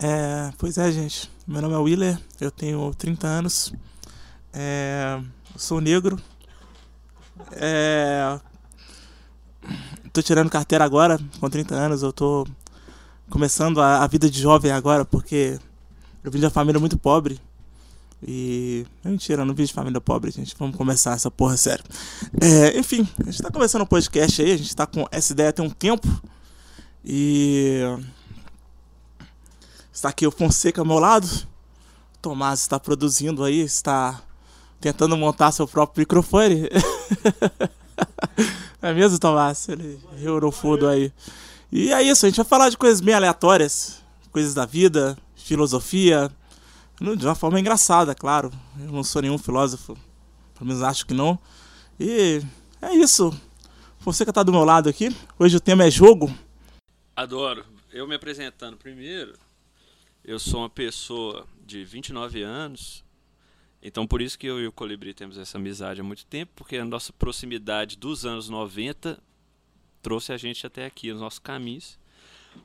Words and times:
É, 0.00 0.52
pois 0.58 0.78
é, 0.78 0.92
gente. 0.92 1.30
Meu 1.46 1.60
nome 1.60 1.74
é 1.74 1.78
Willer, 1.78 2.18
eu 2.40 2.50
tenho 2.50 2.94
30 2.94 3.26
anos. 3.26 3.72
É, 4.52 5.20
sou 5.56 5.80
negro. 5.80 6.20
É, 7.52 8.38
tô 10.12 10.22
tirando 10.22 10.50
carteira 10.50 10.84
agora, 10.84 11.18
com 11.40 11.50
30 11.50 11.74
anos. 11.74 12.02
Eu 12.02 12.12
tô 12.12 12.46
começando 13.28 13.80
a, 13.80 14.04
a 14.04 14.06
vida 14.06 14.30
de 14.30 14.40
jovem 14.40 14.70
agora, 14.70 15.04
porque 15.04 15.58
eu 16.22 16.30
vim 16.30 16.38
de 16.38 16.44
uma 16.44 16.50
família 16.50 16.78
muito 16.78 16.96
pobre. 16.96 17.40
E. 18.26 18.86
Mentira, 19.04 19.42
eu 19.42 19.46
não 19.46 19.54
vim 19.54 19.64
de 19.64 19.72
família 19.72 20.00
pobre, 20.00 20.30
gente. 20.30 20.54
Vamos 20.58 20.76
começar 20.76 21.14
essa 21.14 21.30
porra 21.30 21.56
sério. 21.56 21.84
É, 22.40 22.78
enfim, 22.78 23.08
a 23.20 23.30
gente 23.30 23.42
tá 23.42 23.50
começando 23.50 23.82
um 23.82 23.86
podcast 23.86 24.42
aí, 24.42 24.52
a 24.52 24.56
gente 24.56 24.74
tá 24.76 24.86
com 24.86 25.06
essa 25.10 25.32
ideia 25.32 25.52
tem 25.52 25.64
um 25.64 25.70
tempo. 25.70 26.06
E. 27.04 27.82
Está 29.98 30.10
aqui 30.10 30.24
o 30.24 30.30
Fonseca 30.30 30.80
ao 30.80 30.86
meu 30.86 31.00
lado. 31.00 31.26
O 31.26 32.18
Tomás 32.22 32.60
está 32.60 32.78
produzindo 32.78 33.42
aí, 33.42 33.58
está 33.58 34.22
tentando 34.80 35.16
montar 35.16 35.50
seu 35.50 35.66
próprio 35.66 36.02
microfone. 36.02 36.68
é 38.80 38.92
mesmo, 38.94 39.18
Tomás? 39.18 39.68
Ele 39.68 40.00
no 40.40 40.52
fundo 40.52 40.86
aí. 40.86 41.12
E 41.72 41.92
é 41.92 42.00
isso, 42.00 42.24
a 42.24 42.28
gente 42.28 42.36
vai 42.36 42.46
falar 42.46 42.70
de 42.70 42.76
coisas 42.78 43.00
meio 43.00 43.16
aleatórias, 43.16 44.00
coisas 44.30 44.54
da 44.54 44.64
vida, 44.64 45.18
filosofia, 45.34 46.30
de 47.00 47.26
uma 47.26 47.34
forma 47.34 47.58
engraçada, 47.58 48.14
claro. 48.14 48.52
Eu 48.78 48.92
não 48.92 49.02
sou 49.02 49.20
nenhum 49.20 49.36
filósofo, 49.36 49.98
pelo 50.54 50.68
menos 50.68 50.80
acho 50.80 51.06
que 51.06 51.12
não. 51.12 51.36
E 51.98 52.40
é 52.80 52.94
isso. 52.94 53.36
Você 54.02 54.24
que 54.24 54.30
está 54.30 54.44
do 54.44 54.52
meu 54.52 54.62
lado 54.62 54.88
aqui, 54.88 55.12
hoje 55.36 55.56
o 55.56 55.60
tema 55.60 55.82
é 55.82 55.90
jogo. 55.90 56.32
Adoro. 57.16 57.64
Eu 57.92 58.06
me 58.06 58.14
apresentando 58.14 58.76
primeiro, 58.76 59.32
eu 60.24 60.38
sou 60.38 60.60
uma 60.60 60.70
pessoa 60.70 61.46
de 61.64 61.84
29 61.84 62.42
anos, 62.42 63.04
então 63.82 64.06
por 64.06 64.20
isso 64.20 64.38
que 64.38 64.46
eu 64.46 64.60
e 64.60 64.66
o 64.66 64.72
Colibri 64.72 65.14
temos 65.14 65.38
essa 65.38 65.58
amizade 65.58 66.00
há 66.00 66.04
muito 66.04 66.26
tempo, 66.26 66.52
porque 66.54 66.76
a 66.76 66.84
nossa 66.84 67.12
proximidade 67.12 67.96
dos 67.96 68.26
anos 68.26 68.48
90 68.48 69.22
trouxe 70.02 70.32
a 70.32 70.36
gente 70.36 70.66
até 70.66 70.84
aqui, 70.86 71.10
os 71.10 71.20
nossos 71.20 71.38
caminhos. 71.38 71.98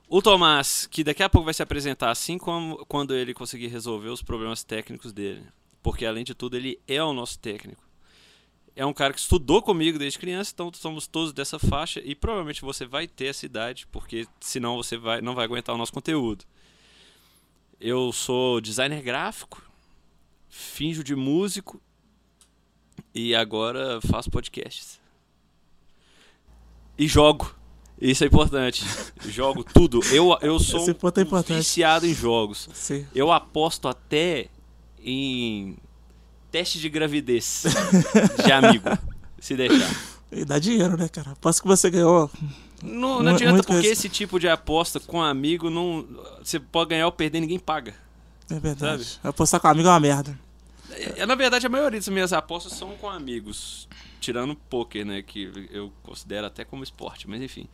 O 0.07 0.21
Tomás, 0.21 0.87
que 0.87 1.03
daqui 1.03 1.23
a 1.23 1.29
pouco 1.29 1.45
vai 1.45 1.53
se 1.53 1.63
apresentar 1.63 2.09
assim 2.09 2.37
como 2.37 2.85
quando 2.85 3.13
ele 3.13 3.33
conseguir 3.33 3.67
resolver 3.67 4.09
os 4.09 4.21
problemas 4.21 4.63
técnicos 4.63 5.11
dele. 5.11 5.43
Porque 5.81 6.05
além 6.05 6.23
de 6.23 6.33
tudo, 6.33 6.55
ele 6.55 6.79
é 6.87 7.03
o 7.03 7.13
nosso 7.13 7.37
técnico. 7.37 7.83
É 8.75 8.85
um 8.85 8.93
cara 8.93 9.13
que 9.13 9.19
estudou 9.19 9.61
comigo 9.61 9.99
desde 9.99 10.17
criança, 10.17 10.51
então 10.53 10.71
somos 10.73 11.05
todos 11.05 11.31
dessa 11.31 11.59
faixa 11.59 12.01
e 12.03 12.15
provavelmente 12.15 12.61
você 12.61 12.85
vai 12.85 13.07
ter 13.07 13.25
essa 13.25 13.45
idade, 13.45 13.85
porque 13.87 14.25
senão 14.39 14.75
você 14.75 14.97
vai, 14.97 15.21
não 15.21 15.35
vai 15.35 15.45
aguentar 15.45 15.75
o 15.75 15.77
nosso 15.77 15.93
conteúdo. 15.93 16.43
Eu 17.85 18.13
sou 18.13 18.61
designer 18.61 19.01
gráfico, 19.01 19.61
finjo 20.47 21.03
de 21.03 21.17
músico 21.17 21.81
e 23.13 23.35
agora 23.35 23.99
faço 23.99 24.31
podcasts. 24.31 25.01
E 26.97 27.09
jogo. 27.09 27.53
Isso 27.99 28.23
é 28.23 28.27
importante. 28.27 28.85
Jogo 29.27 29.65
tudo. 29.65 29.99
Eu, 30.13 30.37
eu 30.41 30.59
sou 30.59 30.81
Esse 30.81 30.93
ponto 30.93 31.19
é 31.19 31.25
viciado 31.55 32.07
em 32.07 32.13
jogos. 32.13 32.69
Sim. 32.73 33.05
Eu 33.13 33.31
aposto 33.31 33.87
até 33.87 34.47
em 35.01 35.77
teste 36.51 36.79
de 36.79 36.89
gravidez 36.89 37.63
de 38.45 38.51
amigo, 38.51 38.89
se 39.39 39.55
deixar. 39.55 39.93
E 40.31 40.45
dá 40.45 40.57
dinheiro, 40.57 40.97
né, 40.97 41.09
cara? 41.09 41.31
Aposto 41.31 41.61
que 41.61 41.67
você 41.67 41.89
ganhou. 41.89 42.31
Não, 42.81 43.21
não 43.23 43.31
adianta, 43.33 43.53
muito 43.53 43.65
porque 43.65 43.81
coisa. 43.81 43.87
esse 43.93 44.09
tipo 44.09 44.39
de 44.39 44.47
aposta 44.49 44.99
com 44.99 45.21
amigo, 45.21 45.69
não, 45.69 46.05
você 46.43 46.59
pode 46.59 46.89
ganhar 46.89 47.05
ou 47.05 47.11
perder, 47.11 47.39
ninguém 47.39 47.59
paga. 47.59 47.95
É 48.49 48.59
verdade. 48.59 49.19
Apostar 49.23 49.59
com 49.59 49.67
um 49.67 49.71
amigo 49.71 49.87
é 49.87 49.91
uma 49.91 49.99
merda. 49.99 50.37
É, 50.91 51.25
na 51.25 51.33
verdade, 51.35 51.65
a 51.65 51.69
maioria 51.69 51.99
das 51.99 52.07
minhas 52.09 52.33
apostas 52.33 52.73
são 52.73 52.95
com 52.97 53.09
amigos. 53.09 53.87
Tirando 54.19 54.55
poker, 54.55 55.05
né? 55.05 55.21
Que 55.21 55.67
eu 55.71 55.91
considero 56.03 56.47
até 56.47 56.63
como 56.63 56.83
esporte, 56.83 57.29
mas 57.29 57.41
enfim. 57.41 57.67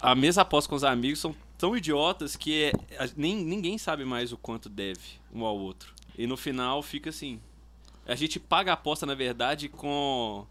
As 0.00 0.16
minhas 0.18 0.36
apostas 0.38 0.68
com 0.68 0.74
os 0.76 0.84
amigos 0.84 1.20
são 1.20 1.34
tão 1.56 1.76
idiotas 1.76 2.34
que 2.36 2.64
é- 2.64 2.72
a- 2.98 3.08
nem, 3.16 3.36
ninguém 3.36 3.78
sabe 3.78 4.04
mais 4.04 4.32
o 4.32 4.36
quanto 4.36 4.68
deve 4.68 5.00
um 5.32 5.44
ao 5.44 5.56
outro. 5.56 5.92
E 6.18 6.26
no 6.26 6.36
final 6.36 6.82
fica 6.82 7.10
assim. 7.10 7.40
A 8.06 8.14
gente 8.16 8.38
paga 8.40 8.72
a 8.72 8.74
aposta, 8.74 9.06
na 9.06 9.14
verdade, 9.14 9.68
com, 9.68 10.44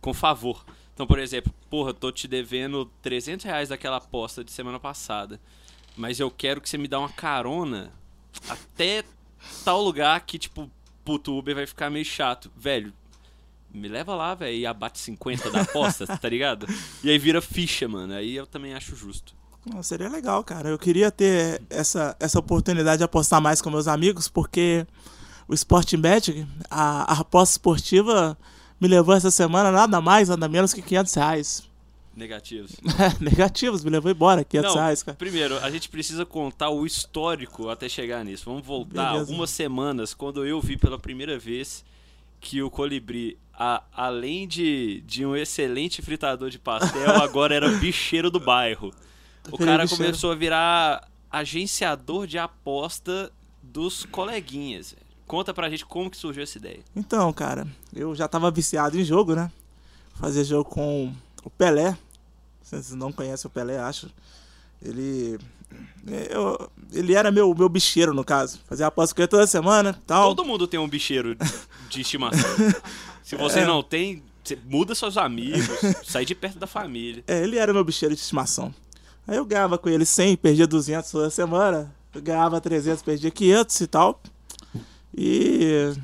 com 0.00 0.14
favor. 0.14 0.64
Então, 0.96 1.06
por 1.06 1.18
exemplo, 1.18 1.52
porra, 1.68 1.92
tô 1.92 2.10
te 2.10 2.26
devendo 2.26 2.90
300 3.02 3.44
reais 3.44 3.68
daquela 3.68 3.98
aposta 3.98 4.42
de 4.42 4.50
semana 4.50 4.80
passada. 4.80 5.38
Mas 5.94 6.18
eu 6.18 6.30
quero 6.30 6.58
que 6.58 6.70
você 6.70 6.78
me 6.78 6.88
dá 6.88 6.98
uma 6.98 7.10
carona 7.10 7.92
até 8.48 9.04
tal 9.62 9.82
lugar 9.82 10.18
que, 10.22 10.38
tipo, 10.38 10.70
puto, 11.04 11.32
o 11.32 11.38
Uber 11.38 11.54
vai 11.54 11.66
ficar 11.66 11.90
meio 11.90 12.04
chato. 12.06 12.50
Velho, 12.56 12.94
me 13.74 13.88
leva 13.88 14.14
lá, 14.14 14.34
velho, 14.34 14.56
e 14.56 14.64
abate 14.64 14.98
50 14.98 15.50
da 15.50 15.60
aposta, 15.60 16.06
tá 16.16 16.28
ligado? 16.30 16.66
E 17.04 17.10
aí 17.10 17.18
vira 17.18 17.42
ficha, 17.42 17.86
mano. 17.86 18.14
Aí 18.14 18.34
eu 18.34 18.46
também 18.46 18.72
acho 18.72 18.96
justo. 18.96 19.34
Não, 19.66 19.82
seria 19.82 20.08
legal, 20.08 20.42
cara. 20.42 20.70
Eu 20.70 20.78
queria 20.78 21.10
ter 21.10 21.60
essa, 21.68 22.16
essa 22.18 22.38
oportunidade 22.38 22.98
de 22.98 23.04
apostar 23.04 23.42
mais 23.42 23.60
com 23.60 23.68
meus 23.68 23.86
amigos, 23.86 24.28
porque 24.28 24.86
o 25.46 25.52
Sporting 25.52 25.98
Bet, 25.98 26.48
a, 26.70 27.12
a 27.12 27.20
aposta 27.20 27.52
esportiva, 27.52 28.38
me 28.80 28.88
levou 28.88 29.14
essa 29.14 29.30
semana 29.30 29.70
nada 29.72 30.00
mais, 30.00 30.28
nada 30.28 30.48
menos 30.48 30.72
que 30.74 30.82
500 30.82 31.14
reais. 31.14 31.68
Negativos. 32.14 32.72
Negativos, 33.20 33.84
me 33.84 33.90
levou 33.90 34.10
embora, 34.10 34.42
500 34.42 34.68
Não, 34.70 34.80
reais, 34.80 35.02
cara. 35.02 35.16
primeiro, 35.16 35.58
a 35.58 35.70
gente 35.70 35.88
precisa 35.88 36.24
contar 36.24 36.70
o 36.70 36.86
histórico 36.86 37.68
até 37.68 37.88
chegar 37.88 38.24
nisso. 38.24 38.44
Vamos 38.46 38.66
voltar 38.66 39.10
Beleza. 39.12 39.20
algumas 39.20 39.50
semanas, 39.50 40.14
quando 40.14 40.44
eu 40.46 40.58
vi 40.60 40.78
pela 40.78 40.98
primeira 40.98 41.38
vez 41.38 41.84
que 42.40 42.62
o 42.62 42.70
Colibri, 42.70 43.38
a- 43.52 43.82
além 43.92 44.48
de, 44.48 45.02
de 45.06 45.26
um 45.26 45.36
excelente 45.36 46.00
fritador 46.00 46.48
de 46.48 46.58
pastel, 46.58 47.10
agora 47.22 47.54
era 47.54 47.68
bicheiro 47.72 48.30
do 48.30 48.40
bairro. 48.40 48.94
O 49.52 49.58
cara 49.58 49.82
bicheiro. 49.82 50.04
começou 50.04 50.32
a 50.32 50.34
virar 50.34 51.06
agenciador 51.30 52.26
de 52.26 52.38
aposta 52.38 53.30
dos 53.62 54.04
coleguinhas. 54.06 54.94
Conta 55.26 55.52
pra 55.52 55.68
gente 55.68 55.84
como 55.84 56.10
que 56.10 56.16
surgiu 56.16 56.42
essa 56.42 56.56
ideia. 56.58 56.80
Então, 56.94 57.32
cara, 57.32 57.66
eu 57.94 58.14
já 58.14 58.28
tava 58.28 58.50
viciado 58.50 58.98
em 58.98 59.04
jogo, 59.04 59.34
né? 59.34 59.50
Fazia 60.14 60.44
jogo 60.44 60.68
com 60.70 61.12
o 61.42 61.50
Pelé. 61.50 61.96
Vocês 62.62 62.92
não 62.92 63.12
conhecem 63.12 63.48
o 63.48 63.50
Pelé, 63.50 63.78
acho. 63.78 64.08
Ele. 64.82 65.38
Eu, 66.30 66.70
ele 66.92 67.14
era 67.14 67.30
meu, 67.32 67.52
meu 67.54 67.68
bicheiro, 67.68 68.14
no 68.14 68.24
caso. 68.24 68.60
Fazia 68.68 68.86
aposta 68.86 69.14
com 69.14 69.20
ele 69.20 69.28
toda 69.28 69.46
semana 69.46 70.00
tal. 70.06 70.34
Todo 70.34 70.46
mundo 70.46 70.66
tem 70.66 70.78
um 70.78 70.88
bicheiro 70.88 71.36
de 71.88 72.00
estimação. 72.00 72.48
Se 73.22 73.34
você 73.34 73.60
É. 73.60 73.66
não 73.66 73.82
tem, 73.82 74.22
você 74.44 74.56
muda 74.64 74.94
seus 74.94 75.16
amigos, 75.16 75.66
sai 76.06 76.24
de 76.24 76.34
perto 76.36 76.58
da 76.60 76.66
família. 76.68 77.24
É, 77.26 77.42
ele 77.42 77.58
era 77.58 77.72
meu 77.72 77.84
bicheiro 77.84 78.14
de 78.14 78.20
estimação. 78.20 78.72
Aí 79.26 79.36
eu 79.36 79.44
ganhava 79.44 79.76
com 79.76 79.88
ele 79.88 80.06
100, 80.06 80.36
perdia 80.36 80.68
200 80.68 81.10
toda 81.10 81.28
semana. 81.30 81.92
Eu 82.14 82.22
ganhava 82.22 82.60
300, 82.60 83.02
perdia 83.02 83.30
500 83.30 83.80
e 83.80 83.86
tal. 83.88 84.20
E. 85.16 85.94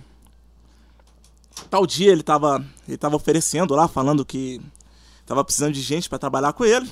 Tal 1.69 1.87
dia 1.87 2.11
ele 2.11 2.23
tava, 2.23 2.65
ele 2.89 2.97
tava 2.97 3.17
oferecendo 3.17 3.75
lá, 3.75 3.87
falando 3.89 4.25
que 4.25 4.61
tava 5.27 5.45
precisando 5.45 5.73
de 5.73 5.81
gente 5.81 6.09
pra 6.09 6.19
trabalhar 6.19 6.53
com 6.53 6.65
ele. 6.65 6.91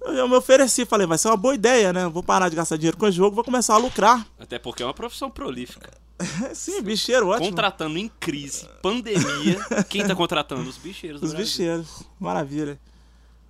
Eu, 0.00 0.12
eu 0.14 0.28
me 0.28 0.34
ofereci, 0.34 0.84
falei, 0.84 1.06
vai 1.06 1.18
ser 1.18 1.28
uma 1.28 1.36
boa 1.36 1.54
ideia, 1.54 1.92
né? 1.92 2.08
Vou 2.08 2.22
parar 2.22 2.48
de 2.48 2.56
gastar 2.56 2.76
dinheiro 2.76 2.96
com 2.96 3.06
o 3.06 3.10
jogo, 3.10 3.34
vou 3.34 3.44
começar 3.44 3.74
a 3.74 3.78
lucrar. 3.78 4.26
Até 4.38 4.58
porque 4.58 4.82
é 4.82 4.86
uma 4.86 4.94
profissão 4.94 5.30
prolífica. 5.30 5.90
Sim, 6.54 6.82
bicheiro, 6.82 7.28
ótimo. 7.28 7.48
Contratando 7.48 7.98
em 7.98 8.08
crise, 8.20 8.68
pandemia, 8.82 9.58
quem 9.88 10.06
tá 10.06 10.14
contratando? 10.14 10.68
Os 10.68 10.76
bicheiros 10.76 11.22
Os 11.22 11.30
Brasil. 11.32 11.46
bicheiros, 11.46 12.02
maravilha. 12.20 12.78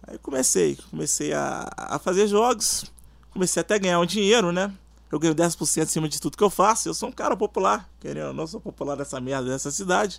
Aí 0.07 0.19
comecei, 0.19 0.79
comecei 0.91 1.33
a, 1.33 1.71
a 1.77 1.99
fazer 1.99 2.27
jogos, 2.27 2.85
comecei 3.31 3.61
até 3.61 3.75
a 3.75 3.79
ganhar 3.79 4.01
um 4.01 4.07
dinheiro, 4.07 4.51
né? 4.53 4.73
Eu 5.13 5.19
ganho 5.19 5.35
10% 5.35 5.83
acima 5.83 6.09
de 6.09 6.19
tudo 6.19 6.39
que 6.39 6.43
eu 6.43 6.49
faço. 6.49 6.89
Eu 6.89 6.95
sou 6.95 7.11
um 7.11 7.13
cara 7.13 7.37
popular, 7.37 7.87
querendo 8.01 8.29
ou 8.29 8.33
não, 8.33 8.47
sou 8.47 8.59
popular 8.59 8.97
nessa 8.97 9.21
merda 9.21 9.51
dessa 9.51 9.71
cidade. 9.71 10.19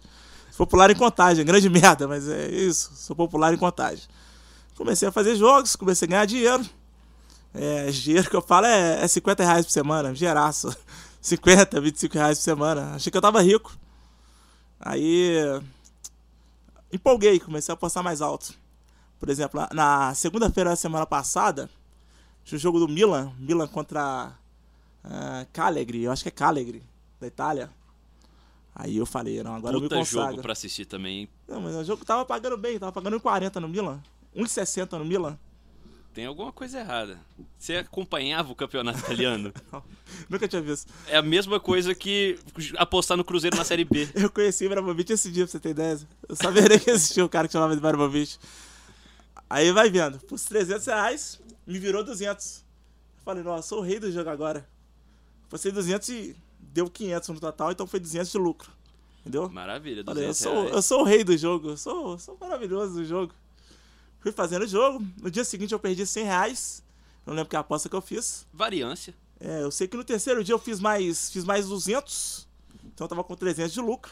Popular 0.56 0.92
em 0.92 0.96
contagem, 0.96 1.44
grande 1.44 1.68
merda, 1.68 2.08
mas 2.08 2.28
é 2.28 2.48
isso, 2.52 2.92
sou 2.96 3.16
popular 3.16 3.52
em 3.52 3.58
contagem. 3.58 4.08
Comecei 4.76 5.08
a 5.08 5.12
fazer 5.12 5.36
jogos, 5.36 5.76
comecei 5.76 6.08
a 6.08 6.10
ganhar 6.10 6.26
dinheiro. 6.26 6.64
É, 7.56 7.90
dinheiro 7.90 8.30
que 8.30 8.36
eu 8.36 8.42
falo 8.42 8.68
é, 8.68 9.04
é 9.04 9.08
50 9.08 9.44
reais 9.44 9.66
por 9.66 9.72
semana, 9.72 10.14
geraço. 10.14 10.76
50, 11.20 11.82
25 11.82 12.14
reais 12.14 12.38
por 12.38 12.44
semana. 12.44 12.94
Achei 12.94 13.10
que 13.10 13.18
eu 13.18 13.22
tava 13.22 13.42
rico. 13.42 13.76
Aí 14.80 15.60
empolguei, 16.92 17.40
comecei 17.40 17.72
a 17.72 17.74
apostar 17.74 18.04
mais 18.04 18.22
alto. 18.22 18.54
Por 19.20 19.28
exemplo, 19.28 19.60
na 19.74 20.14
segunda-feira 20.14 20.70
da 20.70 20.76
semana 20.76 21.06
passada, 21.08 21.68
tinha 22.44 22.58
o 22.58 22.62
jogo 22.62 22.78
do 22.78 22.88
Milan, 22.88 23.32
Milan 23.40 23.68
contra 23.68 24.38
ah, 25.04 25.46
Calegri, 25.52 26.04
eu 26.04 26.12
acho 26.12 26.24
que 26.24 26.30
é 26.30 26.32
Calegri, 26.32 26.84
da 27.20 27.28
Itália. 27.28 27.70
Aí 28.76 28.98
eu 28.98 29.06
falei, 29.06 29.42
não, 29.44 29.56
agora 29.56 29.76
eu 29.76 29.82
Puta 29.82 29.98
me 29.98 30.04
jogo 30.04 30.22
consagro. 30.24 30.42
pra 30.42 30.54
assistir 30.54 30.86
também, 30.86 31.20
hein? 31.22 31.30
Não, 31.48 31.62
mas 31.62 31.76
o 31.76 31.84
jogo 31.84 32.04
tava 32.04 32.26
pagando 32.26 32.58
bem, 32.58 32.80
tava 32.80 32.92
pagando 32.92 33.20
1,40 33.20 33.56
no 33.58 33.68
Milan, 33.70 34.02
1,60 34.36 34.98
no 34.98 35.06
Milan. 35.06 35.38
tem 36.12 36.26
alguma 36.26 36.52
coisa 36.52 36.80
errada. 36.80 37.20
Você 37.60 37.76
acompanhava 37.76 38.52
o 38.52 38.56
campeonato 38.56 38.98
italiano? 39.06 39.54
Nunca 40.28 40.48
tinha 40.48 40.62
visto. 40.62 40.92
É 41.08 41.18
a 41.18 41.22
mesma 41.22 41.60
coisa 41.60 41.94
que 41.94 42.40
apostar 42.78 43.16
no 43.16 43.24
Cruzeiro 43.24 43.56
na 43.56 43.64
Série 43.64 43.86
B. 43.86 44.10
Eu 44.16 44.32
conheci 44.32 44.64
o 44.64 44.68
Ibrahimovic 44.68 45.14
esse 45.14 45.32
dia, 45.32 45.44
pra 45.46 45.52
você 45.52 45.60
ter 45.60 45.70
ideia. 45.70 46.00
Eu 46.28 46.36
sabia 46.36 46.68
nem 46.68 46.80
que 46.80 46.90
existia 46.90 47.24
um 47.24 47.28
cara 47.30 47.48
que 47.48 47.52
chamava 47.54 47.74
de 47.74 47.78
Ibrahimovic. 47.80 48.38
Aí 49.48 49.72
vai 49.72 49.90
vendo. 49.92 50.18
Por 50.22 50.40
300 50.40 50.86
reais, 50.88 51.40
me 51.68 51.78
virou 51.78 52.04
200. 52.04 52.58
Eu 53.18 53.24
falei, 53.24 53.44
nossa, 53.44 53.68
sou 53.68 53.80
o 53.80 53.82
rei 53.84 54.00
do 54.00 54.12
jogo 54.12 54.32
agora. 54.32 54.68
Postei 55.54 55.72
200 55.72 56.10
e 56.10 56.36
deu 56.58 56.90
500 56.90 57.30
no 57.30 57.40
total, 57.40 57.72
então 57.72 57.86
foi 57.86 58.00
200 58.00 58.32
de 58.32 58.38
lucro. 58.40 58.72
Entendeu? 59.20 59.48
Maravilha, 59.52 60.04
Falei, 60.04 60.24
eu 60.24 60.30
200 60.30 60.38
sou, 60.38 60.54
reais. 60.54 60.76
eu 60.76 60.82
sou 60.82 61.02
o 61.02 61.04
rei 61.04 61.24
do 61.24 61.38
jogo, 61.38 61.70
eu 61.70 61.78
sou, 61.78 62.14
eu 62.14 62.18
sou 62.18 62.36
maravilhoso 62.42 62.96
do 62.96 63.06
jogo. 63.06 63.32
Fui 64.20 64.32
fazendo 64.32 64.64
o 64.64 64.68
jogo, 64.68 65.06
no 65.22 65.30
dia 65.30 65.44
seguinte 65.46 65.72
eu 65.72 65.78
perdi 65.78 66.08
100 66.08 66.24
reais, 66.24 66.84
não 67.24 67.36
lembro 67.36 67.52
que 67.52 67.56
aposta 67.56 67.88
que 67.88 67.96
eu 67.96 68.02
fiz. 68.02 68.48
Variância. 68.52 69.14
É, 69.40 69.62
eu 69.62 69.70
sei 69.70 69.88
que 69.88 69.96
no 69.96 70.04
terceiro 70.04 70.44
dia 70.44 70.56
eu 70.56 70.58
fiz 70.58 70.80
mais, 70.80 71.30
fiz 71.30 71.44
mais 71.44 71.68
200, 71.68 72.48
então 72.86 73.06
eu 73.06 73.10
tava 73.10 73.24
com 73.24 73.36
300 73.36 73.72
de 73.72 73.80
lucro. 73.80 74.12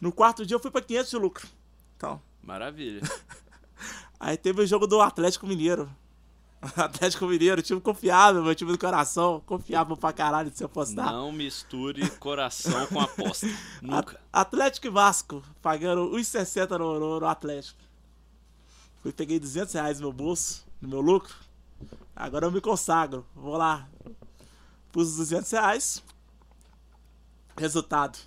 No 0.00 0.12
quarto 0.12 0.46
dia 0.46 0.54
eu 0.54 0.60
fui 0.60 0.70
pra 0.70 0.80
500 0.80 1.10
de 1.10 1.16
lucro. 1.16 1.48
Então, 1.96 2.22
Maravilha. 2.40 3.02
aí 4.20 4.36
teve 4.36 4.62
o 4.62 4.66
jogo 4.66 4.86
do 4.86 5.00
Atlético 5.00 5.44
Mineiro. 5.44 5.90
Atlético 6.76 7.26
Mineiro, 7.26 7.62
time 7.62 7.80
confiável, 7.80 8.42
meu 8.42 8.54
time 8.54 8.72
do 8.72 8.78
coração, 8.78 9.40
confiável 9.46 9.96
pra 9.96 10.12
caralho 10.12 10.50
de 10.50 10.58
se 10.58 10.64
apostar. 10.64 11.12
Não 11.12 11.30
misture 11.30 12.08
coração 12.18 12.86
com 12.86 13.00
aposta. 13.00 13.46
Nunca. 13.80 14.20
Atlético 14.32 14.88
e 14.88 14.90
Vasco, 14.90 15.42
pagando 15.62 16.10
1,60 16.10 16.70
no, 16.78 16.98
no, 16.98 17.20
no 17.20 17.26
Atlético. 17.26 17.78
Fui, 19.02 19.12
peguei 19.12 19.38
200 19.38 19.72
reais 19.74 20.00
no 20.00 20.08
meu 20.08 20.12
bolso, 20.12 20.66
no 20.80 20.88
meu 20.88 21.00
lucro. 21.00 21.34
Agora 22.14 22.46
eu 22.46 22.50
me 22.50 22.60
consagro. 22.60 23.24
Vou 23.34 23.56
lá. 23.56 23.88
Pus 24.90 25.10
os 25.10 25.16
200 25.18 25.50
reais. 25.52 26.02
Resultado. 27.56 28.18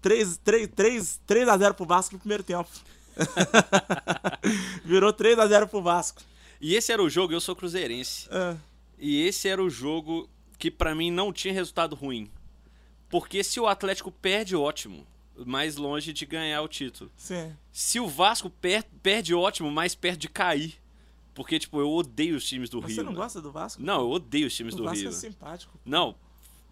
3, 0.00 0.36
3, 0.38 0.68
3, 0.68 1.20
3 1.26 1.48
a 1.48 1.58
0 1.58 1.74
pro 1.74 1.84
Vasco 1.84 2.14
no 2.14 2.20
primeiro 2.20 2.44
tempo. 2.44 2.68
Virou 4.84 5.12
3 5.12 5.36
a 5.40 5.46
0 5.48 5.66
pro 5.66 5.82
Vasco. 5.82 6.22
E 6.60 6.74
esse 6.74 6.92
era 6.92 7.02
o 7.02 7.08
jogo, 7.10 7.32
eu 7.32 7.40
sou 7.40 7.54
cruzeirense. 7.56 8.28
Ah, 8.30 8.56
E 8.98 9.20
esse 9.22 9.46
era 9.48 9.62
o 9.62 9.68
jogo 9.70 10.28
que 10.58 10.70
pra 10.70 10.94
mim 10.94 11.10
não 11.10 11.32
tinha 11.32 11.52
resultado 11.52 11.94
ruim. 11.94 12.30
Porque 13.08 13.44
se 13.44 13.60
o 13.60 13.66
Atlético 13.66 14.10
perde, 14.10 14.56
ótimo. 14.56 15.06
Mais 15.44 15.76
longe 15.76 16.12
de 16.14 16.24
ganhar 16.24 16.62
o 16.62 16.68
título. 16.68 17.10
sim. 17.16 17.52
Se 17.70 18.00
o 18.00 18.08
Vasco 18.08 18.48
per- 18.48 18.86
perde, 19.02 19.34
ótimo, 19.34 19.70
mais 19.70 19.94
perto 19.94 20.18
de 20.20 20.28
cair. 20.30 20.74
Porque, 21.34 21.58
tipo, 21.58 21.78
eu 21.78 21.90
odeio 21.90 22.36
os 22.36 22.46
times 22.48 22.70
do 22.70 22.80
Você 22.80 22.94
Rio. 22.94 23.04
não 23.04 23.12
né? 23.12 23.18
gosta 23.18 23.42
do 23.42 23.52
Vasco? 23.52 23.82
Não, 23.82 24.00
eu 24.00 24.10
odeio 24.12 24.46
os 24.46 24.54
times 24.56 24.72
o 24.72 24.78
do 24.78 24.84
Vasco 24.84 25.00
Rio. 25.00 25.08
é 25.10 25.12
simpático. 25.12 25.78
Não, 25.84 26.14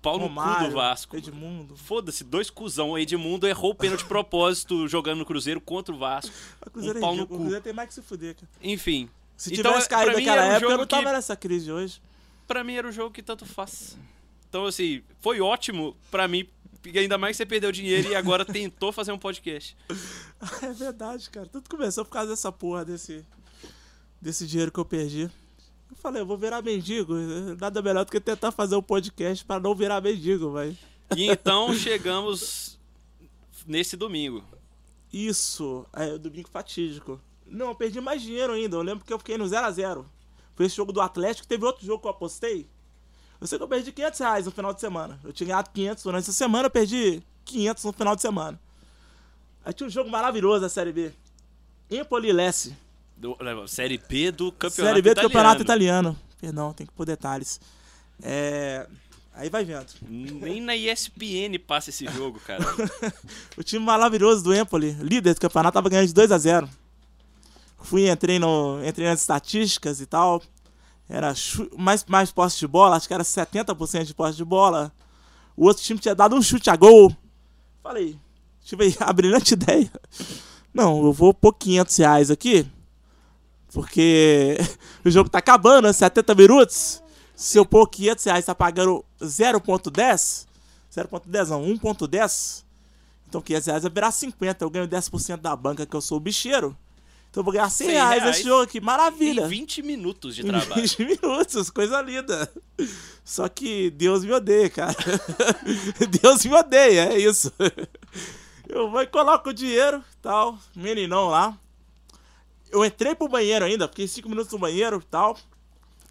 pau 0.01 0.15
no 0.15 0.21
cu 0.21 0.29
Romário, 0.29 0.69
do 0.71 0.75
Vasco. 0.77 1.15
Edmundo. 1.19 1.77
Foda-se, 1.77 2.25
dois 2.25 2.49
cuzão. 2.49 2.93
O 2.93 2.99
Edmundo 2.99 3.47
errou 3.47 3.73
o 3.73 3.75
pênalti 3.75 4.01
de 4.01 4.07
propósito 4.09 4.89
jogando 4.89 5.19
no 5.19 5.27
Cruzeiro 5.27 5.61
contra 5.61 5.95
o 5.95 5.99
Vasco. 5.99 6.35
O 6.67 6.71
Cruzeiro 6.71 6.97
Um 6.97 6.99
é 6.99 7.01
pau 7.03 7.11
no 7.11 7.17
ridículo. 7.19 7.35
O 7.35 7.39
cu. 7.39 7.43
Cruzeiro 7.45 7.65
tem 7.65 7.73
mais 7.75 7.89
que 7.91 7.95
se 7.97 8.01
fuder, 8.03 8.35
cara. 8.35 8.49
Enfim. 8.63 9.11
Se 9.37 9.53
Então, 9.55 9.73
tivesse 9.73 9.89
pra 9.89 9.99
caído 9.99 10.13
naquela 10.19 10.43
era 10.45 10.53
um 10.53 10.57
época, 10.57 10.73
eu 10.73 10.79
não 10.79 10.87
tava 10.87 11.03
que- 11.07 11.13
nessa 11.13 11.37
crise 11.37 11.71
hoje. 11.73 12.01
Pra 12.47 12.63
mim 12.63 12.75
era 12.75 12.89
o 12.89 12.93
jogo 12.93 13.11
que 13.13 13.23
tanto 13.23 13.45
faz. 13.47 13.97
Então, 14.49 14.67
assim, 14.67 15.03
foi 15.21 15.41
ótimo 15.41 15.97
pra 16.11 16.29
mim. 16.29 16.49
Ainda 16.95 17.17
mais 17.17 17.33
que 17.35 17.39
você 17.39 17.47
perdeu 17.47 17.73
dinheiro 17.73 18.11
e 18.11 18.15
agora 18.15 18.45
tentou 18.45 18.93
fazer 18.93 19.11
um 19.13 19.19
podcast. 19.19 19.77
É 20.63 20.73
verdade, 20.73 21.31
cara. 21.31 21.47
Tudo 21.47 21.69
começou 21.71 22.05
por 22.05 22.11
causa 22.11 22.29
dessa 22.31 22.53
porra, 22.53 22.85
desse, 22.85 23.25
desse 24.21 24.47
dinheiro 24.47 24.71
que 24.71 24.79
eu 24.79 24.85
perdi. 24.85 25.23
Eu 25.91 25.97
falei, 25.97 26.21
eu 26.21 26.27
vou 26.27 26.37
virar 26.37 26.61
mendigo. 26.61 27.15
Nada 27.59 27.81
melhor 27.81 28.05
do 28.05 28.11
que 28.11 28.21
tentar 28.21 28.53
fazer 28.53 28.77
um 28.77 28.83
podcast 28.83 29.43
pra 29.45 29.59
não 29.59 29.75
virar 29.75 30.03
mendigo, 30.03 30.51
vai. 30.51 30.77
E 31.17 31.25
então 31.31 31.73
chegamos 31.75 32.79
nesse 33.67 33.97
domingo. 33.97 34.45
Isso, 35.11 35.87
é 35.95 36.09
o 36.13 36.19
domingo 36.19 36.49
fatídico. 36.51 37.19
Não, 37.47 37.69
eu 37.69 37.75
perdi 37.75 38.01
mais 38.01 38.23
dinheiro 38.23 38.53
ainda. 38.53 38.77
Eu 38.77 38.83
lembro 38.83 39.05
que 39.05 39.13
eu 39.13 39.19
fiquei 39.19 39.37
no 39.39 39.45
0x0. 39.45 40.05
Foi 40.55 40.67
esse 40.67 40.77
jogo 40.77 40.93
do 40.93 41.01
Atlético. 41.01 41.47
Teve 41.47 41.65
outro 41.65 41.85
jogo 41.85 42.01
que 42.01 42.07
eu 42.07 42.11
apostei. 42.11 42.69
Eu 43.41 43.47
sei 43.47 43.59
que 43.59 43.65
eu 43.65 43.69
perdi 43.69 43.93
500 43.93 44.21
reais 44.21 44.47
no 44.47 44.53
final 44.53 44.73
de 44.73 44.81
semana. 44.81 45.21
Eu 45.23 45.33
tinha 45.33 45.49
ganhado 45.49 45.71
500 45.71 46.05
durante 46.05 46.23
essa 46.23 46.33
semana, 46.33 46.67
eu 46.67 46.71
perdi 46.71 47.23
500 47.45 47.85
no 47.85 47.93
final 47.93 48.17
de 48.17 48.23
semana. 48.23 48.61
Aí 49.65 49.73
tinha 49.73 49.87
um 49.87 49.91
jogo 49.91 50.09
maravilhoso 50.11 50.61
da 50.63 50.69
Série 50.69 50.93
B. 50.93 51.13
Empoli 51.91 52.31
e. 52.31 52.73
Do- 53.17 53.37
série 53.67 53.99
B 53.99 54.31
do 54.31 54.51
campeonato 54.51 54.95
Série 54.95 55.03
B 55.03 55.09
do 55.11 55.13
italiano. 55.13 55.29
Campeonato 55.29 55.63
Italiano. 55.63 56.19
Perdão, 56.41 56.73
tem 56.73 56.87
que 56.87 56.93
pôr 56.93 57.05
detalhes. 57.05 57.61
É... 58.23 58.87
Aí 59.35 59.51
vai 59.51 59.65
vendo. 59.65 59.87
Nem 60.09 60.61
na 60.61 60.77
ESPN 60.77 61.59
passa 61.67 61.91
esse 61.91 62.07
jogo, 62.07 62.39
cara. 62.41 62.65
O 63.57 63.63
time 63.63 63.85
maravilhoso 63.85 64.45
do 64.45 64.55
Empoli, 64.55 64.93
líder 64.93 65.35
do 65.35 65.41
campeonato, 65.41 65.75
tava 65.75 65.89
ganhando 65.89 66.07
de 66.07 66.15
2 66.15 66.31
a 66.31 66.39
0 66.39 66.69
Fui, 67.85 68.09
entrei, 68.09 68.39
no, 68.39 68.83
entrei 68.83 69.07
nas 69.07 69.21
estatísticas 69.21 70.01
e 70.01 70.07
tal. 70.07 70.43
Era 71.07 71.35
mais, 71.77 72.03
mais 72.07 72.33
posse 72.33 72.59
de 72.59 72.67
bola, 72.67 72.97
acho 72.97 73.07
que 73.07 73.13
era 73.13 73.23
70% 73.23 74.05
de 74.05 74.15
posse 74.15 74.39
de 74.39 74.45
bola. 74.45 74.91
O 75.55 75.67
outro 75.67 75.83
time 75.83 76.01
tinha 76.01 76.15
dado 76.15 76.35
um 76.35 76.41
chute 76.41 76.71
a 76.71 76.77
gol. 76.77 77.15
Falei, 77.83 78.19
tive 78.63 78.97
a 78.99 79.13
brilhante 79.13 79.53
ideia. 79.55 79.93
Não, 80.73 81.05
eu 81.05 81.13
vou 81.13 81.35
pôr 81.35 81.53
500 81.53 81.97
reais 81.99 82.31
aqui. 82.31 82.67
Porque 83.71 84.57
o 85.05 85.11
jogo 85.11 85.29
tá 85.29 85.39
acabando, 85.39 85.85
né? 85.85 85.93
70 85.93 86.35
minutos. 86.35 87.03
Se 87.37 87.59
eu 87.59 87.67
pôr 87.67 87.87
500 87.87 88.25
reais, 88.25 88.47
tá 88.47 88.55
pagando 88.55 89.05
0.10. 89.21 90.47
0.10 90.91 91.49
não, 91.49 91.63
1.10. 91.65 92.65
Então 93.29 93.43
500 93.43 93.67
reais 93.67 93.83
vai 93.83 93.93
virar 93.93 94.11
50. 94.11 94.65
Eu 94.65 94.71
ganho 94.71 94.89
10% 94.89 95.37
da 95.37 95.55
banca, 95.55 95.85
que 95.85 95.95
eu 95.95 96.01
sou 96.01 96.17
o 96.17 96.21
bicheiro. 96.21 96.75
Então 97.35 97.41
eu 97.41 97.45
vou 97.47 97.53
ganhar 97.53 97.69
100 97.69 97.89
100 97.89 97.97
reais 97.97 98.11
reais 98.11 98.25
nesse 98.25 98.49
jogo 98.49 98.63
aqui. 98.63 98.81
Maravilha. 98.81 99.47
Em 99.47 99.49
20 99.49 99.83
minutos 99.83 100.37
de 100.37 100.45
trabalho. 100.45 100.83
20 100.83 101.05
minutos, 101.05 101.69
coisa 101.69 102.01
linda. 102.01 102.49
Só 103.25 103.49
que 103.49 103.91
Deus 103.91 104.25
me 104.25 104.31
odeia, 104.31 104.71
cara. 104.71 104.95
Deus 106.23 106.45
me 106.45 106.55
odeia, 106.55 107.13
é 107.13 107.19
isso. 107.19 107.53
Eu 108.69 108.89
vou 108.89 109.03
e 109.03 109.09
coloco 109.09 109.49
o 109.49 109.53
dinheiro, 109.53 110.01
tal, 110.23 110.57
meninão 110.77 111.27
lá. 111.27 111.59
Eu 112.71 112.85
entrei 112.85 113.17
pro 113.17 113.27
banheiro 113.27 113.65
ainda, 113.65 113.89
fiquei 113.89 114.07
5 114.07 114.29
minutos 114.29 114.53
no 114.53 114.59
banheiro 114.61 115.03
e 115.05 115.07
tal. 115.11 115.37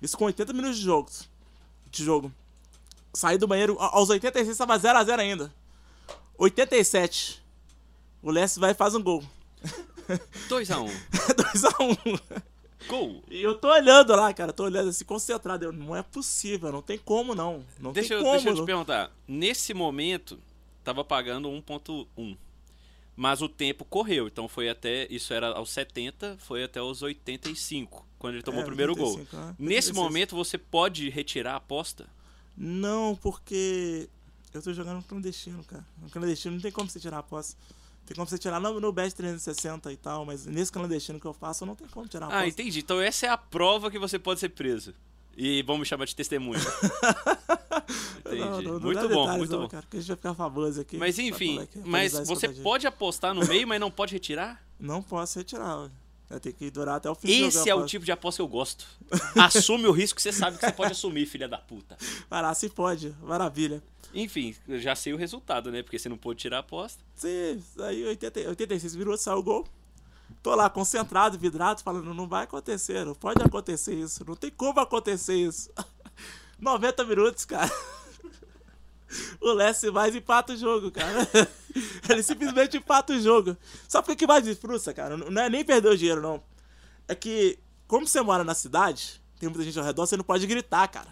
Isso 0.02 0.18
com 0.18 0.26
80 0.26 0.52
minutos 0.52 0.78
de 0.78 0.84
jogo. 0.84 1.10
De 1.90 2.04
jogo. 2.04 2.34
Saí 3.14 3.38
do 3.38 3.48
banheiro, 3.48 3.78
aos 3.80 4.10
86 4.10 4.58
tava 4.58 4.78
0x0 4.78 5.20
ainda. 5.20 5.54
87. 6.38 7.42
O 8.22 8.30
Leste 8.30 8.60
vai 8.60 8.72
e 8.72 8.76
faz 8.76 8.94
um 8.94 9.02
gol. 9.02 9.24
2x1. 10.50 10.90
2x1. 11.12 12.22
Gol. 12.88 13.24
E 13.30 13.42
eu 13.42 13.56
tô 13.56 13.70
olhando 13.72 14.14
lá, 14.14 14.34
cara, 14.34 14.52
tô 14.52 14.66
olhando 14.66 14.90
assim, 14.90 15.06
concentrado. 15.06 15.64
Eu, 15.64 15.72
não 15.72 15.96
é 15.96 16.04
possível, 16.04 16.72
não 16.72 16.82
tem 16.82 16.98
como 16.98 17.34
não. 17.34 17.64
Não 17.80 17.94
Deixa 17.94 18.14
eu, 18.16 18.20
como. 18.22 18.32
deixa 18.34 18.50
eu 18.50 18.56
te 18.56 18.60
não. 18.60 18.66
perguntar. 18.66 19.10
Nesse 19.28 19.74
momento, 19.74 20.38
tava 20.84 21.04
pagando 21.04 21.48
1.1. 21.50 22.38
Mas 23.16 23.42
o 23.42 23.48
tempo 23.48 23.86
correu, 23.86 24.28
então 24.28 24.48
foi 24.50 24.68
até. 24.70 25.08
Isso 25.10 25.34
era 25.34 25.50
aos 25.54 25.70
70, 25.70 26.36
foi 26.40 26.64
até 26.64 26.82
os 26.82 27.02
85, 27.04 28.06
quando 28.20 28.34
ele 28.34 28.44
tomou 28.44 28.62
É, 28.62 28.64
o 28.64 28.66
primeiro 28.68 28.92
85, 28.94 29.32
gol. 29.32 29.40
ah, 29.40 29.56
Nesse 29.58 29.90
86. 29.90 29.96
momento, 29.96 30.36
você 30.36 30.58
pode 30.58 31.10
retirar 31.10 31.54
a 31.54 31.58
aposta? 31.58 32.08
Não, 32.58 33.16
porque 33.16 34.10
eu 34.54 34.62
tô 34.62 34.74
jogando 34.74 34.98
no 34.98 35.04
clandestino, 35.04 35.64
cara. 35.64 35.86
No 36.02 36.10
clandestino 36.10 36.56
não 36.56 36.62
tem 36.62 36.72
como 36.72 36.90
você 36.90 37.00
tirar 37.00 37.20
a 37.20 37.24
posse. 37.24 37.56
Tem 38.06 38.16
como 38.16 38.28
você 38.28 38.38
tirar 38.38 38.60
no, 38.60 38.80
no 38.80 38.92
Best 38.92 39.16
360 39.16 39.92
e 39.92 39.98
tal, 39.98 40.26
mas 40.26 40.46
nesse 40.46 40.72
clandestino 40.72 41.20
que 41.20 41.26
eu 41.26 41.34
faço, 41.34 41.66
não 41.66 41.76
tem 41.76 41.88
como 41.88 42.08
tirar 42.08 42.28
Ah, 42.32 42.48
entendi. 42.48 42.80
Então 42.80 43.00
essa 43.00 43.26
é 43.26 43.30
a 43.30 43.38
prova 43.38 43.90
que 43.90 43.98
você 43.98 44.20
pode 44.20 44.40
ser 44.40 44.50
preso. 44.50 44.94
E 45.36 45.64
vamos 45.64 45.82
me 45.82 45.86
chamar 45.86 46.06
de 46.06 46.16
testemunha. 46.16 46.60
entendi. 48.20 48.40
Não, 48.40 48.62
não, 48.62 48.74
não 48.74 48.80
muito 48.80 49.02
bom, 49.02 49.08
detalhes, 49.08 49.38
muito 49.38 49.58
bom. 49.58 49.68
Cara, 49.68 49.86
que 49.90 49.98
a 49.98 50.00
gente 50.00 50.08
vai 50.10 50.18
ficar 50.18 50.36
famoso 50.36 50.82
aqui. 50.82 50.98
Mas 50.98 51.18
enfim, 51.18 51.60
é 51.60 51.64
é? 51.64 51.68
mas 51.86 52.14
você 52.14 52.50
pode 52.50 52.86
apostar 52.86 53.34
no 53.34 53.46
meio, 53.48 53.68
mas 53.68 53.80
não 53.80 53.90
pode 53.90 54.14
retirar? 54.14 54.62
Não 54.80 55.02
posso 55.02 55.40
retirar, 55.40 55.90
vai 56.30 56.40
ter 56.40 56.54
que 56.54 56.70
durar 56.70 56.98
até 56.98 57.10
o 57.10 57.16
fim 57.16 57.28
jogo. 57.28 57.48
Esse 57.48 57.70
é 57.70 57.76
o 57.76 57.86
tipo 57.86 58.06
de 58.06 58.12
aposta 58.12 58.38
que 58.38 58.42
eu 58.42 58.48
gosto. 58.48 58.86
Assume 59.36 59.88
o 59.88 59.92
risco 59.92 60.16
que 60.16 60.22
você 60.22 60.32
sabe 60.32 60.58
que 60.58 60.66
você 60.66 60.72
pode 60.72 60.92
assumir, 60.92 61.26
filha 61.26 61.48
da 61.48 61.58
puta. 61.58 61.98
Vai 62.30 62.42
lá, 62.42 62.54
se 62.54 62.70
pode, 62.70 63.16
maravilha. 63.22 63.82
Enfim, 64.14 64.56
já 64.68 64.96
sei 64.96 65.14
o 65.14 65.18
resultado, 65.18 65.72
né? 65.72 65.82
Porque 65.82 65.98
você 65.98 66.08
não 66.08 66.18
pôde 66.18 66.40
tirar 66.40 66.58
a 66.58 66.60
aposta. 66.60 67.04
Sim, 67.16 67.62
aí 67.80 68.06
80, 68.06 68.50
86 68.50 68.96
minutos 68.96 69.22
saiu 69.22 69.38
o 69.38 69.44
gol. 69.44 69.68
Tô 70.42 70.54
lá 70.56 70.70
concentrado, 70.70 71.38
vidrado, 71.38 71.82
falando, 71.82 72.14
não 72.14 72.28
vai 72.28 72.44
acontecer, 72.44 73.06
não 73.06 73.16
pode 73.16 73.42
acontecer 73.42 73.94
isso, 73.94 74.26
não 74.26 74.36
tem 74.36 74.52
como 74.52 74.80
acontecer 74.80 75.36
isso. 75.36 75.72
90 76.60 77.04
minutos, 77.06 77.46
cara. 77.46 77.72
O 79.40 79.52
Lessie 79.52 79.92
mais 79.92 80.16
empata 80.16 80.54
o 80.54 80.58
jogo, 80.58 80.92
cara. 80.92 81.28
Ele 82.10 82.24
simplesmente 82.24 82.78
empata 82.78 83.14
o 83.14 83.20
jogo. 83.20 83.58
Só 83.88 84.02
porque 84.02 84.16
que 84.16 84.28
mais 84.28 84.48
frustra, 84.58 84.94
cara, 84.94 85.18
não 85.18 85.42
é 85.42 85.50
nem 85.50 85.64
perder 85.64 85.90
o 85.90 85.98
dinheiro, 85.98 86.22
não. 86.22 86.42
É 87.08 87.16
que 87.16 87.60
como 87.88 88.08
você 88.08 88.22
mora 88.22 88.44
na 88.44 88.56
cidade, 88.56 89.22
tem 89.40 89.50
muita 89.50 89.64
gente 89.64 89.78
ao 89.78 89.86
redor, 89.86 90.06
você 90.06 90.18
não 90.18 90.24
pode 90.24 90.48
gritar, 90.48 90.88
cara. 90.88 91.10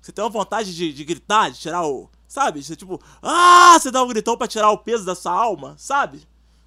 Você 0.00 0.12
tem 0.12 0.24
uma 0.24 0.30
vontade 0.30 0.74
de, 0.74 0.92
de 0.92 1.04
gritar, 1.04 1.50
de 1.50 1.58
tirar 1.58 1.84
o. 1.84 2.08
Sabe? 2.28 2.62
Você 2.62 2.76
tipo. 2.76 3.00
Ah! 3.20 3.76
Você 3.78 3.90
dá 3.90 4.02
um 4.02 4.08
gritão 4.08 4.36
pra 4.36 4.46
tirar 4.46 4.70
o 4.70 4.78
peso 4.78 5.04
da 5.04 5.14
sua 5.14 5.32
alma, 5.32 5.74
sabe? 5.76 6.26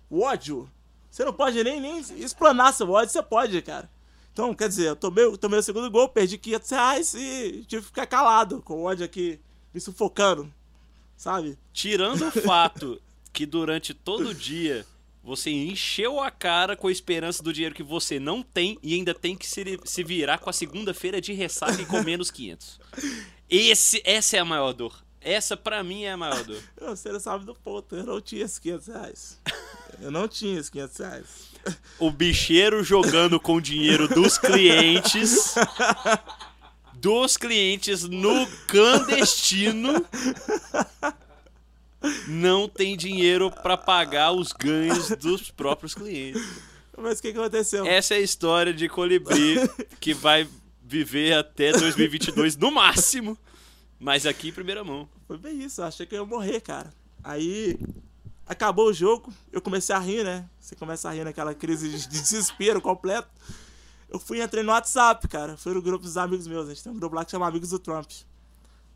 O 0.10 0.22
ódio. 0.22 0.70
Você 1.10 1.24
não 1.26 1.34
pode 1.34 1.64
nem, 1.64 1.82
nem 1.82 2.00
explanar 2.00 2.74
seu 2.74 2.90
ódio, 2.90 3.12
você 3.12 3.24
pode, 3.24 3.62
cara. 3.62 3.90
Então, 4.32 4.54
quer 4.54 4.70
dizer, 4.70 4.90
eu 4.90 4.96
tomei, 4.96 5.38
tomei 5.38 5.60
o 5.60 5.64
segundo 5.64 5.90
gol, 5.90 6.08
perdi 6.08 6.38
500 6.38 6.70
reais 6.70 7.14
e 7.14 7.66
tive 7.68 7.82
que 7.82 7.88
ficar 7.88 8.06
calado, 8.06 8.62
com 8.62 8.76
o 8.76 8.84
ódio 8.84 9.04
aqui 9.04 9.40
me 9.74 9.82
sufocando, 9.82 10.54
sabe? 11.20 11.60
Tirando 11.74 12.26
o 12.28 12.32
fato 12.32 13.00
que 13.34 13.46
durante 13.46 13.94
todo 13.94 14.30
o 14.30 14.34
dia 14.34 14.86
você 15.22 15.52
encheu 15.52 16.22
a 16.22 16.32
cara 16.32 16.78
com 16.78 16.88
a 16.88 16.92
esperança 16.92 17.44
do 17.44 17.52
dinheiro 17.52 17.76
que 17.76 17.84
você 17.84 18.20
não 18.22 18.42
tem 18.42 18.80
e 18.82 18.96
ainda 18.96 19.14
tem 19.14 19.36
que 19.36 19.46
se, 19.46 19.78
se 19.84 20.02
virar 20.02 20.38
com 20.38 20.50
a 20.50 20.54
segunda-feira 20.54 21.20
de 21.20 21.34
ressaca 21.34 21.82
e 21.82 21.86
com 21.86 22.02
menos 22.02 22.32
500. 22.32 22.80
Esse, 23.50 24.02
essa 24.06 24.38
é 24.38 24.40
a 24.40 24.46
maior 24.46 24.72
dor. 24.72 25.04
Essa 25.20 25.58
pra 25.58 25.84
mim 25.84 26.04
é 26.04 26.14
a 26.14 26.18
maior 26.18 26.42
dor. 26.46 26.64
Você 26.80 27.12
não 27.12 27.20
sabe 27.20 27.44
do 27.44 27.54
ponto, 27.54 27.98
eu 27.98 28.06
não 28.06 28.22
tinha 28.22 28.46
esses 28.46 28.58
500 28.58 28.88
reais. 28.88 29.40
Eu 30.00 30.10
não 30.10 30.26
tinha 30.26 30.54
esses 30.54 30.70
500 30.70 30.98
reais. 30.98 31.26
O 32.00 32.10
bicheiro 32.10 32.82
jogando 32.82 33.38
com 33.42 33.56
o 33.56 33.62
dinheiro 33.62 34.08
dos 34.08 34.38
clientes. 34.38 35.56
Dos 37.00 37.38
clientes 37.38 38.04
no 38.04 38.46
clandestino. 38.68 40.06
Não 42.28 42.68
tem 42.68 42.98
dinheiro 42.98 43.50
pra 43.50 43.78
pagar 43.78 44.32
os 44.32 44.52
ganhos 44.52 45.10
dos 45.18 45.50
próprios 45.50 45.94
clientes. 45.94 46.42
Mas 46.98 47.20
o 47.20 47.22
que, 47.22 47.32
que 47.32 47.38
aconteceu? 47.40 47.86
Essa 47.86 48.16
é 48.16 48.18
a 48.18 48.22
história 48.22 48.74
de 48.74 48.90
Colibri 48.90 49.56
que 50.00 50.14
vai 50.14 50.48
viver 50.84 51.34
até 51.34 51.72
2022 51.72 52.58
no 52.58 52.72
máximo. 52.72 53.38
Mas 53.98 54.26
aqui 54.26 54.50
em 54.50 54.54
primeira 54.54 54.84
mão. 54.84 55.08
Foi 55.28 55.38
bem 55.38 55.62
isso, 55.64 55.82
eu 55.82 55.86
achei 55.86 56.06
que 56.06 56.16
eu 56.16 56.20
ia 56.20 56.26
morrer, 56.26 56.60
cara. 56.60 56.94
Aí 57.24 57.78
acabou 58.46 58.88
o 58.88 58.94
jogo, 58.94 59.32
eu 59.52 59.62
comecei 59.62 59.96
a 59.96 60.00
rir, 60.00 60.24
né? 60.24 60.46
Você 60.60 60.76
começa 60.76 61.08
a 61.10 61.14
rir 61.14 61.24
naquela 61.24 61.54
crise 61.54 61.90
de 61.90 62.08
desespero 62.08 62.82
completo. 62.82 63.30
Eu 64.10 64.20
fui 64.20 64.40
e 64.40 64.42
entrei 64.42 64.64
no 64.64 64.72
WhatsApp, 64.72 65.28
cara. 65.28 65.56
Fui 65.56 65.74
no 65.74 65.82
grupo 65.82 66.04
dos 66.04 66.18
amigos 66.18 66.48
meus. 66.48 66.68
A 66.68 66.74
gente 66.74 66.84
tem 66.84 66.92
um 66.92 66.98
grupo 66.98 67.16
lá 67.16 67.24
que 67.24 67.32
chama 67.32 67.48
Amigos 67.48 67.70
do 67.70 67.80
Trump. 67.80 68.10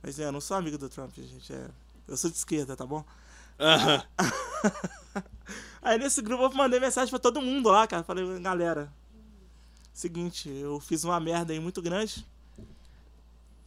Mas 0.02 0.20
é, 0.20 0.26
eu 0.26 0.32
não 0.32 0.42
sou 0.42 0.58
amigo 0.58 0.78
do 0.78 0.90
Trump, 0.90 1.16
gente. 1.16 1.54
É... 1.54 1.70
Eu 2.08 2.18
sou 2.18 2.30
de 2.30 2.36
esquerda, 2.36 2.76
tá 2.76 2.86
bom? 2.86 3.06
Aham. 3.60 4.04
Aí 5.82 5.98
nesse 5.98 6.22
grupo 6.22 6.44
eu 6.44 6.54
mandei 6.54 6.80
mensagem 6.80 7.10
pra 7.10 7.20
todo 7.20 7.42
mundo 7.42 7.70
lá, 7.70 7.86
cara. 7.86 8.04
Falei, 8.04 8.40
galera, 8.40 8.92
seguinte, 9.94 10.50
eu 10.50 10.80
fiz 10.80 11.04
uma 11.04 11.20
merda 11.20 11.54
aí 11.54 11.60
muito 11.60 11.82
grande. 11.82 12.26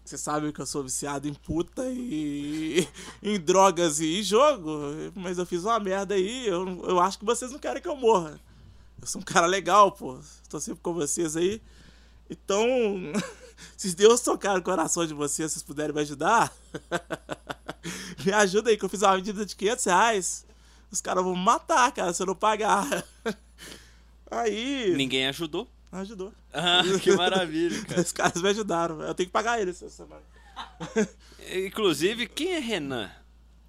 Você 0.05 0.17
sabe 0.17 0.53
que 0.53 0.61
eu 0.61 0.67
sou 0.67 0.83
viciado 0.83 1.29
em 1.29 1.35
puta 1.35 1.85
e 1.91 2.89
em 3.23 3.39
drogas 3.39 4.01
e 4.01 4.23
jogo, 4.23 4.71
mas 5.15 5.37
eu 5.37 5.45
fiz 5.45 5.65
uma 5.65 5.79
merda 5.81 6.15
aí, 6.15 6.47
eu, 6.47 6.85
eu 6.85 7.01
acho 7.01 7.19
que 7.19 7.25
vocês 7.25 7.51
não 7.51 7.59
querem 7.59 7.83
que 7.83 7.89
eu 7.89 7.97
morra. 7.97 8.41
Eu 9.01 9.07
sou 9.07 9.21
um 9.21 9.25
cara 9.25 9.47
legal, 9.47 9.93
pô. 9.93 10.19
Tô 10.49 10.61
sempre 10.61 10.81
com 10.83 10.95
vocês 10.95 11.37
aí. 11.37 11.63
Então, 12.29 12.67
se 13.77 13.95
Deus 13.95 14.21
tocar 14.21 14.55
no 14.55 14.63
coração 14.63 15.07
de 15.07 15.15
vocês, 15.15 15.53
vocês 15.53 15.63
puderem 15.63 15.95
me 15.95 16.01
ajudar, 16.01 16.53
me 18.25 18.33
ajuda 18.33 18.71
aí, 18.71 18.77
que 18.77 18.85
eu 18.85 18.89
fiz 18.89 19.03
uma 19.03 19.15
medida 19.15 19.45
de 19.47 19.55
500 19.55 19.85
reais. 19.85 20.47
Os 20.91 21.01
caras 21.01 21.23
vão 21.23 21.37
me 21.37 21.43
matar, 21.43 21.93
cara, 21.93 22.13
se 22.13 22.23
eu 22.23 22.27
não 22.27 22.35
pagar. 22.35 23.05
Aí. 24.31 24.93
Ninguém 24.97 25.29
ajudou. 25.29 25.69
Ajudou. 25.93 26.33
Ah, 26.53 26.83
que 27.01 27.13
maravilha, 27.13 27.85
cara. 27.85 28.01
Os 28.01 28.13
caras 28.13 28.43
me 28.43 28.49
ajudaram. 28.49 29.01
Eu 29.03 29.15
tenho 29.15 29.29
que 29.29 29.33
pagar 29.33 29.61
eles 29.61 29.81
essa 29.83 30.05
semana. 30.05 30.23
Inclusive, 31.53 32.27
quem 32.27 32.55
é 32.55 32.59
Renan? 32.59 33.11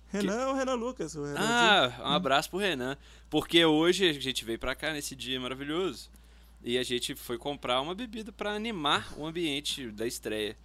Renan 0.10 0.34
é 0.36 0.48
o 0.48 0.54
Renan 0.54 0.76
Lucas. 0.76 1.16
O 1.16 1.24
Renan 1.24 1.36
Ah, 1.38 1.94
um 2.02 2.14
abraço 2.14 2.50
pro 2.50 2.60
Renan. 2.60 2.98
Porque 3.30 3.64
hoje 3.66 4.08
a 4.10 4.14
gente 4.14 4.46
veio 4.46 4.60
pra 4.60 4.76
cá 4.76 4.94
nesse 4.94 5.16
dia 5.16 5.40
maravilhoso. 5.40 6.10
E 6.64 6.78
a 6.78 6.84
gente 6.84 7.16
foi 7.16 7.38
comprar 7.38 7.82
uma 7.82 7.94
bebida 7.94 8.32
pra 8.32 8.54
animar 8.54 9.14
o 9.18 9.26
ambiente 9.26 9.90
da 9.92 10.08
estreia. 10.08 10.58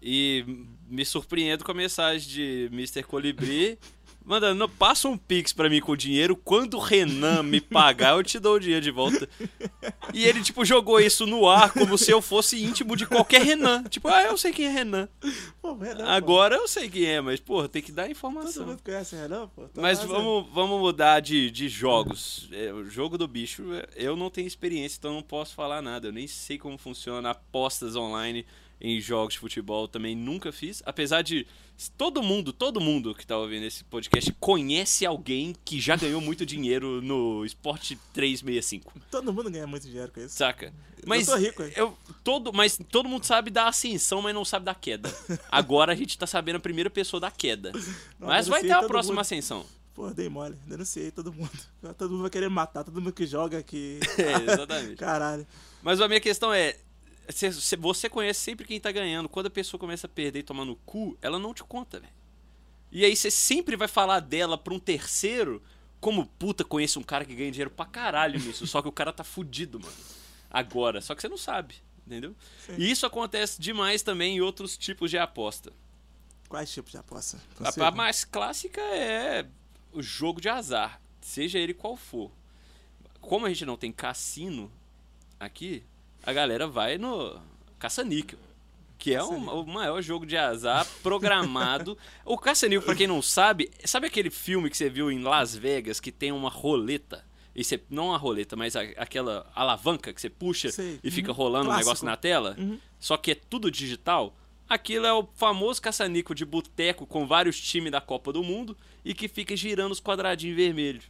E 0.00 0.44
me 0.88 1.04
surpreendo 1.04 1.64
com 1.64 1.72
a 1.72 1.74
mensagem 1.74 2.28
de 2.28 2.68
Mr. 2.72 3.02
Colibri. 3.02 3.78
Mandando, 4.28 4.58
"Não, 4.58 4.68
passa 4.68 5.08
um 5.08 5.16
pix 5.16 5.54
pra 5.54 5.70
mim 5.70 5.80
com 5.80 5.96
dinheiro. 5.96 6.36
Quando 6.36 6.74
o 6.74 6.80
Renan 6.80 7.42
me 7.42 7.62
pagar, 7.62 8.14
eu 8.14 8.22
te 8.22 8.38
dou 8.38 8.56
o 8.56 8.60
dinheiro 8.60 8.82
de 8.84 8.90
volta. 8.90 9.26
E 10.12 10.22
ele, 10.24 10.42
tipo, 10.42 10.66
jogou 10.66 11.00
isso 11.00 11.26
no 11.26 11.48
ar 11.48 11.72
como 11.72 11.96
se 11.96 12.10
eu 12.10 12.20
fosse 12.20 12.62
íntimo 12.62 12.94
de 12.94 13.06
qualquer 13.06 13.40
Renan. 13.40 13.84
Tipo, 13.84 14.08
ah, 14.08 14.24
eu 14.24 14.36
sei 14.36 14.52
quem 14.52 14.66
é 14.66 14.70
Renan. 14.70 15.08
Pô, 15.62 15.72
o 15.72 15.78
Renan, 15.78 16.04
Agora 16.04 16.56
eu 16.56 16.68
sei 16.68 16.90
quem 16.90 17.06
é, 17.06 17.20
mas, 17.22 17.40
porra, 17.40 17.70
tem 17.70 17.80
que 17.80 17.90
dar 17.90 18.02
pô. 18.02 18.08
Todo 18.08 18.12
informação. 18.18 18.66
mundo 18.66 18.82
conhece 18.84 19.14
o 19.14 19.18
Renan, 19.18 19.48
pô. 19.48 19.62
Tá 19.62 19.80
Mas 19.80 20.02
vamos, 20.02 20.46
vamos 20.52 20.78
mudar 20.78 21.20
de, 21.20 21.50
de 21.50 21.66
jogos. 21.66 22.50
É, 22.52 22.70
o 22.70 22.84
jogo 22.84 23.16
do 23.16 23.26
bicho, 23.26 23.72
é, 23.72 23.86
eu 23.96 24.14
não 24.14 24.28
tenho 24.28 24.46
experiência, 24.46 24.98
então 24.98 25.14
não 25.14 25.22
posso 25.22 25.54
falar 25.54 25.80
nada. 25.80 26.08
Eu 26.08 26.12
nem 26.12 26.26
sei 26.26 26.58
como 26.58 26.76
funciona 26.76 27.30
apostas 27.30 27.96
online 27.96 28.44
em 28.80 29.00
jogos 29.00 29.34
de 29.34 29.40
futebol. 29.40 29.88
Também 29.88 30.14
nunca 30.16 30.52
fiz. 30.52 30.82
Apesar 30.84 31.22
de 31.22 31.46
todo 31.96 32.22
mundo, 32.22 32.52
todo 32.52 32.80
mundo 32.80 33.14
que 33.14 33.26
tá 33.26 33.36
ouvindo 33.36 33.64
esse 33.64 33.84
podcast 33.84 34.32
conhece 34.40 35.06
alguém 35.06 35.54
que 35.64 35.80
já 35.80 35.96
ganhou 35.96 36.20
muito 36.20 36.44
dinheiro 36.44 37.00
no 37.00 37.44
Esporte 37.44 37.98
365. 38.12 38.92
Todo 39.10 39.32
mundo 39.32 39.50
ganha 39.50 39.66
muito 39.66 39.86
dinheiro 39.86 40.10
com 40.12 40.20
isso. 40.20 40.36
Saca? 40.36 40.72
Mas 41.06 41.26
tô 41.26 41.36
rico, 41.36 41.62
hein? 41.62 41.72
eu 41.76 41.96
todo, 42.24 42.52
mas 42.52 42.78
todo 42.90 43.08
mundo 43.08 43.24
sabe 43.24 43.50
da 43.50 43.68
ascensão, 43.68 44.20
mas 44.20 44.34
não 44.34 44.44
sabe 44.44 44.64
da 44.64 44.74
queda. 44.74 45.10
Agora 45.50 45.92
a 45.92 45.94
gente 45.94 46.18
tá 46.18 46.26
sabendo 46.26 46.56
a 46.56 46.60
primeira 46.60 46.90
pessoa 46.90 47.20
da 47.20 47.30
queda. 47.30 47.72
Não, 48.18 48.28
mas 48.28 48.48
vai 48.48 48.62
ter 48.62 48.72
a 48.72 48.82
próxima 48.82 49.14
mundo. 49.14 49.20
ascensão. 49.20 49.64
Pô, 49.94 50.10
dei 50.10 50.28
mole. 50.28 50.56
Denunciei 50.64 51.10
todo 51.10 51.32
mundo. 51.32 51.50
Todo 51.96 52.10
mundo 52.10 52.22
vai 52.22 52.30
querer 52.30 52.48
matar. 52.48 52.84
Todo 52.84 53.00
mundo 53.00 53.12
que 53.12 53.26
joga 53.26 53.58
aqui. 53.58 53.98
É, 54.18 54.52
exatamente. 54.52 54.96
Caralho. 54.96 55.46
Mas 55.82 56.00
a 56.00 56.06
minha 56.06 56.20
questão 56.20 56.52
é: 56.52 56.76
você 57.78 58.08
conhece 58.08 58.40
sempre 58.40 58.66
quem 58.66 58.80
tá 58.80 58.90
ganhando. 58.90 59.28
Quando 59.28 59.46
a 59.46 59.50
pessoa 59.50 59.78
começa 59.78 60.06
a 60.06 60.10
perder 60.10 60.40
e 60.40 60.42
tomar 60.42 60.64
no 60.64 60.76
cu, 60.76 61.16
ela 61.20 61.38
não 61.38 61.52
te 61.52 61.62
conta, 61.62 62.00
velho. 62.00 62.12
E 62.90 63.04
aí 63.04 63.14
você 63.14 63.30
sempre 63.30 63.76
vai 63.76 63.88
falar 63.88 64.20
dela 64.20 64.56
pra 64.56 64.72
um 64.72 64.78
terceiro, 64.78 65.62
como 66.00 66.26
puta, 66.26 66.64
conheço 66.64 66.98
um 66.98 67.02
cara 67.02 67.24
que 67.24 67.34
ganha 67.34 67.50
dinheiro 67.50 67.70
pra 67.70 67.84
caralho 67.84 68.40
nisso. 68.40 68.66
só 68.66 68.80
que 68.80 68.88
o 68.88 68.92
cara 68.92 69.12
tá 69.12 69.22
fudido, 69.22 69.78
mano. 69.78 69.94
Agora. 70.50 71.00
Só 71.02 71.14
que 71.14 71.20
você 71.20 71.28
não 71.28 71.36
sabe, 71.36 71.74
entendeu? 72.06 72.34
Sim. 72.64 72.76
E 72.78 72.90
isso 72.90 73.04
acontece 73.04 73.60
demais 73.60 74.02
também 74.02 74.36
em 74.36 74.40
outros 74.40 74.76
tipos 74.76 75.10
de 75.10 75.18
aposta. 75.18 75.72
Quais 76.48 76.72
tipos 76.72 76.92
de 76.92 76.98
aposta? 76.98 77.38
A, 77.60 77.88
a 77.88 77.90
mais 77.90 78.24
clássica 78.24 78.80
é 78.80 79.46
o 79.92 80.02
jogo 80.02 80.40
de 80.40 80.48
azar, 80.48 80.98
seja 81.20 81.58
ele 81.58 81.74
qual 81.74 81.96
for. 81.96 82.30
Como 83.20 83.44
a 83.44 83.48
gente 83.50 83.66
não 83.66 83.76
tem 83.76 83.92
cassino 83.92 84.72
aqui, 85.38 85.84
a 86.22 86.32
galera 86.32 86.66
vai 86.66 86.98
no 86.98 87.40
caça-níquel, 87.78 88.38
que 88.98 89.14
é 89.14 89.22
um- 89.22 89.48
o 89.60 89.66
maior 89.66 90.02
jogo 90.02 90.26
de 90.26 90.36
azar 90.36 90.86
programado. 91.02 91.96
o 92.24 92.36
caça-níquel, 92.36 92.82
pra 92.84 92.94
quem 92.94 93.06
não 93.06 93.22
sabe, 93.22 93.70
sabe 93.84 94.06
aquele 94.06 94.30
filme 94.30 94.68
que 94.70 94.76
você 94.76 94.88
viu 94.90 95.10
em 95.10 95.22
Las 95.22 95.54
Vegas 95.54 96.00
que 96.00 96.10
tem 96.12 96.32
uma 96.32 96.50
roleta? 96.50 97.24
E 97.54 97.64
você, 97.64 97.80
não 97.90 98.14
a 98.14 98.16
roleta, 98.16 98.54
mas 98.54 98.76
a- 98.76 98.82
aquela 98.96 99.50
alavanca 99.54 100.12
que 100.12 100.20
você 100.20 100.30
puxa 100.30 100.70
Sei. 100.70 101.00
e 101.02 101.10
fica 101.10 101.30
Uhum. 101.30 101.36
rolando 101.36 101.64
um 101.64 101.68
Clássico. 101.68 101.86
negócio 101.88 102.06
na 102.06 102.16
tela? 102.16 102.54
Uhum. 102.58 102.78
só 103.00 103.16
que 103.16 103.30
é 103.32 103.34
tudo 103.34 103.70
digital. 103.70 104.36
Aquilo 104.68 105.06
é 105.06 105.12
o 105.12 105.26
famoso 105.34 105.80
caça-níquel 105.80 106.34
de 106.34 106.44
boteco 106.44 107.06
com 107.06 107.26
vários 107.26 107.58
times 107.60 107.90
da 107.90 108.00
Copa 108.00 108.32
do 108.32 108.42
Mundo 108.44 108.76
e 109.04 109.14
que 109.14 109.26
fica 109.28 109.56
girando 109.56 109.92
os 109.92 110.00
quadradinhos 110.00 110.56
vermelhos 110.56 111.04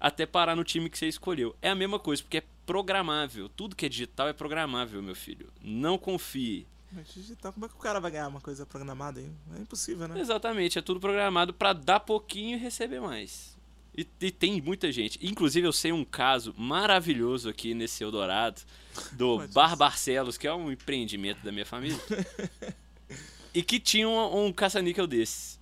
até 0.00 0.26
parar 0.26 0.56
no 0.56 0.64
time 0.64 0.90
que 0.90 0.98
você 0.98 1.06
escolheu. 1.06 1.54
É 1.62 1.68
a 1.70 1.74
mesma 1.74 1.98
coisa, 1.98 2.22
porque 2.22 2.38
é 2.38 2.42
programável. 2.68 3.48
Tudo 3.48 3.74
que 3.74 3.86
é 3.86 3.88
digital 3.88 4.28
é 4.28 4.34
programável, 4.34 5.02
meu 5.02 5.16
filho. 5.16 5.50
Não 5.62 5.96
confie. 5.96 6.66
Mas 6.92 7.14
digital, 7.14 7.50
como 7.50 7.64
é 7.64 7.68
que 7.68 7.74
o 7.74 7.78
cara 7.78 7.98
vai 7.98 8.10
ganhar 8.10 8.28
uma 8.28 8.42
coisa 8.42 8.66
programada 8.66 9.20
aí? 9.20 9.30
É 9.56 9.58
impossível, 9.58 10.06
né? 10.06 10.20
Exatamente, 10.20 10.78
é 10.78 10.82
tudo 10.82 11.00
programado 11.00 11.54
pra 11.54 11.72
dar 11.72 12.00
pouquinho 12.00 12.58
e 12.58 12.60
receber 12.60 13.00
mais. 13.00 13.56
E, 13.96 14.06
e 14.20 14.30
tem 14.30 14.60
muita 14.60 14.92
gente. 14.92 15.18
Inclusive, 15.26 15.66
eu 15.66 15.72
sei 15.72 15.92
um 15.92 16.04
caso 16.04 16.54
maravilhoso 16.58 17.48
aqui 17.48 17.72
nesse 17.72 18.04
Eldorado, 18.04 18.60
do 19.12 19.38
Pode 19.48 19.52
Bar 19.54 19.74
Barcelos, 19.74 20.36
que 20.36 20.46
é 20.46 20.52
um 20.52 20.70
empreendimento 20.70 21.42
da 21.42 21.50
minha 21.50 21.66
família. 21.66 21.98
e 23.54 23.62
que 23.62 23.80
tinha 23.80 24.06
um, 24.06 24.44
um 24.44 24.52
caça-níquel 24.52 25.06
desses. 25.06 25.58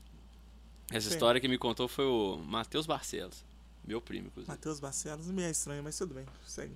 Essa 0.91 1.09
Sim. 1.09 1.15
história 1.15 1.41
que 1.41 1.47
me 1.47 1.57
contou 1.57 1.87
foi 1.87 2.05
o 2.05 2.37
Matheus 2.39 2.85
Barcelos, 2.85 3.45
meu 3.87 4.01
primo, 4.01 4.27
inclusive. 4.27 4.51
Matheus 4.51 4.81
Barcelos 4.81 5.29
me 5.29 5.43
é 5.43 5.51
estranho, 5.51 5.83
mas 5.83 5.97
tudo 5.97 6.15
bem. 6.15 6.27
Segue. 6.47 6.75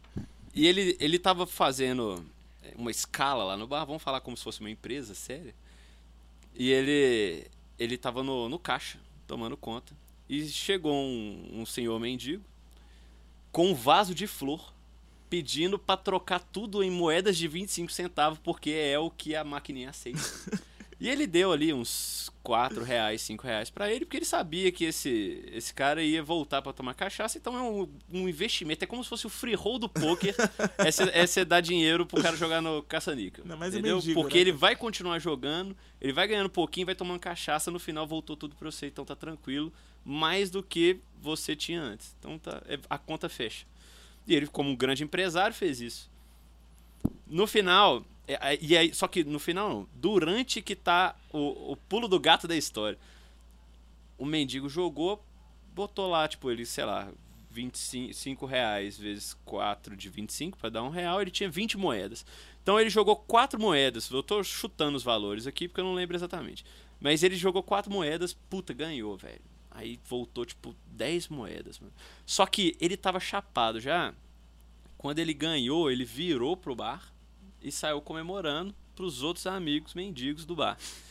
E 0.55 0.67
ele, 0.67 0.97
ele 1.01 1.19
tava 1.19 1.47
fazendo 1.47 2.25
uma 2.77 2.91
escala 2.91 3.45
lá 3.45 3.57
no 3.57 3.67
bar, 3.67 3.85
vamos 3.85 4.03
falar 4.03 4.21
como 4.21 4.37
se 4.37 4.45
fosse 4.45 4.61
uma 4.61 4.71
empresa 4.71 5.15
séria. 5.15 5.55
E 6.55 6.71
ele 6.71 7.47
ele 7.79 7.97
tava 7.97 8.23
no, 8.23 8.49
no 8.49 8.59
caixa, 8.59 9.01
tomando 9.27 9.57
conta. 9.57 9.95
E 10.29 10.47
chegou 10.49 10.95
um, 10.95 11.61
um 11.61 11.67
senhor 11.67 11.99
mendigo 11.99 12.45
com 13.51 13.71
um 13.71 13.75
vaso 13.75 14.15
de 14.15 14.27
flor 14.27 14.73
pedindo 15.31 15.79
pra 15.79 15.97
trocar 15.97 16.41
tudo 16.41 16.83
em 16.83 16.91
moedas 16.91 17.37
de 17.37 17.49
25 17.49 17.91
centavos, 17.91 18.39
porque 18.43 18.71
é 18.71 18.99
o 18.99 19.11
que 19.11 19.35
a 19.35 19.45
maquininha 19.45 19.91
aceita. 19.91 20.21
e 21.01 21.09
ele 21.09 21.27
deu 21.27 21.51
ali 21.51 21.73
uns 21.73 22.31
4 22.43 22.85
reais, 22.85 23.23
5 23.23 23.47
reais 23.47 23.71
pra 23.71 23.91
ele, 23.91 24.05
porque 24.05 24.19
ele 24.19 24.25
sabia 24.27 24.71
que 24.71 24.85
esse, 24.85 25.43
esse 25.51 25.73
cara 25.73 26.03
ia 26.03 26.23
voltar 26.23 26.61
pra 26.61 26.75
tomar 26.75 26.93
cachaça, 26.93 27.39
então 27.39 27.57
é 27.57 27.63
um, 27.63 27.89
um 28.13 28.29
investimento, 28.29 28.85
é 28.85 28.87
como 28.87 29.03
se 29.03 29.09
fosse 29.09 29.27
o 29.27 29.31
free 29.31 29.55
roll 29.55 29.79
do 29.79 29.89
poker, 29.89 30.35
é 31.15 31.27
você 31.27 31.41
é 31.41 31.45
dar 31.45 31.61
dinheiro 31.61 32.05
pro 32.05 32.23
cara 32.23 32.37
jogar 32.37 32.61
no 32.61 32.83
caça-níquel. 32.83 33.45
É 33.49 33.69
entendeu? 33.69 33.97
mendigo, 33.97 34.21
porque 34.21 34.37
né? 34.37 34.41
ele 34.43 34.53
vai 34.53 34.77
continuar 34.77 35.19
jogando, 35.19 35.75
ele 36.01 36.13
vai 36.13 36.29
ganhando 36.29 36.47
um 36.47 36.51
pouquinho, 36.51 36.85
vai 36.85 36.95
tomando 36.95 37.19
cachaça, 37.19 37.71
no 37.71 37.79
final 37.79 38.07
voltou 38.07 38.37
tudo 38.37 38.55
pra 38.55 38.71
você, 38.71 38.87
então 38.89 39.05
tá 39.05 39.17
tranquilo, 39.17 39.73
mais 40.05 40.51
do 40.51 40.63
que 40.63 41.01
você 41.21 41.57
tinha 41.57 41.81
antes. 41.81 42.15
Então 42.19 42.39
tá, 42.39 42.63
é- 42.67 42.79
a 42.91 42.99
conta 42.99 43.29
fecha. 43.29 43.65
E 44.27 44.35
ele, 44.35 44.47
como 44.47 44.71
um 44.71 44.77
grande 44.77 45.03
empresário, 45.03 45.55
fez 45.55 45.81
isso. 45.81 46.11
No 47.27 47.47
final, 47.47 48.05
é, 48.35 48.59
e 48.61 48.77
aí, 48.77 48.95
só 48.95 49.09
que 49.09 49.25
no 49.25 49.39
final 49.39 49.69
não, 49.69 49.89
durante 49.95 50.61
que 50.61 50.77
tá 50.77 51.17
o, 51.33 51.73
o 51.73 51.77
pulo 51.77 52.07
do 52.07 52.21
gato 52.21 52.47
da 52.47 52.57
história. 52.57 52.99
O 54.19 54.27
mendigo 54.27 54.69
jogou, 54.69 55.25
botou 55.75 56.11
lá, 56.11 56.29
tipo, 56.29 56.51
ele, 56.51 56.67
sei 56.67 56.85
lá, 56.85 57.11
25 57.51 58.47
reais 58.47 58.99
vezes 58.99 59.35
4 59.45 59.97
de 59.97 60.09
25 60.09 60.59
para 60.59 60.71
dar 60.71 60.83
um 60.83 60.91
real, 60.91 61.21
ele 61.21 61.31
tinha 61.31 61.51
20 61.51 61.77
moedas. 61.77 62.25
Então 62.63 62.79
ele 62.79 62.91
jogou 62.91 63.17
quatro 63.17 63.59
moedas, 63.59 64.11
eu 64.11 64.23
tô 64.23 64.43
chutando 64.45 64.97
os 64.97 65.03
valores 65.03 65.47
aqui 65.47 65.67
porque 65.67 65.81
eu 65.81 65.85
não 65.85 65.95
lembro 65.95 66.17
exatamente. 66.17 66.65
Mas 67.01 67.23
ele 67.23 67.35
jogou 67.35 67.63
quatro 67.63 67.91
moedas, 67.91 68.35
puta, 68.35 68.75
ganhou, 68.75 69.17
velho. 69.17 69.41
Aí 69.71 69.99
voltou, 70.05 70.45
tipo, 70.45 70.77
10 70.89 71.29
moedas, 71.29 71.79
mano. 71.79 71.93
Só 72.27 72.45
que 72.45 72.77
ele 72.81 72.97
tava 72.97 73.19
chapado 73.19 73.81
já. 73.81 74.13
Quando 74.99 75.19
ele 75.19 75.33
ganhou, 75.33 75.91
ele 75.91 76.05
virou 76.05 76.57
pro 76.57 76.77
bar 76.77 77.11
e 77.63 77.71
saiu 77.71 78.01
comemorando 78.01 78.75
pros 78.95 79.23
outros 79.23 79.47
amigos 79.47 79.95
mendigos 79.95 80.45
do 80.45 80.55
bar. 80.55 80.77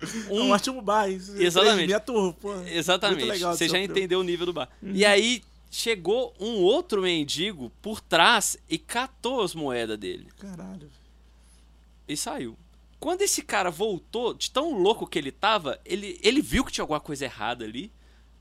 É 0.00 0.32
um 0.32 0.50
ótimo 0.50 0.80
bar, 0.82 1.10
isso. 1.10 1.36
Exatamente. 1.40 1.86
Minha 1.86 1.98
turma, 1.98 2.32
pô. 2.32 2.54
Exatamente. 2.62 3.24
Legal 3.24 3.56
Você 3.56 3.68
já 3.68 3.80
entendeu 3.80 4.20
o 4.20 4.22
nível 4.22 4.46
do 4.46 4.52
bar. 4.52 4.68
E 4.82 5.04
aí 5.04 5.42
chegou 5.70 6.34
um 6.38 6.62
outro 6.62 7.02
mendigo 7.02 7.70
por 7.82 8.00
trás 8.00 8.56
e 8.68 8.78
catou 8.78 9.42
as 9.42 9.54
moedas 9.54 9.98
dele 9.98 10.28
Caralho. 10.38 10.90
e 12.06 12.16
saiu. 12.16 12.56
Quando 13.00 13.22
esse 13.22 13.42
cara 13.42 13.70
voltou, 13.70 14.34
de 14.34 14.50
tão 14.50 14.72
louco 14.78 15.06
que 15.06 15.18
ele 15.18 15.30
tava, 15.30 15.80
ele, 15.84 16.18
ele 16.22 16.42
viu 16.42 16.64
que 16.64 16.72
tinha 16.72 16.82
alguma 16.82 17.00
coisa 17.00 17.24
errada 17.24 17.64
ali, 17.64 17.92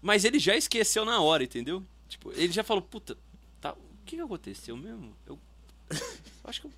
mas 0.01 0.25
ele 0.25 0.39
já 0.39 0.55
esqueceu 0.55 1.05
na 1.05 1.21
hora, 1.21 1.43
entendeu? 1.43 1.83
Tipo, 2.07 2.31
ele 2.31 2.51
já 2.51 2.63
falou, 2.63 2.81
puta, 2.81 3.17
tá, 3.61 3.73
o 3.73 4.05
que, 4.05 4.15
que 4.15 4.21
aconteceu 4.21 4.75
mesmo? 4.75 5.15
Eu, 5.25 5.39
eu 5.89 5.99
acho 6.45 6.61
que 6.61 6.67
eu... 6.67 6.71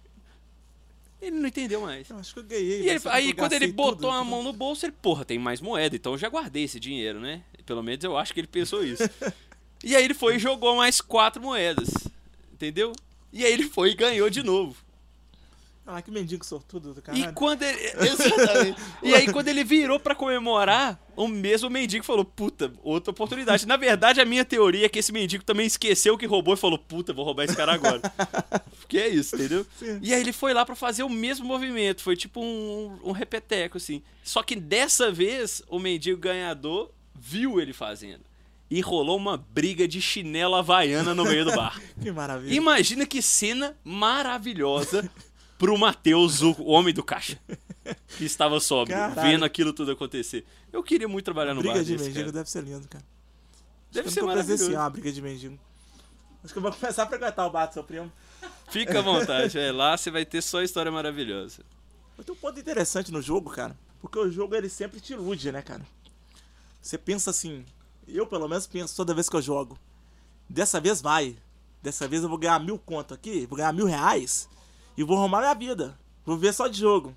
Ele 1.21 1.35
não 1.37 1.47
entendeu 1.47 1.81
mais. 1.81 2.09
Eu 2.09 2.17
acho 2.17 2.33
que 2.33 2.39
eu 2.39 2.43
ganhei. 2.43 2.81
E 2.83 2.89
ele- 2.89 3.01
aí 3.09 3.33
quando 3.33 3.53
ele 3.53 3.67
botou 3.67 3.95
tudo, 3.95 4.09
a 4.09 4.23
mão 4.23 4.41
no 4.41 4.53
bolso, 4.53 4.85
ele, 4.85 4.93
porra, 5.01 5.25
tem 5.25 5.37
mais 5.37 5.59
moeda, 5.59 5.95
então 5.95 6.13
eu 6.13 6.17
já 6.17 6.29
guardei 6.29 6.63
esse 6.63 6.79
dinheiro, 6.79 7.19
né? 7.19 7.41
Pelo 7.65 7.83
menos 7.83 8.03
eu 8.03 8.17
acho 8.17 8.33
que 8.33 8.39
ele 8.39 8.47
pensou 8.47 8.83
isso. 8.83 9.03
e 9.83 9.95
aí 9.95 10.03
ele 10.03 10.13
foi 10.13 10.35
e 10.37 10.39
jogou 10.39 10.75
mais 10.77 11.01
quatro 11.01 11.41
moedas, 11.41 11.89
entendeu? 12.53 12.93
E 13.33 13.45
aí 13.45 13.51
ele 13.51 13.63
foi 13.67 13.91
e 13.91 13.95
ganhou 13.95 14.29
de 14.29 14.41
novo. 14.41 14.75
Ah, 15.91 16.03
que 16.03 16.11
mendigo 16.11 16.45
sortudo 16.45 16.93
do 16.93 16.99
E 16.99 17.01
caralho. 17.01 17.33
quando 17.33 17.63
ele. 17.63 17.79
Exatamente. 17.97 18.79
e 19.01 19.15
aí, 19.15 19.31
quando 19.33 19.47
ele 19.47 19.63
virou 19.63 19.99
pra 19.99 20.13
comemorar, 20.13 20.99
o 21.15 21.27
mesmo 21.27 21.67
mendigo 21.67 22.05
falou: 22.05 22.23
Puta, 22.23 22.71
outra 22.83 23.09
oportunidade. 23.09 23.65
Na 23.65 23.75
verdade, 23.75 24.21
a 24.21 24.25
minha 24.25 24.45
teoria 24.45 24.85
é 24.85 24.89
que 24.89 24.99
esse 24.99 25.11
mendigo 25.11 25.43
também 25.43 25.65
esqueceu 25.65 26.15
que 26.15 26.27
roubou 26.27 26.53
e 26.53 26.57
falou: 26.57 26.77
Puta, 26.77 27.11
vou 27.11 27.25
roubar 27.25 27.45
esse 27.45 27.55
cara 27.55 27.73
agora. 27.73 28.01
Porque 28.79 28.99
é 28.99 29.07
isso, 29.07 29.35
entendeu? 29.35 29.65
Sim. 29.79 29.99
E 30.03 30.13
aí 30.13 30.21
ele 30.21 30.31
foi 30.31 30.53
lá 30.53 30.63
pra 30.63 30.75
fazer 30.75 31.01
o 31.01 31.09
mesmo 31.09 31.45
movimento. 31.47 32.03
Foi 32.03 32.15
tipo 32.15 32.39
um, 32.39 32.99
um 33.03 33.11
repeteco, 33.11 33.77
assim. 33.77 34.03
Só 34.23 34.43
que 34.43 34.55
dessa 34.55 35.11
vez, 35.11 35.63
o 35.67 35.79
mendigo 35.79 36.19
ganhador 36.21 36.91
viu 37.15 37.59
ele 37.59 37.73
fazendo. 37.73 38.21
E 38.71 38.81
rolou 38.81 39.17
uma 39.17 39.35
briga 39.35 39.87
de 39.87 39.99
chinelo 39.99 40.53
havaiana 40.53 41.15
no 41.15 41.23
meio 41.23 41.43
do 41.45 41.51
bar. 41.55 41.81
Que 41.99 42.11
maravilha. 42.11 42.53
Imagina 42.53 43.03
que 43.07 43.19
cena 43.19 43.75
maravilhosa 43.83 45.09
pro 45.59 45.77
Matheus, 45.77 46.41
o 46.41 46.63
homem 46.63 46.91
do 46.91 47.03
caixa. 47.03 47.37
Que 48.17 48.23
estava 48.23 48.59
sóbrio, 48.59 48.95
Caralho. 48.95 49.21
vendo 49.21 49.43
aquilo 49.45 49.73
tudo 49.73 49.91
acontecer. 49.91 50.45
Eu 50.71 50.83
queria 50.83 51.07
muito 51.07 51.25
trabalhar 51.25 51.55
no 51.55 51.61
briga 51.61 51.77
bar 51.77 51.83
de 51.83 51.93
desse, 51.93 52.03
mendigo 52.03 52.25
cara. 52.25 52.31
deve 52.33 52.49
ser 52.49 52.63
lindo, 52.63 52.87
cara. 52.87 53.03
Deve 53.91 54.07
Acho 54.07 54.13
ser 54.13 54.21
maravilhoso. 54.21 54.71
uma 54.71 54.89
briga 54.91 55.11
de 55.11 55.21
mendigo. 55.23 55.59
Acho 56.43 56.53
que 56.53 56.59
eu 56.59 56.61
vou 56.61 56.71
começar 56.79 57.03
a 57.03 57.07
frequentar 57.07 57.47
o 57.47 57.49
bar 57.49 57.65
do 57.65 57.73
seu 57.73 57.83
primo. 57.83 58.11
Fica 58.69 58.99
à 58.99 59.01
vontade, 59.01 59.57
é, 59.57 59.71
lá 59.71 59.97
você 59.97 60.11
vai 60.11 60.23
ter 60.23 60.43
só 60.43 60.61
história 60.61 60.91
maravilhosa. 60.91 61.63
Mas 62.15 62.27
tem 62.27 62.35
um 62.35 62.37
ponto 62.37 62.59
interessante 62.59 63.11
no 63.11 63.23
jogo, 63.23 63.49
cara. 63.49 63.75
Porque 63.99 64.19
o 64.19 64.29
jogo 64.29 64.53
ele 64.55 64.69
sempre 64.69 64.99
te 64.99 65.13
ilude, 65.13 65.51
né, 65.51 65.63
cara? 65.63 65.83
Você 66.79 66.95
pensa 66.95 67.31
assim. 67.31 67.65
Eu 68.07 68.27
pelo 68.27 68.47
menos 68.47 68.67
penso 68.67 68.95
toda 68.95 69.15
vez 69.15 69.27
que 69.27 69.35
eu 69.35 69.41
jogo. 69.41 69.79
Dessa 70.47 70.79
vez 70.79 71.01
vai. 71.01 71.35
Dessa 71.81 72.07
vez 72.07 72.21
eu 72.21 72.29
vou 72.29 72.37
ganhar 72.37 72.59
mil 72.59 72.77
conto 72.77 73.15
aqui, 73.15 73.47
vou 73.47 73.57
ganhar 73.57 73.73
mil 73.73 73.87
reais. 73.87 74.47
E 74.99 75.03
vou 75.03 75.17
arrumar 75.17 75.39
minha 75.39 75.53
vida. 75.55 75.97
Vou 76.25 76.35
ver 76.37 76.53
só 76.53 76.67
de 76.67 76.77
jogo. 76.77 77.15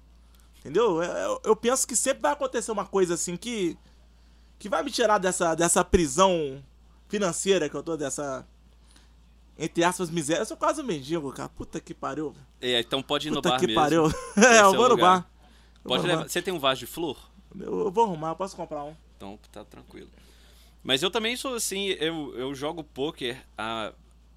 Entendeu? 0.61 1.03
Eu, 1.03 1.13
eu- 1.13 1.41
eu 1.47 1.57
penso 1.57 1.85
que 1.85 1.97
sempre 1.97 2.23
vai 2.23 2.33
acontecer 2.33 2.71
uma 2.71 2.85
coisa 2.87 3.15
assim 3.15 3.37
que. 3.37 3.77
Que 4.57 4.69
vai 4.69 4.85
me 4.85 4.91
tirar 4.93 5.19
dessa, 5.19 5.57
dessa 5.57 5.85
prisão 5.85 6.63
financeira 7.09 7.69
que 7.69 7.75
eu 7.75 7.83
tô, 7.83 7.97
dessa. 7.97 8.47
Entre 9.59 9.83
aspas, 9.83 10.11
miséria. 10.11 10.43
Eu 10.43 10.47
sou 10.47 10.57
quase 10.57 10.81
um 10.81 10.85
mendigo, 10.85 11.33
cara. 11.33 11.49
Puta 11.49 11.81
que 11.81 11.93
pariu. 11.93 12.33
É, 12.61 12.79
então 12.79 13.03
pode 13.03 13.27
ir 13.27 13.31
no 13.33 13.39
Puta 13.39 13.49
bar 13.51 13.59
que 13.59 13.67
mesmo. 13.67 13.81
pariu. 13.83 14.05
É, 14.37 14.59
é 14.59 14.61
eu 14.61 14.73
vou 14.75 14.89
no 14.89 14.97
bar. 14.97 15.29
Pode 15.83 16.03
no 16.05 16.09
levar. 16.09 16.29
Você 16.29 16.41
tem 16.41 16.55
um 16.55 16.61
vaso 16.61 16.79
de 16.79 16.87
flor? 16.87 17.19
Eu, 17.59 17.81
eu 17.87 17.91
vou 17.91 18.05
arrumar, 18.05 18.29
eu 18.31 18.37
posso 18.37 18.55
comprar 18.55 18.85
um. 18.85 18.95
Então 19.17 19.37
tá 19.51 19.65
tranquilo. 19.65 20.09
Mas 20.85 21.03
eu 21.03 21.11
também 21.11 21.37
sou 21.37 21.55
assim, 21.57 21.87
eu, 21.99 22.33
eu 22.37 22.55
jogo 22.55 22.83
poker 22.85 23.45
há, 23.59 23.93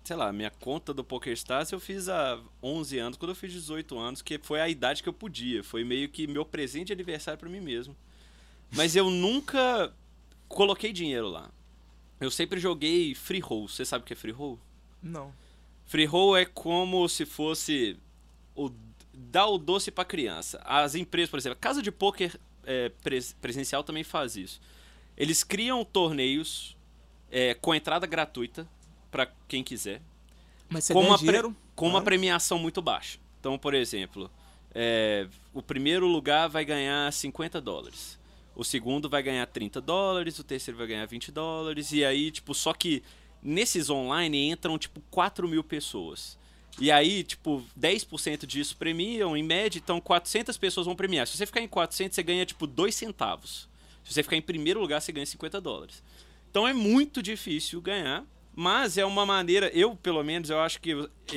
sei 0.06 0.16
lá, 0.16 0.32
minha 0.32 0.52
conta 0.52 0.94
do 0.94 1.04
PokerStars 1.04 1.72
eu 1.72 1.80
fiz 1.80 2.08
há 2.08 2.40
11 2.62 2.98
anos, 3.00 3.18
quando 3.18 3.32
eu 3.32 3.36
fiz 3.36 3.52
18 3.52 3.98
anos, 3.98 4.22
que 4.22 4.38
foi 4.40 4.62
a 4.62 4.70
idade 4.70 5.02
que 5.04 5.10
eu 5.10 5.14
podia. 5.14 5.64
Foi 5.64 5.84
meio 5.84 6.08
que 6.10 6.28
meu 6.28 6.46
presente 6.46 6.88
de 6.88 6.94
aniversário 6.94 7.40
pra 7.40 7.50
mim 7.50 7.60
mesmo. 7.60 7.96
Mas 8.72 8.96
eu 8.96 9.10
nunca 9.10 9.92
coloquei 10.48 10.94
dinheiro 10.94 11.28
lá. 11.28 11.50
Eu 12.20 12.32
sempre 12.32 12.60
joguei 12.60 13.14
free 13.16 13.40
roll. 13.40 13.68
Você 13.68 13.84
sabe 13.84 14.04
o 14.04 14.08
que 14.08 14.14
é 14.14 14.16
free 14.16 14.32
roll? 14.32 14.60
Não. 15.02 15.34
Free 15.86 16.06
roll 16.06 16.38
é 16.38 16.46
como 16.46 17.08
se 17.10 17.26
fosse 17.26 17.98
o 18.56 18.72
dar 19.14 19.48
o 19.48 19.58
doce 19.58 19.92
pra 19.92 20.06
criança. 20.06 20.62
As 20.66 20.94
empresas, 20.96 21.30
por 21.30 21.38
exemplo, 21.40 21.58
a 21.58 21.62
casa 21.62 21.82
de 21.82 21.92
poker 21.92 22.38
é, 22.64 22.90
pres- 23.04 23.34
presencial 23.42 23.84
também 23.84 24.04
faz 24.04 24.36
isso. 24.36 24.60
Eles 25.18 25.44
criam 25.44 25.84
torneios 25.86 26.76
é, 27.32 27.54
com 27.54 27.74
entrada 27.74 28.06
gratuita 28.06 28.68
pra 29.16 29.32
quem 29.48 29.64
quiser, 29.64 30.02
Mas 30.70 30.84
você 30.84 30.94
com 30.94 31.00
uma, 31.02 31.18
pre- 31.18 31.26
dinheiro? 31.28 31.56
com 31.74 31.86
uma 31.86 31.92
Claro. 31.94 32.06
premiação 32.06 32.60
muito 32.60 32.82
baixa. 32.82 33.18
Então, 33.40 33.58
por 33.58 33.74
exemplo, 33.74 34.30
é, 34.74 35.26
o 35.54 35.62
primeiro 35.62 36.06
lugar 36.06 36.50
vai 36.50 36.66
ganhar 36.66 37.10
50 37.14 37.62
dólares. 37.62 38.20
O 38.54 38.64
segundo 38.66 39.08
vai 39.10 39.24
ganhar 39.24 39.46
30 39.46 39.80
dólares, 39.80 40.38
o 40.38 40.44
terceiro 40.44 40.78
vai 40.78 40.86
ganhar 40.88 41.06
20 41.06 41.32
dólares, 41.32 41.94
e 41.94 42.04
aí, 42.04 42.30
tipo, 42.30 42.54
só 42.54 42.74
que 42.74 43.02
nesses 43.42 43.90
online 43.90 44.50
entram, 44.50 44.78
tipo, 44.78 45.00
4 45.10 45.48
mil 45.48 45.64
pessoas. 45.64 46.38
E 46.78 46.92
aí, 46.92 47.24
tipo, 47.24 47.64
10% 47.80 48.46
disso 48.46 48.76
premiam, 48.76 49.38
em 49.38 49.44
média, 49.44 49.80
então 49.80 50.02
400 50.02 50.58
pessoas 50.58 50.86
vão 50.86 50.96
premiar. 50.96 51.26
Se 51.26 51.38
você 51.38 51.46
ficar 51.46 51.62
em 51.62 51.70
400, 51.70 52.16
você 52.16 52.22
ganha, 52.24 52.46
tipo, 52.46 52.68
2 52.68 52.94
centavos. 52.94 53.70
Se 54.04 54.14
você 54.14 54.22
ficar 54.24 54.36
em 54.36 54.42
primeiro 54.42 54.82
lugar, 54.82 55.02
você 55.02 55.14
ganha 55.14 55.26
50 55.26 55.62
dólares. 55.62 56.04
Então 56.52 56.68
é 56.68 56.74
muito 56.74 57.22
difícil 57.24 57.80
ganhar, 57.82 58.26
mas 58.56 58.98
é 58.98 59.06
uma 59.06 59.26
maneira, 59.26 59.70
eu 59.74 59.96
pelo 59.96 60.24
menos, 60.24 60.50
eu 60.50 60.60
acho 60.60 60.80
que 60.80 60.94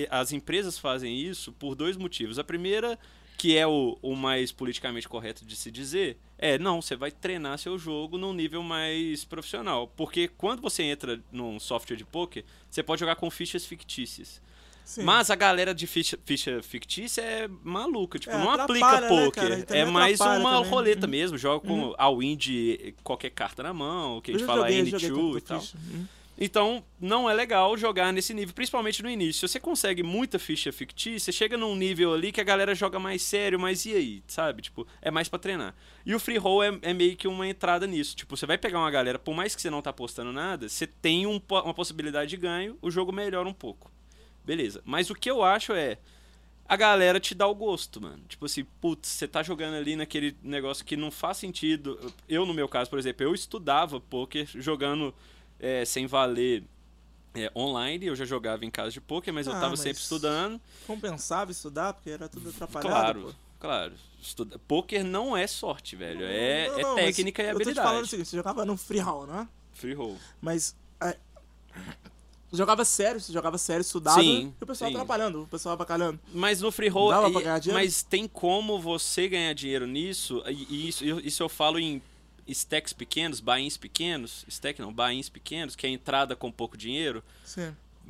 as 0.09 0.33
empresas 0.33 0.79
fazem 0.79 1.19
isso 1.19 1.53
por 1.53 1.75
dois 1.75 1.97
motivos. 1.97 2.39
A 2.39 2.45
primeira, 2.45 2.99
que 3.37 3.57
é 3.57 3.67
o, 3.67 3.99
o 4.01 4.15
mais 4.15 4.53
politicamente 4.53 5.09
correto 5.09 5.45
de 5.45 5.57
se 5.57 5.71
dizer, 5.71 6.17
é, 6.39 6.59
não, 6.59 6.81
você 6.81 6.95
vai 6.95 7.11
treinar 7.11 7.59
seu 7.59 7.77
jogo 7.77 8.17
num 8.17 8.33
nível 8.33 8.63
mais 8.63 9.25
profissional. 9.25 9.89
Porque 9.97 10.29
quando 10.29 10.63
você 10.63 10.85
entra 10.85 11.21
num 11.33 11.59
software 11.59 11.97
de 11.97 12.05
poker, 12.05 12.45
você 12.71 12.83
pode 12.83 13.01
jogar 13.01 13.17
com 13.17 13.29
fichas 13.31 13.67
fictícias. 13.67 14.41
Sim. 14.85 15.03
Mas 15.03 15.29
a 15.29 15.35
galera 15.35 15.75
de 15.75 15.87
ficha, 15.87 16.19
ficha 16.25 16.63
fictícia 16.63 17.21
é 17.21 17.49
maluca, 17.63 18.19
tipo, 18.19 18.35
É, 18.35 18.39
não 18.39 18.51
aplica 18.51 19.01
né, 19.03 19.09
poker. 19.09 19.65
também 19.67 19.83
é 19.83 19.85
mais 19.85 20.19
uma 20.19 20.35
também. 20.35 20.51
Uhum. 20.55 20.63
roleta 20.63 21.07
mesmo, 21.07 21.37
joga 21.37 21.67
com 21.67 21.95
all-in 21.99 22.35
de 22.35 22.95
qualquer 23.05 23.29
carta 23.29 23.63
na 23.63 23.75
mão, 23.75 24.17
o 24.17 24.23
que 24.23 24.31
a 24.31 24.35
gente 24.35 24.47
fala 24.47 24.63
joguei, 24.63 24.87
joguei 24.87 25.11
N2 25.11 25.15
com 25.15 25.37
e 25.37 25.41
tal. 25.43 25.61
ficha. 25.61 25.77
Hum. 25.77 26.07
Então, 26.41 26.85
não 27.01 27.29
é 27.29 27.35
legal 27.35 27.77
jogar 27.77 28.13
nesse 28.13 28.33
nível, 28.33 28.55
principalmente 28.55 29.03
no 29.03 29.11
início. 29.11 29.49
Você 29.49 29.59
consegue 29.59 30.05
muita 30.05 30.39
ficha 30.39 30.71
fictícia, 30.71 31.33
chega 31.33 31.57
num 31.57 31.75
nível 31.75 32.15
ali 32.15 32.31
que 32.31 32.41
a 32.41 32.45
galera 32.45 32.77
joga 32.77 33.01
mais 33.01 33.23
sério, 33.23 33.59
mas 33.59 33.85
e 33.85 33.93
aí, 33.93 34.23
sabe? 34.29 34.63
Tipo, 34.63 34.87
é 35.03 35.11
mais 35.11 35.29
pra 35.29 35.41
treinar. 35.41 35.75
E 36.07 36.15
o 36.15 36.21
free 36.21 36.39
roll 36.39 36.63
é, 36.63 36.79
é 36.83 36.95
meio 36.95 37.17
que 37.17 37.27
uma 37.27 37.49
entrada 37.49 37.89
nisso. 37.89 38.15
Tipo, 38.15 38.37
você 38.37 38.47
vai 38.47 38.57
pegar 38.57 38.79
uma 38.79 38.91
galera, 38.91 39.19
por 39.19 39.35
mais 39.35 39.57
que 39.57 39.61
você 39.61 39.69
não 39.69 39.83
tá 39.83 39.91
apostando 39.91 40.33
nada, 40.33 40.69
você 40.69 40.87
tem 40.87 41.27
um 41.27 41.43
uma 41.49 41.75
possibilidade 41.75 42.31
de 42.31 42.37
ganho, 42.37 42.79
o 42.81 42.89
jogo 42.89 43.11
melhora 43.11 43.49
um 43.49 43.53
pouco. 43.53 43.91
Beleza. 44.45 44.81
Mas 44.85 45.11
o 45.11 45.15
que 45.15 45.31
eu 45.31 45.43
acho 45.43 45.73
é. 45.73 45.99
A 46.71 46.77
galera 46.77 47.19
te 47.19 47.35
dá 47.35 47.47
o 47.47 47.55
gosto, 47.55 47.99
mano. 47.99 48.23
Tipo 48.29 48.45
assim, 48.45 48.63
putz, 48.79 49.09
você 49.09 49.27
tá 49.27 49.43
jogando 49.43 49.75
ali 49.75 49.97
naquele 49.97 50.37
negócio 50.43 50.85
que 50.85 50.99
não 50.99 51.11
faz 51.11 51.39
sentido. 51.39 52.13
Eu, 52.29 52.45
no 52.45 52.53
meu 52.53 52.69
caso, 52.69 52.91
por 52.91 52.99
exemplo, 52.99 53.25
eu 53.25 53.35
estudava 53.35 53.99
poker 53.99 54.47
jogando 54.55 55.15
é, 55.61 55.85
sem 55.85 56.07
valer 56.07 56.65
é, 57.35 57.51
online. 57.55 58.07
Eu 58.07 58.17
já 58.17 58.25
jogava 58.25 58.65
em 58.65 58.71
casa 58.71 58.91
de 58.91 59.01
poker, 59.01 59.33
mas 59.33 59.47
eu 59.47 59.53
Ah, 59.53 59.57
tava 59.61 59.71
mas 59.71 59.81
sempre 59.81 60.01
estudando. 60.03 60.61
Compensava 60.87 61.51
estudar, 61.53 61.93
porque 61.95 62.11
era 62.11 62.29
tudo 62.29 62.49
atrapalhado. 62.51 62.89
Claro, 62.91 63.23
pô. 63.23 63.35
claro. 63.61 63.93
Estuda... 64.21 64.59
Poker 64.67 65.05
não 65.05 65.37
é 65.37 65.47
sorte, 65.47 65.95
velho. 65.95 66.25
É, 66.25 66.69
Não, 66.69 66.79
é 66.79 66.83
não, 66.83 66.95
técnica 66.97 67.43
e 67.43 67.47
Eu 67.47 67.53
tô 67.53 67.59
te 67.59 67.63
habilidade. 67.63 67.89
falando 67.89 68.05
o 68.05 68.09
seguinte, 68.09 68.29
você 68.29 68.37
jogava 68.37 68.65
no 68.65 68.77
free 68.77 68.99
roll, 68.99 69.27
não 69.27 69.41
é? 69.41 69.49
Free 69.75 69.95
roll. 69.95 70.17
Mas. 70.41 70.75
é, 71.01 71.17
jogava 72.53 72.85
sério, 72.85 73.21
você 73.21 73.33
jogava 73.33 73.59
sério, 73.59 73.83
estudava. 73.83 74.21
Sim, 74.21 74.53
e 74.61 74.65
o 74.65 74.67
pessoal 74.67 74.91
sim. 74.91 74.97
atrapalhando, 74.97 75.43
o 75.43 75.47
pessoal 75.47 75.75
avacalhando. 75.75 76.19
Mas 76.33 76.61
no 76.61 76.73
free 76.73 76.89
roll, 76.89 77.11
Dava 77.11 77.29
e- 77.29 77.33
pra 77.33 77.41
ganhar 77.43 77.59
dinheiro? 77.59 77.85
mas 77.85 78.03
tem 78.03 78.27
como 78.27 78.81
você 78.81 79.29
ganhar 79.29 79.53
dinheiro 79.53 79.87
nisso, 79.87 80.43
e 80.49 80.67
e 80.69 80.89
isso, 80.89 81.05
eu- 81.05 81.21
isso 81.21 81.43
eu 81.43 81.49
falo 81.49 81.79
em 81.79 82.03
stacks 82.49 82.93
pequenos, 82.93 83.41
buy-ins 83.41 83.77
pequenos, 83.77 84.45
stack 84.49 84.81
não, 84.81 84.93
buy-ins 84.93 85.29
pequenos, 85.29 85.77
que 85.77 85.87
é 85.87 85.89
a 85.89 85.93
entrada 85.93 86.35
com 86.37 86.51
pouco 86.51 86.77
dinheiro, 86.77 87.23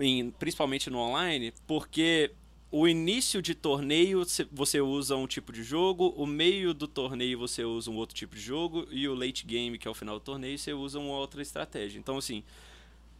em- 0.00 0.30
principalmente 0.30 0.88
no 0.90 0.98
online, 0.98 1.52
porque 1.66 2.30
o 2.70 2.86
início 2.86 3.40
de 3.42 3.54
torneio 3.54 4.24
cê- 4.24 4.46
você 4.52 4.80
usa 4.80 5.16
um 5.16 5.26
tipo 5.26 5.52
de 5.52 5.62
jogo, 5.62 6.08
o 6.16 6.26
meio 6.26 6.72
do 6.74 6.86
torneio 6.86 7.38
você 7.38 7.64
usa 7.64 7.90
um 7.90 7.96
outro 7.96 8.14
tipo 8.14 8.34
de 8.36 8.40
jogo, 8.42 8.86
e 8.90 9.08
o 9.08 9.14
late 9.14 9.44
game, 9.46 9.78
que 9.78 9.88
é 9.88 9.90
o 9.90 9.94
final 9.94 10.18
do 10.18 10.24
torneio, 10.24 10.58
você 10.58 10.72
usa 10.72 10.98
uma 10.98 11.14
outra 11.16 11.40
estratégia. 11.42 11.98
Então, 11.98 12.18
assim, 12.18 12.42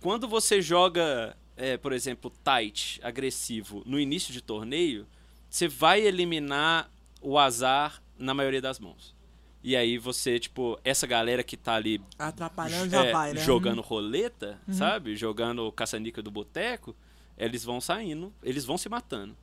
quando 0.00 0.28
você 0.28 0.60
joga, 0.62 1.36
é, 1.56 1.76
por 1.76 1.92
exemplo, 1.92 2.32
tight, 2.44 3.00
agressivo, 3.02 3.82
no 3.86 3.98
início 3.98 4.32
de 4.32 4.40
torneio, 4.42 5.06
você 5.50 5.66
vai 5.66 6.00
eliminar 6.06 6.90
o 7.20 7.38
azar 7.38 8.02
na 8.18 8.34
maioria 8.34 8.60
das 8.60 8.78
mãos. 8.78 9.14
E 9.62 9.76
aí 9.76 9.98
você, 9.98 10.38
tipo, 10.38 10.78
essa 10.84 11.06
galera 11.06 11.42
que 11.42 11.56
tá 11.56 11.74
ali 11.74 12.00
Atrapalhando 12.18 12.90
já 12.90 13.04
é, 13.04 13.12
vai, 13.12 13.32
né? 13.32 13.40
jogando 13.40 13.82
roleta, 13.82 14.58
sabe? 14.70 15.16
Jogando 15.16 15.70
caça-níquel 15.72 16.22
do 16.22 16.30
boteco, 16.30 16.94
eles 17.36 17.64
vão 17.64 17.80
saindo, 17.80 18.32
eles 18.42 18.64
vão 18.64 18.78
se 18.78 18.88
matando. 18.88 19.36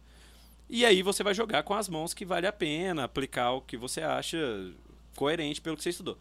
E 0.70 0.86
aí 0.86 1.02
você 1.02 1.22
vai 1.22 1.34
jogar 1.34 1.64
com 1.64 1.74
as 1.74 1.88
mãos 1.90 2.14
que 2.14 2.26
vale 2.26 2.48
a 2.48 2.54
pena, 2.54 3.04
aplicar 3.04 3.52
o 3.52 3.62
que 3.62 3.78
você 3.78 4.02
acha 4.02 4.38
coerente 5.16 5.62
pelo 5.62 5.78
que 5.78 5.84
você 5.84 5.90
estudou. 5.90 6.18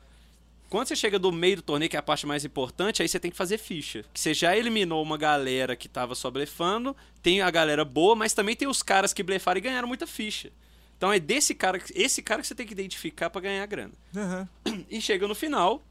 Quando 0.68 0.88
você 0.88 0.96
chega 0.96 1.18
do 1.18 1.30
meio 1.30 1.56
do 1.56 1.62
torneio, 1.62 1.88
que 1.88 1.96
é 1.96 1.98
a 1.98 2.02
parte 2.02 2.26
mais 2.26 2.44
importante, 2.44 3.00
aí 3.00 3.08
você 3.08 3.20
tem 3.20 3.30
que 3.30 3.36
fazer 3.36 3.58
ficha. 3.58 4.04
Que 4.12 4.18
você 4.18 4.34
já 4.34 4.56
eliminou 4.56 5.02
uma 5.02 5.16
galera 5.16 5.76
que 5.76 5.88
tava 5.88 6.14
só 6.14 6.30
blefando, 6.30 6.96
tem 7.22 7.40
a 7.40 7.50
galera 7.50 7.84
boa, 7.84 8.16
mas 8.16 8.34
também 8.34 8.56
tem 8.56 8.66
os 8.66 8.82
caras 8.82 9.12
que 9.12 9.22
blefaram 9.22 9.58
e 9.58 9.60
ganharam 9.60 9.86
muita 9.86 10.06
ficha. 10.06 10.50
Então 10.96 11.12
é 11.12 11.18
desse 11.18 11.54
cara, 11.54 11.78
que- 11.78 11.92
esse 11.94 12.22
cara 12.22 12.40
que 12.40 12.46
você 12.48 12.54
tem 12.54 12.66
que 12.66 12.72
identificar 12.72 13.28
pra 13.30 13.40
ganhar 13.40 13.66
grana. 13.66 13.92
Aham. 14.16 14.48
E 14.90 15.00
chega 15.00 15.26
no 15.28 15.34
final, 15.34 15.82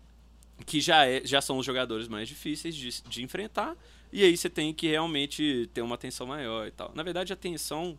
que 0.66 0.80
já, 0.82 1.06
é, 1.06 1.22
já 1.26 1.42
são 1.42 1.58
os 1.58 1.66
jogadores 1.66 2.08
mais 2.08 2.28
difíceis 2.28 2.76
de, 2.76 3.02
de 3.04 3.24
enfrentar, 3.24 3.76
e 4.12 4.24
aí 4.24 4.36
você 4.38 4.50
tem 4.50 4.74
que 4.74 4.88
realmente 4.88 5.70
ter 5.74 5.82
uma 5.82 5.96
atenção 5.96 6.26
maior 6.28 6.68
e 6.68 6.72
tal. 6.72 6.92
Na 6.96 7.04
verdade, 7.04 7.34
a 7.34 7.36
atenção. 7.36 7.98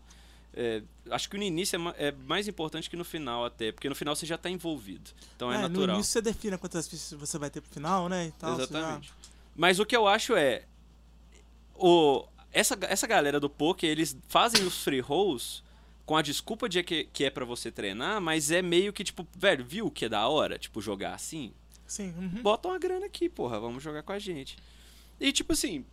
é, 0.57 0.83
acho 1.11 1.29
que 1.29 1.37
no 1.37 1.43
início 1.43 1.77
é, 1.97 2.09
é 2.09 2.13
mais 2.13 2.47
importante 2.49 2.89
que 2.89 2.97
no 2.97 3.05
final, 3.05 3.45
até, 3.45 3.73
porque 3.73 3.89
no 3.89 3.95
final 3.97 4.15
você 4.15 4.25
já 4.25 4.37
está 4.37 4.49
envolvido. 4.49 5.11
Então 5.37 5.53
é, 5.53 5.57
É, 5.57 5.59
no 5.63 5.69
natural. 5.69 5.97
início 5.97 6.13
você 6.13 6.23
define 6.23 6.57
quantas 6.57 6.87
fichas 6.89 7.13
você 7.13 7.37
vai 7.39 7.51
ter 7.51 7.61
pro 7.61 7.71
final, 7.73 8.09
né? 8.09 8.27
E 8.29 8.33
tal, 8.33 8.55
você 8.55 8.73
já- 8.73 8.79
Exatamente. 8.79 9.13
Mas 9.57 9.79
o 9.81 9.85
que 9.87 9.97
eu 9.97 10.07
acho 10.07 10.35
é. 10.37 10.65
O, 11.75 12.25
essa, 12.53 12.77
essa 12.83 13.07
galera 13.07 13.41
do 13.41 13.51
poker, 13.51 13.89
eles 13.91 14.17
fazem 14.29 14.65
os 14.65 14.83
free 14.85 15.01
rolls 15.01 15.63
com 16.05 16.17
a 16.17 16.23
desculpa 16.23 16.69
de 16.69 16.83
que, 16.83 17.05
que 17.05 17.25
é 17.25 17.31
pra 17.31 17.45
você 17.45 17.71
treinar, 17.71 18.21
mas 18.21 18.51
é 18.51 18.61
meio 18.61 18.93
que 18.93 19.03
tipo, 19.03 19.27
velho, 19.37 19.65
viu 19.65 19.91
que 19.91 20.05
é 20.05 20.09
da 20.09 20.27
hora? 20.29 20.59
Tipo, 20.59 20.81
jogar 20.81 21.15
assim? 21.15 21.53
Sim. 21.87 22.15
uhum. 22.17 22.43
bota 22.43 22.69
uma 22.69 22.79
grana 22.79 23.07
aqui, 23.07 23.29
porra, 23.29 23.61
vamos 23.61 23.83
jogar 23.83 24.03
com 24.03 24.13
a 24.13 24.19
gente. 24.19 24.57
E 25.21 25.33
tipo 25.33 25.53
assim, 25.53 25.85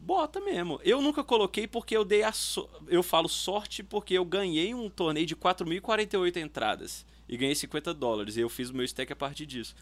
bota 0.00 0.40
mesmo. 0.40 0.80
Eu 0.84 1.00
nunca 1.00 1.24
coloquei 1.24 1.66
porque 1.66 1.96
eu 1.96 2.04
dei 2.04 2.22
a 2.22 2.32
so... 2.32 2.68
eu 2.88 3.02
falo 3.02 3.28
sorte 3.28 3.82
porque 3.82 4.14
eu 4.14 4.24
ganhei 4.24 4.74
um 4.74 4.90
torneio 4.90 5.26
de 5.26 5.36
4.048 5.36 6.36
entradas 6.36 7.06
e 7.28 7.36
ganhei 7.36 7.54
50 7.54 7.94
dólares 7.94 8.36
e 8.36 8.40
eu 8.40 8.48
fiz 8.48 8.70
o 8.70 8.74
meu 8.74 8.84
stack 8.84 9.12
a 9.12 9.16
partir 9.16 9.46
disso. 9.46 9.74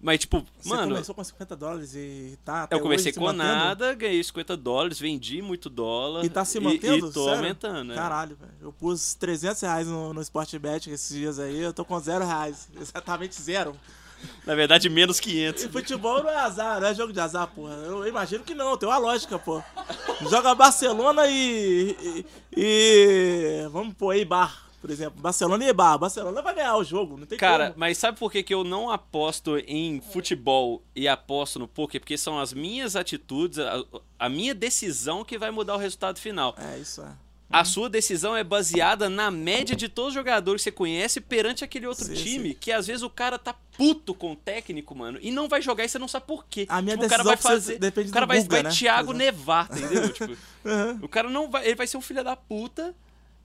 Mas 0.00 0.20
tipo, 0.20 0.44
Você 0.60 0.68
mano, 0.68 0.92
começou 0.92 1.14
com 1.14 1.24
50 1.24 1.56
dólares 1.56 1.94
e 1.94 2.38
tá 2.44 2.64
até 2.64 2.76
eu 2.76 2.80
comecei 2.80 3.10
hoje 3.10 3.18
com 3.18 3.32
nada, 3.32 3.94
ganhei 3.94 4.22
50 4.22 4.56
dólares, 4.56 4.98
vendi 5.00 5.40
muito 5.40 5.70
dólar 5.70 6.24
E 6.24 6.28
tá 6.28 6.44
se 6.44 6.58
e, 6.58 6.60
mantendo? 6.60 7.08
e 7.08 7.12
tô 7.12 7.24
Sério? 7.24 7.38
aumentando, 7.38 7.84
né? 7.84 7.94
Caralho, 7.94 8.36
velho. 8.36 8.52
Eu 8.60 8.72
pus 8.72 9.14
300 9.14 9.60
reais 9.62 9.86
no, 9.88 10.12
no 10.12 10.20
Sportbet 10.20 10.90
esses 10.90 11.16
dias 11.16 11.38
aí, 11.38 11.58
eu 11.60 11.72
tô 11.72 11.84
com 11.84 11.98
zero 11.98 12.24
reais. 12.26 12.68
Exatamente 12.78 13.40
zero. 13.40 13.74
Na 14.46 14.54
verdade, 14.54 14.88
menos 14.88 15.20
500. 15.20 15.64
E 15.64 15.68
futebol 15.68 16.22
não 16.22 16.30
é 16.30 16.36
azar, 16.36 16.80
não 16.80 16.88
é 16.88 16.94
jogo 16.94 17.12
de 17.12 17.20
azar, 17.20 17.46
porra. 17.48 17.74
Eu 17.74 18.06
imagino 18.06 18.42
que 18.44 18.54
não, 18.54 18.76
tem 18.76 18.88
uma 18.88 18.96
lógica, 18.98 19.38
pô. 19.38 19.62
Joga 20.30 20.54
Barcelona 20.54 21.26
e. 21.26 21.96
e. 22.00 22.26
e- 22.56 23.68
vamos 23.70 23.94
pôr 23.94 24.12
aí 24.12 24.24
Bar, 24.24 24.65
por 24.80 24.90
exemplo. 24.90 25.20
Barcelona 25.20 25.64
e 25.64 25.72
Bar. 25.72 25.98
Barcelona 25.98 26.42
vai 26.42 26.54
ganhar 26.54 26.76
o 26.76 26.84
jogo, 26.84 27.16
não 27.16 27.26
tem 27.26 27.38
Cara, 27.38 27.68
como. 27.68 27.78
mas 27.80 27.98
sabe 27.98 28.18
por 28.18 28.30
que, 28.30 28.42
que 28.42 28.54
eu 28.54 28.64
não 28.64 28.90
aposto 28.90 29.56
em 29.58 30.00
futebol 30.00 30.82
e 30.94 31.08
aposto 31.08 31.58
no 31.58 31.66
poker? 31.68 32.00
Porque 32.00 32.16
são 32.18 32.38
as 32.38 32.52
minhas 32.52 32.96
atitudes, 32.96 33.58
a, 33.58 33.84
a 34.18 34.28
minha 34.28 34.54
decisão 34.54 35.24
que 35.24 35.38
vai 35.38 35.50
mudar 35.50 35.74
o 35.74 35.78
resultado 35.78 36.18
final. 36.18 36.54
É, 36.58 36.78
isso 36.78 37.02
é. 37.02 37.26
A 37.48 37.64
sua 37.64 37.88
decisão 37.88 38.36
é 38.36 38.42
baseada 38.42 39.08
na 39.08 39.30
média 39.30 39.76
de 39.76 39.88
todos 39.88 40.08
os 40.08 40.14
jogadores 40.14 40.62
que 40.62 40.64
você 40.64 40.72
conhece 40.72 41.20
perante 41.20 41.62
aquele 41.62 41.86
outro 41.86 42.04
Sim, 42.04 42.14
time, 42.14 42.48
sim. 42.50 42.56
que 42.60 42.72
às 42.72 42.88
vezes 42.88 43.04
o 43.04 43.08
cara 43.08 43.38
tá 43.38 43.54
puto 43.76 44.12
com 44.12 44.32
o 44.32 44.36
técnico, 44.36 44.96
mano, 44.96 45.16
e 45.22 45.30
não 45.30 45.48
vai 45.48 45.62
jogar 45.62 45.84
e 45.84 45.88
você 45.88 45.96
não 45.96 46.08
sabe 46.08 46.26
por 46.26 46.44
quê. 46.46 46.66
A 46.68 46.82
minha 46.82 46.96
tipo, 46.96 47.06
o 47.06 47.08
cara 47.08 47.22
decisão 47.22 47.42
vai 47.42 47.54
fazer, 47.54 47.78
depende 47.78 48.10
o 48.10 48.12
cara 48.12 48.26
vai, 48.26 48.38
Guga, 48.42 48.50
vai 48.50 48.62
né? 48.64 48.70
Thiago 48.70 49.12
nevar, 49.12 49.68
entendeu? 49.70 50.08
tipo, 50.12 50.36
Aham. 50.64 50.98
o 51.00 51.08
cara 51.08 51.30
não 51.30 51.48
vai, 51.48 51.66
ele 51.66 51.76
vai 51.76 51.86
ser 51.86 51.96
um 51.96 52.00
filho 52.00 52.24
da 52.24 52.34
puta 52.34 52.92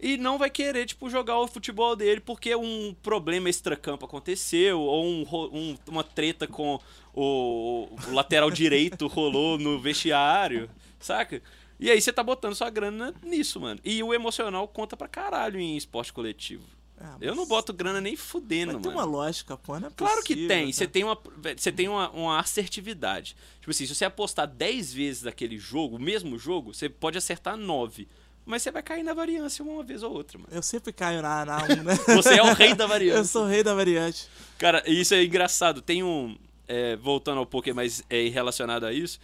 e 0.02 0.18
não 0.18 0.38
vai 0.38 0.50
querer, 0.50 0.86
tipo, 0.86 1.10
jogar 1.10 1.38
o 1.40 1.48
futebol 1.48 1.96
dele 1.96 2.20
porque 2.20 2.56
um 2.56 2.96
problema 3.04 3.50
extracampo 3.50 4.06
aconteceu 4.06 4.80
ou 4.82 5.06
um 5.06 5.22
um- 5.54 5.78
uma 5.88 6.04
treta 6.04 6.48
com 6.48 6.80
o, 7.14 7.88
o 8.08 8.14
lateral 8.14 8.50
direito 8.52 9.08
rolou 9.08 9.58
no 9.58 9.80
vestiário, 9.80 10.70
saca? 11.00 11.42
E 11.80 11.90
aí 11.90 12.00
você 12.02 12.12
tá 12.14 12.24
botando 12.24 12.56
sua 12.56 12.70
grana 12.70 13.14
nisso, 13.24 13.60
mano. 13.60 13.80
E 13.84 14.04
o 14.04 14.14
emocional 14.14 14.68
conta 14.68 14.96
pra 14.98 15.08
caralho 15.08 15.60
em 15.60 15.76
esporte 15.78 16.14
coletivo. 16.14 16.64
Ah, 17.04 17.18
Eu 17.20 17.34
não 17.34 17.48
boto 17.48 17.74
grana 17.74 18.00
nem 18.00 18.16
fudendo, 18.16 18.74
Mas 18.74 18.82
tem 18.84 18.92
mano. 18.94 19.04
uma 19.08 19.12
lógica, 19.18 19.58
pô, 19.58 19.80
não 19.80 19.88
é 19.88 19.92
Claro 19.96 20.22
que 20.24 20.48
tem. 20.48 20.72
Você 20.72 20.86
tem, 20.88 21.04
uma, 21.04 21.18
você 21.58 21.72
tem 21.72 21.88
uma, 21.88 22.12
uma 22.12 22.40
assertividade. 22.40 23.36
Tipo 23.60 23.72
assim, 23.72 23.88
se 23.88 23.96
você 23.96 24.06
apostar 24.06 24.46
10 24.48 24.94
vezes 24.94 25.24
naquele 25.24 25.58
jogo, 25.58 25.96
o 25.96 26.00
mesmo 26.00 26.38
jogo, 26.38 26.72
você 26.76 26.88
pode 26.88 27.18
acertar 27.18 27.58
9. 27.58 28.08
Mas 28.46 28.64
você 28.64 28.72
vai 28.72 28.82
cair 28.82 29.04
na 29.04 29.14
variância 29.14 29.64
uma 29.64 29.84
vez 29.84 30.04
ou 30.04 30.12
outra, 30.12 30.38
mano. 30.38 30.50
Eu 30.52 30.64
sempre 30.64 30.92
caio 30.92 31.22
na, 31.22 31.46
na 31.46 31.64
1, 31.64 31.84
né? 31.84 31.96
Você 32.16 32.40
é 32.40 32.44
o 32.44 32.54
rei 32.54 32.74
da 32.74 32.88
variância. 32.88 33.20
Eu 33.20 33.26
sou 33.26 33.44
o 33.44 33.48
rei 33.48 33.64
da 33.64 33.74
variante. 33.74 34.28
Cara, 34.58 34.84
isso 34.88 35.14
é 35.14 35.24
engraçado. 35.24 35.82
Tem 35.82 36.04
um. 36.04 36.36
é, 36.68 36.96
voltando 36.96 37.38
ao 37.38 37.46
poker, 37.46 37.74
mas 37.76 38.04
é 38.10 38.28
relacionado 38.30 38.86
a 38.86 38.94
isso. 38.94 39.20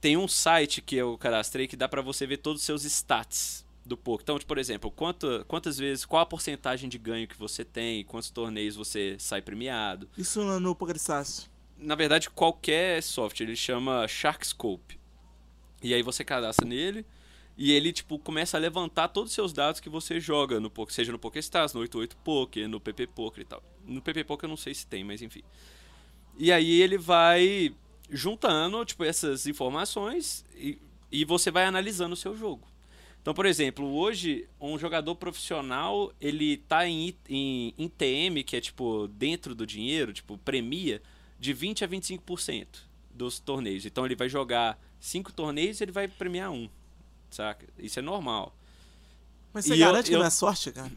Tem 0.00 0.16
um 0.16 0.28
site 0.28 0.80
que 0.80 0.94
eu 0.94 1.18
cadastrei 1.18 1.66
que 1.66 1.76
dá 1.76 1.88
pra 1.88 2.00
você 2.00 2.26
ver 2.26 2.36
todos 2.36 2.62
os 2.62 2.66
seus 2.66 2.84
stats 2.84 3.64
do 3.84 3.96
poker. 3.96 4.22
Então, 4.22 4.38
tipo, 4.38 4.48
por 4.48 4.58
exemplo, 4.58 4.90
quanto, 4.90 5.44
quantas 5.48 5.76
vezes, 5.76 6.04
qual 6.04 6.22
a 6.22 6.26
porcentagem 6.26 6.88
de 6.88 6.98
ganho 6.98 7.26
que 7.26 7.38
você 7.38 7.64
tem, 7.64 8.04
quantos 8.04 8.30
torneios 8.30 8.76
você 8.76 9.16
sai 9.18 9.42
premiado. 9.42 10.08
Isso 10.16 10.42
no, 10.42 10.60
no 10.60 10.74
PokerStars. 10.74 11.50
Na 11.76 11.94
verdade, 11.94 12.30
qualquer 12.30 13.02
software, 13.02 13.46
ele 13.46 13.56
chama 13.56 14.06
Sharkscope. 14.06 14.98
E 15.82 15.92
aí 15.92 16.02
você 16.02 16.24
cadastra 16.24 16.66
nele 16.66 17.04
e 17.56 17.72
ele, 17.72 17.92
tipo, 17.92 18.18
começa 18.18 18.56
a 18.56 18.60
levantar 18.60 19.08
todos 19.08 19.30
os 19.30 19.34
seus 19.34 19.52
dados 19.52 19.80
que 19.80 19.88
você 19.88 20.20
joga 20.20 20.60
no 20.60 20.70
seja 20.88 21.10
no 21.10 21.18
PokerStars, 21.18 21.72
no 21.72 21.80
88 21.80 22.16
Poker, 22.18 22.68
no 22.68 22.78
PP 22.78 23.06
Poker 23.08 23.42
e 23.42 23.46
tal. 23.46 23.62
No 23.86 24.02
PP 24.02 24.24
Poker 24.24 24.46
eu 24.46 24.50
não 24.50 24.56
sei 24.56 24.74
se 24.74 24.86
tem, 24.86 25.02
mas 25.02 25.22
enfim. 25.22 25.42
E 26.38 26.52
aí 26.52 26.82
ele 26.82 26.98
vai 26.98 27.74
juntando, 28.10 28.84
tipo, 28.84 29.04
essas 29.04 29.46
informações 29.46 30.44
e, 30.54 30.78
e 31.10 31.24
você 31.24 31.50
vai 31.50 31.64
analisando 31.64 32.12
o 32.12 32.16
seu 32.16 32.36
jogo. 32.36 32.66
Então, 33.22 33.34
por 33.34 33.46
exemplo, 33.46 33.86
hoje 33.92 34.46
um 34.60 34.78
jogador 34.78 35.14
profissional, 35.16 36.12
ele 36.20 36.58
tá 36.58 36.86
em, 36.86 37.12
em, 37.28 37.74
em 37.76 37.88
TM, 37.88 38.44
que 38.44 38.54
é 38.54 38.60
tipo 38.60 39.08
dentro 39.08 39.54
do 39.54 39.66
dinheiro, 39.66 40.12
tipo 40.12 40.38
premia 40.38 41.02
de 41.40 41.52
20 41.52 41.84
a 41.84 41.88
25% 41.88 42.66
dos 43.10 43.40
torneios. 43.40 43.84
Então 43.84 44.04
ele 44.04 44.14
vai 44.14 44.28
jogar 44.28 44.78
cinco 45.00 45.32
torneios 45.32 45.80
e 45.80 45.84
ele 45.84 45.90
vai 45.90 46.06
premiar 46.06 46.52
um. 46.52 46.68
Saca? 47.30 47.66
Isso 47.78 47.98
é 47.98 48.02
normal. 48.02 48.54
Mas 49.52 49.64
você 49.64 49.74
E 49.74 49.80
eu- 49.80 49.86
garante 49.86 50.08
que 50.10 50.14
eu- 50.14 50.20
não 50.20 50.26
é 50.26 50.30
sorte, 50.30 50.70
cara? 50.72 50.90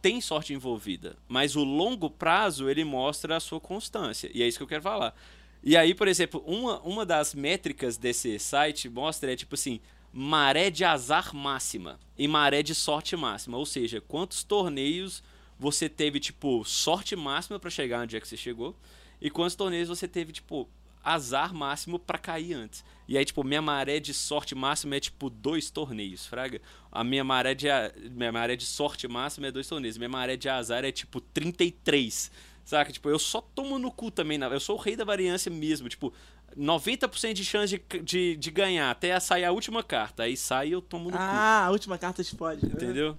Tem 0.00 0.20
sorte 0.20 0.52
envolvida, 0.52 1.16
mas 1.26 1.56
o 1.56 1.64
longo 1.64 2.10
prazo 2.10 2.68
ele 2.68 2.84
mostra 2.84 3.36
a 3.36 3.40
sua 3.40 3.58
constância. 3.58 4.30
E 4.34 4.42
é 4.42 4.46
isso 4.48 4.58
que 4.58 4.62
eu 4.62 4.68
quero 4.68 4.82
falar. 4.82 5.14
E 5.62 5.76
aí, 5.78 5.94
por 5.94 6.06
exemplo, 6.08 6.42
uma, 6.46 6.78
uma 6.80 7.06
das 7.06 7.32
métricas 7.34 7.96
desse 7.96 8.38
site 8.38 8.86
mostra 8.88 9.32
é 9.32 9.36
tipo 9.36 9.54
assim: 9.54 9.80
maré 10.12 10.68
de 10.70 10.84
azar 10.84 11.34
máxima 11.34 11.98
e 12.18 12.28
maré 12.28 12.62
de 12.62 12.74
sorte 12.74 13.16
máxima. 13.16 13.56
Ou 13.56 13.64
seja, 13.64 13.98
quantos 14.00 14.44
torneios 14.44 15.22
você 15.58 15.88
teve, 15.88 16.20
tipo, 16.20 16.62
sorte 16.66 17.16
máxima 17.16 17.58
para 17.58 17.70
chegar 17.70 18.02
onde 18.02 18.14
é 18.16 18.20
que 18.20 18.28
você 18.28 18.36
chegou 18.36 18.76
e 19.22 19.30
quantos 19.30 19.54
torneios 19.56 19.88
você 19.88 20.06
teve, 20.06 20.32
tipo, 20.32 20.68
azar 21.04 21.52
máximo 21.52 21.98
para 21.98 22.18
cair 22.18 22.54
antes. 22.54 22.84
E 23.06 23.18
aí, 23.18 23.24
tipo, 23.24 23.44
minha 23.44 23.60
maré 23.60 24.00
de 24.00 24.14
sorte 24.14 24.54
máxima 24.54 24.96
é, 24.96 25.00
tipo, 25.00 25.28
dois 25.28 25.70
torneios, 25.70 26.26
fraga. 26.26 26.60
A 26.90 27.04
minha 27.04 27.22
maré 27.22 27.54
de, 27.54 27.66
minha 28.10 28.32
maré 28.32 28.56
de 28.56 28.64
sorte 28.64 29.06
máxima 29.06 29.48
é 29.48 29.52
dois 29.52 29.68
torneios. 29.68 29.98
Minha 29.98 30.08
maré 30.08 30.36
de 30.36 30.48
azar 30.48 30.84
é, 30.84 30.90
tipo, 30.90 31.20
33. 31.20 32.30
Saca? 32.64 32.90
Tipo, 32.90 33.10
eu 33.10 33.18
só 33.18 33.42
tomo 33.42 33.78
no 33.78 33.90
cu 33.90 34.10
também. 34.10 34.40
Eu 34.40 34.60
sou 34.60 34.76
o 34.76 34.80
rei 34.80 34.96
da 34.96 35.04
variância 35.04 35.50
mesmo. 35.50 35.86
Tipo, 35.86 36.14
90% 36.56 37.32
de 37.34 37.44
chance 37.44 37.76
de, 37.76 38.00
de, 38.00 38.36
de, 38.36 38.50
ganhar 38.50 38.90
até 38.90 39.18
sair 39.20 39.44
a 39.44 39.52
última 39.52 39.82
carta. 39.82 40.22
Aí 40.22 40.36
sai 40.36 40.68
e 40.68 40.72
eu 40.72 40.80
tomo 40.80 41.10
no 41.10 41.16
ah, 41.16 41.18
cu. 41.18 41.24
Ah, 41.24 41.64
a 41.66 41.70
última 41.70 41.98
carta 41.98 42.24
te 42.24 42.34
pode. 42.34 42.64
Entendeu? 42.64 43.18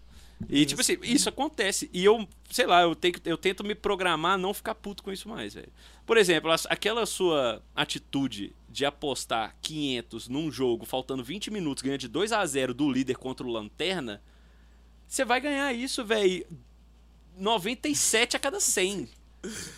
E, 0.50 0.60
isso. 0.60 0.68
tipo 0.68 0.82
assim, 0.82 0.98
isso 1.04 1.30
acontece. 1.30 1.90
E 1.94 2.04
eu, 2.04 2.28
sei 2.50 2.66
lá, 2.66 2.82
eu, 2.82 2.96
tenho, 2.96 3.16
eu 3.24 3.38
tento 3.38 3.64
me 3.64 3.76
programar 3.76 4.34
a 4.34 4.38
não 4.38 4.54
ficar 4.54 4.76
puto 4.76 5.04
com 5.04 5.12
isso 5.12 5.30
mais, 5.30 5.54
velho. 5.54 5.72
Por 6.06 6.18
exemplo, 6.18 6.52
aquela 6.70 7.06
sua 7.06 7.62
atitude 7.76 8.56
de 8.70 8.86
apostar 8.86 9.56
500 9.62 10.28
num 10.28 10.52
jogo, 10.52 10.86
faltando 10.86 11.24
20 11.24 11.50
minutos, 11.50 11.82
ganhando 11.82 12.02
de 12.02 12.08
2 12.08 12.32
a 12.32 12.46
0 12.46 12.74
do 12.74 12.92
líder 12.92 13.16
contra 13.16 13.46
o 13.46 13.50
Lanterna, 13.50 14.22
você 15.08 15.26
vai 15.26 15.40
ganhar 15.42 15.74
isso, 15.74 16.04
velho, 16.04 16.46
97 17.38 18.36
a 18.36 18.40
cada 18.40 18.60
100. 18.60 19.10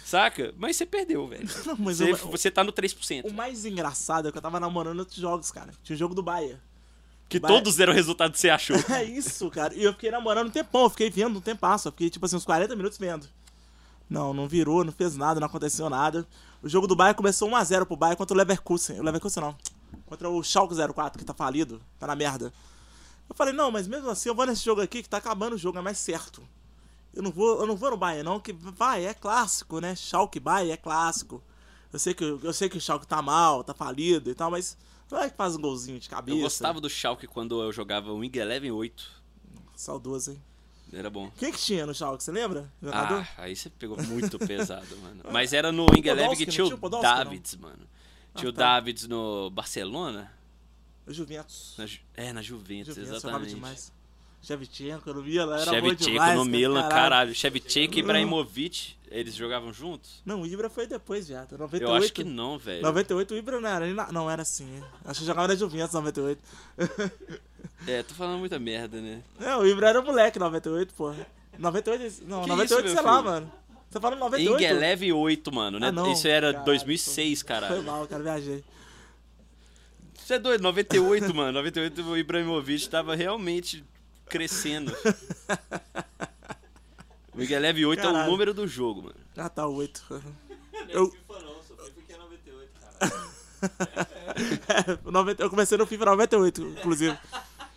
Saca? 0.03 0.53
Mas 0.57 0.77
você 0.77 0.85
perdeu, 0.85 1.27
velho. 1.27 1.47
Você, 1.79 2.11
eu, 2.11 2.15
você 2.15 2.49
tá 2.49 2.63
no 2.63 2.71
3%. 2.71 3.25
O 3.25 3.33
mais 3.33 3.65
engraçado 3.65 4.29
é 4.29 4.31
que 4.31 4.37
eu 4.37 4.41
tava 4.41 4.61
namorando 4.61 4.99
outros 4.99 5.17
jogos, 5.17 5.51
cara. 5.51 5.73
Tinha 5.83 5.93
o 5.93 5.99
jogo 5.99 6.15
do 6.15 6.23
Bahia. 6.23 6.61
Que 7.27 7.37
Bahia. 7.37 7.55
todos 7.55 7.75
deram 7.75 7.91
o 7.91 7.95
resultado 7.95 8.31
que 8.31 8.39
você 8.39 8.49
achou. 8.49 8.77
é 8.89 9.03
isso, 9.03 9.49
cara. 9.49 9.75
E 9.75 9.83
eu 9.83 9.91
fiquei 9.91 10.09
namorando 10.09 10.47
um 10.47 10.51
tempão, 10.51 10.83
eu 10.83 10.89
fiquei 10.89 11.09
vendo 11.09 11.37
um 11.37 11.41
tempasso. 11.41 11.89
Eu 11.89 11.91
fiquei, 11.91 12.09
tipo 12.09 12.25
assim, 12.25 12.37
uns 12.37 12.45
40 12.45 12.75
minutos 12.77 12.97
vendo. 12.97 13.27
Não, 14.09 14.33
não 14.33 14.47
virou, 14.47 14.83
não 14.83 14.91
fez 14.91 15.15
nada, 15.15 15.39
não 15.39 15.47
aconteceu 15.47 15.89
nada. 15.89 16.25
O 16.61 16.69
jogo 16.69 16.87
do 16.87 16.95
Bayern 16.95 17.15
começou 17.15 17.49
1x0 17.49 17.85
pro 17.85 17.97
Bayern 17.97 18.17
contra 18.17 18.33
o 18.33 18.37
Leverkusen. 18.37 18.99
O 18.99 19.03
Leverkusen 19.03 19.43
não. 19.43 19.55
Contra 20.05 20.29
o 20.29 20.41
Schalke 20.43 20.75
04, 20.75 21.19
que 21.19 21.25
tá 21.25 21.33
falido, 21.33 21.81
tá 21.99 22.07
na 22.07 22.15
merda. 22.15 22.53
Eu 23.29 23.35
falei, 23.35 23.53
não, 23.53 23.69
mas 23.69 23.87
mesmo 23.87 24.09
assim 24.09 24.29
eu 24.29 24.35
vou 24.35 24.45
nesse 24.45 24.63
jogo 24.63 24.81
aqui 24.81 25.03
que 25.03 25.09
tá 25.09 25.17
acabando 25.17 25.53
o 25.53 25.57
jogo, 25.57 25.77
é 25.77 25.81
mais 25.81 25.97
certo. 25.97 26.41
Eu 27.13 27.21
não 27.21 27.31
vou, 27.31 27.59
eu 27.59 27.67
não 27.67 27.75
vou 27.75 27.91
no 27.91 27.97
Bayern 27.97 28.23
não, 28.23 28.39
que 28.39 28.53
vai, 28.53 29.05
é 29.05 29.13
clássico, 29.13 29.79
né? 29.79 29.95
Schalke 29.95 30.39
Bayern 30.39 30.71
é 30.71 30.77
clássico. 30.77 31.43
Eu 31.91 31.99
sei 31.99 32.13
que 32.13 32.23
eu 32.23 32.53
sei 32.53 32.69
que 32.69 32.77
o 32.77 32.81
Schalke 32.81 33.07
tá 33.07 33.21
mal, 33.21 33.63
tá 33.63 33.73
falido 33.73 34.29
e 34.29 34.35
tal, 34.35 34.51
mas 34.51 34.77
vai 35.09 35.29
que 35.29 35.37
faz 35.37 35.55
um 35.55 35.61
golzinho 35.61 35.99
de 35.99 36.09
cabeça. 36.09 36.37
Eu 36.37 36.43
gostava 36.43 36.79
do 36.79 36.89
Schalke 36.89 37.27
quando 37.27 37.61
eu 37.61 37.71
jogava 37.71 38.11
o 38.11 38.17
Wing 38.17 38.37
Eleven 38.37 38.71
8. 38.71 39.09
Saudoso, 39.75 40.31
hein? 40.31 40.43
Era 40.91 41.09
bom. 41.09 41.29
Quem 41.37 41.51
que 41.51 41.57
tinha 41.57 41.85
no 41.85 41.93
Schalke, 41.93 42.23
você 42.23 42.31
lembra? 42.31 42.71
Jogador? 42.81 43.27
Ah, 43.37 43.43
aí 43.43 43.55
você 43.55 43.69
pegou 43.69 44.01
muito 44.03 44.39
pesado, 44.45 44.97
mano. 44.97 45.23
Mas 45.31 45.53
era 45.53 45.71
no 45.71 45.85
Wing 45.91 46.07
Eleven 46.07 46.35
que 46.35 46.45
tinha 46.45 46.65
o 46.65 46.89
Davids, 47.01 47.55
mano. 47.57 47.87
Tinha 48.35 48.49
ah, 48.49 48.51
o 48.51 48.53
tá. 48.53 48.75
Davids 48.75 49.07
no 49.07 49.49
Barcelona. 49.49 50.31
Juventus. 51.07 51.75
Na, 51.77 51.85
é, 52.15 52.33
na 52.33 52.41
Juventus, 52.41 52.95
Juventus 52.95 53.15
exatamente. 53.17 53.91
Shevchenko 54.41 55.13
no 55.13 55.23
Milan, 55.23 55.55
era 55.55 55.71
Shevchenko 55.71 55.95
demais, 55.95 56.37
no 56.37 56.45
Milan, 56.45 56.81
caralho. 56.83 56.95
caralho. 56.95 57.35
Shevchenko 57.35 57.95
e 57.95 57.99
Ibrahimovic, 57.99 58.95
eles 59.09 59.35
jogavam 59.35 59.73
juntos? 59.73 60.21
Não, 60.25 60.41
o 60.41 60.45
Ibra 60.45 60.69
foi 60.69 60.87
depois, 60.87 61.27
viado. 61.27 61.57
98, 61.57 61.83
Eu 61.83 61.95
acho 61.95 62.13
que 62.13 62.23
não, 62.23 62.57
velho. 62.57 62.81
98 62.81 63.33
o 63.33 63.37
Ibra 63.37 63.59
não 63.59 63.69
era, 63.69 64.11
não 64.11 64.29
era 64.31 64.41
assim. 64.41 64.81
Acho 65.05 65.21
que 65.21 65.25
jogava 65.25 65.47
na 65.47 65.55
Juventus 65.55 65.93
98. 65.93 66.41
É, 67.87 68.03
tô 68.03 68.13
falando 68.13 68.39
muita 68.39 68.59
merda, 68.59 68.99
né? 68.99 69.21
Não, 69.39 69.61
o 69.61 69.67
Ibra 69.67 69.89
era 69.89 70.01
moleque 70.01 70.37
98, 70.39 70.93
porra. 70.93 71.27
98, 71.57 72.23
não, 72.27 72.41
que 72.43 72.49
98 72.49 72.85
isso, 72.85 72.95
sei 72.95 73.03
lá, 73.03 73.21
mano. 73.21 73.51
Você 73.89 73.99
fala 73.99 74.15
98? 74.15 74.63
Ingeleve 74.63 75.13
8, 75.13 75.51
mano, 75.53 75.79
né? 75.79 75.87
Ah, 75.87 75.91
não, 75.91 76.11
isso 76.11 76.27
era 76.27 76.47
caralho, 76.47 76.65
2006, 76.65 77.43
caralho. 77.43 77.75
Foi 77.75 77.83
mal, 77.83 78.05
cara, 78.07 78.23
viajei. 78.23 78.63
Você 80.13 80.33
é 80.33 80.39
doido, 80.39 80.61
98, 80.61 81.31
mano. 81.33 81.53
98 81.53 82.01
o 82.03 82.17
Ibrahimovic 82.17 82.89
tava 82.89 83.15
realmente 83.15 83.83
crescendo. 84.29 84.95
o 87.33 87.37
Miguel 87.37 87.61
Leve 87.61 87.85
8 87.85 88.01
Caralho. 88.01 88.17
é 88.17 88.27
o 88.27 88.31
número 88.31 88.53
do 88.53 88.67
jogo, 88.67 89.03
mano. 89.03 89.15
Ah, 89.35 89.49
tá, 89.49 89.67
8. 89.67 90.23
Eu... 90.89 91.09
FIFA 91.11 91.39
não, 91.41 91.63
só 91.63 91.75
FIFA 91.91 92.13
é 92.13 92.17
98, 92.17 92.71
cara. 94.67 95.35
eu 95.43 95.49
comecei 95.49 95.77
no 95.77 95.85
FIFA 95.85 96.05
98, 96.05 96.61
inclusive. 96.61 97.17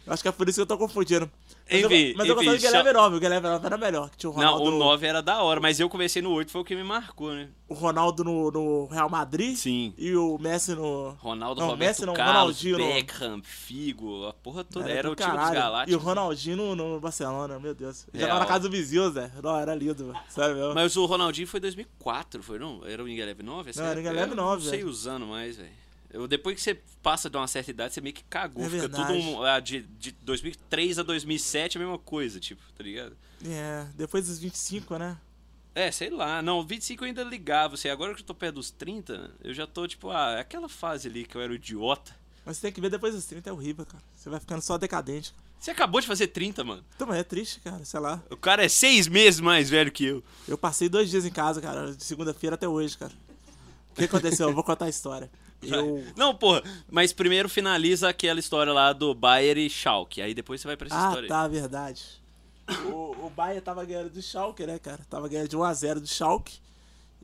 Acho 0.06 0.22
que 0.22 0.28
é 0.28 0.32
por 0.32 0.48
isso 0.48 0.56
que 0.56 0.62
eu 0.62 0.66
tô 0.66 0.78
confundindo. 0.78 1.30
Mas 1.70 1.84
enfim, 1.84 1.94
eu, 1.94 2.14
mas 2.16 2.28
eu 2.28 2.34
gostava 2.34 2.56
do 2.56 2.60
Guilherme 2.60 2.92
9, 2.92 3.16
o 3.16 3.20
Guilherme 3.20 3.48
9 3.48 3.66
era 3.66 3.78
melhor. 3.78 4.10
Que 4.10 4.16
tinha 4.16 4.30
o 4.30 4.32
Ronaldo... 4.32 4.64
Não, 4.64 4.76
o 4.76 4.78
9 4.78 5.06
era 5.06 5.22
da 5.22 5.42
hora, 5.42 5.60
mas 5.60 5.78
eu 5.78 5.88
comecei 5.88 6.20
no 6.20 6.32
8, 6.32 6.50
foi 6.50 6.60
o 6.60 6.64
que 6.64 6.74
me 6.74 6.82
marcou, 6.82 7.32
né? 7.32 7.48
O 7.68 7.74
Ronaldo 7.74 8.24
no, 8.24 8.50
no 8.50 8.86
Real 8.86 9.08
Madrid. 9.08 9.54
Sim. 9.54 9.94
E 9.96 10.16
o 10.16 10.36
Messi 10.38 10.74
no. 10.74 11.10
Ronaldo, 11.20 11.60
não, 11.60 11.68
Roberto 11.68 11.88
Messi 11.90 12.06
não, 12.06 12.14
Carlos, 12.14 12.60
Ronaldinho 12.60 12.78
Beckham, 12.78 13.36
no... 13.36 13.44
Figo, 13.44 14.26
a 14.26 14.32
porra 14.32 14.64
toda. 14.64 14.90
Era, 14.90 14.98
era 14.98 15.10
o 15.12 15.14
time 15.14 15.30
dos 15.30 15.50
Galácticos. 15.50 15.92
E 15.92 15.96
o 15.96 15.98
Ronaldinho 16.04 16.56
no, 16.56 16.74
no 16.74 17.00
Barcelona, 17.00 17.60
meu 17.60 17.72
Deus. 17.72 18.06
Já 18.12 18.26
tava 18.26 18.40
na 18.40 18.46
casa 18.46 18.68
do 18.68 18.70
vizinho, 18.70 19.08
Zé. 19.10 19.30
Não, 19.40 19.56
era 19.56 19.72
lindo, 19.72 20.06
mano. 20.06 20.18
Sério 20.28 20.56
mesmo. 20.56 20.74
Mas 20.74 20.96
o 20.96 21.06
Ronaldinho 21.06 21.46
foi 21.46 21.60
2004, 21.60 22.42
foi 22.42 22.58
não? 22.58 22.80
Era 22.84 23.04
o 23.04 23.08
Ingeleve 23.08 23.44
9? 23.44 23.70
Não, 23.76 23.84
era 23.84 23.96
o 23.96 24.00
Ingeleve 24.00 24.34
9, 24.34 24.64
velho. 24.64 24.64
Não 24.64 24.78
sei 24.78 24.84
usando 24.84 25.26
mais, 25.26 25.56
velho. 25.56 25.79
Eu, 26.12 26.26
depois 26.26 26.56
que 26.56 26.62
você 26.62 26.74
passa 27.02 27.30
de 27.30 27.36
uma 27.36 27.46
certa 27.46 27.70
idade, 27.70 27.94
você 27.94 28.00
meio 28.00 28.14
que 28.14 28.24
cagou. 28.24 28.64
É 28.64 28.68
fica 28.68 28.88
tudo 28.88 29.12
um, 29.12 29.42
ah, 29.44 29.60
de, 29.60 29.82
de 29.82 30.10
2003 30.22 30.98
a 30.98 31.02
2007 31.02 31.76
a 31.76 31.80
mesma 31.80 31.98
coisa, 31.98 32.40
tipo, 32.40 32.60
tá 32.76 32.82
ligado? 32.82 33.16
É, 33.46 33.86
depois 33.94 34.26
dos 34.26 34.38
25, 34.38 34.98
né? 34.98 35.16
É, 35.74 35.90
sei 35.90 36.10
lá. 36.10 36.42
Não, 36.42 36.66
25 36.66 37.04
eu 37.04 37.08
ainda 37.08 37.22
ligava. 37.22 37.74
Assim, 37.74 37.88
agora 37.88 38.14
que 38.14 38.22
eu 38.22 38.26
tô 38.26 38.34
perto 38.34 38.56
dos 38.56 38.70
30, 38.70 39.30
eu 39.42 39.54
já 39.54 39.66
tô, 39.66 39.86
tipo, 39.86 40.10
ah, 40.10 40.34
é 40.36 40.40
aquela 40.40 40.68
fase 40.68 41.08
ali 41.08 41.24
que 41.24 41.36
eu 41.36 41.40
era 41.40 41.54
idiota. 41.54 42.14
Mas 42.44 42.56
você 42.56 42.62
tem 42.62 42.72
que 42.72 42.80
ver 42.80 42.90
depois 42.90 43.14
dos 43.14 43.24
30 43.26 43.48
é 43.48 43.52
horrível, 43.52 43.86
cara. 43.86 44.02
Você 44.16 44.28
vai 44.28 44.40
ficando 44.40 44.62
só 44.62 44.76
decadente. 44.76 45.32
Você 45.60 45.70
acabou 45.70 46.00
de 46.00 46.06
fazer 46.06 46.28
30, 46.28 46.64
mano. 46.64 46.82
Também 46.96 47.18
é 47.18 47.22
triste, 47.22 47.60
cara, 47.60 47.84
sei 47.84 48.00
lá. 48.00 48.22
O 48.30 48.36
cara 48.36 48.64
é 48.64 48.68
seis 48.68 49.06
meses 49.06 49.40
mais 49.40 49.68
velho 49.68 49.92
que 49.92 50.06
eu. 50.06 50.24
Eu 50.48 50.56
passei 50.56 50.88
dois 50.88 51.10
dias 51.10 51.26
em 51.26 51.30
casa, 51.30 51.60
cara, 51.60 51.94
de 51.94 52.02
segunda-feira 52.02 52.54
até 52.54 52.66
hoje, 52.66 52.96
cara. 52.96 53.12
O 53.92 53.94
que 53.94 54.04
aconteceu? 54.04 54.48
eu 54.48 54.54
vou 54.54 54.64
contar 54.64 54.86
a 54.86 54.88
história. 54.88 55.30
Eu... 55.62 56.04
Não, 56.16 56.34
porra, 56.34 56.62
mas 56.90 57.12
primeiro 57.12 57.48
finaliza 57.48 58.08
aquela 58.08 58.40
história 58.40 58.72
lá 58.72 58.92
do 58.92 59.14
Bayer 59.14 59.58
e 59.58 59.68
Schalke. 59.68 60.22
Aí 60.22 60.34
depois 60.34 60.60
você 60.60 60.68
vai 60.68 60.76
pra 60.76 60.86
essa 60.86 60.96
ah, 60.96 61.08
história. 61.08 61.26
Ah, 61.26 61.28
tá, 61.28 61.48
verdade. 61.48 62.20
O, 62.86 63.26
o 63.26 63.32
Bayern 63.34 63.60
tava 63.60 63.84
ganhando 63.84 64.10
do 64.10 64.22
Schalke, 64.22 64.64
né, 64.66 64.78
cara? 64.78 65.00
Tava 65.08 65.28
ganhando 65.28 65.48
de 65.48 65.56
1x0 65.56 65.94
do 66.00 66.06
Schalke. 66.06 66.58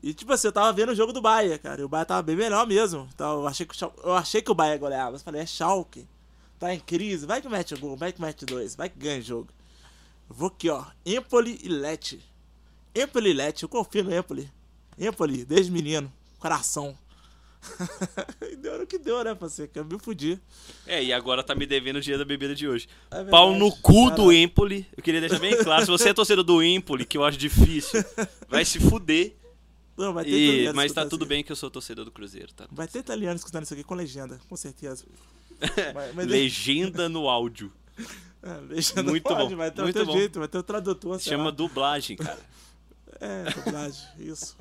E, 0.03 0.13
tipo 0.13 0.31
assim, 0.31 0.47
eu 0.47 0.51
tava 0.51 0.71
vendo 0.73 0.91
o 0.91 0.95
jogo 0.95 1.13
do 1.13 1.21
Bayern, 1.21 1.57
cara. 1.57 1.81
E 1.81 1.83
o 1.83 1.89
Bayern 1.89 2.07
tava 2.07 2.21
bem 2.21 2.35
melhor 2.35 2.67
mesmo. 2.67 3.07
Então, 3.13 3.41
eu 3.41 3.47
achei 3.47 3.65
que 3.65 3.73
o, 3.73 3.77
Schalke, 3.77 3.99
eu 4.03 4.13
achei 4.13 4.41
que 4.41 4.51
o 4.51 4.55
Bayern 4.55 4.79
goleava. 4.79 5.11
Mas 5.11 5.23
falei, 5.23 5.41
é 5.41 5.45
Schalke. 5.45 6.07
Tá 6.59 6.73
em 6.73 6.79
crise. 6.79 7.25
Vai 7.25 7.41
que 7.41 7.49
mete 7.49 7.73
o 7.73 7.79
gol, 7.79 7.95
vai 7.95 8.11
que 8.11 8.21
mete 8.21 8.45
dois. 8.45 8.75
Vai 8.75 8.89
que 8.89 8.97
ganha 8.97 9.19
o 9.19 9.23
jogo. 9.23 9.47
vou 10.27 10.49
aqui, 10.49 10.69
ó. 10.69 10.85
Empoli 11.05 11.59
e 11.63 11.69
Leti. 11.69 12.23
Empoli 12.93 13.29
e 13.29 13.33
Leti. 13.33 13.63
Eu 13.63 13.69
confio 13.69 14.03
no 14.03 14.15
Empoli. 14.15 14.51
Empoli, 14.97 15.45
desde 15.45 15.71
menino. 15.71 16.11
Coração. 16.39 16.97
deu 18.61 18.79
no 18.79 18.87
que 18.87 18.97
deu, 18.97 19.23
né, 19.23 19.35
parceiro? 19.35 19.71
Que 19.71 19.79
eu 19.79 19.85
me 19.85 19.99
fudi. 19.99 20.39
É, 20.85 21.03
e 21.03 21.11
agora 21.11 21.43
tá 21.43 21.55
me 21.55 21.65
devendo 21.65 21.97
o 21.97 22.01
dia 22.01 22.17
da 22.17 22.25
bebida 22.25 22.55
de 22.55 22.67
hoje. 22.67 22.87
É 23.11 23.23
Pau 23.25 23.55
no 23.55 23.71
cu 23.71 24.11
do 24.11 24.31
Empoli. 24.31 24.87
Eu 24.95 25.03
queria 25.03 25.21
deixar 25.21 25.39
bem 25.39 25.57
claro. 25.63 25.83
Se 25.83 25.91
você 25.91 26.09
é 26.09 26.13
torcedor 26.13 26.43
do 26.43 26.63
Empoli, 26.63 27.05
que 27.05 27.17
eu 27.17 27.25
acho 27.25 27.37
difícil, 27.37 28.03
vai 28.47 28.63
se 28.63 28.79
fuder. 28.79 29.35
Não, 29.97 30.13
vai 30.13 30.23
ter 30.23 30.31
e, 30.31 30.73
mas 30.73 30.93
tá 30.93 31.05
tudo 31.05 31.25
bem 31.25 31.43
que 31.43 31.51
eu 31.51 31.55
sou 31.55 31.71
torcedor 31.71 32.05
do 32.05 32.11
Cruzeiro, 32.11 32.53
tá? 32.53 32.67
Vai 32.71 32.87
ter 32.87 32.99
italiano 32.99 33.35
escutando 33.35 33.63
isso 33.63 33.73
aqui 33.73 33.83
com 33.83 33.95
legenda, 33.95 34.39
com 34.47 34.55
certeza. 34.55 35.03
mas, 35.93 36.13
mas... 36.13 36.27
Legenda 36.27 37.09
no 37.09 37.27
áudio. 37.27 37.71
É, 38.39 38.53
legenda 38.69 39.09
muito 39.09 39.23
pode, 39.23 39.49
bom. 39.49 39.57
Vai 39.57 39.71
ter 39.71 39.81
muito 39.81 40.05
bom. 40.05 40.11
jeito, 40.15 40.37
vai 40.37 40.47
ter 40.47 40.59
o 40.59 40.63
tradutor. 40.63 41.19
Chama 41.19 41.45
lá. 41.45 41.51
dublagem, 41.51 42.15
cara. 42.15 42.39
é, 43.19 43.49
dublagem, 43.49 44.07
isso. 44.19 44.55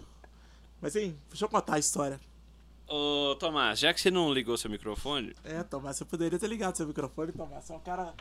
Mas, 0.81 0.97
hein, 0.97 1.15
deixa 1.29 1.45
eu 1.45 1.49
contar 1.49 1.75
a 1.75 1.79
história. 1.79 2.19
Ô, 2.89 3.35
Tomás, 3.37 3.79
já 3.79 3.93
que 3.93 4.01
você 4.01 4.11
não 4.11 4.33
ligou 4.33 4.57
seu 4.57 4.71
microfone. 4.71 5.35
É, 5.43 5.63
Tomás, 5.63 5.97
você 5.97 6.05
poderia 6.05 6.39
ter 6.39 6.47
ligado 6.47 6.77
seu 6.77 6.87
microfone, 6.87 7.33
Tomás. 7.33 7.65
Você 7.65 7.73
é 7.73 7.77
um 7.77 7.81
cara. 7.81 8.15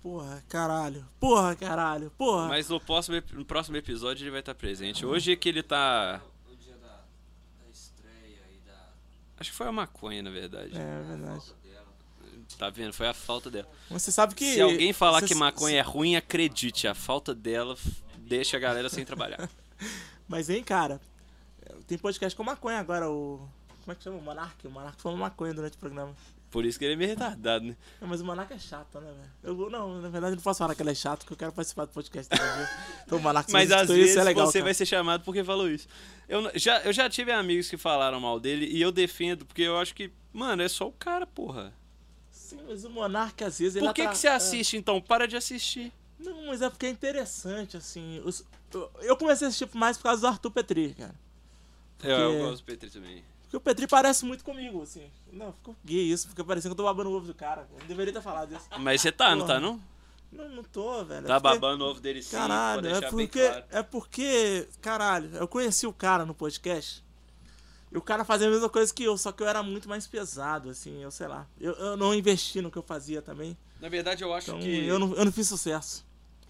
Porra, 0.00 0.42
caralho. 0.48 1.08
Porra, 1.18 1.54
caralho. 1.56 2.10
Porra. 2.18 2.48
Mas 2.48 2.68
no 2.68 2.80
próximo, 2.80 3.22
no 3.32 3.44
próximo 3.44 3.76
episódio 3.76 4.24
ele 4.24 4.30
vai 4.30 4.40
estar 4.40 4.54
presente. 4.54 5.04
Hoje 5.06 5.32
é 5.32 5.36
que 5.36 5.48
ele 5.48 5.62
tá. 5.62 6.20
No 6.48 6.56
dia 6.56 6.74
da, 6.74 7.04
da 7.62 7.70
estreia 7.70 8.40
e 8.52 8.66
da. 8.66 8.88
Acho 9.38 9.50
que 9.50 9.56
foi 9.56 9.66
a 9.66 9.72
maconha, 9.72 10.22
na 10.22 10.30
verdade. 10.30 10.76
É, 10.76 10.80
é 10.80 11.02
verdade. 11.02 11.62
Tá 12.58 12.70
vendo? 12.70 12.92
Foi 12.92 13.08
a 13.08 13.14
falta 13.14 13.50
dela. 13.50 13.68
Você 13.90 14.12
sabe 14.12 14.34
que. 14.34 14.54
Se 14.54 14.60
alguém 14.60 14.92
falar 14.92 15.20
você... 15.20 15.28
que 15.28 15.34
maconha 15.34 15.78
é 15.78 15.82
ruim, 15.82 16.16
acredite. 16.16 16.86
A 16.86 16.94
falta 16.94 17.34
dela 17.34 17.76
deixa 18.18 18.56
a 18.56 18.60
galera 18.60 18.88
sem 18.88 19.04
trabalhar. 19.04 19.48
Mas, 20.28 20.48
hein, 20.48 20.62
cara. 20.62 21.00
Tem 21.86 21.98
podcast 21.98 22.36
com 22.36 22.44
maconha 22.44 22.78
agora, 22.78 23.10
o. 23.10 23.48
Como 23.84 23.92
é 23.92 23.94
que 23.94 24.02
chama? 24.04 24.16
O 24.18 24.22
Monark. 24.22 24.66
O 24.66 24.70
Monark 24.70 25.00
falou 25.02 25.18
maconha 25.18 25.52
durante 25.54 25.74
o 25.74 25.78
programa. 25.78 26.14
Por 26.50 26.66
isso 26.66 26.78
que 26.78 26.84
ele 26.84 26.92
é 26.92 26.96
meio 26.96 27.08
retardado, 27.08 27.64
né? 27.64 27.74
Não, 27.98 28.06
mas 28.06 28.20
o 28.20 28.24
Monarca 28.26 28.52
é 28.54 28.58
chato, 28.58 29.00
né, 29.00 29.10
velho? 29.10 29.30
Eu 29.58 29.70
Não, 29.70 30.02
na 30.02 30.08
verdade 30.10 30.32
eu 30.34 30.36
não 30.36 30.42
posso 30.42 30.58
falar 30.58 30.74
que 30.74 30.82
ele 30.82 30.90
é 30.90 30.94
chato, 30.94 31.20
porque 31.20 31.32
eu 31.32 31.36
quero 31.38 31.52
participar 31.52 31.86
do 31.86 31.92
podcast 31.92 32.28
dele. 32.28 32.42
viu? 32.52 32.66
Então 33.06 33.18
o 33.18 33.22
Monarca 33.22 33.48
se 33.48 33.52
Mas 33.54 33.70
às 33.72 33.76
escutou 33.82 33.96
isso, 33.96 34.04
vezes 34.04 34.16
é 34.18 34.24
legal, 34.24 34.46
você 34.46 34.58
cara. 34.58 34.64
vai 34.64 34.74
ser 34.74 34.84
chamado 34.86 35.24
porque 35.24 35.42
falou 35.42 35.70
isso. 35.70 35.88
Eu, 36.28 36.50
já, 36.54 36.80
eu 36.82 36.92
já 36.92 37.08
tive 37.08 37.32
amigos 37.32 37.70
que 37.70 37.78
falaram 37.78 38.20
mal 38.20 38.38
dele 38.38 38.66
e 38.66 38.82
eu 38.82 38.92
defendo, 38.92 39.46
porque 39.46 39.62
eu 39.62 39.78
acho 39.78 39.94
que, 39.94 40.12
mano, 40.30 40.62
é 40.62 40.68
só 40.68 40.86
o 40.88 40.92
cara, 40.92 41.26
porra. 41.26 41.72
Sim, 42.30 42.58
mas 42.68 42.84
o 42.84 42.90
Monarca 42.90 43.46
às 43.46 43.58
vezes 43.58 43.76
ele 43.76 43.86
Por 43.86 43.94
que, 43.94 44.02
atra- 44.02 44.12
que 44.12 44.18
você 44.18 44.28
assiste, 44.28 44.76
então? 44.76 45.00
Para 45.00 45.26
de 45.26 45.36
assistir. 45.36 45.90
É. 46.20 46.24
Não, 46.24 46.46
mas 46.48 46.60
é 46.60 46.68
porque 46.68 46.84
é 46.84 46.90
interessante, 46.90 47.78
assim. 47.78 48.20
os- 48.26 48.44
eu- 48.74 48.90
Eu 49.00 49.16
comecei 49.16 49.46
a 49.46 49.48
assistir 49.48 49.68
mais 49.74 49.96
por 49.96 50.02
causa 50.04 50.20
do 50.20 50.26
Arthur 50.26 50.50
Petri, 50.50 50.94
cara. 50.98 51.14
Eu, 52.02 52.10
eu 52.10 52.30
Porque- 52.30 52.42
gosto 52.44 52.62
do 52.62 52.66
Petri 52.66 52.90
também. 52.90 53.24
Porque 53.52 53.56
o 53.58 53.60
Petri 53.60 53.86
parece 53.86 54.24
muito 54.24 54.42
comigo, 54.42 54.80
assim. 54.80 55.10
Não, 55.30 55.52
ficou 55.52 55.76
gay 55.84 56.10
isso, 56.10 56.26
fica 56.26 56.42
parecendo 56.42 56.74
que 56.74 56.80
eu 56.80 56.84
tô 56.86 56.88
babando 56.88 57.10
o 57.10 57.14
ovo 57.14 57.26
do 57.26 57.34
cara. 57.34 57.68
Eu 57.74 57.80
não 57.80 57.86
deveria 57.86 58.10
ter 58.10 58.22
falado 58.22 58.54
isso. 58.56 58.64
Mas 58.78 59.02
você 59.02 59.12
tá, 59.12 59.36
não 59.36 59.46
tá, 59.46 59.60
não? 59.60 59.78
Não, 60.32 60.48
não 60.48 60.64
tô, 60.64 61.04
velho. 61.04 61.26
É 61.26 61.28
Tá 61.28 61.38
porque- 61.38 61.58
babando 61.58 61.84
o 61.84 61.90
ovo 61.90 62.00
dele 62.00 62.22
sim, 62.22 62.30
Caralho, 62.34 62.88
é 62.88 63.10
porque, 63.10 63.46
claro. 63.46 63.64
é 63.70 63.82
porque, 63.82 64.68
caralho, 64.80 65.36
eu 65.36 65.46
conheci 65.46 65.86
o 65.86 65.92
cara 65.92 66.24
no 66.24 66.34
podcast 66.34 67.04
e 67.92 67.98
o 67.98 68.00
cara 68.00 68.24
fazia 68.24 68.48
a 68.48 68.50
mesma 68.50 68.70
coisa 68.70 68.94
que 68.94 69.04
eu, 69.04 69.18
só 69.18 69.30
que 69.32 69.42
eu 69.42 69.46
era 69.46 69.62
muito 69.62 69.86
mais 69.86 70.06
pesado, 70.06 70.70
assim, 70.70 71.02
eu 71.02 71.10
sei 71.10 71.26
lá. 71.26 71.46
Eu, 71.60 71.74
eu 71.74 71.94
não 71.98 72.14
investi 72.14 72.62
no 72.62 72.70
que 72.70 72.78
eu 72.78 72.82
fazia 72.82 73.20
também, 73.20 73.54
Na 73.82 73.90
verdade, 73.90 74.24
eu 74.24 74.32
acho 74.32 74.48
então 74.48 74.60
que 74.62 74.86
eu, 74.86 74.98
não, 74.98 75.12
eu 75.14 75.26
não 75.26 75.32
fiz 75.32 75.46
sucesso. 75.46 76.06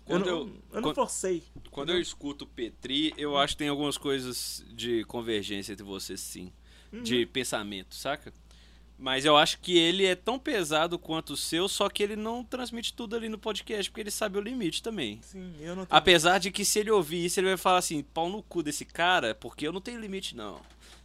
Eu 0.06 0.18
quando 0.18 0.26
não, 0.26 0.32
eu, 0.38 0.52
eu 0.74 0.80
não 0.80 0.94
forcei. 0.94 1.42
quando 1.72 1.90
eu 1.90 2.00
escuto 2.00 2.44
o 2.44 2.46
Petri, 2.48 3.12
eu 3.16 3.36
acho 3.36 3.54
que 3.54 3.58
tem 3.58 3.68
algumas 3.68 3.98
coisas 3.98 4.64
de 4.72 5.02
convergência 5.06 5.72
entre 5.72 5.84
vocês, 5.84 6.20
sim. 6.20 6.52
Uhum. 6.92 7.02
De 7.02 7.24
pensamento, 7.26 7.94
saca? 7.94 8.32
Mas 8.98 9.24
eu 9.24 9.36
acho 9.36 9.58
que 9.58 9.76
ele 9.76 10.04
é 10.04 10.14
tão 10.14 10.38
pesado 10.38 10.96
quanto 10.96 11.32
o 11.32 11.36
seu, 11.36 11.68
só 11.68 11.88
que 11.88 12.04
ele 12.04 12.14
não 12.14 12.44
transmite 12.44 12.92
tudo 12.92 13.16
ali 13.16 13.28
no 13.28 13.36
podcast, 13.36 13.90
porque 13.90 14.00
ele 14.00 14.12
sabe 14.12 14.38
o 14.38 14.40
limite 14.40 14.80
também. 14.80 15.18
Sim, 15.22 15.56
eu 15.58 15.74
não 15.74 15.84
tenho. 15.84 15.88
Apesar 15.90 16.38
de 16.38 16.52
que 16.52 16.64
se 16.64 16.78
ele 16.78 16.90
ouvir 16.90 17.24
isso, 17.24 17.40
ele 17.40 17.48
vai 17.48 17.56
falar 17.56 17.78
assim, 17.78 18.02
pau 18.02 18.28
no 18.28 18.42
cu 18.44 18.62
desse 18.62 18.84
cara, 18.84 19.34
porque 19.34 19.66
eu 19.66 19.72
não 19.72 19.80
tenho 19.80 20.00
limite, 20.00 20.36
não. 20.36 20.60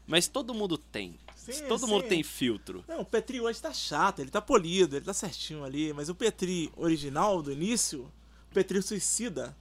Mas 0.06 0.28
todo 0.28 0.54
mundo 0.54 0.78
tem. 0.78 1.18
Sim, 1.36 1.66
todo 1.68 1.86
sim. 1.86 1.92
mundo 1.92 2.04
tem 2.04 2.22
filtro. 2.22 2.84
Não, 2.88 3.02
o 3.02 3.06
Petri 3.06 3.42
hoje 3.42 3.60
tá 3.60 3.74
chato, 3.74 4.20
ele 4.20 4.30
tá 4.30 4.42
polido, 4.42 4.96
ele 4.96 5.06
tá 5.06 5.14
certinho 5.14 5.64
ali, 5.64 5.92
mas 5.92 6.08
o 6.08 6.14
Petri 6.14 6.72
original 6.76 7.42
do 7.42 7.52
início, 7.52 8.12
o 8.52 8.54
Petri 8.54 8.82
suicida, 8.82 9.56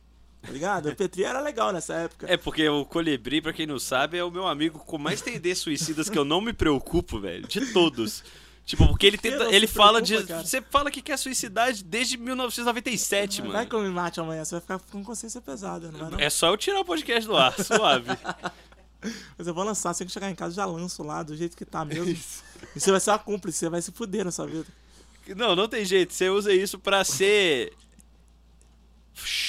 tá 0.46 0.52
ligado? 0.52 0.88
O 0.88 0.96
Petri 0.96 1.24
era 1.24 1.40
legal 1.40 1.72
nessa 1.72 1.94
época. 1.94 2.26
É 2.30 2.36
porque 2.36 2.68
o 2.68 2.84
Colibri, 2.84 3.40
pra 3.40 3.52
quem 3.52 3.66
não 3.66 3.78
sabe, 3.78 4.16
é 4.18 4.24
o 4.24 4.30
meu 4.30 4.46
amigo 4.46 4.78
com 4.78 4.96
mais 4.98 5.20
tendências 5.20 5.58
suicidas 5.58 6.08
que 6.08 6.18
eu 6.18 6.24
não 6.24 6.40
me 6.40 6.52
preocupo, 6.52 7.18
velho. 7.20 7.46
De 7.46 7.72
todos. 7.72 8.22
Tipo, 8.64 8.88
porque 8.88 9.06
ele 9.06 9.16
tenta. 9.16 9.44
não 9.44 9.52
Ele 9.52 9.66
fala 9.68 10.02
preocupa, 10.02 10.22
de. 10.22 10.28
cara? 10.28 10.44
Você 10.44 10.60
fala 10.60 10.90
que 10.90 11.00
quer 11.00 11.16
suicidade 11.16 11.84
desde 11.84 12.16
1997, 12.16 13.40
Vai 13.42 13.50
mano. 13.50 13.66
que 13.68 13.74
eu 13.76 13.80
me 13.80 13.90
mate 13.90 14.18
amanhã, 14.18 14.44
você 14.44 14.56
vai 14.56 14.60
ficar 14.60 14.78
com 14.90 15.04
consciência 15.04 15.40
pesada, 15.40 15.90
não 15.92 15.98
vai 16.00 16.10
não? 16.10 16.18
É 16.18 16.28
só 16.28 16.48
eu 16.48 16.56
tirar 16.56 16.80
o 16.80 16.84
podcast 16.84 17.26
do 17.28 17.36
ar, 17.36 17.54
suave. 17.62 18.08
Mas 19.38 19.46
eu 19.46 19.54
vou 19.54 19.62
lançar, 19.62 19.90
assim 19.90 20.04
que 20.04 20.10
chegar 20.10 20.28
em 20.30 20.34
casa, 20.34 20.54
já 20.56 20.64
lanço 20.64 21.02
lá, 21.04 21.22
do 21.22 21.36
jeito 21.36 21.56
que 21.56 21.64
tá 21.64 21.84
mesmo. 21.84 22.10
E 22.74 22.80
você 22.80 22.90
vai 22.90 22.98
ser 22.98 23.10
uma 23.10 23.18
cúmplice, 23.20 23.58
você 23.58 23.68
vai 23.68 23.80
se 23.80 23.92
fuder 23.92 24.24
na 24.24 24.32
sua 24.32 24.46
vida. 24.48 24.66
Não, 25.36 25.54
não 25.54 25.68
tem 25.68 25.84
jeito. 25.84 26.12
Você 26.12 26.28
usa 26.28 26.52
isso 26.52 26.78
pra 26.78 27.04
ser. 27.04 27.72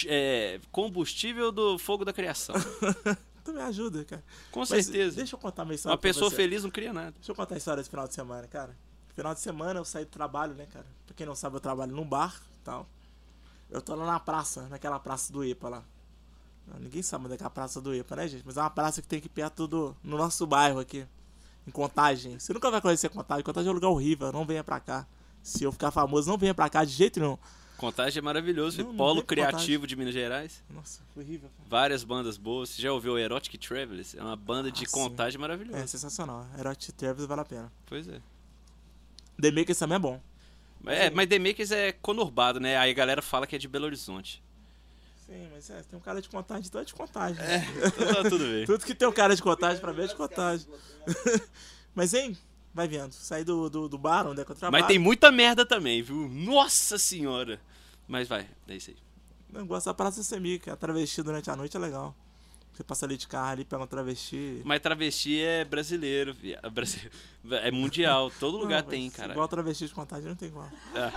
É, 0.08 0.60
combustível 0.72 1.52
do 1.52 1.78
fogo 1.78 2.06
da 2.06 2.14
criação. 2.14 2.56
Tu 3.44 3.54
me 3.54 3.62
ajuda, 3.62 4.04
cara. 4.04 4.24
Com 4.52 4.60
Mas 4.60 4.70
certeza. 4.70 5.16
Deixa 5.16 5.36
eu 5.36 5.40
contar 5.40 5.64
minha 5.64 5.76
história. 5.76 5.94
Uma 5.94 5.98
pessoa 5.98 6.30
feliz 6.30 6.64
não 6.64 6.70
cria 6.70 6.92
nada. 6.92 7.12
Deixa 7.12 7.32
eu 7.32 7.36
contar 7.36 7.56
a 7.56 7.58
história 7.58 7.78
desse 7.78 7.90
final 7.90 8.06
de 8.06 8.14
semana, 8.14 8.46
cara. 8.46 8.76
Final 9.16 9.34
de 9.34 9.40
semana 9.40 9.80
eu 9.80 9.86
saí 9.86 10.04
do 10.04 10.12
trabalho, 10.12 10.54
né, 10.54 10.66
cara? 10.66 10.86
Pra 11.06 11.16
quem 11.16 11.26
não 11.26 11.34
sabe, 11.34 11.56
eu 11.56 11.62
trabalho 11.62 11.96
num 11.96 12.06
bar 12.06 12.42
e 12.56 12.60
tal. 12.60 12.90
Eu 13.70 13.82
tô 13.82 13.96
lá 13.96 14.06
na 14.06 14.20
praça, 14.20 14.68
naquela 14.68 15.00
praça 15.00 15.32
do 15.32 15.46
EPA 15.46 15.70
lá. 15.70 15.84
Não, 16.68 16.78
Ninguém 16.78 17.02
sabe 17.02 17.24
onde 17.24 17.36
é 17.36 17.38
que 17.38 17.44
é 17.44 17.46
a 17.46 17.50
praça 17.50 17.80
do 17.80 17.94
EPA, 17.94 18.18
né, 18.18 18.28
gente? 18.28 18.44
Mas 18.46 18.58
é 18.58 18.62
uma 18.62 18.70
praça 18.70 19.02
que 19.02 19.08
tem 19.08 19.20
aqui 19.20 19.30
perto 19.30 19.66
do. 19.66 19.96
no 20.04 20.18
nosso 20.18 20.46
bairro 20.46 20.80
aqui. 20.80 21.08
Em 21.66 21.72
Contagem. 21.72 22.38
Você 22.38 22.54
nunca 22.54 22.70
vai 22.70 22.82
conhecer 22.82 23.08
Contagem. 23.10 23.46
Contagem 23.46 23.70
é 23.70 23.72
um 23.72 23.76
lugar 23.76 23.90
horrível. 23.90 24.30
Não 24.32 24.46
venha 24.46 24.64
pra 24.64 24.80
cá. 24.80 25.08
Se 25.42 25.64
eu 25.64 25.72
ficar 25.72 25.92
famoso, 25.92 26.30
não 26.30 26.38
venha 26.38 26.54
pra 26.54 26.70
cá 26.70 26.84
de 26.84 26.92
jeito 26.92 27.20
nenhum. 27.20 27.38
Contagem 27.78 28.20
é 28.20 28.22
maravilhoso. 28.22 28.80
Não, 28.82 28.90
não 28.90 28.98
Polo 28.98 29.24
criativo 29.24 29.86
de 29.86 29.96
Minas 29.96 30.14
Gerais. 30.14 30.64
Nossa, 30.70 31.02
horrível. 31.16 31.50
Várias 31.70 32.04
bandas 32.04 32.36
boas. 32.38 32.70
Você 32.70 32.82
já 32.82 32.92
ouviu 32.92 33.14
o 33.14 33.18
Erotic 33.20 33.56
Travelers? 33.60 34.16
É 34.16 34.22
uma 34.22 34.36
banda 34.36 34.72
de 34.72 34.84
Ah, 34.84 34.88
sim. 34.88 34.92
contagem 34.92 35.40
maravilhosa. 35.40 35.78
É 35.84 35.86
sensacional. 35.88 36.46
Erotic 36.58 36.92
Travis 36.96 37.26
vale 37.26 37.42
a 37.42 37.46
pena. 37.46 37.72
Pois 37.86 38.08
é. 38.08 38.20
The 39.40 39.52
Makers 39.52 39.78
também 39.78 39.96
é 39.96 40.00
bom. 40.00 40.20
É, 40.86 41.10
mas 41.12 41.28
The 41.28 41.38
Makers 41.40 41.72
é 41.72 41.92
conurbado, 41.92 42.60
né? 42.60 42.78
Aí 42.78 42.90
a 42.92 42.94
galera 42.94 43.22
fala 43.22 43.46
que 43.46 43.56
é 43.56 43.60
de 43.60 43.68
Belo 43.68 43.86
Horizonte. 43.86 44.42
Sim, 45.26 45.48
mas 45.54 45.70
é, 45.70 45.82
tem 45.84 46.00
um 46.00 46.02
cara 46.02 46.22
de 46.22 46.30
contagem, 46.30 46.66
então 46.68 46.80
é 46.82 46.86
de 46.86 46.94
contagem. 46.94 47.38
Então 47.86 48.24
tá 48.24 48.30
tudo 48.30 48.46
bem. 48.46 48.66
Tudo 48.66 48.86
que 48.86 48.96
tem 48.96 49.08
um 49.08 49.12
cara 49.12 49.36
de 49.36 49.42
contagem 49.44 49.80
pra 49.82 49.92
mim 49.94 50.04
é 50.04 50.08
de 50.08 50.16
contagem. 50.16 50.66
Mas, 51.94 52.14
hein? 52.14 52.38
Vai 52.78 52.88
vendo. 52.88 53.12
Saí 53.12 53.44
do, 53.44 53.68
do, 53.72 53.90
do 53.90 53.98
bar 53.98 54.28
onde 54.28 54.40
é 54.40 54.46
que 54.46 54.52
eu 54.52 54.56
trabalho. 54.56 54.84
Mas 54.84 54.88
tem 54.88 55.00
muita 55.00 55.32
merda 55.32 55.66
também, 55.66 56.04
viu? 56.04 56.30
Nossa 56.30 57.00
senhora! 57.00 57.60
Mas 58.08 58.28
vai, 58.28 58.48
é 58.68 58.76
isso 58.76 58.92
aí. 58.92 58.98
Eu 59.52 59.66
gosto 59.66 59.88
da 59.88 59.96
Praça 59.96 60.22
Semica. 60.22 60.74
A 60.74 60.76
travesti 60.76 61.24
durante 61.24 61.50
a 61.50 61.56
noite 61.56 61.76
é 61.76 61.80
legal. 61.80 62.16
Você 62.72 62.84
passa 62.84 63.08
ali 63.08 63.18
de 63.18 63.28
carro 63.28 63.54
ali, 63.54 63.66
pega 63.66 63.82
um 63.84 63.88
travesti. 63.88 64.62
Mas 64.64 64.80
travesti 64.80 65.42
é 65.42 65.66
brasileiro, 65.66 66.36
via- 66.36 66.62
brasi- 66.72 67.10
é 67.50 67.72
mundial. 67.72 68.30
Todo 68.40 68.58
lugar 68.58 68.84
Não, 68.86 68.90
tem, 68.90 69.10
cara. 69.10 69.32
Igual 69.34 69.48
travesti 69.48 69.88
de 69.88 69.94
contagem, 69.96 70.30
não 70.30 70.36
tem 70.36 70.50
igual. 70.50 70.70
Ah, 70.94 71.12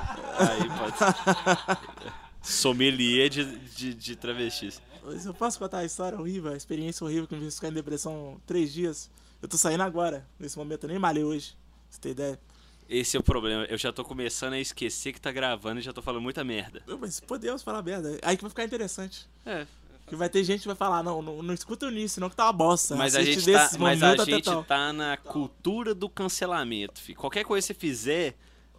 aí 0.48 1.76
pode. 1.76 1.80
Sommelier 2.42 3.28
de, 3.28 3.58
de, 3.68 3.92
de 3.94 4.16
travestis. 4.16 4.80
Eu 5.26 5.34
posso 5.34 5.58
contar 5.58 5.78
a 5.80 5.84
história 5.84 6.18
horrível, 6.18 6.52
a 6.52 6.56
experiência 6.56 7.04
horrível 7.04 7.26
que 7.26 7.34
me 7.34 7.42
fez 7.42 7.56
ficar 7.56 7.68
em 7.68 7.72
depressão 7.74 8.40
três 8.46 8.72
dias. 8.72 9.10
Eu 9.42 9.48
tô 9.48 9.56
saindo 9.56 9.82
agora. 9.82 10.26
Nesse 10.38 10.58
momento 10.58 10.84
eu 10.84 10.88
nem 10.88 10.98
malhei 10.98 11.24
hoje. 11.24 11.56
Pra 11.88 11.90
você 11.90 12.00
ter 12.00 12.10
ideia. 12.10 12.40
Esse 12.88 13.16
é 13.16 13.20
o 13.20 13.22
problema. 13.22 13.64
Eu 13.64 13.78
já 13.78 13.92
tô 13.92 14.04
começando 14.04 14.54
a 14.54 14.58
esquecer 14.58 15.12
que 15.12 15.20
tá 15.20 15.30
gravando 15.30 15.78
e 15.78 15.82
já 15.82 15.92
tô 15.92 16.02
falando 16.02 16.22
muita 16.22 16.42
merda. 16.42 16.82
Não, 16.86 16.98
Mas 16.98 17.20
podemos 17.20 17.62
falar 17.62 17.82
merda. 17.82 18.18
Aí 18.22 18.36
que 18.36 18.42
vai 18.42 18.50
ficar 18.50 18.64
interessante. 18.64 19.28
É. 19.46 19.66
Que 20.08 20.16
vai 20.16 20.28
ter 20.28 20.42
gente 20.42 20.62
que 20.62 20.66
vai 20.66 20.76
falar, 20.76 21.04
não, 21.04 21.22
não, 21.22 21.40
não 21.40 21.54
escuta 21.54 21.86
o 21.86 21.90
início, 21.90 22.20
não 22.20 22.28
que 22.28 22.34
tá 22.34 22.46
uma 22.46 22.52
bosta. 22.52 22.96
Mas 22.96 23.14
a 23.14 23.22
gente, 23.22 23.48
tá, 23.52 23.70
mas 23.78 24.02
a 24.02 24.24
gente 24.24 24.50
tá 24.66 24.92
na 24.92 25.16
cultura 25.16 25.94
do 25.94 26.08
cancelamento. 26.08 27.00
Fi. 27.00 27.14
Qualquer 27.14 27.44
coisa 27.44 27.64
que 27.64 27.72
você 27.72 27.78
fizer, 27.78 28.36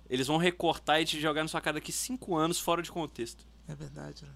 eles 0.09 0.27
vão 0.27 0.35
recortar 0.35 0.99
e 1.01 1.05
te 1.05 1.21
jogar 1.21 1.41
na 1.41 1.47
sua 1.47 1.61
cara 1.61 1.75
daqui 1.75 1.93
cinco 1.93 2.35
anos 2.35 2.59
fora 2.59 2.81
de 2.81 2.91
contexto. 2.91 3.45
É 3.65 3.73
verdade, 3.73 4.25
né? 4.25 4.31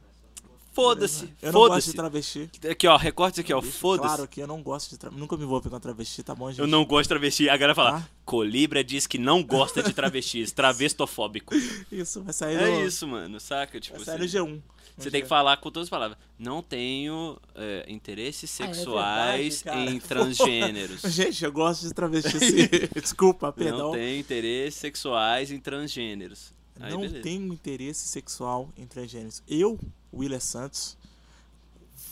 Foda-se, 0.76 1.30
Eu 1.42 1.54
não 1.54 1.62
gosto 1.62 1.76
de 1.76 1.82
foda-se. 1.82 1.94
travesti. 1.94 2.50
Aqui, 2.70 2.86
ó, 2.86 2.98
recorte 2.98 3.40
aqui, 3.40 3.54
ó, 3.54 3.62
foda-se. 3.62 4.08
Claro 4.10 4.28
que 4.28 4.42
eu 4.42 4.48
não 4.48 4.62
gosto 4.62 4.90
de 4.90 4.98
travesti. 4.98 5.20
Nunca 5.22 5.38
me 5.38 5.44
envolvi 5.46 5.70
com 5.70 5.80
travesti, 5.80 6.22
tá 6.22 6.36
bom, 6.36 6.50
gente? 6.52 6.60
Eu 6.60 6.68
não 6.68 6.84
gosto 6.84 7.04
de 7.04 7.10
travesti. 7.10 7.50
A 7.50 7.56
galera 7.56 7.74
fala, 7.74 7.98
Ah. 8.00 8.10
Colibra 8.26 8.84
diz 8.84 9.08
que 9.08 9.18
não 9.18 9.42
gosta 9.42 9.82
de 9.82 9.94
travestis, 9.94 10.52
travestofóbico. 10.54 11.56
Isso, 11.92 12.22
vai 12.22 12.34
sair 12.34 12.56
É 12.58 12.70
no... 12.80 12.86
isso, 12.86 13.08
mano, 13.08 13.40
saca? 13.40 13.80
Tipo, 13.80 13.96
Vai 13.98 14.06
sair 14.06 14.20
no 14.20 14.28
você, 14.28 14.38
G1. 14.40 14.62
você 14.98 15.12
tem 15.12 15.22
que 15.22 15.28
falar 15.30 15.56
com 15.58 15.72
todas 15.72 15.86
as 15.86 15.90
palavras. 15.90 16.18
Não 16.38 16.62
tenho 16.62 17.40
é, 17.56 17.86
interesses 17.88 18.50
sexuais 18.50 19.64
Ah, 19.66 19.72
é 19.72 19.74
verdade, 19.76 19.96
em 19.96 20.00
transgêneros. 20.00 21.02
Gente, 21.08 21.46
eu 21.46 21.52
gosto 21.54 21.88
de 21.88 21.94
travesti 21.94 22.38
sim. 22.40 22.68
Desculpa, 23.00 23.54
perdão. 23.54 23.78
Não 23.78 23.92
tenho 23.94 24.20
interesses 24.20 24.76
sexuais 24.80 25.52
em 25.52 25.60
transgêneros. 25.60 26.54
Aí, 26.80 26.92
não 26.92 27.02
beleza. 27.02 27.22
tenho 27.24 27.54
interesse 27.54 28.06
sexual 28.10 28.70
em 28.78 28.86
transgêneros. 28.86 29.42
Eu, 29.48 29.80
Willer 30.16 30.42
Santos, 30.42 30.98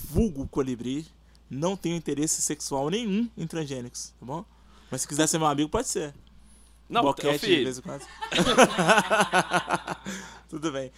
vulgo 0.09 0.47
colibri, 0.47 1.05
não 1.49 1.77
tenho 1.77 1.95
interesse 1.95 2.41
sexual 2.41 2.89
nenhum 2.89 3.29
em 3.37 3.47
transgênicos, 3.47 4.13
tá 4.19 4.25
bom? 4.25 4.43
Mas 4.91 5.01
se 5.01 5.07
quiser 5.07 5.27
ser 5.27 5.37
meu 5.37 5.47
amigo, 5.47 5.69
pode 5.69 5.87
ser. 5.87 6.13
Não, 6.89 7.01
Boquete 7.01 7.33
de 7.33 7.39
filho, 7.39 7.63
vez 7.63 7.77
em 7.77 7.81
quando. 7.81 8.03
Tudo 10.49 10.71
bem. 10.71 10.91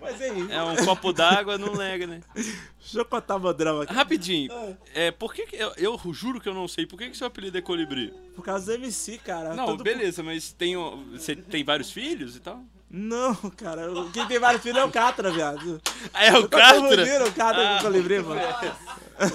Mas 0.00 0.20
aí, 0.20 0.50
é 0.50 0.62
um 0.64 0.74
copo 0.84 1.12
d'água, 1.12 1.56
não 1.56 1.76
nega, 1.76 2.08
né? 2.08 2.20
deixa 2.34 2.98
eu 2.98 3.04
contar 3.04 3.38
meu 3.38 3.54
drama 3.54 3.84
aqui. 3.84 3.94
Rapidinho, 3.94 4.50
é, 4.92 5.12
por 5.12 5.32
que, 5.32 5.46
que 5.46 5.54
eu, 5.54 5.72
eu 5.76 6.00
juro 6.12 6.40
que 6.40 6.48
eu 6.48 6.54
não 6.54 6.66
sei, 6.66 6.86
por 6.86 6.98
que, 6.98 7.08
que 7.08 7.16
seu 7.16 7.28
apelido 7.28 7.56
é 7.56 7.62
Colibri? 7.62 8.12
Por 8.34 8.44
causa 8.44 8.66
do 8.66 8.72
MC, 8.82 9.18
cara. 9.18 9.54
Não, 9.54 9.66
Todo- 9.66 9.84
beleza, 9.84 10.20
mas 10.24 10.50
tem, 10.52 10.74
você 11.12 11.36
tem 11.36 11.62
vários 11.62 11.92
filhos 11.92 12.34
e 12.34 12.40
tal? 12.40 12.64
Não, 12.94 13.34
cara. 13.56 13.82
eu- 13.82 14.10
Quem 14.10 14.26
tem 14.28 14.38
vários 14.38 14.62
filhos 14.62 14.78
é 14.78 14.84
o 14.84 14.90
Catra, 14.92 15.30
viado. 15.32 15.80
Ah, 16.12 16.24
é 16.26 16.32
o 16.32 16.36
Eu 16.36 16.42
tô 16.48 16.58
Catra? 16.58 16.80
confundindo 16.80 17.24
o 17.24 17.32
Catra 17.32 17.62
Ah. 17.62 17.72
com 17.74 17.78
o 17.78 17.82
colibri, 17.90 18.20
mano. 18.20 18.40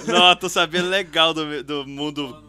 Não, 0.06 0.36
tô 0.36 0.48
sabendo 0.48 0.88
legal 0.88 1.34
do, 1.34 1.64
do 1.64 1.84
mundo 1.86 2.44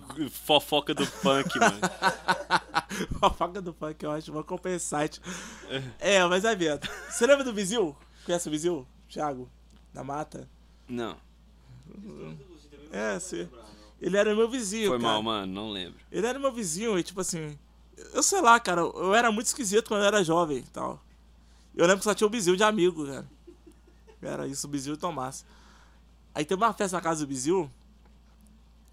fofoca 0.45 0.93
do 0.93 1.05
punk, 1.07 1.57
mano. 1.59 1.79
A 3.21 3.29
faca 3.29 3.61
do 3.61 3.73
funk, 3.73 4.03
eu 4.03 4.11
acho, 4.11 4.31
vou 4.31 4.43
site. 4.79 5.19
É, 5.99 6.23
mas 6.25 6.45
é 6.45 6.55
mesmo. 6.55 6.81
Você 7.09 7.25
lembra 7.25 7.43
do 7.43 7.53
Vizil? 7.53 7.95
Conhece 8.25 8.47
o 8.47 8.51
Vizil? 8.51 8.87
Thiago? 9.07 9.49
Da 9.93 10.03
Mata? 10.03 10.47
Não, 10.87 11.15
É, 12.91 13.19
sim. 13.19 13.47
Ele 14.01 14.15
era 14.17 14.33
meu 14.35 14.49
vizinho, 14.49 14.89
foi 14.89 14.99
cara. 14.99 15.13
mal, 15.13 15.23
mano, 15.23 15.51
não 15.53 15.71
lembro. 15.71 15.99
Ele 16.11 16.25
era 16.25 16.37
meu 16.39 16.51
vizinho 16.51 16.97
e, 16.97 17.03
tipo 17.03 17.19
assim, 17.21 17.57
Eu 18.13 18.23
sei 18.23 18.41
lá, 18.41 18.59
cara, 18.59 18.81
eu 18.81 19.13
era 19.13 19.31
muito 19.31 19.47
esquisito 19.47 19.87
quando 19.87 20.01
eu 20.01 20.07
era 20.07 20.23
jovem 20.23 20.57
e 20.57 20.63
tal. 20.63 21.01
Eu 21.75 21.85
lembro 21.85 21.99
que 21.99 22.03
só 22.03 22.13
tinha 22.13 22.27
o 22.27 22.29
Bizil 22.29 22.55
de 22.55 22.63
amigo, 22.63 23.05
cara. 23.05 23.27
Era 24.21 24.47
isso, 24.47 24.67
o 24.67 24.69
Bizil 24.69 24.93
e 24.93 24.95
o 24.95 24.99
Tomás. 24.99 25.45
Aí 26.33 26.43
teve 26.43 26.61
uma 26.61 26.73
festa 26.73 26.97
na 26.97 27.01
casa 27.01 27.25
do 27.25 27.29
Bizil. 27.29 27.69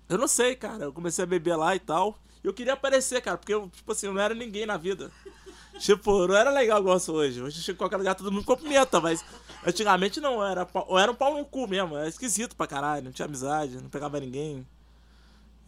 Eu 0.09 0.18
não 0.18 0.28
sei, 0.28 0.54
cara. 0.54 0.84
Eu 0.84 0.92
comecei 0.92 1.24
a 1.24 1.26
beber 1.26 1.57
lá 1.57 1.74
e 1.74 1.80
tal. 1.80 2.18
E 2.44 2.46
eu 2.46 2.54
queria 2.54 2.74
aparecer, 2.74 3.20
cara, 3.20 3.36
porque 3.36 3.52
eu, 3.52 3.68
tipo 3.70 3.90
assim, 3.90 4.07
eu 4.07 4.14
não 4.14 4.20
era 4.20 4.34
ninguém 4.34 4.66
na 4.66 4.76
vida. 4.76 5.11
Tipo, 5.78 6.26
não 6.26 6.34
era 6.34 6.50
legal 6.50 6.80
igual 6.80 6.96
eu 6.96 7.14
hoje. 7.14 7.42
Hoje 7.42 7.59
eu 7.59 7.62
chego 7.62 7.76
em 7.76 7.78
qualquer 7.78 7.98
lugar, 7.98 8.14
todo 8.14 8.32
mundo 8.32 8.46
cumprimenta, 8.46 8.98
mas 8.98 9.22
antigamente 9.66 10.22
não, 10.22 10.42
era, 10.42 10.66
eu 10.88 10.98
era 10.98 11.12
um 11.12 11.14
pau 11.14 11.36
no 11.36 11.44
cu 11.44 11.68
mesmo. 11.68 11.94
Era 11.94 12.09
esquisito 12.09 12.57
pra 12.57 12.66
caralho, 12.66 13.04
não 13.04 13.12
tinha 13.12 13.26
amizade, 13.26 13.76
não 13.76 13.90
pegava 13.90 14.18
ninguém. 14.18 14.66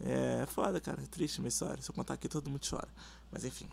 É 0.05 0.45
foda, 0.45 0.79
cara. 0.79 1.01
É 1.01 1.05
triste 1.07 1.41
minha 1.41 1.49
história. 1.49 1.81
Se 1.81 1.89
eu 1.89 1.95
contar 1.95 2.13
aqui, 2.13 2.27
todo 2.27 2.49
mundo 2.49 2.61
chora. 2.67 2.87
Mas 3.31 3.43
enfim. 3.43 3.67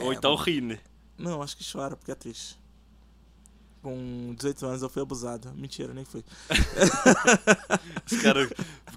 Ou 0.00 0.12
É, 0.12 0.16
então 0.16 0.34
ri, 0.34 0.60
né? 0.60 0.80
Não, 1.16 1.42
acho 1.42 1.56
que 1.56 1.64
chora, 1.70 1.96
porque 1.96 2.10
é 2.10 2.14
triste. 2.14 2.58
Com 3.82 4.34
18 4.36 4.66
anos 4.66 4.82
eu 4.82 4.88
fui 4.88 5.02
abusado. 5.02 5.52
Mentira, 5.54 5.94
nem 5.94 6.04
fui. 6.04 6.24
Os 8.10 8.20
caras. 8.20 8.50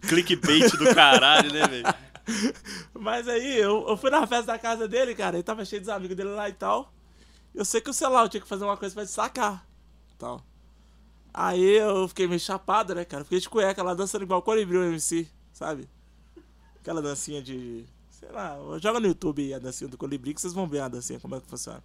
Clickbait 0.07 0.71
do 0.71 0.93
caralho, 0.93 1.53
né, 1.53 1.67
velho? 1.67 1.86
Mas 2.93 3.27
aí, 3.27 3.57
eu, 3.57 3.88
eu 3.88 3.97
fui 3.97 4.09
na 4.09 4.25
festa 4.25 4.47
da 4.53 4.59
casa 4.59 4.88
dele, 4.88 5.13
cara. 5.13 5.38
Ele 5.38 5.43
tava 5.43 5.63
cheio 5.65 5.82
dos 5.82 5.89
amigos 5.89 6.17
dele 6.17 6.29
lá 6.29 6.49
e 6.49 6.53
tal. 6.53 6.91
Eu 7.53 7.65
sei 7.65 7.82
que 7.82 7.89
o 7.89 7.93
celular 7.93 8.23
eu 8.23 8.29
tinha 8.29 8.41
que 8.41 8.47
fazer 8.47 8.63
uma 8.63 8.77
coisa 8.77 8.93
pra 8.93 9.03
destacar. 9.03 9.65
Tal. 10.17 10.43
Aí 11.34 11.77
eu 11.77 12.07
fiquei 12.07 12.27
meio 12.27 12.39
chapado, 12.39 12.95
né, 12.95 13.05
cara? 13.05 13.23
Fiquei 13.23 13.39
de 13.39 13.49
cueca 13.49 13.84
lá 13.84 13.93
dançando 13.93 14.23
igual 14.23 14.39
o 14.39 14.43
Colibri 14.43 14.77
o 14.77 14.84
MC, 14.84 15.27
sabe? 15.53 15.88
Aquela 16.82 17.01
dancinha 17.01 17.41
de. 17.41 17.86
Sei 18.09 18.29
lá, 18.32 18.57
joga 18.79 18.99
no 18.99 19.07
YouTube 19.07 19.41
aí 19.41 19.53
a 19.53 19.59
dancinha 19.59 19.88
do 19.88 19.97
Colibri 19.97 20.34
que 20.34 20.41
vocês 20.41 20.53
vão 20.53 20.67
ver 20.67 20.82
a 20.82 20.88
dancinha, 20.88 21.19
como 21.19 21.36
é 21.36 21.39
que 21.39 21.47
funciona. 21.47 21.84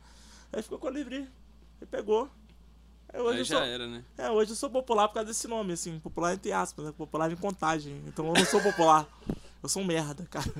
Aí 0.53 0.62
ficou 0.62 0.78
Colibri. 0.78 1.16
Ele 1.16 1.90
pegou. 1.90 2.30
Aí 3.12 3.20
hoje 3.20 3.38
Aí 3.38 3.44
já 3.44 3.59
sou, 3.59 3.64
era, 3.64 3.86
né? 3.86 4.05
É, 4.18 4.30
hoje 4.30 4.53
eu 4.53 4.57
sou 4.57 4.70
popular 4.70 5.09
por 5.09 5.14
causa 5.14 5.28
desse 5.28 5.47
nome, 5.47 5.74
assim. 5.74 5.99
Popular 6.01 6.34
entre 6.34 6.53
aspas, 6.53 6.86
né? 6.86 6.92
Popular 6.92 7.30
em 7.30 7.36
contagem. 7.36 8.03
Então 8.07 8.26
eu 8.26 8.32
não 8.32 8.44
sou 8.44 8.61
popular. 8.61 9.07
Eu 9.62 9.68
sou 9.68 9.82
um 9.82 9.86
merda, 9.86 10.26
cara. 10.30 10.53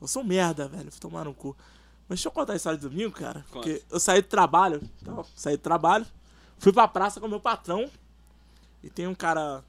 Eu 0.00 0.08
sou 0.08 0.22
um 0.22 0.26
merda, 0.26 0.68
velho. 0.68 0.90
Vou 0.90 1.00
tomar 1.00 1.24
no 1.24 1.34
cu. 1.34 1.56
Mas 2.08 2.18
deixa 2.18 2.28
eu 2.28 2.32
contar 2.32 2.52
a 2.52 2.56
história 2.56 2.78
de 2.78 2.88
domingo, 2.88 3.12
cara. 3.12 3.44
Porque 3.50 3.82
eu 3.90 3.98
saí 3.98 4.20
do 4.20 4.28
trabalho. 4.28 4.82
Então, 5.00 5.24
saí 5.34 5.56
do 5.56 5.62
trabalho. 5.62 6.06
Fui 6.58 6.72
pra 6.72 6.86
praça 6.86 7.18
com 7.20 7.26
o 7.26 7.30
meu 7.30 7.40
patrão. 7.40 7.90
E 8.82 8.90
tem 8.90 9.06
um 9.06 9.14
cara. 9.14 9.64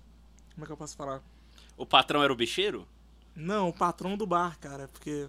Como 0.54 0.64
é 0.64 0.66
que 0.66 0.72
eu 0.72 0.78
posso 0.78 0.96
falar? 0.96 1.22
O 1.78 1.86
patrão 1.86 2.22
era 2.22 2.34
o 2.34 2.36
bicheiro? 2.36 2.88
Não, 3.36 3.70
o 3.70 3.74
patrão 3.74 4.16
do 4.18 4.26
bar, 4.26 4.58
cara. 4.60 4.88
Porque 4.88 5.28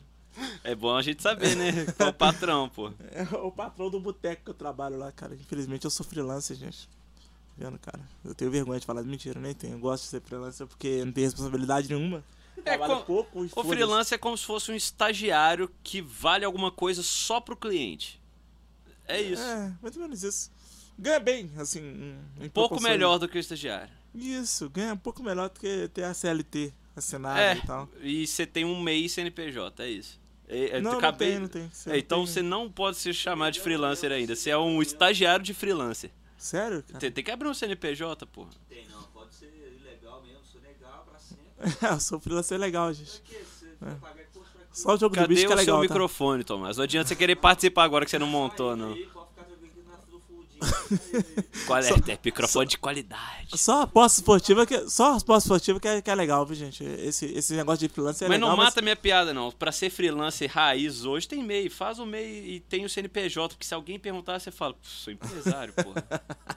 É 0.63 0.75
bom 0.75 0.95
a 0.97 1.03
gente 1.03 1.23
saber, 1.23 1.57
né? 1.57 1.87
Qual 1.97 2.11
o 2.11 2.13
patrão, 2.13 2.69
pô. 2.69 2.93
é 3.13 3.23
o 3.37 3.51
patrão 3.51 3.91
do 3.91 3.99
boteco 4.01 4.45
que 4.45 4.51
eu 4.51 4.55
trabalho 4.55 4.97
lá, 4.99 5.11
cara. 5.13 5.35
Infelizmente 5.35 5.85
eu 5.85 5.91
sou 5.91 6.05
freelancer, 6.07 6.57
gente. 6.57 6.87
Tá 6.89 6.95
Vendo, 7.59 7.79
cara? 7.79 8.01
Eu 8.25 8.35
tenho 8.35 8.51
vergonha 8.51 8.79
de 8.79 8.87
falar 8.87 9.03
mentira, 9.03 9.41
nem 9.41 9.55
tenho. 9.55 9.75
Eu 9.75 9.79
gosto 9.79 10.05
de 10.05 10.11
ser 10.11 10.21
freelancer 10.21 10.67
porque 10.67 11.05
não 11.05 11.13
tenho 11.13 11.27
responsabilidade 11.27 11.89
nenhuma. 11.89 12.23
É, 12.65 12.77
com- 12.79 13.03
pouco 13.03 13.43
O 13.45 13.49
foda-se. 13.49 13.75
freelance 13.75 14.15
é 14.15 14.19
como 14.19 14.37
se 14.37 14.45
fosse 14.45 14.71
um 14.71 14.75
estagiário 14.75 15.71
que 15.83 16.01
vale 16.03 16.45
alguma 16.45 16.71
coisa 16.71 17.03
só 17.03 17.41
pro 17.41 17.57
cliente. 17.57 18.21
É 19.07 19.21
isso. 19.21 19.43
É, 19.43 19.73
mais 19.81 19.95
ou 19.97 20.03
menos 20.03 20.23
isso. 20.23 20.51
Ganha 20.99 21.21
bem, 21.21 21.51
assim. 21.59 22.17
um 22.41 22.49
pouco 22.49 22.81
melhor 22.83 23.19
do 23.19 23.29
que 23.29 23.37
o 23.37 23.41
estagiário. 23.41 23.93
Isso, 24.15 24.69
ganha 24.71 24.95
um 24.95 24.99
pouco 24.99 25.23
melhor 25.23 25.49
do 25.51 25.61
que 25.61 25.89
ter 25.89 26.05
a 26.05 26.15
CLT 26.15 26.73
assinada 26.97 27.41
É, 27.41 27.57
e 27.57 27.67
tal. 27.67 27.89
e 28.01 28.27
você 28.27 28.47
tem 28.47 28.65
um 28.65 28.81
MEI 28.81 29.09
CNPJ, 29.09 29.83
é 29.85 29.91
isso. 29.91 30.21
É, 30.49 30.77
é, 30.77 30.81
não, 30.81 30.93
não 30.93 30.99
acabei- 30.99 31.31
tem, 31.33 31.39
não 31.41 31.49
tem. 31.49 31.69
Você 31.73 31.89
É, 31.89 31.93
não 31.93 31.99
então 31.99 32.19
tem- 32.25 32.27
você 32.33 32.43
não 32.43 32.71
pode 32.71 32.97
se 32.99 33.13
chamar 33.13 33.51
de 33.51 33.61
freelancer 33.61 34.13
ainda. 34.13 34.37
Você 34.37 34.51
é 34.51 34.57
um 34.59 34.81
estagiário 34.81 35.45
de 35.45 35.53
freelancer. 35.53 36.11
Sério, 36.39 36.83
cara? 36.87 36.99
Tem, 37.01 37.11
tem 37.11 37.25
que 37.25 37.31
abrir 37.31 37.49
um 37.49 37.55
CNPJ, 37.55 38.25
porra. 38.27 38.51
Tem 38.69 38.87
não, 38.89 39.03
pode 39.05 39.35
ser 39.35 39.47
ilegal 39.81 40.23
mesmo, 40.23 40.41
sou 40.45 40.61
legal 40.61 41.05
pra 41.09 41.19
sempre. 41.19 41.45
eu 41.97 42.01
sou 42.01 42.21
freelancer 42.21 42.59
legal, 42.59 42.93
gente. 42.93 43.21
Pra 43.21 43.31
quê? 43.39 43.45
Você 43.45 43.67
vai 43.81 43.95
pagar 43.97 44.23
imposto 44.23 44.51
pra 44.53 44.61
quê? 44.63 44.69
Só 44.73 44.95
o 44.95 44.99
jogo 44.99 45.15
do 45.17 45.21
Cadê 45.21 45.35
bicho 45.35 45.47
que 45.47 45.53
é 45.53 45.57
o 45.57 45.59
seu 45.59 45.65
legal, 45.65 45.77
tá? 45.79 45.83
microfone, 45.83 46.45
Tomás? 46.45 46.77
Não 46.77 46.85
adianta 46.85 47.09
você 47.09 47.17
querer 47.17 47.37
participar 47.37 47.83
agora 47.85 48.05
que 48.05 48.11
você 48.11 48.19
não 48.19 48.27
montou, 48.29 48.77
não. 48.77 48.93
Aí, 48.93 49.07
pode 49.07 49.29
ficar 49.31 49.45
tranquilo 49.45 49.85
na 49.89 49.97
do 49.97 50.21
fundinho. 50.21 50.46
Qual 51.67 51.79
é? 51.79 51.89
É 51.89 52.19
microfone 52.25 52.67
de 52.67 52.79
qualidade. 52.79 53.49
Só 53.57 53.81
a 53.81 53.83
aposta 53.83 54.21
esportiva 54.21 54.67
que 54.67 54.89
só 54.89 55.13
a 55.13 55.17
aposta 55.17 55.47
esportiva 55.49 55.81
que 55.81 55.89
é, 55.89 56.03
que 56.03 56.11
é 56.11 56.15
legal, 56.15 56.45
viu, 56.47 56.57
gente? 56.57 56.85
Esse, 56.85 57.27
esse 57.27 57.55
negócio 57.55 57.87
de 57.87 57.93
freelancer 57.93 58.27
é 58.27 58.29
Mas 58.29 58.39
legal, 58.39 58.57
não 58.57 58.65
mata 58.65 58.81
minha 58.83 58.97
piada, 58.97 59.33
não. 59.35 59.51
Pra 59.53 59.73
ser 59.73 59.91
freelancer 59.91 60.51
raiz 60.51 61.05
hoje, 61.05 61.29
tem 61.29 61.43
MEI. 61.43 61.69
Faz 61.69 61.99
o 61.99 62.07
MEI 62.07 62.57
e 62.57 62.61
tem 62.61 62.85
o 62.85 62.89
CNPJ. 62.89 63.55
Porque 63.55 63.67
se 63.67 63.75
alguém 63.75 63.99
perguntar, 63.99 64.39
você 64.39 64.51
fala, 64.51 64.75
"Pô, 64.75 64.81
sou 64.83 65.13
empresário, 65.13 65.73
porra. 65.73 66.05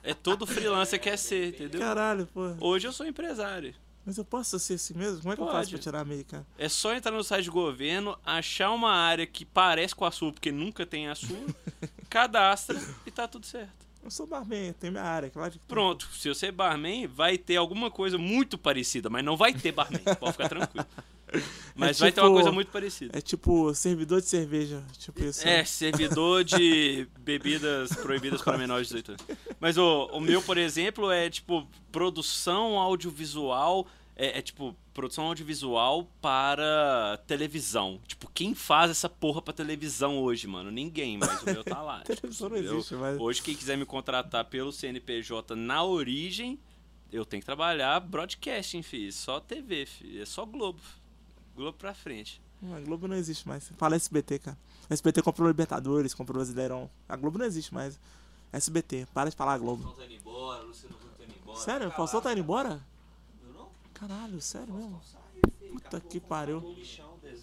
é 0.04 0.14
todo 0.14 0.45
freelancer 0.45 1.00
quer 1.00 1.18
ser, 1.18 1.50
entendeu? 1.50 1.80
Caralho, 1.82 2.28
pô. 2.34 2.56
Hoje 2.60 2.88
eu 2.88 2.93
sou 2.93 3.06
empresário. 3.06 3.74
Mas 4.06 4.18
eu 4.18 4.26
posso 4.26 4.58
ser 4.58 4.74
assim 4.74 4.95
mesmo? 4.95 5.22
Como 5.22 5.34
é 5.34 5.36
que 5.36 5.41
eu 5.41 5.45
faço 5.45 5.58
Pode. 5.58 5.70
pra 5.72 5.80
tirar 5.80 6.06
meio, 6.06 6.26
cara? 6.26 6.45
É 6.58 6.68
só 6.68 6.95
entrar 6.95 7.12
no 7.12 7.24
site 7.24 7.45
do 7.45 7.52
governo, 7.52 8.18
achar 8.26 8.72
uma 8.72 8.91
área 8.91 9.28
que 9.28 9.45
parece 9.45 9.93
com 9.93 10.04
a 10.04 10.12
sua, 10.12 10.32
porque 10.32 10.52
nunca 10.52 10.84
tem 10.86 11.08
a 11.08 11.14
sua, 11.14 11.38
cadastra 12.10 12.82
e 13.06 13.12
tá 13.12 13.28
tudo 13.28 13.45
certo. 13.45 13.86
Eu 14.04 14.10
sou 14.10 14.26
barman, 14.26 14.74
tem 14.74 14.89
minha 14.89 15.04
área, 15.04 15.30
claro 15.30 15.52
que. 15.52 15.60
Pronto, 15.60 16.08
se 16.14 16.30
você 16.30 16.47
é 16.47 16.52
barman, 16.52 17.06
vai 17.08 17.38
ter 17.38 17.58
alguma 17.58 17.91
coisa 17.91 18.18
muito 18.18 18.58
parecida, 18.58 19.10
mas 19.10 19.24
não 19.24 19.36
vai 19.36 19.54
ter 19.54 19.72
barman, 19.72 20.02
pode 20.20 20.32
ficar 20.34 20.50
tranquilo. 20.50 20.86
Mas 21.76 22.00
vai 22.00 22.12
ter 22.12 22.22
uma 22.22 22.28
tipo- 22.28 22.36
coisa 22.36 22.52
muito 22.52 22.72
parecida. 22.72 23.18
É 23.18 23.22
tipo 23.22 23.74
servidor 23.76 24.20
de 24.22 24.28
cerveja, 24.28 24.84
tipo 24.97 25.24
isso. 25.24 25.47
É, 25.47 25.64
servidor 25.64 26.43
de 26.43 27.08
bebidas 27.20 27.91
proibidas 27.97 28.41
para 28.41 28.58
menores 28.58 28.88
de 28.88 28.95
18 29.02 29.12
anos. 29.12 29.38
Mas 29.60 29.78
o, 29.78 30.06
o 30.08 30.20
meu, 30.20 30.41
por 30.41 30.58
exemplo, 30.58 31.12
é 31.12 31.30
tipo 31.30 31.68
produção 31.91 32.80
audiovisual. 32.80 33.86
É, 34.16 34.39
é, 34.39 34.41
tipo 34.41 34.76
produção 35.00 35.26
audiovisual 35.28 36.06
para 36.22 37.18
televisão. 37.26 38.02
Tipo, 38.06 38.30
quem 38.34 38.54
faz 38.54 38.91
essa 38.91 39.08
porra 39.08 39.41
pra 39.41 39.54
televisão 39.54 40.18
hoje, 40.20 40.45
mano? 40.45 40.70
Ninguém, 40.70 41.18
mas 41.18 41.41
o 41.41 41.45
meu 41.45 41.64
tá 41.64 41.82
lá. 41.82 42.02
Televisão 42.06 42.50
não 42.50 42.58
entendeu? 42.58 42.76
existe, 42.80 42.95
mas- 42.95 43.18
Hoje, 43.20 43.41
quem 43.41 43.56
quiser 43.56 43.78
me 43.78 43.86
contratar 43.86 44.43
pelo 44.45 44.74
CNPJ 44.74 45.56
na 45.56 45.84
origem, 45.86 46.60
eu 47.14 47.26
tenho 47.26 47.39
que 47.41 47.45
trabalhar 47.45 47.97
broadcasting, 48.02 48.82
filho. 48.82 49.14
Só 49.14 49.39
TV, 49.39 49.86
filho. 49.86 50.22
É 50.22 50.26
só 50.26 50.45
Globo. 50.45 50.82
Globo 51.56 51.78
pra 51.78 51.93
frente. 51.93 52.41
A 52.76 52.80
Globo 52.82 53.08
não 53.08 53.16
existe 53.16 53.47
mais. 53.47 53.72
Fala 53.78 53.95
SBT, 53.95 54.39
cara. 54.39 54.58
A 54.89 54.93
SBT 54.93 55.22
comprou 55.22 55.45
o 55.47 55.50
Libertadores, 55.50 56.14
comprou 56.14 56.36
o 56.36 56.39
Brasileirão. 56.39 56.89
A 57.08 57.16
Globo 57.16 57.38
não 57.39 57.45
existe 57.45 57.74
mais. 57.74 57.97
SBT, 58.52 59.08
para 59.14 59.30
de 59.30 59.36
falar 59.38 59.58
Globo. 59.60 59.82
Faustão 59.84 60.06
tá 60.06 60.12
indo 60.12 60.20
embora, 60.20 60.64
Luciano 60.64 60.95
Huck 60.95 61.18
tá 61.18 61.24
indo 61.24 61.34
embora. 61.41 61.60
Sério? 61.60 61.88
O 61.88 61.91
Faustão 61.91 62.20
tá 62.22 62.32
indo 62.34 62.41
embora? 62.41 62.82
Caralho, 64.00 64.39
sério 64.41 64.74
mesmo? 64.74 65.02
Puta 65.74 65.97
Acabou, 65.97 66.10
que 66.10 66.20
pariu. 66.20 66.76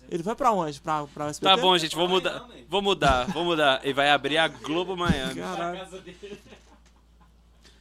Ele 0.08 0.22
vai 0.22 0.34
pra 0.34 0.52
onde? 0.52 0.80
Pra, 0.80 1.04
pra 1.06 1.28
SBT? 1.28 1.54
Tá 1.56 1.60
bom, 1.60 1.76
gente, 1.78 1.94
vou 1.94 2.08
mudar. 2.08 2.48
Vou 2.68 2.82
mudar, 2.82 3.24
vou 3.26 3.44
mudar. 3.44 3.80
E 3.86 3.92
vai 3.92 4.10
abrir 4.10 4.38
a 4.38 4.48
Globo 4.48 4.96
Miami. 4.96 5.40
Caralho. 5.40 5.86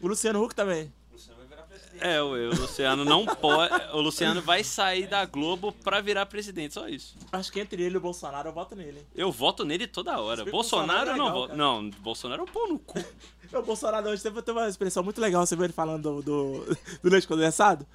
O 0.02 0.08
Luciano 0.08 0.44
Huck 0.44 0.54
também. 0.54 0.92
O 1.10 1.14
Luciano 1.14 1.38
vai 1.40 1.48
virar 1.48 1.64
presidente. 1.64 2.04
É, 2.04 2.22
o, 2.22 2.28
o 2.28 2.50
Luciano 2.56 3.06
não 3.06 3.26
pode. 3.26 3.74
O 3.94 4.02
Luciano 4.02 4.42
vai 4.42 4.64
sair 4.64 5.08
da 5.08 5.26
Globo 5.26 5.72
pra 5.72 6.02
virar 6.02 6.26
presidente, 6.26 6.74
só 6.74 6.88
isso. 6.88 7.16
Acho 7.32 7.52
que 7.52 7.60
entre 7.60 7.82
ele 7.82 7.96
e 7.96 7.98
o 7.98 8.02
Bolsonaro 8.02 8.50
eu 8.50 8.54
voto 8.54 8.76
nele. 8.76 9.00
hein? 9.00 9.06
Eu 9.16 9.32
voto 9.32 9.64
nele 9.64 9.88
toda 9.88 10.20
hora. 10.20 10.44
Bolsonaro 10.46 10.88
Bolsonaro 11.06 11.10
é 11.10 11.14
eu 11.14 11.18
não 11.18 11.26
legal, 11.26 11.40
voto. 11.40 11.48
cara. 11.50 11.58
Não, 11.58 11.90
Bolsonaro 12.02 12.42
é 12.42 12.44
um 12.44 12.48
pau 12.48 12.68
no 12.68 12.80
cu. 12.80 13.00
O 13.54 13.62
Bolsonaro 13.62 14.10
hoje 14.10 14.22
teve, 14.22 14.42
teve 14.42 14.60
uma 14.60 14.68
expressão 14.68 15.02
muito 15.02 15.22
legal. 15.22 15.46
Você 15.46 15.56
viu 15.56 15.64
ele 15.64 15.72
falando 15.72 16.02
do, 16.02 16.22
do, 16.22 16.78
do 17.02 17.10
leite 17.10 17.26
condensado? 17.26 17.86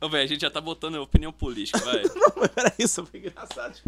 Ô, 0.00 0.08
velho, 0.08 0.24
a 0.24 0.26
gente 0.26 0.40
já 0.40 0.50
tá 0.50 0.60
botando 0.60 0.94
opinião 0.96 1.32
política, 1.32 1.78
vai. 1.78 2.02
Não, 2.16 2.32
mas 2.36 2.48
peraí, 2.48 2.72
isso 2.78 3.04
foi 3.04 3.20
engraçado. 3.20 3.78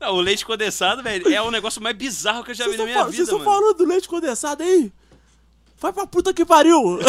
Não, 0.00 0.14
o 0.14 0.20
leite 0.20 0.46
condensado, 0.46 1.02
velho, 1.02 1.32
é 1.32 1.42
o 1.42 1.50
negócio 1.50 1.82
mais 1.82 1.96
bizarro 1.96 2.44
que 2.44 2.52
eu 2.52 2.54
já 2.54 2.68
vi 2.68 2.76
na 2.76 2.84
minha 2.84 2.96
falando, 2.96 3.10
vida, 3.10 3.24
vocês 3.24 3.36
estão 3.36 3.52
falando 3.52 3.76
do 3.76 3.84
leite 3.84 4.08
condensado 4.08 4.62
aí? 4.62 4.92
Vai 5.80 5.92
pra 5.92 6.06
puta 6.06 6.32
que 6.32 6.44
pariu! 6.44 6.98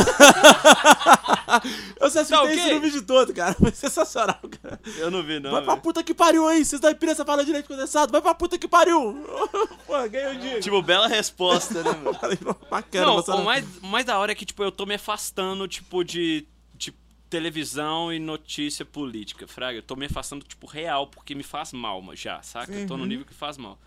eu 2.01 2.09
só 2.09 2.21
assisti 2.21 2.57
isso 2.57 2.73
no 2.73 2.81
vídeo 2.81 3.01
todo, 3.03 3.33
cara. 3.33 3.53
Foi 3.53 3.71
sensacional, 3.71 4.39
cara. 4.61 4.79
Eu 4.97 5.09
não 5.11 5.23
vi, 5.23 5.39
não. 5.39 5.51
Vai 5.51 5.61
pra 5.61 5.73
velho. 5.73 5.83
puta 5.83 6.03
que 6.03 6.13
pariu 6.13 6.47
aí! 6.47 6.65
Vocês 6.65 6.81
da 6.81 6.91
imprensa 6.91 7.23
falam 7.23 7.45
de 7.45 7.51
leite 7.53 7.67
condensado, 7.67 8.11
vai 8.11 8.21
pra 8.21 8.33
puta 8.33 8.57
que 8.57 8.67
pariu! 8.67 9.23
Pô, 9.87 9.93
ganhei 10.09 10.35
o 10.35 10.39
dia. 10.39 10.59
Tipo, 10.59 10.81
bela 10.81 11.07
resposta, 11.07 11.83
né, 11.83 11.91
mano? 11.91 12.17
Bacana, 12.69 13.05
Não, 13.05 13.19
o 13.19 13.45
mais, 13.45 13.63
mais 13.81 14.03
da 14.03 14.17
hora 14.17 14.31
é 14.33 14.35
que, 14.35 14.45
tipo, 14.45 14.61
eu 14.63 14.71
tô 14.71 14.85
me 14.85 14.95
afastando, 14.95 15.67
tipo, 15.67 16.03
de 16.03 16.45
televisão 17.29 18.11
e 18.13 18.19
notícia 18.19 18.85
política, 18.85 19.47
fraga. 19.47 19.77
Eu 19.79 19.83
tô 19.83 19.95
me 19.95 20.05
afastando, 20.05 20.45
tipo, 20.45 20.65
real, 20.67 21.07
porque 21.07 21.33
me 21.35 21.43
faz 21.43 21.73
mal, 21.73 22.01
mas 22.01 22.19
já, 22.19 22.41
saca? 22.41 22.71
Eu 22.73 22.87
tô 22.87 22.95
no 22.97 23.03
Uhum. 23.03 23.09
nível 23.09 23.25
que 23.25 23.33
faz 23.33 23.57
mal. 23.57 23.77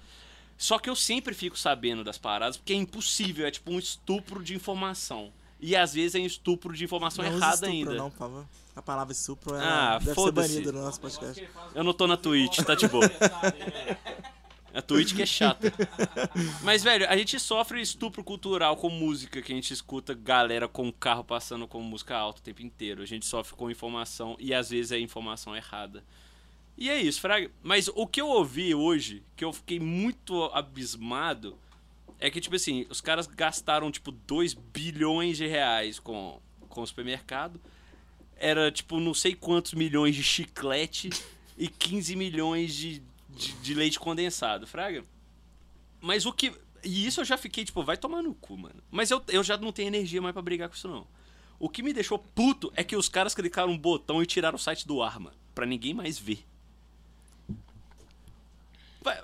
Só 0.57 0.79
que 0.79 0.91
eu 0.91 0.97
sempre 0.97 1.35
fico 1.35 1.57
sabendo 1.59 2.03
das 2.03 2.19
paradas, 2.19 2.57
porque 2.57 2.73
é 2.73 2.77
impossível, 2.77 3.47
é 3.47 3.51
tipo 3.51 3.71
um 3.71 3.79
estupro 3.79 4.43
de 4.43 4.55
informação. 4.55 5.33
E 5.61 5.75
às 5.77 5.95
vezes 5.95 6.15
é 6.15 6.19
um 6.19 6.27
estupro 6.27 6.73
de 6.75 6.85
informação 6.85 7.25
Não 7.25 7.33
errada 7.33 7.55
estupro, 7.55 7.71
ainda. 7.73 7.95
Não, 7.95 8.11
por 8.11 8.19
favor. 8.19 8.47
A 8.77 8.83
palavra 8.83 9.13
estupro 9.13 9.57
é, 9.57 9.61
Ah, 9.65 9.93
deve 9.99 10.05
ser 10.07 10.15
foda-se. 10.15 10.53
banida 10.55 10.73
no 10.73 10.83
nosso 10.83 11.01
podcast. 11.01 11.49
Eu 11.75 11.83
não 11.85 11.93
tô 11.93 12.07
na 12.07 12.17
Twitch, 12.17 12.59
tá 12.59 12.75
de 12.77 12.87
boa. 12.89 13.05
A 14.79 14.83
Twitch 14.83 15.13
que 15.13 15.23
é 15.23 15.27
chata. 15.27 15.73
Mas, 16.63 16.85
velho, 16.85 17.05
a 17.11 17.17
gente 17.17 17.41
sofre 17.41 17.81
estupro 17.81 18.23
cultural 18.23 18.77
com 18.77 18.89
música, 18.89 19.43
que 19.43 19.51
a 19.51 19.55
gente 19.57 19.73
escuta 19.73 20.15
galera 20.15 20.69
com 20.69 20.93
carro 20.93 21.25
passando 21.25 21.67
com 21.67 21.83
música 21.83 22.17
alta 22.17 22.39
o 22.39 22.43
tempo 22.45 22.63
inteiro. 22.63 23.03
A 23.03 23.07
gente 23.07 23.27
sofre 23.27 23.57
com 23.57 23.69
informação 23.69 24.37
e 24.39 24.55
às 24.55 24.71
vezes 24.71 24.93
é 24.93 25.01
informação 25.01 25.57
errada. 25.57 26.05
E 26.77 26.89
é 26.89 26.97
isso, 26.97 27.21
Fraga. 27.21 27.51
Mas 27.61 27.89
o 27.93 28.07
que 28.07 28.21
eu 28.21 28.29
ouvi 28.29 28.73
hoje, 28.73 29.25
que 29.35 29.45
eu 29.45 29.53
fiquei 29.53 29.81
muito 29.81 30.45
abismado, 30.55 31.59
é 32.21 32.31
que, 32.31 32.41
tipo 32.41 32.55
assim, 32.55 32.87
os 32.89 33.01
caras 33.01 33.27
gastaram, 33.27 33.91
tipo, 33.91 34.13
2 34.13 34.55
bilhões 34.55 35.39
de 35.39 35.47
reais 35.49 35.99
com, 35.99 36.41
com 36.69 36.83
o 36.83 36.87
supermercado. 36.87 37.61
Era, 38.37 38.71
tipo, 38.71 39.01
não 39.01 39.13
sei 39.13 39.35
quantos 39.35 39.75
milhões 39.75 40.15
de 40.15 40.23
chiclete 40.23 41.11
e 41.57 41.67
15 41.67 42.15
milhões 42.15 42.73
de, 42.73 43.03
de, 43.39 43.53
de 43.53 43.75
leite 43.75 43.99
condensado, 43.99 44.67
Fraga. 44.67 45.05
Mas 46.01 46.27
o 46.27 46.33
que. 46.33 46.53
E 46.85 47.07
isso 47.07 47.21
eu 47.21 47.25
já 47.25 47.37
fiquei, 47.37 47.65
tipo, 47.65 47.83
vai 47.83 47.97
tomar 47.97 48.23
no 48.23 48.35
cu, 48.35 48.57
mano. 48.57 48.83
Mas 48.91 49.11
eu, 49.11 49.23
eu 49.29 49.43
já 49.43 49.57
não 49.57 49.73
tenho 49.73 49.89
energia 49.89 50.21
mais 50.21 50.33
pra 50.33 50.43
brigar 50.43 50.69
com 50.69 50.75
isso, 50.75 50.89
não. 50.89 51.07
O 51.59 51.69
que 51.69 51.83
me 51.83 51.93
deixou 51.93 52.19
puto 52.19 52.73
é 52.77 52.85
que 52.85 52.97
os 52.97 53.09
caras 53.09 53.35
clicaram 53.35 53.73
um 53.73 53.79
botão 53.79 54.23
e 54.23 54.27
tiraram 54.27 54.57
o 54.57 54.61
site 54.61 54.87
do 54.87 55.03
ar, 55.03 55.19
mano. 55.19 55.37
Pra 55.55 55.67
ninguém 55.67 55.95
mais 55.95 56.19
ver. 56.19 56.45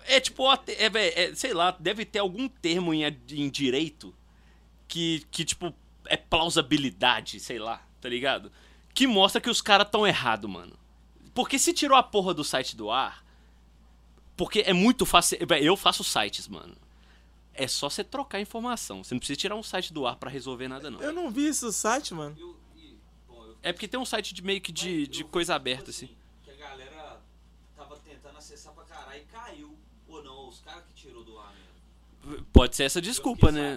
É 0.07 0.19
tipo, 0.19 0.51
é, 0.51 0.59
é, 0.69 1.25
é, 1.25 1.35
sei 1.35 1.53
lá, 1.53 1.71
deve 1.79 2.05
ter 2.05 2.19
algum 2.19 2.49
termo 2.49 2.95
em, 2.95 3.05
em 3.05 3.51
direito 3.51 4.15
que, 4.89 5.25
que, 5.31 5.45
tipo, 5.45 5.75
é 6.07 6.17
plausibilidade, 6.17 7.39
sei 7.39 7.59
lá, 7.59 7.87
tá 8.01 8.09
ligado? 8.09 8.51
Que 8.95 9.07
mostra 9.07 9.41
que 9.41 9.51
os 9.51 9.61
caras 9.61 9.89
tão 9.91 10.07
errado, 10.07 10.49
mano. 10.49 10.79
Porque 11.35 11.59
se 11.59 11.75
tirou 11.75 11.99
a 11.99 12.03
porra 12.03 12.33
do 12.33 12.43
site 12.43 12.77
do 12.77 12.91
ar, 12.91 13.24
porque 14.37 14.63
é 14.67 14.73
muito 14.73 15.05
fácil. 15.07 15.39
Eu 15.61 15.77
faço 15.77 16.03
sites, 16.03 16.49
mano. 16.49 16.77
É 17.53 17.69
só 17.69 17.89
você 17.89 18.03
trocar 18.03 18.41
informação. 18.41 19.05
Você 19.05 19.15
não 19.15 19.21
precisa 19.21 19.39
tirar 19.39 19.55
um 19.55 19.63
site 19.63 19.93
do 19.93 20.07
ar 20.07 20.17
para 20.17 20.29
resolver 20.29 20.67
nada, 20.67 20.91
não. 20.91 21.01
Eu 21.01 21.13
não 21.13 21.31
vi 21.31 21.47
esse 21.47 21.73
site, 21.73 22.13
mano. 22.13 22.37
É 23.63 23.73
porque 23.73 23.89
tem 23.89 23.99
um 23.99 24.05
site 24.05 24.35
de 24.35 24.43
meio 24.43 24.61
que 24.61 24.73
de, 24.73 25.07
de 25.07 25.25
coisa 25.25 25.55
aberta, 25.55 25.91
tipo 25.91 26.05
assim. 26.05 26.17
Que 26.43 26.51
a 26.51 26.69
galera 26.69 27.21
tava 27.77 27.97
tentando 27.97 28.37
acessar 28.37 28.73
pra 28.75 28.85
caralho 28.85 29.23
e 29.23 29.25
caiu. 29.25 29.79
Ou 30.09 30.23
não, 30.23 30.49
os 30.49 30.61
caras 30.61 30.85
que 30.85 30.93
tirou 30.95 31.25
do 31.25 31.39
ar 31.39 31.53
mesmo. 31.55 32.45
Pode 32.53 32.77
ser 32.77 32.85
essa 32.85 33.01
desculpa, 33.01 33.51
né? 33.51 33.77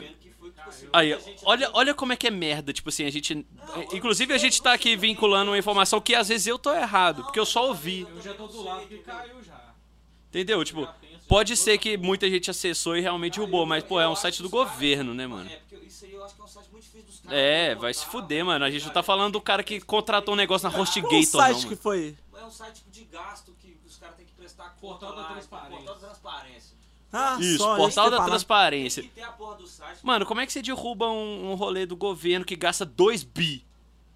tipo 0.57 0.69
assim, 0.69 0.87
Aí, 0.93 1.17
olha, 1.43 1.69
olha 1.73 1.93
como 1.93 2.13
é 2.13 2.15
que 2.15 2.27
é 2.27 2.31
merda, 2.31 2.73
tipo 2.73 2.89
assim, 2.89 3.05
a 3.05 3.09
gente. 3.09 3.33
eu 3.33 3.97
Inclusive 3.97 4.33
a 4.33 4.37
gente 4.37 4.57
eu 4.57 4.63
tá 4.63 4.73
aqui 4.73 4.89
sei, 4.89 4.97
vinculando 4.97 5.51
uma 5.51 5.57
informação 5.57 6.01
que 6.01 6.15
às 6.15 6.27
vezes 6.27 6.47
eu 6.47 6.57
tô 6.57 6.73
errado, 6.73 7.23
porque 7.23 7.39
eu 7.39 7.45
só 7.45 7.67
ouvi. 7.67 8.01
Eu 8.01 8.09
Eu 8.09 8.21
já 8.21 8.33
tô 8.33 8.47
do 8.47 8.61
lado 8.63 8.87
que 8.87 8.97
caiu 8.99 9.43
já. 9.43 9.56
Entendeu? 10.37 10.63
Tipo, 10.63 10.87
pode 11.27 11.57
ser 11.57 11.77
que 11.77 11.97
muita 11.97 12.29
gente 12.29 12.49
acessou 12.51 12.95
e 12.95 13.01
realmente 13.01 13.39
derrubou, 13.39 13.65
mas, 13.65 13.83
pô, 13.83 13.99
é 13.99 14.07
um 14.07 14.15
site 14.15 14.41
do 14.41 14.49
que 14.49 14.55
governo, 14.55 15.13
né, 15.13 15.25
mano? 15.25 15.49
É, 15.49 15.55
porque 15.57 15.85
isso 15.87 16.05
aí 16.05 16.13
eu 16.13 16.23
acho 16.23 16.35
que 16.35 16.41
é 16.41 16.43
um 16.43 16.47
site 16.47 16.69
muito 16.71 16.83
difícil 16.83 17.05
dos 17.05 17.19
caras. 17.19 17.37
É, 17.37 17.69
botar, 17.69 17.81
vai 17.81 17.93
se 17.93 18.05
fuder, 18.05 18.37
velho. 18.37 18.45
mano. 18.45 18.65
A 18.65 18.71
gente 18.71 18.85
não 18.85 18.93
tá 18.93 19.03
falando 19.03 19.33
do 19.33 19.41
cara 19.41 19.63
que 19.63 19.81
contratou 19.81 20.33
um 20.33 20.37
negócio 20.37 20.69
na 20.69 20.77
o 20.77 20.81
HostGator, 20.81 21.25
site 21.25 21.53
não, 21.53 21.61
que 21.61 21.65
mano. 21.65 21.77
foi? 21.77 22.15
É 22.35 22.45
um 22.45 22.51
site 22.51 22.75
tipo 22.75 22.91
de 22.91 23.03
gasto 23.05 23.51
que 23.59 23.77
os 23.85 23.97
caras 23.97 24.15
têm 24.15 24.25
que 24.25 24.33
prestar 24.33 24.75
conta 24.79 25.05
Portal 25.05 25.15
da 25.15 25.21
lá, 25.21 25.33
transparência. 25.33 25.77
Portal 25.77 25.95
da 25.95 26.07
transparência. 26.07 26.77
Ah, 27.11 27.37
Isso, 27.39 27.57
só, 27.57 27.75
portal 27.77 28.05
que 28.05 28.11
da 28.11 28.25
transparência. 28.25 29.03
Que 29.03 29.21
site. 29.65 29.99
Mano, 30.03 30.25
como 30.25 30.41
é 30.41 30.45
que 30.45 30.51
você 30.51 30.61
derruba 30.61 31.09
um, 31.09 31.51
um 31.51 31.55
rolê 31.55 31.85
do 31.85 31.95
governo 31.95 32.45
que 32.45 32.55
gasta 32.55 32.85
2 32.85 33.23
bi? 33.23 33.65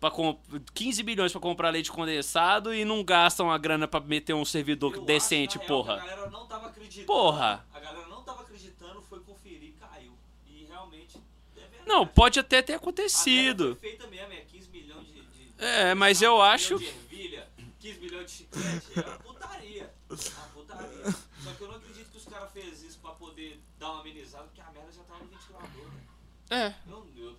Pra 0.01 0.09
com 0.09 0.37
15 0.73 1.03
bilhões 1.03 1.31
pra 1.31 1.39
comprar 1.39 1.69
leite 1.69 1.91
condensado 1.91 2.73
e 2.73 2.83
não 2.83 3.03
gastam 3.03 3.51
a 3.51 3.57
grana 3.57 3.87
pra 3.87 3.99
meter 3.99 4.33
um 4.33 4.43
servidor 4.43 4.95
Eu 4.95 5.05
decente, 5.05 5.59
acho, 5.59 5.67
real, 5.67 5.67
porra. 5.83 5.95
que 6.01 6.01
A 6.01 6.05
galera 6.09 6.29
não 6.31 6.47
tava 6.47 6.67
acreditando. 6.67 7.05
Porra. 7.05 7.65
A 7.71 7.79
galera 7.79 8.07
não 8.07 8.23
tava 8.23 8.41
acreditando, 8.41 8.99
foi 9.03 9.19
conferir 9.19 9.69
e 9.69 9.71
caiu. 9.73 10.11
E 10.47 10.65
realmente. 10.65 11.17
é. 11.55 11.61
Não, 11.85 12.05
pode 12.07 12.39
até 12.39 12.63
ter 12.63 12.73
A 12.73 12.77
acontecido. 12.77 13.77
Foi 13.79 13.89
feita 13.91 14.07
mesmo, 14.07 14.33
é 14.33 14.41
15 14.41 14.69
milhões 14.71 15.05
de. 15.05 15.21
de 15.21 15.53
É, 15.59 15.93
mas 15.93 16.19
eu 16.21 16.35
15 16.37 16.47
acho- 16.51 16.75
milhões 16.79 16.93
de 16.95 17.15
ervilha, 17.15 17.49
15 17.79 17.99
milhões 17.99 18.25
de 18.25 18.31
chiclete. 18.37 18.99
É 18.99 19.01
uma 19.07 19.17
putaria. 19.19 19.83
É 20.09 20.13
uma 20.13 20.47
putaria. 20.47 21.11
Só 21.43 21.51
que 21.53 21.61
eu 21.61 21.67
não 21.67 21.75
acredito 21.75 22.09
que 22.09 22.17
os 22.17 22.25
caras 22.25 22.51
fez 22.51 22.81
isso 22.81 22.97
pra 22.99 23.11
poder 23.11 23.61
dar 23.77 23.91
uma 23.91 24.01
amenizada, 24.01 24.45
porque 24.45 24.61
a 24.61 24.71
merda 24.71 24.91
já 24.91 25.03
tava 25.03 25.19
no 25.23 25.29
ventilador, 25.29 25.87
né? 25.93 26.01
É. 26.49 26.73
Não, 26.89 27.05
eu 27.15 27.37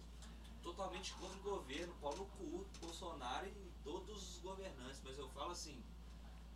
totalmente 0.62 1.12
contra 1.14 1.36
o 1.38 1.42
governo, 1.42 1.92
pau 2.00 2.16
no 2.16 2.24
cu, 2.24 2.64
Bolsonaro 2.80 3.46
e 3.46 3.70
todos 3.84 4.30
os 4.36 4.38
governantes, 4.38 5.00
mas 5.04 5.18
eu 5.18 5.28
falo 5.30 5.50
assim, 5.50 5.76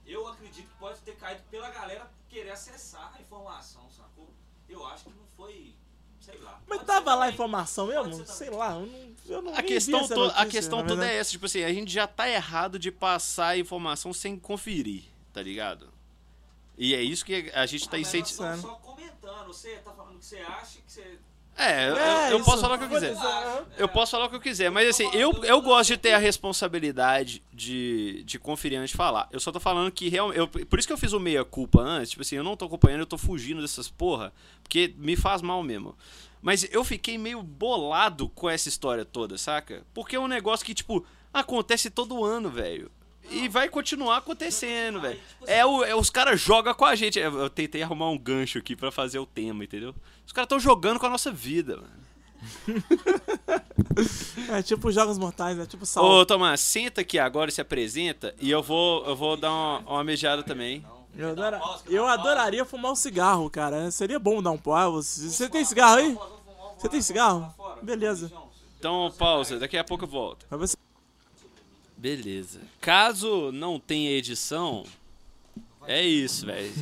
eu 0.06 0.26
acredito 0.28 0.68
que 0.68 0.78
pode 0.78 1.00
ter 1.00 1.16
caído 1.16 1.42
pela 1.50 1.68
galera 1.70 2.10
querer 2.28 2.50
acessar 2.50 3.12
a 3.16 3.20
informação, 3.20 3.88
sacou? 3.90 4.28
Eu 4.68 4.84
acho 4.86 5.04
que 5.04 5.10
não 5.10 5.26
foi, 5.36 5.74
sei 6.20 6.38
lá. 6.38 6.60
Mas 6.66 6.78
Pode 6.78 6.86
tava 6.86 7.14
lá 7.14 7.26
a 7.26 7.30
informação 7.30 7.86
mesmo? 7.86 8.14
ser 8.14 8.26
Sei 8.26 8.50
lá, 8.50 8.72
eu 8.74 8.86
não, 8.86 9.14
eu 9.26 9.42
não 9.42 9.54
A 9.54 9.62
questão, 9.62 9.98
vi 10.00 10.04
essa 10.06 10.14
to- 10.14 10.32
a 10.34 10.46
questão 10.46 10.86
toda 10.86 11.06
é 11.08 11.16
essa, 11.16 11.30
tipo 11.30 11.46
assim, 11.46 11.62
a 11.62 11.72
gente 11.72 11.92
já 11.92 12.06
tá 12.06 12.28
errado 12.28 12.78
de 12.78 12.90
passar 12.90 13.48
a 13.48 13.58
informação 13.58 14.12
sem 14.12 14.38
conferir, 14.38 15.04
tá 15.32 15.42
ligado? 15.42 15.92
E 16.78 16.94
é 16.94 17.00
isso 17.00 17.24
que 17.24 17.50
a 17.54 17.64
gente 17.66 17.88
tá 17.88 17.96
Ah, 17.96 18.00
incentivando. 18.00 18.60
só 18.62 18.74
comentando, 18.76 19.46
você 19.46 19.76
tá 19.78 19.92
falando 19.92 20.16
o 20.16 20.18
que 20.18 20.26
você 20.26 20.38
acha, 20.38 20.80
que 20.80 20.92
você... 20.92 21.18
É, 21.56 21.88
eu, 21.88 21.96
É, 21.96 22.32
eu 22.32 22.36
isso. 22.36 22.44
posso 22.44 22.60
falar 22.60 22.74
o 22.74 22.78
que 22.78 22.84
eu 22.84 22.88
quiser. 22.88 23.14
Foda-se, 23.14 23.64
Eu 23.78 23.88
posso 23.88 24.10
falar 24.12 24.26
o 24.26 24.28
que 24.28 24.36
eu 24.36 24.40
quiser, 24.40 24.70
mas 24.70 24.88
assim, 24.88 25.08
eu, 25.14 25.32
eu 25.44 25.60
gosto 25.62 25.88
de 25.88 25.96
ter 25.96 26.12
a 26.12 26.18
responsabilidade 26.18 27.42
de, 27.52 28.22
de 28.24 28.38
conferir 28.38 28.78
antes 28.78 28.90
de 28.90 28.96
falar. 28.96 29.28
Eu 29.32 29.40
só 29.40 29.50
tô 29.50 29.58
falando 29.58 29.90
que 29.90 30.08
realmente. 30.08 30.66
Por 30.66 30.78
isso 30.78 30.86
que 30.86 30.92
eu 30.92 30.98
fiz 30.98 31.12
o 31.12 31.20
meia-culpa 31.20 31.80
antes. 31.80 32.10
Tipo 32.10 32.22
assim, 32.22 32.36
eu 32.36 32.44
não 32.44 32.56
tô 32.56 32.66
acompanhando, 32.66 33.00
eu 33.00 33.06
tô 33.06 33.16
fugindo 33.18 33.62
dessas 33.62 33.88
porra, 33.88 34.32
porque 34.62 34.94
me 34.98 35.16
faz 35.16 35.40
mal 35.40 35.62
mesmo. 35.62 35.96
Mas 36.42 36.68
eu 36.70 36.84
fiquei 36.84 37.16
meio 37.18 37.42
bolado 37.42 38.28
com 38.28 38.48
essa 38.48 38.68
história 38.68 39.04
toda, 39.04 39.38
saca? 39.38 39.82
Porque 39.94 40.14
é 40.14 40.20
um 40.20 40.28
negócio 40.28 40.64
que, 40.64 40.74
tipo, 40.74 41.04
acontece 41.32 41.90
todo 41.90 42.24
ano, 42.24 42.50
velho. 42.50 42.90
E 43.30 43.48
vai 43.48 43.68
continuar 43.68 44.18
acontecendo, 44.18 45.00
velho. 45.00 45.18
É, 45.46 45.64
o, 45.66 45.84
é 45.84 45.94
os 45.94 46.10
caras 46.10 46.40
jogam 46.40 46.72
com 46.74 46.84
a 46.84 46.94
gente. 46.94 47.18
Eu 47.18 47.38
eu 47.40 47.50
tentei 47.50 47.82
arrumar 47.82 48.08
um 48.10 48.18
gancho 48.18 48.58
aqui 48.58 48.74
pra 48.76 48.90
fazer 48.92 49.18
o 49.18 49.26
tema, 49.26 49.64
entendeu? 49.64 49.94
Os 50.26 50.32
caras 50.32 50.48
tão 50.48 50.58
jogando 50.60 50.98
com 51.00 51.06
a 51.06 51.10
nossa 51.10 51.30
vida, 51.32 51.76
mano. 51.76 52.06
É 54.50 54.62
tipo 54.62 54.92
Jogos 54.92 55.18
Mortais, 55.18 55.58
é 55.58 55.66
tipo 55.66 55.84
Sal. 55.86 56.04
Ô, 56.04 56.24
Tomás, 56.26 56.60
senta 56.60 57.00
aqui 57.00 57.18
agora 57.18 57.50
e 57.50 57.52
se 57.52 57.60
apresenta 57.60 58.34
e 58.38 58.50
eu 58.50 58.62
vou, 58.62 59.04
eu 59.06 59.16
vou 59.16 59.36
dar 59.36 59.50
uma, 59.50 59.78
uma 59.80 60.04
mijada 60.04 60.42
também. 60.42 60.84
Eu, 61.16 61.30
adora- 61.30 61.60
eu 61.86 62.06
adoraria 62.06 62.64
fumar 62.64 62.92
um 62.92 62.96
cigarro, 62.96 63.48
cara. 63.48 63.90
Seria 63.90 64.18
bom 64.18 64.42
dar 64.42 64.50
um 64.50 64.58
pau. 64.58 64.92
Você, 64.94 65.28
você 65.30 65.48
tem 65.48 65.64
cigarro 65.64 65.96
aí? 65.96 66.18
Você 66.78 66.88
tem 66.90 67.00
cigarro? 67.00 67.52
Beleza. 67.82 68.30
Então, 68.78 69.10
pausa, 69.18 69.58
daqui 69.58 69.78
a 69.78 69.84
pouco 69.84 70.04
eu 70.04 70.08
volto. 70.08 70.44
Mas 70.50 70.60
você- 70.60 70.76
Beleza. 72.06 72.60
Caso 72.80 73.50
não 73.52 73.80
tenha 73.80 74.10
edição, 74.12 74.84
é 75.86 76.04
isso, 76.04 76.46
velho. 76.46 76.72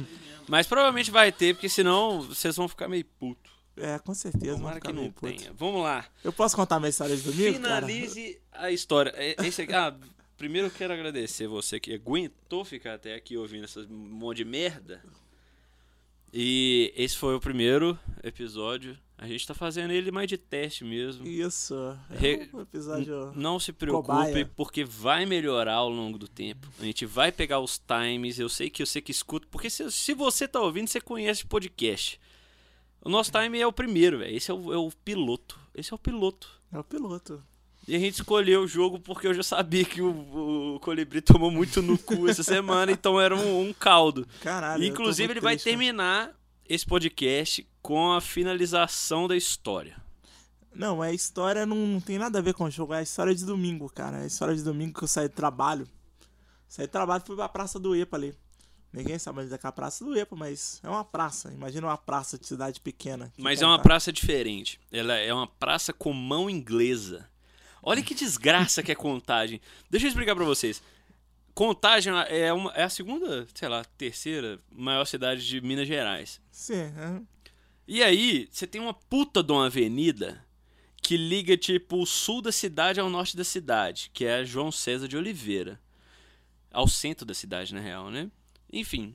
Mas 0.46 0.66
provavelmente 0.66 1.10
vai 1.10 1.32
ter, 1.32 1.54
porque 1.54 1.68
senão 1.68 2.20
vocês 2.22 2.54
vão 2.56 2.68
ficar 2.68 2.88
meio 2.88 3.04
puto. 3.18 3.50
É, 3.76 3.98
com 3.98 4.14
certeza. 4.14 4.56
Tomara 4.56 4.80
que 4.80 4.92
não 4.92 5.10
puto. 5.10 5.36
tenha. 5.36 5.52
Vamos 5.54 5.82
lá. 5.82 6.04
Eu 6.22 6.32
posso 6.32 6.54
contar 6.54 6.78
minha 6.78 6.90
história 6.90 7.16
de 7.16 7.22
domingo, 7.22 7.58
cara? 7.60 7.86
Finalize 7.86 8.38
a 8.52 8.70
história. 8.70 9.12
É- 9.16 9.34
Esse 9.46 9.62
aqui, 9.62 9.72
ah, 9.72 9.94
primeiro 10.36 10.68
eu 10.68 10.70
quero 10.70 10.92
agradecer 10.92 11.46
você 11.48 11.80
que 11.80 11.94
aguentou 11.94 12.64
ficar 12.64 12.94
até 12.94 13.14
aqui 13.14 13.36
ouvindo 13.36 13.64
esse 13.64 13.80
monte 13.88 14.36
de 14.38 14.44
merda. 14.44 15.02
E 16.36 16.92
esse 16.96 17.16
foi 17.16 17.34
o 17.36 17.40
primeiro 17.40 17.96
episódio. 18.22 18.98
A 19.16 19.28
gente 19.28 19.46
tá 19.46 19.54
fazendo 19.54 19.92
ele 19.92 20.10
mais 20.10 20.26
de 20.28 20.36
teste 20.36 20.82
mesmo. 20.84 21.24
Isso. 21.26 21.74
É 22.10 22.16
Re- 22.18 22.50
um 22.52 22.60
episódio... 22.60 23.32
Não 23.36 23.60
se 23.60 23.72
preocupe, 23.72 24.08
Cobaia. 24.08 24.50
porque 24.56 24.84
vai 24.84 25.24
melhorar 25.24 25.74
ao 25.74 25.88
longo 25.88 26.18
do 26.18 26.26
tempo. 26.26 26.68
A 26.80 26.84
gente 26.84 27.06
vai 27.06 27.30
pegar 27.30 27.60
os 27.60 27.78
times. 27.78 28.38
Eu 28.40 28.48
sei 28.48 28.68
que 28.68 28.84
você 28.84 29.00
que 29.00 29.12
escuta, 29.12 29.46
porque 29.48 29.70
se, 29.70 29.88
se 29.92 30.12
você 30.12 30.48
tá 30.48 30.60
ouvindo, 30.60 30.88
você 30.88 31.00
conhece 31.00 31.46
podcast. 31.46 32.20
O 33.00 33.08
nosso 33.08 33.30
time 33.30 33.60
é 33.60 33.66
o 33.66 33.72
primeiro, 33.72 34.18
velho. 34.18 34.36
Esse 34.36 34.50
é 34.50 34.54
o, 34.54 34.72
é 34.72 34.76
o 34.76 34.90
piloto. 35.04 35.58
Esse 35.72 35.92
é 35.92 35.94
o 35.94 35.98
piloto. 35.98 36.50
É 36.72 36.78
o 36.78 36.84
piloto. 36.84 37.40
E 37.86 37.94
a 37.94 37.98
gente 37.98 38.14
escolheu 38.14 38.62
o 38.62 38.66
jogo 38.68 38.98
porque 38.98 39.26
eu 39.26 39.34
já 39.34 39.42
sabia 39.42 39.84
que 39.84 40.00
o, 40.00 40.74
o 40.76 40.80
Colibri 40.80 41.20
tomou 41.20 41.50
muito 41.50 41.82
no 41.82 41.98
cu 41.98 42.28
essa 42.28 42.42
semana, 42.44 42.90
então 42.92 43.20
era 43.20 43.36
um, 43.36 43.68
um 43.68 43.72
caldo. 43.72 44.26
Caralho. 44.42 44.82
E, 44.82 44.88
inclusive, 44.88 45.32
ele 45.32 45.40
vai 45.40 45.54
triste, 45.54 45.64
cara. 45.66 45.76
terminar 45.76 46.30
esse 46.68 46.86
podcast 46.86 47.66
com 47.82 48.12
a 48.12 48.20
finalização 48.20 49.28
da 49.28 49.36
história. 49.36 50.02
Não, 50.74 51.00
a 51.02 51.12
história 51.12 51.64
não, 51.66 51.76
não 51.76 52.00
tem 52.00 52.18
nada 52.18 52.38
a 52.38 52.42
ver 52.42 52.54
com 52.54 52.64
o 52.64 52.70
jogo. 52.70 52.94
É 52.94 52.98
a 52.98 53.02
história 53.02 53.34
de 53.34 53.44
domingo, 53.44 53.88
cara. 53.90 54.18
É 54.18 54.22
a 54.22 54.26
história 54.26 54.54
de 54.56 54.62
domingo 54.64 54.98
que 54.98 55.04
eu 55.04 55.08
saí 55.08 55.28
do 55.28 55.34
trabalho. 55.34 55.86
Saí 56.66 56.86
do 56.86 56.90
trabalho 56.90 57.22
e 57.22 57.26
fui 57.26 57.36
pra 57.36 57.48
Praça 57.48 57.78
do 57.78 57.94
Epa 57.94 58.16
ali. 58.16 58.34
Ninguém 58.92 59.18
sabe 59.18 59.40
onde 59.40 59.52
é 59.52 59.58
que 59.58 59.66
é 59.66 59.68
a 59.68 59.72
Praça 59.72 60.04
do 60.04 60.16
Epa, 60.18 60.34
mas 60.34 60.80
é 60.82 60.88
uma 60.88 61.04
praça. 61.04 61.52
Imagina 61.52 61.86
uma 61.88 61.98
praça 61.98 62.38
de 62.38 62.46
cidade 62.46 62.80
pequena. 62.80 63.30
Que 63.36 63.42
Mas 63.42 63.58
é 63.58 63.60
tem 63.60 63.68
uma 63.68 63.76
pra- 63.78 63.82
praça 63.84 64.12
diferente. 64.12 64.80
Ela 64.90 65.14
é 65.14 65.32
uma 65.34 65.46
praça 65.46 65.92
com 65.92 66.12
mão 66.12 66.48
inglesa. 66.48 67.28
Olha 67.86 68.02
que 68.02 68.14
desgraça 68.14 68.82
que 68.82 68.90
é 68.90 68.94
contagem. 68.94 69.60
Deixa 69.90 70.06
eu 70.06 70.08
explicar 70.08 70.34
pra 70.34 70.44
vocês. 70.44 70.82
Contagem 71.54 72.12
é, 72.28 72.52
uma, 72.52 72.72
é 72.72 72.82
a 72.82 72.88
segunda, 72.88 73.46
sei 73.54 73.68
lá, 73.68 73.84
terceira 73.96 74.58
maior 74.72 75.04
cidade 75.04 75.46
de 75.46 75.60
Minas 75.60 75.86
Gerais. 75.86 76.40
Sim, 76.50 76.74
é. 76.74 77.20
E 77.86 78.02
aí, 78.02 78.48
você 78.50 78.66
tem 78.66 78.80
uma 78.80 78.94
puta 78.94 79.42
de 79.42 79.52
uma 79.52 79.66
avenida 79.66 80.42
que 81.02 81.18
liga, 81.18 81.54
tipo, 81.54 82.00
o 82.00 82.06
sul 82.06 82.40
da 82.40 82.50
cidade 82.50 82.98
ao 82.98 83.10
norte 83.10 83.36
da 83.36 83.44
cidade, 83.44 84.10
que 84.14 84.24
é 84.24 84.36
a 84.36 84.44
João 84.44 84.72
César 84.72 85.06
de 85.06 85.18
Oliveira. 85.18 85.78
Ao 86.72 86.88
centro 86.88 87.26
da 87.26 87.34
cidade, 87.34 87.74
na 87.74 87.80
real, 87.80 88.10
né? 88.10 88.30
Enfim. 88.72 89.14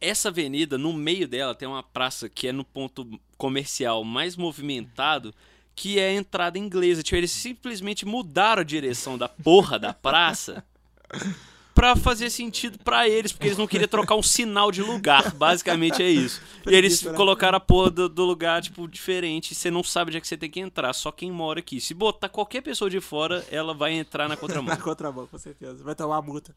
Essa 0.00 0.28
avenida, 0.28 0.78
no 0.78 0.92
meio 0.92 1.26
dela, 1.26 1.56
tem 1.56 1.66
uma 1.66 1.82
praça 1.82 2.28
que 2.28 2.46
é 2.46 2.52
no 2.52 2.64
ponto 2.64 3.20
comercial 3.36 4.04
mais 4.04 4.36
movimentado, 4.36 5.34
que 5.78 6.00
é 6.00 6.08
a 6.08 6.12
entrada 6.12 6.58
inglesa. 6.58 7.04
Tipo, 7.04 7.16
eles 7.16 7.30
simplesmente 7.30 8.04
mudaram 8.04 8.62
a 8.62 8.64
direção 8.64 9.16
da 9.16 9.28
porra 9.28 9.78
da 9.78 9.94
praça 9.94 10.64
pra 11.72 11.94
fazer 11.94 12.30
sentido 12.30 12.80
pra 12.80 13.08
eles, 13.08 13.30
porque 13.30 13.46
eles 13.46 13.56
não 13.56 13.68
queriam 13.68 13.86
trocar 13.86 14.16
um 14.16 14.22
sinal 14.22 14.72
de 14.72 14.82
lugar. 14.82 15.32
Basicamente 15.36 16.02
é 16.02 16.10
isso. 16.10 16.42
E 16.66 16.74
eles 16.74 17.02
colocaram 17.14 17.56
a 17.56 17.60
porra 17.60 17.92
do, 17.92 18.08
do 18.08 18.24
lugar, 18.24 18.60
tipo, 18.60 18.88
diferente. 18.88 19.54
Você 19.54 19.70
não 19.70 19.84
sabe 19.84 20.08
onde 20.08 20.18
é 20.18 20.20
que 20.20 20.26
você 20.26 20.36
tem 20.36 20.50
que 20.50 20.58
entrar, 20.58 20.92
só 20.92 21.12
quem 21.12 21.30
mora 21.30 21.60
aqui. 21.60 21.80
Se 21.80 21.94
botar 21.94 22.28
qualquer 22.28 22.60
pessoa 22.60 22.90
de 22.90 23.00
fora, 23.00 23.46
ela 23.48 23.72
vai 23.72 23.92
entrar 23.92 24.28
na 24.28 24.34
contramão. 24.36 24.74
Na 24.74 24.82
contramão, 24.82 25.28
com 25.28 25.38
certeza. 25.38 25.84
Vai 25.84 25.94
tomar 25.94 26.20
multa. 26.22 26.52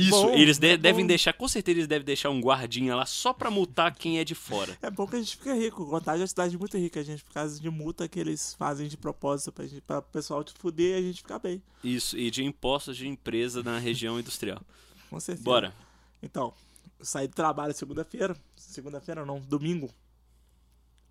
Isso, 0.00 0.10
Bom, 0.10 0.30
eles 0.34 0.58
de- 0.58 0.68
é 0.68 0.76
devem 0.76 1.04
bom. 1.04 1.08
deixar, 1.08 1.32
com 1.32 1.48
certeza 1.48 1.78
eles 1.78 1.88
devem 1.88 2.04
deixar 2.04 2.30
um 2.30 2.40
guardinha 2.40 2.94
lá 2.94 3.04
só 3.04 3.32
pra 3.32 3.50
multar 3.50 3.94
quem 3.96 4.18
é 4.20 4.24
de 4.24 4.34
fora. 4.34 4.78
É 4.80 4.88
bom 4.90 5.06
que 5.08 5.16
a 5.16 5.18
gente 5.18 5.36
fica 5.36 5.52
rico. 5.54 5.84
Contagem 5.86 6.20
é 6.20 6.22
uma 6.22 6.28
cidade 6.28 6.56
muito 6.56 6.78
rica, 6.78 7.02
gente, 7.02 7.24
por 7.24 7.32
causa 7.32 7.60
de 7.60 7.68
multa 7.68 8.06
que 8.08 8.20
eles 8.20 8.54
fazem 8.54 8.86
de 8.86 8.96
propósito 8.96 9.50
pra, 9.50 9.66
gente, 9.66 9.80
pra 9.80 9.98
o 9.98 10.02
pessoal 10.02 10.44
te 10.44 10.52
fuder 10.52 10.96
e 10.96 10.98
a 10.98 11.02
gente 11.02 11.22
ficar 11.22 11.40
bem. 11.40 11.60
Isso, 11.82 12.16
e 12.16 12.30
de 12.30 12.44
impostos 12.44 12.96
de 12.96 13.08
empresa 13.08 13.62
na 13.62 13.78
região 13.78 14.20
industrial. 14.20 14.60
Com 15.10 15.18
certeza. 15.18 15.44
Bora. 15.44 15.74
Então, 16.22 16.54
saí 17.00 17.26
do 17.26 17.34
trabalho 17.34 17.74
segunda-feira. 17.74 18.36
Segunda-feira 18.56 19.26
não, 19.26 19.40
domingo. 19.40 19.90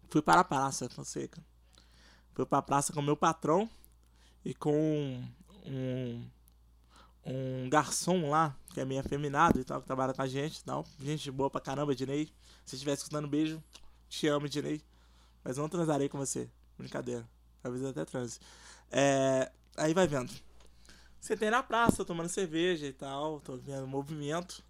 Fui 0.10 0.22
para 0.22 0.40
a 0.42 0.44
praça, 0.46 0.90
Fonseca. 0.90 1.44
Fui 2.34 2.46
para 2.46 2.60
a 2.60 2.62
praça 2.62 2.94
com 2.94 3.02
meu 3.02 3.18
patrão 3.18 3.70
e 4.46 4.54
com 4.54 5.22
um, 5.66 6.24
um 7.28 7.70
garçom 7.70 8.30
lá, 8.30 8.56
que 8.74 8.80
é 8.80 8.86
meio 8.86 9.02
afeminado 9.02 9.60
e 9.60 9.64
tal, 9.64 9.82
que 9.82 9.88
trabalha 9.88 10.14
com 10.14 10.22
a 10.22 10.28
gente 10.28 10.64
tal. 10.64 10.86
Gente 11.00 11.30
boa 11.30 11.50
pra 11.50 11.60
caramba, 11.60 11.94
Dinei. 11.94 12.32
Se 12.66 12.76
estiver 12.76 12.94
escutando, 12.94 13.28
beijo. 13.28 13.62
Te 14.08 14.28
amo, 14.28 14.48
Dinei. 14.48 14.82
Mas 15.44 15.58
não 15.58 15.68
transarei 15.68 16.08
com 16.08 16.18
você. 16.18 16.50
Brincadeira. 16.78 17.28
Talvez 17.62 17.84
até 17.84 18.06
transe. 18.06 18.40
É, 18.90 19.52
aí 19.76 19.94
vai 19.94 20.08
vendo. 20.08 20.32
Sentei 21.20 21.50
na 21.50 21.62
praça, 21.62 22.06
tomando 22.06 22.30
cerveja 22.30 22.86
e 22.86 22.94
tal, 22.94 23.42
tô 23.42 23.58
vendo 23.58 23.86
movimento. 23.88 24.64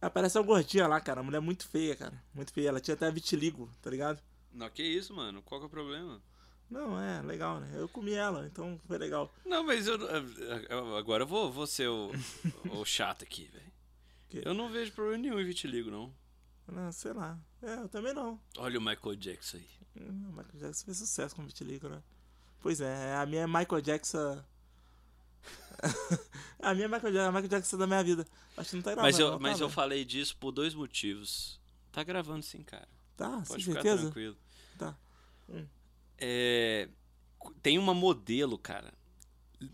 Aparece 0.00 0.38
uma 0.38 0.46
gordinha 0.46 0.86
lá, 0.86 0.98
cara, 1.00 1.20
uma 1.20 1.26
mulher 1.26 1.40
muito 1.40 1.68
feia, 1.68 1.94
cara. 1.94 2.22
Muito 2.32 2.52
feia. 2.52 2.68
Ela 2.68 2.80
tinha 2.80 2.94
até 2.94 3.10
vitiligo, 3.10 3.70
tá 3.82 3.90
ligado? 3.90 4.22
Não, 4.52 4.70
que 4.70 4.82
isso, 4.82 5.12
mano? 5.14 5.42
Qual 5.42 5.60
que 5.60 5.66
é 5.66 5.68
o 5.68 5.70
problema? 5.70 6.22
Não, 6.70 7.00
é, 7.00 7.20
legal, 7.22 7.58
né? 7.58 7.68
Eu 7.74 7.88
comi 7.88 8.12
ela, 8.12 8.46
então 8.46 8.80
foi 8.86 8.96
legal. 8.96 9.34
Não, 9.44 9.64
mas 9.64 9.86
eu, 9.88 9.98
eu- 10.00 10.96
agora 10.96 11.24
eu 11.24 11.26
vou, 11.26 11.50
vou 11.50 11.66
ser 11.66 11.88
o, 11.88 12.12
o 12.70 12.84
chato 12.84 13.24
aqui, 13.24 13.50
velho. 13.52 13.70
Eu 14.46 14.54
não 14.54 14.70
vejo 14.70 14.92
problema 14.92 15.18
nenhum 15.18 15.40
em 15.40 15.44
vitiligo, 15.44 15.90
não. 15.90 16.14
Não, 16.70 16.92
sei 16.92 17.12
lá. 17.12 17.36
É, 17.60 17.74
eu 17.74 17.88
também 17.88 18.14
não. 18.14 18.40
Olha 18.56 18.78
o 18.78 18.82
Michael 18.82 19.16
Jackson 19.16 19.56
aí. 19.56 19.68
Hum, 19.96 20.26
O 20.28 20.32
Michael 20.32 20.58
Jackson 20.60 20.84
fez 20.84 20.98
sucesso 20.98 21.34
com 21.34 21.44
vitiligo, 21.44 21.88
né? 21.88 22.00
Pois 22.62 22.80
é, 22.80 23.16
a 23.16 23.26
minha 23.26 23.42
é 23.42 23.46
Michael 23.48 23.80
Jackson. 23.80 24.40
a 26.60 26.74
minha 26.74 26.84
é 26.84 26.88
Michael 26.88 27.12
Jackson, 27.12 27.28
a 27.28 27.32
Michael 27.32 27.48
Jackson 27.48 27.76
da 27.78 27.86
minha 27.88 28.04
vida. 28.04 28.26
Acho 28.56 28.70
que 28.70 28.76
não 28.76 28.82
tá 28.82 28.90
gravando. 28.94 29.06
Mas, 29.12 29.18
eu, 29.18 29.26
não, 29.30 29.36
tá, 29.38 29.42
mas 29.42 29.60
eu 29.60 29.66
velho? 29.66 29.74
falei 29.74 30.04
disso 30.04 30.36
por 30.36 30.52
dois 30.52 30.74
motivos. 30.74 31.58
Tá 31.90 32.04
gravando 32.04 32.42
sim, 32.44 32.62
cara. 32.62 32.86
Tá, 33.16 33.30
Pode 33.48 33.64
sem 33.64 33.74
ficar 33.74 33.82
certeza? 33.82 34.02
tranquilo. 34.02 34.36
Tá. 34.78 34.96
Hum. 35.48 35.66
É, 36.18 36.59
tem 37.62 37.78
uma 37.78 37.94
modelo, 37.94 38.56
cara, 38.58 38.92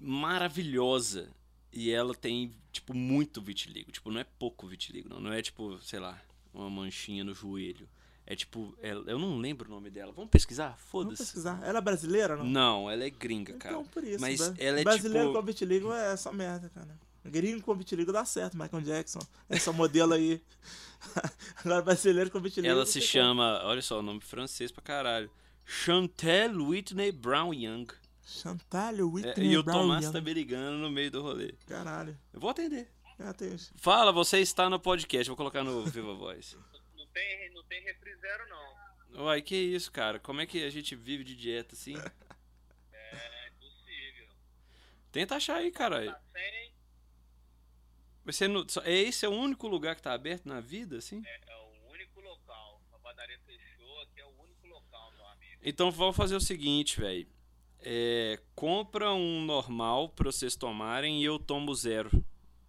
maravilhosa. 0.00 1.28
E 1.72 1.90
ela 1.90 2.14
tem, 2.14 2.54
tipo, 2.72 2.94
muito 2.94 3.40
vitiligo. 3.42 3.92
Tipo, 3.92 4.10
não 4.10 4.20
é 4.20 4.24
pouco 4.24 4.66
vitiligo, 4.66 5.08
não. 5.10 5.20
Não 5.20 5.32
é, 5.32 5.42
tipo, 5.42 5.78
sei 5.82 5.98
lá, 6.00 6.18
uma 6.54 6.70
manchinha 6.70 7.22
no 7.22 7.34
joelho. 7.34 7.86
É 8.26 8.34
tipo, 8.34 8.74
ela- 8.80 9.04
eu 9.06 9.18
não 9.18 9.38
lembro 9.38 9.68
o 9.68 9.70
nome 9.74 9.90
dela. 9.90 10.10
Vamos 10.10 10.30
pesquisar? 10.30 10.70
Vamos 10.70 10.84
Foda-se. 10.90 11.22
pesquisar. 11.22 11.60
Ela 11.62 11.78
é 11.78 11.80
brasileira, 11.82 12.34
não? 12.36 12.44
Não, 12.46 12.90
ela 12.90 13.04
é 13.04 13.10
gringa, 13.10 13.52
cara. 13.54 13.74
Então, 13.76 13.86
por 13.86 14.02
isso. 14.02 14.20
Mas 14.20 14.38
bra- 14.38 14.54
ela 14.58 14.80
é 14.80 14.84
brasileiro 14.84 15.28
tipo- 15.28 15.38
com 15.40 15.46
vitiligo 15.46 15.92
é 15.92 16.16
só 16.16 16.32
merda, 16.32 16.68
cara. 16.70 16.98
Gringo 17.24 17.60
com 17.62 17.74
vitiligo 17.74 18.12
dá 18.12 18.24
certo, 18.24 18.56
Michael 18.56 18.82
Jackson. 18.82 19.18
Essa 19.48 19.72
modelo 19.72 20.14
aí. 20.14 20.40
Agora, 21.64 21.82
brasileiro 21.82 22.30
com 22.30 22.40
vitiligo. 22.40 22.72
Ela 22.72 22.86
se 22.86 23.00
chama, 23.00 23.60
olha 23.64 23.82
só, 23.82 23.98
o 23.98 24.02
nome 24.02 24.20
francês 24.20 24.72
pra 24.72 24.82
caralho. 24.82 25.30
Chantel 25.66 26.62
Whitney 26.68 27.10
Brown 27.12 27.52
Young. 27.52 27.86
Chantal 28.24 28.94
É, 28.98 29.02
Whitney 29.02 29.52
e 29.52 29.58
o 29.58 29.62
Brown 29.64 29.80
Tomás 29.82 30.04
Young. 30.04 30.12
tá 30.12 30.20
me 30.20 30.32
ligando 30.32 30.78
no 30.78 30.90
meio 30.90 31.10
do 31.10 31.20
rolê. 31.22 31.52
Caralho. 31.66 32.16
Eu 32.32 32.40
vou 32.40 32.50
atender. 32.50 32.88
Isso. 33.54 33.72
Fala, 33.76 34.12
você 34.12 34.38
está 34.40 34.68
no 34.70 34.78
podcast. 34.78 35.26
Vou 35.28 35.36
colocar 35.36 35.64
no 35.64 35.84
Viva 35.86 36.14
Voz. 36.14 36.56
Não 36.96 37.06
tem, 37.08 37.50
não 37.54 37.64
tem 37.64 37.82
refri 37.82 38.14
zero, 38.16 38.44
não. 38.50 39.24
Uai, 39.24 39.40
que 39.40 39.56
isso, 39.56 39.90
cara? 39.90 40.18
Como 40.18 40.38
é 40.42 40.46
que 40.46 40.62
a 40.62 40.68
gente 40.68 40.94
vive 40.94 41.24
de 41.24 41.34
dieta 41.34 41.74
assim? 41.74 41.94
É 42.92 43.48
impossível. 43.48 44.28
Tenta 45.10 45.36
achar 45.36 45.56
aí, 45.56 45.70
caralho. 45.70 46.12
Tá 46.12 46.20
sem, 46.34 46.72
Você 48.26 48.48
não, 48.48 48.66
é 48.84 48.92
esse 48.94 49.24
é 49.24 49.28
o 49.30 49.32
único 49.32 49.66
lugar 49.66 49.96
que 49.96 50.02
tá 50.02 50.12
aberto 50.12 50.46
na 50.46 50.60
vida, 50.60 50.98
assim? 50.98 51.22
é, 51.24 51.40
é 51.50 51.56
o 51.56 51.90
único 51.90 52.20
local. 52.20 52.82
A 52.92 52.98
padaria 52.98 53.38
fechou, 53.46 54.02
aqui 54.02 54.20
é 54.20 54.26
o 54.26 54.42
único 54.42 54.66
local, 54.66 55.10
meu 55.12 55.26
amigo. 55.28 55.55
Então 55.68 55.90
vamos 55.90 56.14
fazer 56.14 56.36
o 56.36 56.40
seguinte, 56.40 57.00
velho. 57.00 57.26
É, 57.80 58.40
compra 58.54 59.12
um 59.12 59.44
normal 59.44 60.08
pra 60.10 60.30
vocês 60.30 60.54
tomarem 60.54 61.20
e 61.20 61.24
eu 61.24 61.40
tomo 61.40 61.74
zero. 61.74 62.08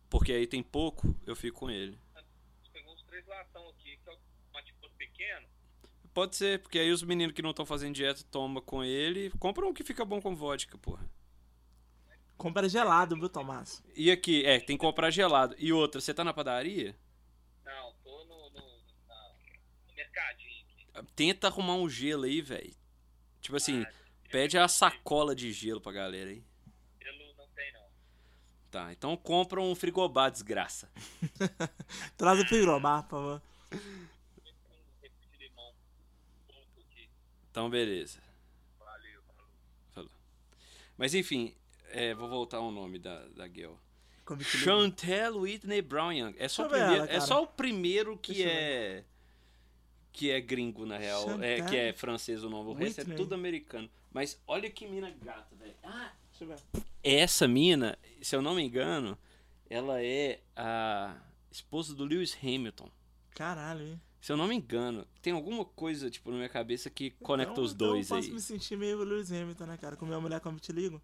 Porque 0.09 0.31
aí 0.33 0.47
tem 0.47 0.63
pouco, 0.63 1.15
eu 1.23 1.35
fico 1.35 1.59
com 1.59 1.69
ele. 1.69 1.95
Você 2.15 2.71
pegou 2.73 2.95
uns 2.95 3.03
três 3.03 3.23
latão 3.27 3.69
aqui, 3.69 3.99
que 4.03 4.09
é 4.09 4.13
um 4.13 4.63
tipo 4.63 4.89
pequeno. 4.97 5.45
Pode 6.11 6.35
ser, 6.35 6.59
porque 6.59 6.79
aí 6.79 6.91
os 6.91 7.03
meninos 7.03 7.35
que 7.35 7.43
não 7.43 7.51
estão 7.51 7.67
fazendo 7.67 7.93
dieta 7.93 8.23
tomam 8.31 8.63
com 8.63 8.83
ele. 8.83 9.29
Compra 9.37 9.67
um 9.67 9.73
que 9.75 9.83
fica 9.83 10.03
bom 10.03 10.19
com 10.19 10.35
vodka, 10.35 10.75
porra. 10.79 11.07
Compra 12.35 12.67
gelado, 12.67 13.15
viu, 13.15 13.29
Tomás? 13.29 13.83
E 13.95 14.09
aqui, 14.09 14.43
é, 14.43 14.59
tem 14.59 14.75
que 14.75 14.81
comprar 14.81 15.11
gelado. 15.11 15.55
E 15.59 15.71
outra, 15.71 16.01
você 16.01 16.15
tá 16.15 16.23
na 16.23 16.33
padaria? 16.33 16.95
Não, 17.63 17.93
tô 18.03 18.25
no, 18.25 18.49
no, 18.49 18.59
no 18.59 19.95
mercadinho 19.95 20.65
aqui. 20.95 21.07
Tenta 21.15 21.45
arrumar 21.45 21.75
um 21.75 21.87
gelo 21.87 22.23
aí, 22.23 22.41
velho. 22.41 22.76
Tipo 23.47 23.55
assim, 23.55 23.85
pede 24.29 24.57
a 24.57 24.67
sacola 24.67 25.33
de 25.33 25.53
gelo 25.53 25.79
pra 25.79 25.93
galera 25.93 26.31
aí. 26.31 26.43
Gelo 27.01 27.33
não 27.37 27.47
tem, 27.55 27.71
não. 27.71 27.85
Tá, 28.69 28.91
então 28.91 29.15
compra 29.15 29.61
um 29.61 29.73
frigobar, 29.73 30.29
desgraça. 30.29 30.91
Traz 32.17 32.41
o 32.41 32.45
frigobar, 32.45 33.03
por 33.03 33.09
favor. 33.09 33.41
Então, 37.49 37.69
beleza. 37.69 38.21
Valeu, 38.77 39.21
falou. 39.95 40.11
Mas 40.97 41.15
enfim, 41.15 41.55
é, 41.91 42.13
vou 42.13 42.27
voltar 42.27 42.57
ao 42.57 42.69
nome 42.69 42.99
da, 42.99 43.29
da 43.29 43.47
vitiligo. 43.47 43.79
Chantel 44.43 45.37
Whitney 45.37 45.81
Brown 45.81 46.11
Young. 46.11 46.35
É 46.37 46.49
só, 46.49 46.65
o 46.65 46.67
Deixa 46.67 46.83
primeiro, 46.85 47.05
ela, 47.05 47.13
é 47.13 47.19
só 47.21 47.43
o 47.43 47.47
primeiro 47.47 48.17
que 48.17 48.33
Deixa 48.33 48.49
é. 48.49 49.05
Que 50.17 50.31
é 50.31 50.41
gringo, 50.41 50.83
na 50.83 50.97
real. 50.97 51.39
É, 51.43 51.61
que 51.61 51.75
é 51.77 51.93
francês 51.93 52.43
o 52.43 52.49
nome. 52.49 52.71
O 52.71 52.73
resto 52.73 53.01
é 53.01 53.03
tudo 53.03 53.35
americano. 53.35 53.87
Mas 54.11 54.41
olha 54.47 54.67
que 54.67 54.87
mina 54.87 55.11
gata, 55.11 55.55
velho. 55.55 55.75
Ah, 55.83 56.11
Deixa 56.31 56.43
eu 56.43 56.47
ver. 56.73 56.83
essa 57.03 57.47
mina, 57.47 57.95
se 58.19 58.35
eu 58.35 58.41
não 58.41 58.55
me 58.55 58.63
engano, 58.63 59.15
ela 59.69 60.01
é 60.03 60.41
a 60.55 61.15
esposa 61.51 61.93
do 61.93 62.03
Lewis 62.03 62.35
Hamilton. 62.41 62.89
Caralho, 63.35 63.85
hein? 63.85 64.01
Se 64.19 64.31
eu 64.31 64.37
não 64.37 64.47
me 64.47 64.55
engano, 64.55 65.05
tem 65.21 65.33
alguma 65.33 65.63
coisa, 65.63 66.09
tipo, 66.09 66.31
na 66.31 66.37
minha 66.37 66.49
cabeça 66.49 66.89
que 66.89 67.11
conecta 67.11 67.51
Então- 67.53 67.63
os 67.63 67.75
dois 67.75 68.07
então 68.07 68.17
eu 68.17 68.21
posso 68.23 68.29
aí. 68.29 68.33
me 68.35 68.41
sentir 68.41 68.75
meio 68.75 68.97
Lewis 69.03 69.31
Hamilton, 69.31 69.65
né, 69.67 69.77
cara? 69.77 69.95
Com 69.95 70.07
minha 70.07 70.19
mulher 70.19 70.39
com 70.39 70.51
vitiligo. 70.51 70.99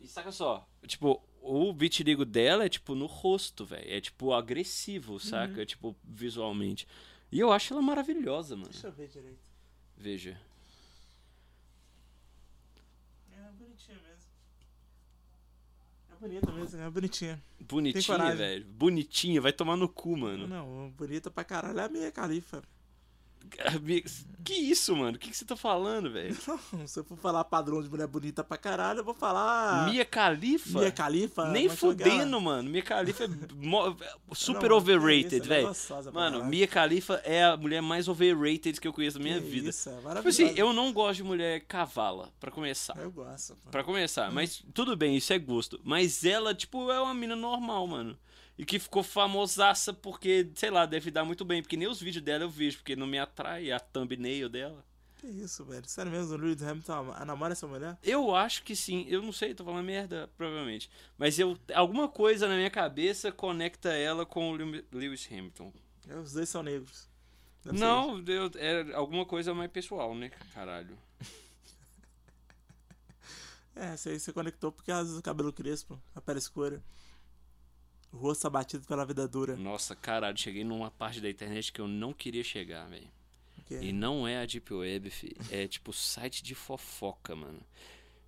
E 0.00 0.08
saca 0.08 0.32
só, 0.32 0.66
tipo, 0.86 1.22
o 1.42 1.72
vitiligo 1.72 2.24
dela 2.24 2.64
é 2.64 2.68
tipo 2.68 2.94
no 2.94 3.06
rosto, 3.06 3.64
velho. 3.64 3.90
É 3.90 4.00
tipo 4.00 4.32
agressivo, 4.32 5.14
Uhum. 5.14 5.18
saca? 5.18 5.64
Tipo, 5.66 5.96
visualmente. 6.04 6.86
E 7.32 7.38
eu 7.40 7.52
acho 7.52 7.72
ela 7.72 7.82
maravilhosa, 7.82 8.56
mano. 8.56 8.70
Deixa 8.70 8.86
eu 8.88 8.92
ver 8.92 9.08
direito. 9.08 9.38
Veja. 9.96 10.38
É 13.32 13.52
bonitinha 13.58 13.98
mesmo. 13.98 14.30
É 16.10 16.14
bonita 16.20 16.52
mesmo, 16.52 16.80
é 16.80 16.90
bonitinha. 16.90 17.42
Bonitinha, 17.60 18.34
velho. 18.36 18.64
Bonitinha, 18.66 19.40
vai 19.40 19.52
tomar 19.52 19.76
no 19.76 19.88
cu, 19.88 20.16
mano. 20.16 20.46
Não, 20.46 20.90
bonita 20.90 21.30
pra 21.30 21.44
caralho. 21.44 21.78
É 21.80 21.84
a 21.84 21.88
minha 21.88 22.10
califa. 22.12 22.62
Que 24.42 24.54
isso, 24.54 24.96
mano? 24.96 25.16
O 25.16 25.18
que, 25.18 25.30
que 25.30 25.36
você 25.36 25.44
tá 25.44 25.54
falando, 25.54 26.10
velho? 26.10 26.34
Se 26.86 26.98
eu 26.98 27.04
for 27.04 27.16
falar 27.18 27.44
padrão 27.44 27.82
de 27.82 27.90
mulher 27.90 28.06
bonita 28.06 28.42
pra 28.42 28.56
caralho, 28.56 29.00
eu 29.00 29.04
vou 29.04 29.12
falar. 29.14 29.88
Mia 29.90 30.04
Khalifa? 30.04 30.78
Mia 30.80 30.90
Khalifa? 30.90 31.50
Nem 31.50 31.66
é 31.66 31.68
fudendo, 31.68 32.40
mano. 32.40 32.70
Mia 32.70 32.82
Khalifa 32.82 33.24
é 33.24 33.28
mo- 33.54 33.94
super 34.32 34.70
Não, 34.70 34.76
overrated, 34.78 35.36
é 35.44 35.46
velho. 35.46 35.70
pra 36.04 36.12
Mano. 36.12 36.44
Mia 36.46 36.66
Khalifa 36.66 37.20
é 37.24 37.44
a 37.44 37.56
mulher 37.56 37.82
mais 37.82 38.08
overrated 38.08 38.80
que 38.80 38.88
eu 38.88 38.92
conheço 38.92 39.18
na 39.18 39.24
minha 39.24 39.40
Que 39.40 39.46
vida. 39.46 39.68
Isso, 39.68 39.90
é 39.90 40.14
Tipo 40.14 40.28
assim, 40.28 40.54
eu 40.56 40.72
não 40.72 40.92
gosto 40.92 41.16
de 41.18 41.24
mulher 41.24 41.60
cavala, 41.68 42.30
pra 42.40 42.50
começar. 42.50 42.96
Eu 42.96 43.10
gosto. 43.10 43.54
pô. 43.56 43.70
Pra 43.70 43.84
começar, 43.84 44.32
mas 44.32 44.62
tudo 44.72 44.96
bem, 44.96 45.16
isso 45.16 45.32
é 45.32 45.38
gosto. 45.38 45.78
Mas 45.84 46.24
ela, 46.24 46.54
tipo, 46.54 46.90
é 46.90 47.00
uma 47.00 47.12
mina 47.14 47.36
normal, 47.36 47.86
mano. 47.86 48.16
E 48.60 48.64
que 48.66 48.78
ficou 48.78 49.02
famosaça 49.02 49.92
porque, 49.92 50.50
sei 50.54 50.70
lá, 50.70 50.84
deve 50.84 51.10
dar 51.10 51.24
muito 51.24 51.44
bem. 51.46 51.62
Porque 51.62 51.76
nem 51.78 51.88
os 51.88 51.98
vídeos 52.00 52.22
dela 52.22 52.44
eu 52.44 52.50
vejo, 52.50 52.76
porque 52.78 52.94
não 52.94 53.06
me 53.06 53.18
atrai 53.18 53.72
a 53.72 53.80
thumbnail 53.80 54.48
dela. 54.50 54.84
Que 55.18 55.26
isso, 55.28 55.64
velho. 55.64 55.88
Sério 55.88 56.12
mesmo, 56.12 56.34
o 56.34 56.36
Lewis 56.36 56.62
Hamilton 56.62 57.12
a- 57.14 57.24
namora 57.24 57.52
essa 57.52 57.66
mulher? 57.66 57.96
Eu 58.02 58.34
acho 58.34 58.62
que 58.62 58.76
sim. 58.76 59.06
Eu 59.08 59.22
não 59.22 59.32
sei, 59.32 59.54
tô 59.54 59.64
falando 59.64 59.84
merda, 59.84 60.28
provavelmente. 60.36 60.90
Mas 61.16 61.38
eu 61.38 61.58
alguma 61.74 62.06
coisa 62.08 62.46
na 62.48 62.54
minha 62.56 62.70
cabeça 62.70 63.32
conecta 63.32 63.90
ela 63.94 64.26
com 64.26 64.50
o 64.50 64.52
Lew- 64.54 64.84
Lewis 64.92 65.26
Hamilton. 65.30 65.72
É, 66.08 66.16
Os 66.16 66.32
dois 66.34 66.48
são 66.48 66.62
negros. 66.62 67.08
Deve 67.64 67.78
Não, 67.78 68.22
eu, 68.26 68.50
é 68.56 68.94
alguma 68.94 69.24
coisa 69.26 69.52
mais 69.54 69.70
pessoal, 69.70 70.14
né, 70.14 70.30
caralho? 70.54 70.98
É, 73.74 73.96
você, 73.96 74.18
você 74.18 74.32
conectou 74.32 74.72
porque 74.72 74.92
o 74.92 75.22
cabelo 75.22 75.52
crespo, 75.52 75.98
a 76.14 76.20
pele 76.20 76.38
escura. 76.38 76.82
O 78.12 78.16
rosto 78.16 78.46
abatido 78.46 78.84
pela 78.86 79.04
vida 79.04 79.26
dura. 79.28 79.56
Nossa, 79.56 79.94
caralho, 79.94 80.36
cheguei 80.36 80.64
numa 80.64 80.90
parte 80.90 81.20
da 81.20 81.30
internet 81.30 81.72
que 81.72 81.80
eu 81.80 81.86
não 81.86 82.12
queria 82.12 82.42
chegar, 82.42 82.88
velho. 82.88 83.08
E 83.80 83.92
não 83.92 84.26
é 84.26 84.38
a 84.38 84.46
Deep 84.46 84.72
Web, 84.74 85.10
fi. 85.10 85.36
É 85.50 85.68
tipo 85.68 85.92
site 85.92 86.42
de 86.42 86.56
fofoca, 86.56 87.36
mano. 87.36 87.60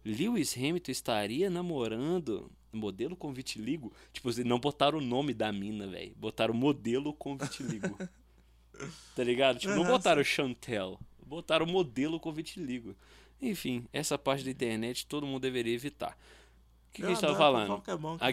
Lewis 0.05 0.57
Hamilton 0.57 0.93
estaria 0.93 1.51
namorando 1.51 2.51
modelo 2.73 3.17
com 3.17 3.33
vitiligo? 3.33 3.93
Tipo, 4.13 4.29
assim, 4.29 4.45
não 4.45 4.59
botaram 4.59 4.99
o 4.99 5.03
nome 5.03 5.35
da 5.35 5.53
mina, 5.53 5.87
velho. 5.87 6.15
Botaram 6.17 6.55
modelo 6.55 7.13
com 7.13 7.37
vitiligo. 7.37 7.99
tá 9.17 9.25
ligado? 9.25 9.59
Tipo, 9.59 9.75
não 9.75 9.85
botaram 9.85 10.23
Chantel. 10.23 10.99
Botaram 11.27 11.67
modelo 11.67 12.21
com 12.21 12.33
vitiligo. 12.33 12.97
Enfim, 13.41 13.85
essa 13.93 14.17
parte 14.17 14.45
da 14.45 14.51
internet 14.51 15.07
todo 15.07 15.27
mundo 15.27 15.43
deveria 15.43 15.75
evitar. 15.75 16.17
O 16.89 16.93
que, 16.93 17.03
que 17.03 17.07
a 17.07 17.09
gente 17.09 17.21
tava 17.21 17.37
falando? 17.37 17.83
é 17.87 17.97
bom, 17.97 18.17
cara. 18.19 18.31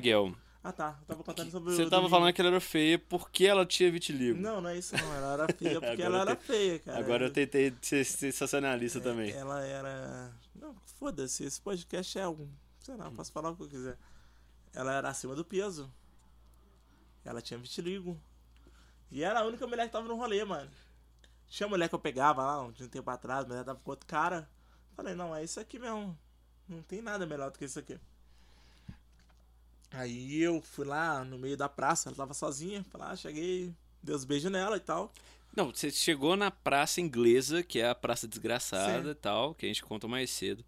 Ah 0.61 0.73
tá, 0.73 0.97
eu 1.01 1.05
tava 1.05 1.23
contando 1.23 1.49
sobre 1.51 1.73
Você 1.73 1.89
tava 1.89 2.09
falando 2.09 2.33
que 2.33 2.41
ela 2.41 2.49
era 2.49 2.59
feia 2.59 2.99
porque 2.99 3.45
ela 3.45 3.65
tinha 3.65 3.89
vitiligo. 3.89 4.37
Não, 4.39 4.59
não 4.59 4.69
é 4.69 4.77
isso 4.77 4.93
não, 4.97 5.13
ela 5.15 5.33
era 5.33 5.47
feia 5.55 5.79
porque 5.79 6.01
ela 6.01 6.19
era 6.21 6.35
te- 6.35 6.45
feia, 6.45 6.79
cara. 6.79 6.99
Agora 6.99 7.25
eu 7.27 7.31
tentei 7.31 7.73
ser 7.81 8.03
sensacionalista 8.03 8.99
também. 8.99 9.31
Ela 9.31 9.61
era. 9.65 10.31
Não, 10.53 10.75
foda-se, 10.99 11.45
esse 11.45 11.61
podcast 11.61 12.19
é 12.19 12.27
um. 12.27 12.49
Sei 12.81 12.95
lá, 12.95 13.09
posso 13.09 13.31
falar 13.31 13.51
o 13.51 13.55
que 13.55 13.63
eu 13.63 13.69
quiser. 13.69 13.97
Ela 14.73 14.93
era 14.93 15.09
acima 15.09 15.33
do 15.33 15.45
peso. 15.45 15.89
Ela 17.23 17.41
tinha 17.41 17.57
vitiligo. 17.57 18.19
E 19.11 19.23
era 19.23 19.39
a 19.39 19.45
única 19.45 19.65
mulher 19.65 19.85
que 19.85 19.91
tava 19.93 20.07
no 20.07 20.15
rolê, 20.15 20.43
mano. 20.43 20.69
Tinha 21.47 21.67
mulher 21.69 21.87
que 21.89 21.95
eu 21.95 21.99
pegava 21.99 22.43
lá 22.43 22.61
um, 22.63 22.67
um 22.67 22.87
tempo 22.87 23.09
atrás, 23.09 23.45
a 23.45 23.47
mulher 23.47 23.63
tava 23.63 23.79
com 23.79 23.91
outro 23.91 24.05
cara. 24.05 24.47
Falei, 24.95 25.15
não, 25.15 25.35
é 25.35 25.43
isso 25.43 25.59
aqui 25.59 25.79
mesmo. 25.79 26.17
Não 26.67 26.81
tem 26.83 27.01
nada 27.01 27.25
melhor 27.25 27.49
do 27.49 27.57
que 27.57 27.65
isso 27.65 27.79
aqui. 27.79 27.97
Aí 29.91 30.41
eu 30.41 30.61
fui 30.61 30.85
lá 30.85 31.23
no 31.23 31.37
meio 31.37 31.57
da 31.57 31.67
praça, 31.67 32.09
ela 32.09 32.15
tava 32.15 32.33
sozinha. 32.33 32.85
Falei, 32.89 33.07
ah, 33.09 33.15
cheguei, 33.15 33.73
dei 34.01 34.15
os 34.15 34.25
beijos 34.25 34.51
nela 34.51 34.77
e 34.77 34.81
tal. 34.81 35.11
Não, 35.55 35.73
você 35.73 35.89
chegou 35.89 36.35
na 36.35 36.51
praça 36.51 37.01
inglesa, 37.01 37.63
que 37.63 37.79
é 37.79 37.89
a 37.89 37.95
praça 37.95 38.27
desgraçada 38.27 39.03
Sim. 39.03 39.09
e 39.09 39.15
tal, 39.15 39.55
que 39.55 39.65
a 39.65 39.69
gente 39.69 39.83
conta 39.83 40.07
mais 40.07 40.29
cedo. 40.29 40.63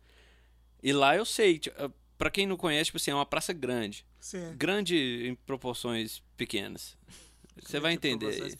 E 0.82 0.91
lá 0.91 1.15
eu 1.15 1.26
sei, 1.26 1.59
tipo, 1.59 1.76
ah, 1.82 1.91
pra 2.17 2.32
quem 2.32 2.47
não 2.47 2.57
conhece, 2.57 2.86
tipo 2.86 2.97
assim, 2.97 3.11
é 3.11 3.15
uma 3.15 3.26
praça 3.26 3.53
grande. 3.53 4.05
Sim. 4.19 4.53
Grande 4.55 5.28
em 5.28 5.36
proporções 5.36 6.22
pequenas. 6.36 6.97
Você 7.61 7.80
vai 7.80 7.93
entender. 7.93 8.57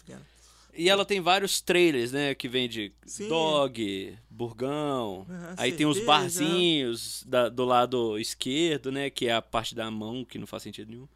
E 0.76 0.89
ela 0.89 1.03
tem 1.05 1.19
vários 1.19 1.59
trailers, 1.61 2.11
né? 2.11 2.34
Que 2.34 2.47
vende 2.47 2.93
Sim. 3.05 3.28
dog, 3.28 4.17
burgão. 4.30 5.26
Aham, 5.30 5.55
aí 5.57 5.72
tem 5.72 5.86
cerveja. 5.86 6.05
barzinhos 6.05 7.24
da- 7.28 7.49
do 7.49 7.65
lado 7.65 8.17
esquerdo, 8.17 8.91
né? 8.91 9.09
Que 9.09 9.28
é 9.28 9.34
a 9.34 9.41
parte 9.41 9.76
da 9.76 9.89
mão, 9.91 10.24
que 10.24 10.38
não 10.38 10.47
faz 10.47 10.63
sentido 10.63 10.89
nenhum. 10.91 11.07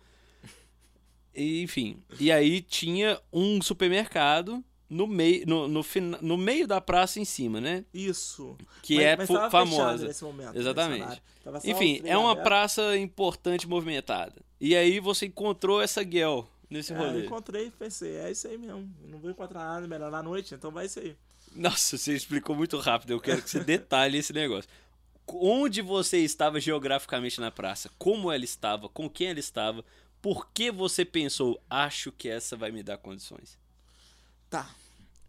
E, 1.33 1.61
enfim. 1.61 1.97
E 2.19 2.31
aí 2.31 2.61
tinha 2.61 3.19
um 3.31 3.61
supermercado 3.61 4.63
no 4.89 5.07
meio, 5.07 5.45
no, 5.47 5.67
no, 5.67 5.81
no 6.21 6.37
meio 6.37 6.67
da 6.67 6.79
praça 6.79 7.19
em 7.19 7.25
cima, 7.25 7.59
né? 7.59 7.83
Isso. 7.93 8.55
Que 8.81 8.95
Mas- 8.95 9.05
é 9.05 9.15
mas 9.17 9.27
tava 9.27 9.49
famosa. 9.49 10.07
nesse 10.07 10.23
momento, 10.23 10.57
Exatamente. 10.57 11.21
nesse 11.51 11.71
Enfim, 11.71 12.01
é 12.05 12.17
uma 12.17 12.31
abertos. 12.31 12.47
praça 12.49 12.97
importante 12.97 13.67
movimentada. 13.67 14.35
E 14.61 14.75
aí 14.75 14.99
você 14.99 15.25
encontrou 15.25 15.81
essa 15.81 16.01
girl 16.03 16.41
nesse 16.69 16.93
É, 16.93 16.95
eu 16.95 16.99
rolê. 16.99 17.25
encontrei 17.25 17.67
e 17.67 17.71
pensei, 17.71 18.15
é 18.17 18.31
isso 18.31 18.47
aí 18.47 18.57
mesmo. 18.57 18.93
Eu 19.03 19.09
não 19.09 19.19
vou 19.19 19.29
encontrar 19.31 19.59
nada 19.63 19.87
melhor 19.87 20.11
na 20.11 20.21
noite, 20.23 20.53
então 20.55 20.71
vai 20.71 20.85
isso 20.85 20.99
aí. 20.99 21.15
Nossa, 21.55 21.97
você 21.97 22.13
explicou 22.13 22.55
muito 22.55 22.77
rápido. 22.79 23.11
Eu 23.11 23.19
quero 23.21 23.41
que 23.41 23.49
você 23.49 23.63
detalhe 23.63 24.17
esse 24.17 24.33
negócio. 24.33 24.69
Onde 25.27 25.81
você 25.81 26.17
estava 26.19 26.59
geograficamente 26.59 27.39
na 27.39 27.49
praça? 27.51 27.89
Como 27.97 28.31
ela 28.31 28.43
estava? 28.43 28.87
Com 28.89 29.09
quem 29.09 29.29
ela 29.29 29.39
estava? 29.39 29.83
Por 30.21 30.49
que 30.51 30.71
você 30.71 31.05
pensou, 31.05 31.61
acho 31.69 32.11
que 32.11 32.27
essa 32.27 32.55
vai 32.57 32.71
me 32.71 32.83
dar 32.83 32.97
condições? 32.97 33.57
Tá, 34.49 34.69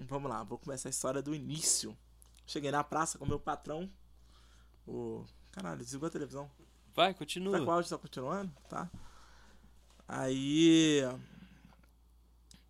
vamos 0.00 0.30
lá, 0.30 0.42
vou 0.42 0.58
começar 0.58 0.88
a 0.88 0.90
história 0.90 1.22
do 1.22 1.34
início. 1.34 1.96
Cheguei 2.46 2.70
na 2.70 2.82
praça 2.84 3.18
com 3.18 3.26
meu 3.26 3.38
patrão. 3.40 3.90
O. 4.86 5.24
Caralho, 5.52 5.78
desligou 5.82 6.06
a 6.06 6.10
televisão. 6.10 6.50
Vai, 6.94 7.06
Será 7.06 7.14
que 7.14 7.16
o 7.16 7.18
continua. 7.26 7.74
áudio 7.74 7.90
tá 7.90 7.98
continuando? 7.98 8.52
Tá. 8.68 8.90
Aí. 10.08 11.02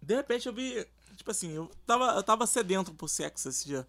De 0.00 0.14
repente 0.14 0.46
eu 0.46 0.52
vi. 0.52 0.86
Tipo 1.16 1.30
assim, 1.30 1.50
eu 1.52 1.70
tava, 1.86 2.12
eu 2.12 2.22
tava 2.22 2.46
sedento 2.46 2.92
por 2.94 3.08
sexo 3.08 3.48
esse 3.48 3.66
dia. 3.66 3.86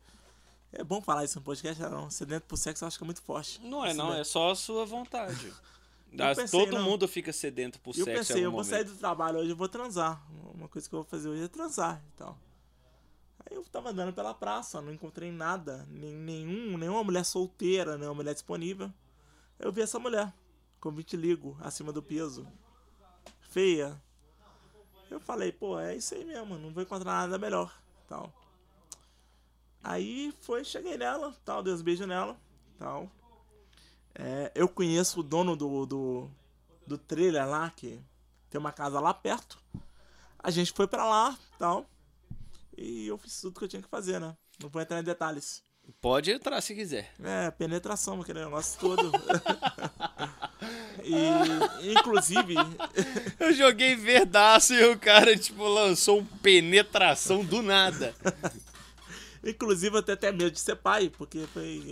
É 0.71 0.83
bom 0.83 1.01
falar 1.01 1.23
isso 1.25 1.37
no 1.39 1.45
podcast, 1.45 1.81
não. 1.83 2.09
Sedento 2.09 2.45
por 2.47 2.57
sexo 2.57 2.83
eu 2.83 2.87
acho 2.87 2.97
que 2.97 3.03
é 3.03 3.05
muito 3.05 3.21
forte. 3.21 3.59
Não 3.61 3.85
é, 3.85 3.89
Isso 3.89 3.97
não, 3.97 4.07
mesmo. 4.07 4.21
é 4.21 4.23
só 4.23 4.51
a 4.51 4.55
sua 4.55 4.85
vontade. 4.85 5.51
Eu 6.09 6.25
As- 6.25 6.37
pensei, 6.37 6.57
todo 6.57 6.71
não. 6.77 6.83
mundo 6.83 7.05
fica 7.05 7.33
sedento 7.33 7.79
por 7.81 7.89
eu 7.89 8.05
sexo 8.05 8.19
pensei, 8.29 8.37
em 8.41 8.45
eu 8.45 8.51
vou 8.51 8.63
sair 8.63 8.85
do 8.85 8.95
trabalho 8.95 9.39
hoje, 9.39 9.49
eu 9.49 9.55
vou 9.57 9.67
transar. 9.67 10.25
Uma 10.55 10.69
coisa 10.69 10.87
que 10.87 10.95
eu 10.95 10.99
vou 11.01 11.05
fazer 11.05 11.27
hoje 11.27 11.43
é 11.43 11.47
transar 11.49 12.01
e 12.07 12.17
tal. 12.17 12.39
Aí 13.39 13.57
eu 13.57 13.63
tava 13.65 13.89
andando 13.89 14.13
pela 14.13 14.33
praça, 14.33 14.81
não 14.81 14.91
encontrei 14.93 15.29
nada, 15.33 15.85
nem, 15.89 16.13
nenhum, 16.15 16.77
nenhuma 16.77 17.03
mulher 17.03 17.25
solteira, 17.25 17.97
nenhuma 17.97 18.15
mulher 18.15 18.33
disponível. 18.33 18.89
Eu 19.59 19.69
vi 19.69 19.81
essa 19.81 19.99
mulher, 19.99 20.33
com 20.79 20.91
vitiligo, 20.91 21.57
acima 21.59 21.91
do 21.91 22.01
peso, 22.01 22.47
feia. 23.57 23.99
Eu 25.09 25.19
falei, 25.19 25.51
pô, 25.51 25.79
é 25.79 25.95
isso 25.95 26.13
aí 26.13 26.23
mesmo, 26.23 26.59
não 26.59 26.71
vou 26.71 26.83
encontrar 26.83 27.11
nada 27.11 27.39
melhor, 27.39 27.75
tal. 28.07 28.31
Aí 29.83 30.31
foi, 30.41 30.63
cheguei 30.63 30.95
nela, 30.95 31.35
tal, 31.43 31.63
dei 31.63 31.73
uns 31.73 31.81
beijos 31.81 32.07
nela, 32.07 32.37
tal. 32.77 33.09
É, 34.13 34.51
eu 34.53 34.69
conheço 34.69 35.21
o 35.21 35.23
dono 35.23 35.55
do, 35.55 35.87
do, 35.87 36.29
do 36.85 36.97
trailer 36.99 37.47
lá, 37.47 37.71
que 37.71 37.99
tem 38.47 38.59
uma 38.59 38.71
casa 38.71 38.99
lá 38.99 39.11
perto. 39.11 39.57
A 40.37 40.51
gente 40.51 40.71
foi 40.71 40.87
pra 40.87 41.07
lá, 41.07 41.35
tal. 41.57 41.89
E 42.77 43.07
eu 43.07 43.17
fiz 43.17 43.41
tudo 43.41 43.57
que 43.57 43.65
eu 43.65 43.69
tinha 43.69 43.81
que 43.81 43.89
fazer, 43.89 44.19
né? 44.19 44.37
Não 44.61 44.69
vou 44.69 44.79
entrar 44.83 44.99
em 44.99 45.03
detalhes. 45.03 45.63
Pode 45.99 46.29
entrar 46.29 46.61
se 46.61 46.75
quiser. 46.75 47.11
É, 47.23 47.49
penetração, 47.49 48.21
aquele 48.21 48.43
negócio 48.43 48.79
todo. 48.79 49.11
e, 51.07 51.93
inclusive, 51.93 52.55
Eu 53.39 53.53
joguei 53.53 53.95
verdaço 53.95 54.73
e 54.73 54.83
o 54.85 54.97
cara, 54.99 55.37
tipo, 55.37 55.63
lançou 55.67 56.19
um 56.19 56.25
penetração 56.25 57.43
do 57.43 57.61
nada. 57.61 58.13
inclusive 59.43 59.95
eu 59.97 60.03
tenho 60.03 60.17
até 60.17 60.31
medo 60.31 60.51
de 60.51 60.59
ser 60.59 60.75
pai, 60.75 61.09
porque 61.09 61.45
foi, 61.53 61.83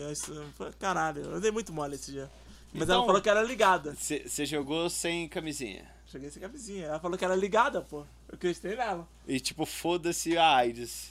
foi 0.56 0.72
caralho, 0.74 1.22
eu 1.24 1.40
dei 1.42 1.52
muito 1.52 1.72
mole 1.72 1.96
esse 1.96 2.12
dia. 2.12 2.30
Mas 2.74 2.84
Então- 2.84 2.98
ela 2.98 3.06
falou 3.06 3.22
que 3.22 3.30
era 3.30 3.42
ligada. 3.42 3.96
Você 3.98 4.46
jogou 4.46 4.90
sem 4.90 5.30
camisinha. 5.30 5.90
Cheguei 6.08 6.30
sem 6.30 6.42
camisinha. 6.42 6.88
Ela 6.88 7.00
falou 7.00 7.18
que 7.18 7.24
era 7.26 7.36
ligada, 7.36 7.82
pô. 7.82 8.00
Eu 8.28 8.36
acreditei 8.36 8.76
nela. 8.76 9.08
E 9.28 9.40
tipo, 9.40 9.66
foda-se 9.66 10.38
a 10.38 10.56
AIDS. 10.58 11.10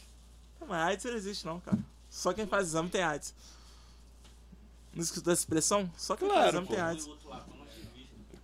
Não, 0.61 0.69
mas 0.69 0.89
AIDS 0.89 1.05
não 1.07 1.13
existe 1.15 1.47
não, 1.47 1.61
cara. 1.61 1.79
Só 2.11 2.33
quem 2.35 2.47
faz 2.47 2.69
exame 2.69 2.91
tem 2.91 3.03
AIDS. 3.03 3.35
Não 4.95 5.03
escutou 5.03 5.33
essa 5.33 5.41
expressão? 5.43 5.91
Só 5.97 6.15
quem 6.17 6.29
Claro, 6.29 6.43
faz 6.43 6.55
exame 6.55 6.67
pô. 6.67 6.75
tem 6.75 6.83
AIDS. 6.83 7.09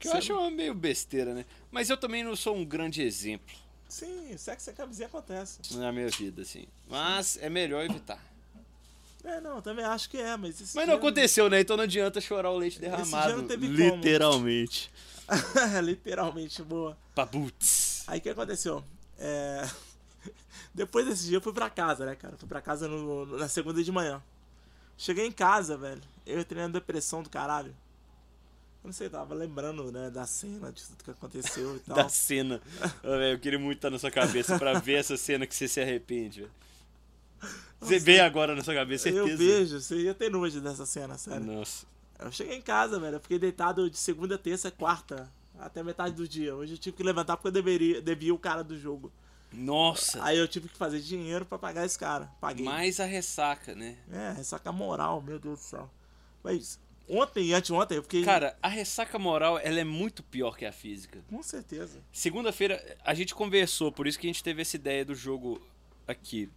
Que 0.00 0.08
eu 0.08 0.14
acho 0.14 0.32
uma 0.32 0.50
meio 0.50 0.74
besteira, 0.74 1.34
né? 1.34 1.44
Mas 1.70 1.88
eu 1.90 1.96
também 1.96 2.24
não 2.24 2.34
sou 2.34 2.56
um 2.56 2.64
grande 2.64 3.02
exemplo 3.02 3.54
Sim, 3.88 4.36
sexo 4.38 4.64
sem 4.66 4.74
camisinha 4.74 5.08
acontece. 5.08 5.58
na 5.76 5.92
minha 5.92 6.08
vida, 6.08 6.42
assim. 6.42 6.66
Mas 6.88 7.36
é 7.40 7.50
melhor 7.50 7.84
evitar. 7.84 8.24
É, 9.24 9.40
não, 9.40 9.56
eu 9.56 9.62
também 9.62 9.84
acho 9.84 10.08
que 10.08 10.16
é, 10.16 10.36
mas 10.36 10.74
Mas 10.74 10.86
não 10.88 10.94
aconteceu, 10.94 11.50
né? 11.50 11.60
Então 11.60 11.76
não 11.76 11.84
adianta 11.84 12.20
chorar 12.20 12.50
o 12.50 12.56
leite 12.56 12.78
dia 12.78 12.88
derramado. 12.88 13.36
não 13.36 13.46
teve 13.46 13.66
como. 13.68 13.96
Literalmente. 13.96 14.90
Literalmente, 15.82 16.62
boa. 16.62 16.96
Pabuts. 17.14 18.04
Aí 18.06 18.18
o 18.18 18.22
que 18.22 18.30
aconteceu? 18.30 18.82
É... 19.18 19.68
Depois 20.72 21.06
desse 21.06 21.26
dia 21.26 21.36
eu 21.36 21.42
fui 21.42 21.52
pra 21.52 21.68
casa, 21.68 22.06
né, 22.06 22.14
cara? 22.14 22.36
Fui 22.38 22.48
pra 22.48 22.62
casa 22.62 22.88
no- 22.88 23.26
no- 23.26 23.38
na 23.38 23.48
segunda 23.48 23.82
de 23.82 23.92
manhã. 23.92 24.22
Cheguei 24.96 25.26
em 25.26 25.32
casa, 25.32 25.76
velho. 25.76 26.00
Eu 26.24 26.40
entrei 26.40 26.62
na 26.62 26.68
depressão 26.68 27.22
do 27.22 27.28
caralho. 27.28 27.74
Eu 28.82 28.88
não 28.88 28.92
sei, 28.92 29.08
eu 29.08 29.10
tava 29.10 29.34
lembrando, 29.34 29.92
né, 29.92 30.10
da 30.10 30.26
cena, 30.26 30.72
de 30.72 30.82
tudo 30.82 31.04
que 31.04 31.10
aconteceu 31.10 31.76
e 31.76 31.80
tal. 31.86 31.96
Da 31.96 32.08
cena. 32.08 32.60
Eu 33.02 33.38
queria 33.38 33.58
muito 33.58 33.78
estar 33.78 33.90
na 33.90 33.98
sua 33.98 34.10
cabeça 34.10 34.58
pra 34.58 34.78
ver 34.78 34.94
essa 34.94 35.16
cena 35.16 35.46
que 35.46 35.54
você 35.54 35.68
se 35.68 35.80
arrepende, 35.80 36.40
velho. 36.40 36.52
Você 37.80 37.98
vê 37.98 38.20
agora 38.20 38.54
na 38.54 38.62
sua 38.62 38.74
cabeça, 38.74 39.04
certeza. 39.04 39.30
Eu 39.30 39.38
vejo, 39.38 39.80
você 39.80 39.96
ia 39.96 40.14
ter 40.14 40.30
nojo 40.30 40.60
dessa 40.60 40.84
cena, 40.84 41.16
sério. 41.16 41.44
Nossa. 41.44 41.86
Eu 42.18 42.30
cheguei 42.30 42.56
em 42.56 42.62
casa, 42.62 43.00
velho. 43.00 43.16
Eu 43.16 43.20
fiquei 43.20 43.38
deitado 43.38 43.88
de 43.88 43.96
segunda, 43.96 44.36
terça, 44.36 44.70
quarta. 44.70 45.30
Até 45.58 45.82
metade 45.82 46.14
do 46.14 46.28
dia. 46.28 46.54
Hoje 46.54 46.74
eu 46.74 46.78
tive 46.78 46.96
que 46.96 47.02
levantar 47.02 47.36
porque 47.36 47.48
eu 47.48 47.52
deveria, 47.52 48.00
devia 48.02 48.34
o 48.34 48.38
cara 48.38 48.62
do 48.62 48.78
jogo. 48.78 49.10
Nossa. 49.52 50.22
Aí 50.22 50.38
eu 50.38 50.46
tive 50.46 50.68
que 50.68 50.76
fazer 50.76 51.00
dinheiro 51.00 51.44
pra 51.44 51.58
pagar 51.58 51.84
esse 51.84 51.98
cara. 51.98 52.30
Paguei. 52.40 52.64
Mais 52.64 53.00
a 53.00 53.04
ressaca, 53.04 53.74
né? 53.74 53.96
É, 54.10 54.32
ressaca 54.32 54.70
moral, 54.70 55.20
meu 55.22 55.38
Deus 55.38 55.58
do 55.58 55.64
céu. 55.64 55.90
Mas 56.42 56.78
ontem 57.10 57.46
e 57.46 57.54
anteontem 57.54 57.96
eu 57.96 58.02
fiquei. 58.02 58.22
Cara, 58.24 58.56
a 58.62 58.68
ressaca 58.68 59.18
moral, 59.18 59.58
ela 59.58 59.80
é 59.80 59.84
muito 59.84 60.22
pior 60.22 60.56
que 60.56 60.64
a 60.64 60.72
física. 60.72 61.22
Com 61.28 61.42
certeza. 61.42 62.00
Segunda-feira 62.12 62.96
a 63.04 63.12
gente 63.14 63.34
conversou, 63.34 63.90
por 63.90 64.06
isso 64.06 64.18
que 64.18 64.26
a 64.26 64.30
gente 64.30 64.42
teve 64.44 64.62
essa 64.62 64.76
ideia 64.76 65.04
do 65.04 65.14
jogo 65.14 65.60
aqui. 66.06 66.48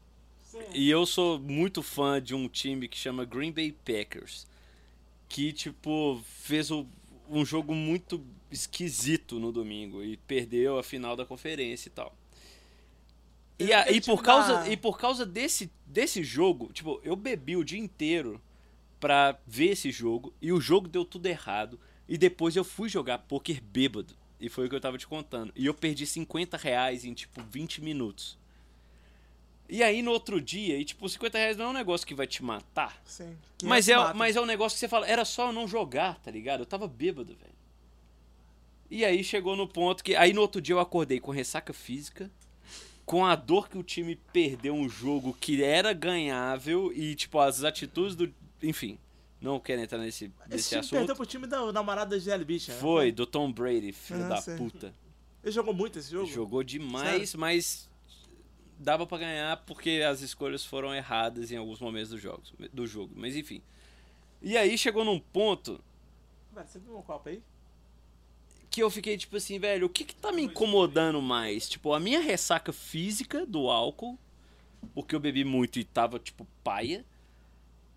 E 0.74 0.88
eu 0.90 1.06
sou 1.06 1.40
muito 1.40 1.82
fã 1.82 2.22
de 2.22 2.36
um 2.36 2.48
time 2.48 2.88
que 2.88 2.98
chama 2.98 3.26
Green 3.26 3.52
Bay 3.52 3.72
Packers. 3.72 4.46
Que, 5.28 5.52
tipo, 5.52 6.22
fez 6.42 6.70
o- 6.70 6.86
um 7.28 7.44
jogo 7.44 7.74
muito 7.74 8.24
esquisito 8.52 9.40
no 9.40 9.52
domingo 9.52 10.04
e 10.04 10.16
perdeu 10.18 10.78
a 10.78 10.84
final 10.84 11.16
da 11.16 11.26
conferência 11.26 11.88
e 11.90 11.92
tal. 11.92 12.16
E, 13.58 13.72
a- 13.74 13.90
e 13.92 14.00
por 14.02 14.22
causa, 14.22 14.70
e 14.70 14.78
por 14.78 14.98
causa 15.00 15.26
desse, 15.26 15.72
desse 15.88 16.24
jogo, 16.24 16.72
tipo, 16.74 17.00
eu 17.04 17.16
bebi 17.16 17.56
o 17.56 17.64
dia 17.64 17.80
inteiro 17.80 18.40
pra 19.04 19.38
ver 19.46 19.72
esse 19.72 19.92
jogo 19.92 20.34
e 20.42 20.54
o 20.54 20.62
jogo 20.62 20.88
deu 20.88 21.04
tudo 21.04 21.26
errado. 21.26 21.78
E 22.08 22.18
depois 22.18 22.56
eu 22.56 22.64
fui 22.64 22.88
jogar 22.88 23.18
poker 23.18 23.62
bêbado. 23.62 24.16
E 24.40 24.48
foi 24.48 24.66
o 24.66 24.70
que 24.70 24.76
eu 24.76 24.80
tava 24.80 24.98
te 24.98 25.06
contando. 25.06 25.52
E 25.58 25.66
eu 25.66 25.74
perdi 25.74 26.06
50 26.06 26.56
reais 26.56 27.04
em, 27.04 27.14
tipo, 27.14 27.44
20 27.44 27.82
minutos. 27.82 28.38
E 29.68 29.84
aí 29.84 30.02
no 30.02 30.12
outro 30.12 30.40
dia, 30.40 30.78
e 30.78 30.86
tipo, 30.86 31.08
50 31.10 31.38
reais 31.38 31.58
não 31.58 31.66
é 31.66 31.70
um 31.70 31.74
negócio 31.74 32.08
que 32.08 32.16
vai 32.16 32.26
te 32.26 32.42
matar. 32.42 33.02
Sim. 33.04 33.36
Mas 33.62 33.88
500 33.88 33.90
é, 33.90 33.98
mata. 33.98 34.14
mas 34.14 34.36
é 34.38 34.42
um 34.42 34.46
negócio 34.46 34.76
que 34.78 34.80
você 34.80 34.88
fala, 34.88 35.06
era 35.06 35.26
só 35.26 35.48
eu 35.48 35.54
não 35.54 35.68
jogar, 35.68 36.18
tá 36.20 36.32
ligado? 36.32 36.62
Eu 36.62 36.66
tava 36.66 36.88
bêbado, 36.88 37.36
velho. 37.36 37.54
E 38.90 39.04
aí 39.04 39.22
chegou 39.22 39.58
no 39.58 39.68
ponto 39.68 40.02
que. 40.02 40.16
Aí 40.16 40.32
no 40.32 40.40
outro 40.40 40.62
dia 40.62 40.76
eu 40.76 40.80
acordei 40.80 41.20
com 41.20 41.32
ressaca 41.32 41.74
física, 41.74 42.32
com 43.06 43.26
a 43.26 43.36
dor 43.36 43.68
que 43.68 43.78
o 43.78 43.84
time 43.84 44.16
perdeu 44.32 44.74
um 44.74 44.88
jogo 44.88 45.36
que 45.38 45.62
era 45.62 45.92
ganhável 45.92 46.90
e, 46.94 47.16
tipo, 47.16 47.38
as 47.40 47.66
atitudes 47.66 48.16
do. 48.16 48.34
Enfim, 48.64 48.98
não 49.42 49.60
quero 49.60 49.82
entrar 49.82 49.98
nesse, 50.00 50.26
Esse 50.26 50.50
nesse 50.50 50.70
time 50.70 50.80
assunto. 50.80 50.98
perdeu 50.98 51.16
pro 51.16 51.26
time 51.26 51.46
da 51.46 51.72
namorada 51.72 52.12
da 52.12 52.18
Gisele 52.18 52.46
Bicha. 52.46 52.72
né? 52.74 52.80
Foi, 52.80 53.12
do 53.12 53.26
Tom 53.26 53.52
Brady, 53.52 53.92
filho 53.92 54.24
Ah, 54.26 54.30
da 54.30 54.38
sei. 54.42 54.56
puta. 54.58 54.94
Ele 55.44 55.52
jogou 55.52 55.74
muito 55.74 56.00
esse 56.00 56.10
jogo? 56.10 56.26
Jogou 56.28 56.64
demais, 56.64 57.36
mas 57.36 57.90
dava 58.80 59.06
pra 59.06 59.18
ganhar 59.18 59.58
porque 59.66 60.02
as 60.08 60.22
escolhas 60.22 60.66
foram 60.66 60.96
erradas 60.96 61.52
em 61.52 61.58
alguns 61.58 61.80
momentos 61.80 62.10
do 62.12 62.18
jogo, 62.18 62.42
do 62.72 62.88
jogo. 62.88 63.14
Mas 63.16 63.36
enfim. 63.36 63.62
E 64.42 64.56
aí 64.58 64.78
chegou 64.78 65.04
num 65.06 65.20
ponto 65.20 65.84
Velho, 66.54 66.68
você 66.68 66.80
viu 66.80 66.98
um 66.98 67.02
copo 67.02 67.30
aí? 67.30 67.42
que 68.70 68.82
eu 68.82 68.90
fiquei 68.90 69.16
tipo 69.18 69.38
assim, 69.38 69.60
velho, 69.60 69.86
o 69.86 69.90
que 69.90 70.04
que 70.04 70.16
tá 70.16 70.32
me 70.32 70.42
incomodando 70.44 71.22
mais? 71.22 71.70
Tipo, 71.70 71.94
a 71.94 72.00
minha 72.00 72.20
ressaca 72.20 72.74
física 72.74 73.46
do 73.46 73.70
álcool, 73.70 74.18
porque 74.96 75.14
eu 75.16 75.20
bebi 75.20 75.44
muito 75.44 75.78
e 75.78 75.84
tava 75.84 76.18
tipo 76.18 76.48
paia. 76.64 77.06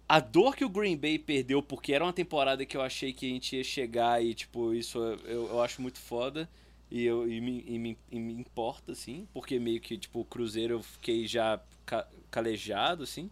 A 0.08 0.20
dor 0.20 0.54
que 0.54 0.64
o 0.64 0.68
Green 0.68 0.96
Bay 0.96 1.18
perdeu 1.18 1.60
porque 1.60 1.92
era 1.92 2.04
uma 2.04 2.12
temporada 2.12 2.64
que 2.64 2.76
eu 2.76 2.82
achei 2.82 3.12
que 3.12 3.26
a 3.26 3.28
gente 3.28 3.56
ia 3.56 3.64
chegar 3.64 4.22
e 4.24 4.34
tipo, 4.34 4.72
isso 4.72 4.98
eu, 4.98 5.48
eu 5.48 5.62
acho 5.62 5.82
muito 5.82 5.98
foda. 5.98 6.48
E, 6.88 7.04
eu, 7.04 7.28
e, 7.28 7.40
me, 7.40 7.64
e, 7.66 7.78
me, 7.78 7.98
e 8.12 8.18
me 8.20 8.32
importa, 8.32 8.92
assim, 8.92 9.26
porque 9.34 9.58
meio 9.58 9.80
que, 9.80 9.98
tipo, 9.98 10.20
o 10.20 10.24
Cruzeiro 10.24 10.74
eu 10.74 10.82
fiquei 10.84 11.26
já 11.26 11.60
ca- 11.84 12.06
calejado, 12.30 13.02
assim. 13.02 13.28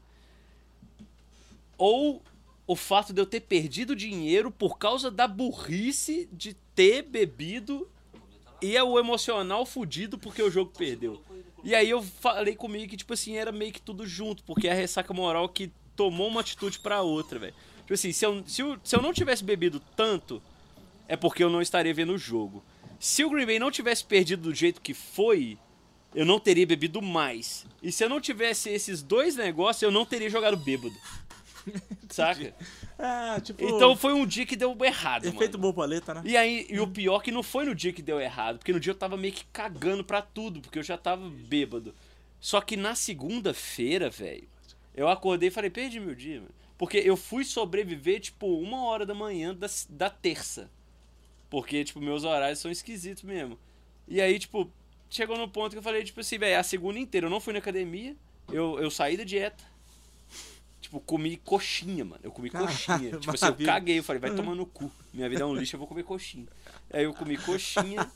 Ou 1.79 2.21
o 2.67 2.75
fato 2.75 3.13
de 3.13 3.21
eu 3.21 3.27
ter 3.27 3.41
perdido 3.41 3.95
dinheiro 3.95 4.51
por 4.51 4.77
causa 4.77 5.11
da 5.11 5.29
burrice 5.29 6.29
de 6.33 6.55
ter 6.75 7.03
bebido 7.03 7.89
e 8.61 8.77
é 8.77 8.83
o 8.83 8.99
emocional 8.99 9.65
fudido 9.67 10.19
porque 10.19 10.43
o 10.43 10.51
jogo 10.51 10.73
perdeu. 10.77 11.23
E 11.63 11.75
aí 11.75 11.89
eu 11.89 12.03
falei 12.03 12.57
comigo 12.57 12.91
que, 12.91 12.97
tipo 12.97 13.13
assim, 13.13 13.37
era 13.37 13.53
meio 13.53 13.73
que 13.73 13.81
tudo 13.81 14.07
junto, 14.07 14.43
porque 14.45 14.67
é 14.67 14.73
a 14.73 14.75
ressaca 14.75 15.15
moral 15.15 15.49
que 15.49 15.71
tomou 15.97 16.29
uma 16.29 16.41
atitude 16.41 16.79
pra 16.79 17.03
outra, 17.03 17.39
velho. 17.39 17.55
Tipo 17.81 17.95
assim, 17.95 18.13
se 18.13 18.25
eu, 18.25 18.43
se, 18.47 18.63
eu, 18.63 18.79
se 18.83 18.97
eu 18.97 19.03
não 19.03 19.13
tivesse 19.13 19.45
bebido 19.45 19.81
tanto, 19.95 20.43
é 21.07 21.17
porque 21.17 21.45
eu 21.45 21.51
não 21.51 21.61
estaria 21.61 21.93
vendo 21.93 22.15
o 22.15 22.19
jogo. 22.19 22.65
Se 22.99 23.25
o 23.25 23.31
Green 23.31 23.47
Bay 23.47 23.59
não 23.59 23.71
tivesse 23.71 24.05
perdido 24.05 24.45
do 24.45 24.55
jeito 24.55 24.81
que 24.81 24.95
foi, 24.95 25.59
eu 26.15 26.25
não 26.25 26.41
teria 26.41 26.67
bebido 26.67 27.03
mais. 27.03 27.67
E 27.83 27.93
se 27.93 28.03
eu 28.05 28.09
não 28.09 28.21
tivesse 28.21 28.71
esses 28.71 29.03
dois 29.03 29.37
negócios, 29.37 29.83
eu 29.83 29.91
não 29.91 30.07
teria 30.07 30.31
jogado 30.31 30.57
bêbado. 30.57 30.95
Saca? 32.09 32.55
É, 32.99 33.41
tipo. 33.41 33.65
Então 33.65 33.97
foi 33.97 34.13
um 34.13 34.25
dia 34.25 34.47
que 34.47 34.57
deu 34.57 34.77
errado, 34.83 35.27
Efeito 35.27 35.59
mano. 35.59 35.73
borboleta, 35.73 36.15
né? 36.15 36.23
E 36.25 36.37
aí, 36.37 36.67
e 36.71 36.79
o 36.79 36.87
pior 36.87 37.21
que 37.21 37.33
não 37.33 37.43
foi 37.43 37.65
no 37.65 37.75
dia 37.75 37.93
que 37.93 38.03
deu 38.03 38.21
errado, 38.21 38.59
porque 38.59 38.73
no 38.73 38.81
dia 38.81 38.93
eu 38.93 38.97
tava 38.97 39.17
meio 39.17 39.33
que 39.33 39.45
cagando 39.47 40.05
pra 40.05 40.23
tudo, 40.23 40.61
porque 40.61 40.79
eu 40.79 40.83
já 40.83 40.97
tava 40.97 41.29
bêbado. 41.29 41.95
Só 42.41 42.61
que 42.61 42.77
na 42.77 42.95
segunda-feira, 42.95 44.11
velho, 44.11 44.49
eu 44.95 45.09
acordei 45.09 45.49
e 45.49 45.53
falei, 45.53 45.71
perdi 45.71 45.99
meu 46.01 46.15
dia, 46.15 46.41
mano. 46.41 46.55
Porque 46.77 46.99
eu 46.99 47.17
fui 47.17 47.45
sobreviver, 47.45 48.21
tipo, 48.21 48.47
uma 48.59 48.85
hora 48.85 49.07
da 49.07 49.15
manhã 49.15 49.55
da, 49.55 49.69
da 49.89 50.11
terça. 50.11 50.71
Porque, 51.49 51.85
tipo, 51.85 52.01
meus 52.01 52.25
horários 52.25 52.59
são 52.59 52.71
esquisitos 52.71 53.23
mesmo. 53.23 53.59
E 54.09 54.21
aí, 54.21 54.39
tipo, 54.39 54.71
chegou 55.09 55.39
no 55.39 55.49
ponto 55.49 55.73
que 55.73 55.79
eu 55.79 55.83
falei, 55.83 56.03
tipo 56.03 56.21
assim, 56.21 56.39
velho, 56.39 56.59
a 56.59 56.63
segunda 56.63 56.99
inteira 56.99 57.27
eu 57.27 57.31
não 57.31 57.41
fui 57.41 57.53
na 57.53 57.61
academia, 57.61 58.17
eu, 58.53 58.79
eu 58.81 58.91
saí 58.91 59.17
da 59.17 59.25
dieta. 59.25 59.63
Tipo, 60.81 61.01
comi 61.01 61.37
coxinha, 61.39 62.05
mano. 62.05 62.21
Eu 62.23 62.31
comi 62.31 62.51
Caralho, 62.51 62.71
coxinha. 62.71 63.17
Tipo 63.19 63.35
assim, 63.35 63.47
eu 63.47 63.57
caguei, 63.67 63.99
eu 63.99 64.05
falei, 64.05 64.21
vai 64.21 64.35
tomar 64.35 64.55
no 64.55 64.67
cu. 64.67 64.91
Minha 65.13 65.29
vida 65.29 65.43
é 65.43 65.47
um 65.47 65.55
lixo, 65.55 65.77
eu 65.77 65.79
vou 65.79 65.89
comer 65.89 66.03
coxinha. 66.03 66.47
Aí 66.93 67.05
eu 67.05 67.15
comi 67.15 67.39
coxinha, 67.39 68.11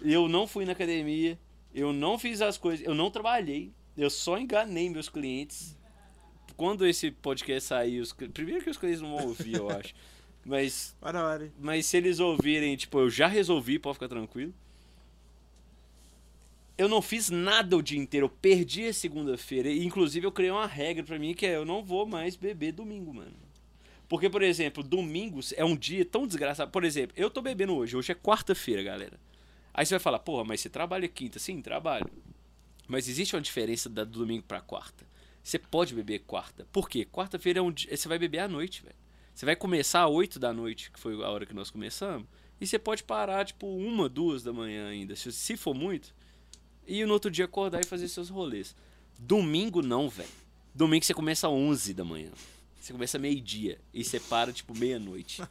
eu 0.00 0.28
não 0.28 0.46
fui 0.46 0.64
na 0.64 0.72
academia, 0.72 1.38
eu 1.74 1.92
não 1.92 2.18
fiz 2.18 2.40
as 2.40 2.56
coisas, 2.56 2.86
eu 2.86 2.94
não 2.94 3.10
trabalhei, 3.10 3.72
eu 3.96 4.08
só 4.08 4.38
enganei 4.38 4.88
meus 4.88 5.08
clientes. 5.08 5.76
Quando 6.62 6.86
esse 6.86 7.10
podcast 7.10 7.66
sair, 7.70 7.98
os, 8.00 8.12
primeiro 8.12 8.62
que 8.62 8.70
os 8.70 8.76
clientes 8.76 9.00
não 9.00 9.16
vão 9.16 9.26
ouvir, 9.26 9.56
eu 9.56 9.68
acho. 9.68 9.92
Mas, 10.46 10.94
Olha, 11.02 11.20
olha. 11.24 11.52
mas 11.58 11.86
se 11.86 11.96
eles 11.96 12.18
ouvirem, 12.20 12.76
tipo, 12.76 12.98
eu 13.00 13.08
já 13.10 13.26
resolvi, 13.26 13.78
pode 13.80 13.94
ficar 13.94 14.08
tranquilo. 14.08 14.52
Eu 16.78 16.88
não 16.88 17.02
fiz 17.02 17.30
nada 17.30 17.76
o 17.76 17.82
dia 17.82 17.98
inteiro, 17.98 18.26
eu 18.26 18.30
perdi 18.30 18.86
a 18.86 18.92
segunda-feira. 18.94 19.70
Inclusive, 19.72 20.24
eu 20.26 20.32
criei 20.32 20.50
uma 20.52 20.66
regra 20.66 21.02
pra 21.04 21.18
mim 21.18 21.34
que 21.34 21.46
é 21.46 21.56
eu 21.56 21.64
não 21.64 21.84
vou 21.84 22.06
mais 22.06 22.34
beber 22.36 22.72
domingo, 22.72 23.12
mano. 23.12 23.32
Porque, 24.08 24.28
por 24.30 24.42
exemplo, 24.42 24.82
domingo 24.82 25.40
é 25.56 25.64
um 25.64 25.76
dia 25.76 26.04
tão 26.04 26.26
desgraçado. 26.26 26.70
Por 26.70 26.84
exemplo, 26.84 27.14
eu 27.16 27.30
tô 27.30 27.40
bebendo 27.42 27.74
hoje, 27.76 27.96
hoje 27.96 28.12
é 28.12 28.14
quarta-feira, 28.14 28.82
galera. 28.82 29.18
Aí 29.74 29.84
você 29.86 29.94
vai 29.94 30.00
falar, 30.00 30.18
porra, 30.20 30.44
mas 30.44 30.60
você 30.60 30.68
trabalha 30.68 31.08
quinta? 31.08 31.38
Sim, 31.38 31.60
trabalho. 31.62 32.08
Mas 32.88 33.08
existe 33.08 33.34
uma 33.34 33.42
diferença 33.42 33.88
da- 33.88 34.04
do 34.04 34.18
domingo 34.20 34.42
pra 34.46 34.60
quarta. 34.60 35.10
Você 35.42 35.58
pode 35.58 35.94
beber 35.94 36.20
quarta. 36.20 36.66
Por 36.72 36.88
quê? 36.88 37.04
Quarta-feira 37.10 37.58
é 37.58 37.62
um 37.62 37.72
dia. 37.72 37.96
Você 37.96 38.08
vai 38.08 38.18
beber 38.18 38.38
à 38.40 38.48
noite, 38.48 38.82
velho. 38.82 38.94
Você 39.34 39.44
vai 39.46 39.56
começar 39.56 40.04
às 40.04 40.10
8 40.10 40.38
da 40.38 40.52
noite, 40.52 40.90
que 40.90 41.00
foi 41.00 41.14
a 41.22 41.28
hora 41.28 41.46
que 41.46 41.54
nós 41.54 41.70
começamos. 41.70 42.26
E 42.60 42.66
você 42.66 42.78
pode 42.78 43.02
parar, 43.02 43.44
tipo, 43.44 43.66
uma, 43.66 44.08
duas 44.08 44.42
da 44.42 44.52
manhã 44.52 44.88
ainda, 44.88 45.16
se, 45.16 45.56
for 45.56 45.74
muito. 45.74 46.14
E 46.86 47.04
no 47.04 47.12
outro 47.12 47.30
dia 47.30 47.44
acordar 47.46 47.80
e 47.80 47.86
fazer 47.86 48.08
seus 48.08 48.28
rolês. 48.28 48.76
Domingo 49.18 49.82
não, 49.82 50.08
velho. 50.08 50.28
Domingo 50.74 51.04
você 51.04 51.14
começa 51.14 51.46
às 51.48 51.52
11 51.52 51.94
da 51.94 52.04
manhã. 52.04 52.30
Você 52.80 52.92
começa 52.92 53.18
meio-dia. 53.18 53.80
E 53.92 54.04
você 54.04 54.20
para, 54.20 54.52
tipo, 54.52 54.76
meia-noite. 54.76 55.42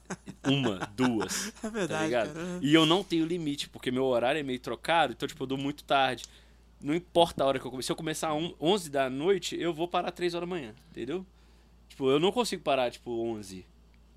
Uma, 0.45 0.77
duas. 0.95 1.47
É 1.59 1.61
Tá 1.61 1.69
verdade, 1.69 2.03
ligado? 2.05 2.33
cara. 2.33 2.59
E 2.61 2.73
eu 2.73 2.85
não 2.85 3.03
tenho 3.03 3.25
limite, 3.25 3.67
porque 3.69 3.89
meu 3.91 4.05
horário 4.05 4.39
é 4.39 4.43
meio 4.43 4.59
trocado, 4.59 5.13
então, 5.13 5.27
tipo, 5.27 5.43
eu 5.43 5.47
dou 5.47 5.57
muito 5.57 5.83
tarde. 5.83 6.25
Não 6.83 6.95
importa 6.95 7.43
a 7.43 7.47
hora 7.47 7.59
que 7.59 7.65
eu 7.65 7.71
comece. 7.71 7.87
Se 7.87 7.91
eu 7.91 7.95
começar 7.95 8.31
às 8.35 8.51
11 8.59 8.89
da 8.89 9.09
noite, 9.09 9.55
eu 9.59 9.73
vou 9.73 9.87
parar 9.87 10.11
3 10.11 10.33
horas 10.33 10.47
da 10.47 10.55
manhã, 10.55 10.73
entendeu? 10.91 11.25
Tipo, 11.89 12.09
eu 12.09 12.19
não 12.19 12.31
consigo 12.31 12.63
parar, 12.63 12.89
tipo, 12.91 13.11
11. 13.11 13.65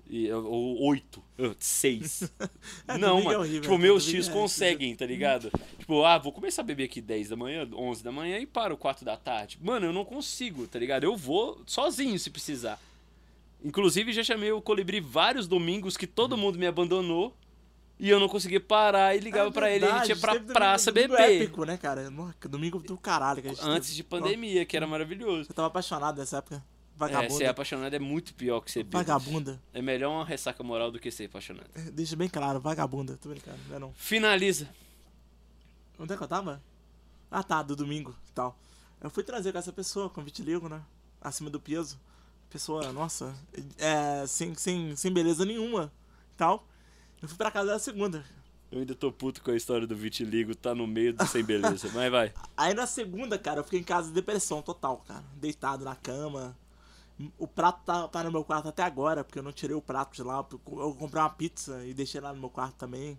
E, 0.07 0.31
ou 0.31 0.81
8, 0.87 1.23
6. 1.59 2.31
É, 2.87 2.97
não, 2.97 3.19
é 3.19 3.23
mano. 3.23 3.39
horrível, 3.39 3.61
tipo, 3.61 3.73
né? 3.73 3.81
meus 3.83 4.03
Domingo 4.03 4.23
tios 4.23 4.29
é- 4.29 4.31
conseguem, 4.31 4.93
tá 4.97 5.05
ligado? 5.05 5.51
tipo, 5.79 6.03
ah, 6.03 6.17
vou 6.19 6.31
começar 6.31 6.61
a 6.61 6.65
beber 6.65 6.83
aqui 6.85 7.01
10 7.01 7.29
da 7.29 7.35
manhã, 7.35 7.67
11 7.73 8.03
da 8.03 8.11
manhã 8.11 8.37
e 8.37 8.45
paro 8.45 8.77
4 8.77 9.03
da 9.03 9.17
tarde. 9.17 9.57
Mano, 9.61 9.87
eu 9.87 9.93
não 9.93 10.05
consigo, 10.05 10.67
tá 10.67 10.77
ligado? 10.77 11.03
Eu 11.03 11.15
vou 11.17 11.59
sozinho 11.65 12.17
se 12.19 12.29
precisar. 12.29 12.79
Inclusive, 13.63 14.13
já 14.13 14.23
chamei 14.23 14.51
o 14.51 14.61
Colibri 14.61 14.99
vários 14.99 15.47
domingos 15.47 15.97
que 15.97 16.05
todo 16.05 16.37
mundo 16.37 16.59
me 16.59 16.67
abandonou. 16.67 17.35
E 17.97 18.09
eu 18.09 18.19
não 18.19 18.27
conseguia 18.27 18.59
parar 18.59 19.15
e 19.15 19.19
ligava 19.19 19.49
É 19.49 19.51
pra 19.53 19.71
ele 19.71 19.85
e 19.85 19.89
a 19.89 19.99
gente 19.99 20.09
ia 20.09 20.17
pra 20.17 20.37
praça 20.39 20.91
domingo 20.91 21.15
beber. 21.15 21.41
épico, 21.43 21.63
né, 21.63 21.77
cara? 21.77 22.11
Domingo 22.49 22.79
do 22.79 22.97
caralho 22.97 23.41
que 23.41 23.47
a 23.47 23.51
gente 23.51 23.63
Antes 23.63 23.89
teve. 23.89 23.95
de 23.97 24.03
pandemia, 24.03 24.65
que 24.65 24.75
era 24.75 24.85
maravilhoso. 24.85 25.49
Eu 25.49 25.55
tava 25.55 25.67
apaixonado 25.69 26.17
nessa 26.17 26.37
época. 26.39 26.57
É, 26.57 26.97
Vagabunda. 26.97 27.33
ser 27.33 27.45
apaixonado 27.45 27.93
é 27.93 27.99
muito 27.99 28.33
pior 28.33 28.59
que 28.61 28.71
ser 28.71 28.83
bêbado. 28.83 29.05
Vagabunda. 29.05 29.61
É 29.73 29.81
melhor 29.81 30.11
uma 30.11 30.25
ressaca 30.25 30.61
moral 30.63 30.91
do 30.91 30.99
que 30.99 31.09
ser 31.11 31.25
apaixonado. 31.25 31.67
Deixa 31.93 32.15
bem 32.15 32.27
claro, 32.29 32.59
vagabunda. 32.59 33.17
Tô 33.21 33.29
brincando, 33.29 33.57
não 33.69 33.75
é 33.75 33.79
não. 33.79 33.93
Finaliza. 33.93 34.69
Onde 35.99 36.13
é 36.13 36.17
que 36.17 36.23
eu 36.23 36.27
tava? 36.27 36.61
Ah 37.31 37.43
tá, 37.43 37.61
do 37.63 37.75
domingo 37.75 38.15
e 38.29 38.31
tal. 38.31 38.57
Eu 39.01 39.09
fui 39.09 39.23
trazer 39.23 39.51
com 39.51 39.57
essa 39.57 39.71
pessoa, 39.73 40.09
com 40.09 40.21
vitiligo, 40.21 40.67
né? 40.69 40.81
Acima 41.21 41.49
do 41.49 41.59
peso. 41.59 41.99
Pessoa, 42.49 42.91
nossa, 42.93 43.35
é, 43.77 44.25
sem, 44.27 44.53
sem, 44.55 44.95
sem 44.95 45.11
beleza 45.11 45.43
nenhuma 45.45 45.91
e 46.33 46.37
tal. 46.37 46.65
Eu 47.25 47.29
fui 47.29 47.37
pra 47.37 47.49
casa 47.49 47.71
da 47.71 47.79
segunda. 47.79 48.23
Eu 48.71 48.79
ainda 48.81 48.93
tô 48.93 49.11
puto 49.11 49.41
com 49.41 49.49
a 49.49 49.55
história 49.55 49.87
do 49.87 49.95
vitiligo, 49.95 50.53
tá 50.53 50.75
no 50.75 50.85
meio 50.85 51.11
do 51.11 51.25
sem 51.25 51.43
beleza. 51.43 51.89
Mas 51.91 52.11
vai. 52.11 52.31
Aí 52.55 52.71
na 52.75 52.85
segunda, 52.85 53.35
cara, 53.39 53.61
eu 53.61 53.63
fiquei 53.63 53.79
em 53.79 53.83
casa 53.83 54.09
de 54.09 54.13
depressão 54.13 54.61
total, 54.61 55.03
cara. 55.07 55.23
Deitado 55.35 55.83
na 55.83 55.95
cama. 55.95 56.55
O 57.35 57.47
prato 57.47 57.83
tá, 57.83 58.07
tá 58.07 58.23
no 58.23 58.31
meu 58.31 58.43
quarto 58.43 58.67
até 58.67 58.83
agora, 58.83 59.23
porque 59.23 59.39
eu 59.39 59.43
não 59.43 59.51
tirei 59.51 59.75
o 59.75 59.81
prato 59.81 60.13
de 60.13 60.21
lá. 60.21 60.37
Eu 60.37 60.95
comprei 60.99 61.19
uma 61.19 61.29
pizza 61.31 61.83
e 61.83 61.95
deixei 61.95 62.21
lá 62.21 62.31
no 62.31 62.39
meu 62.39 62.49
quarto 62.49 62.75
também. 62.75 63.17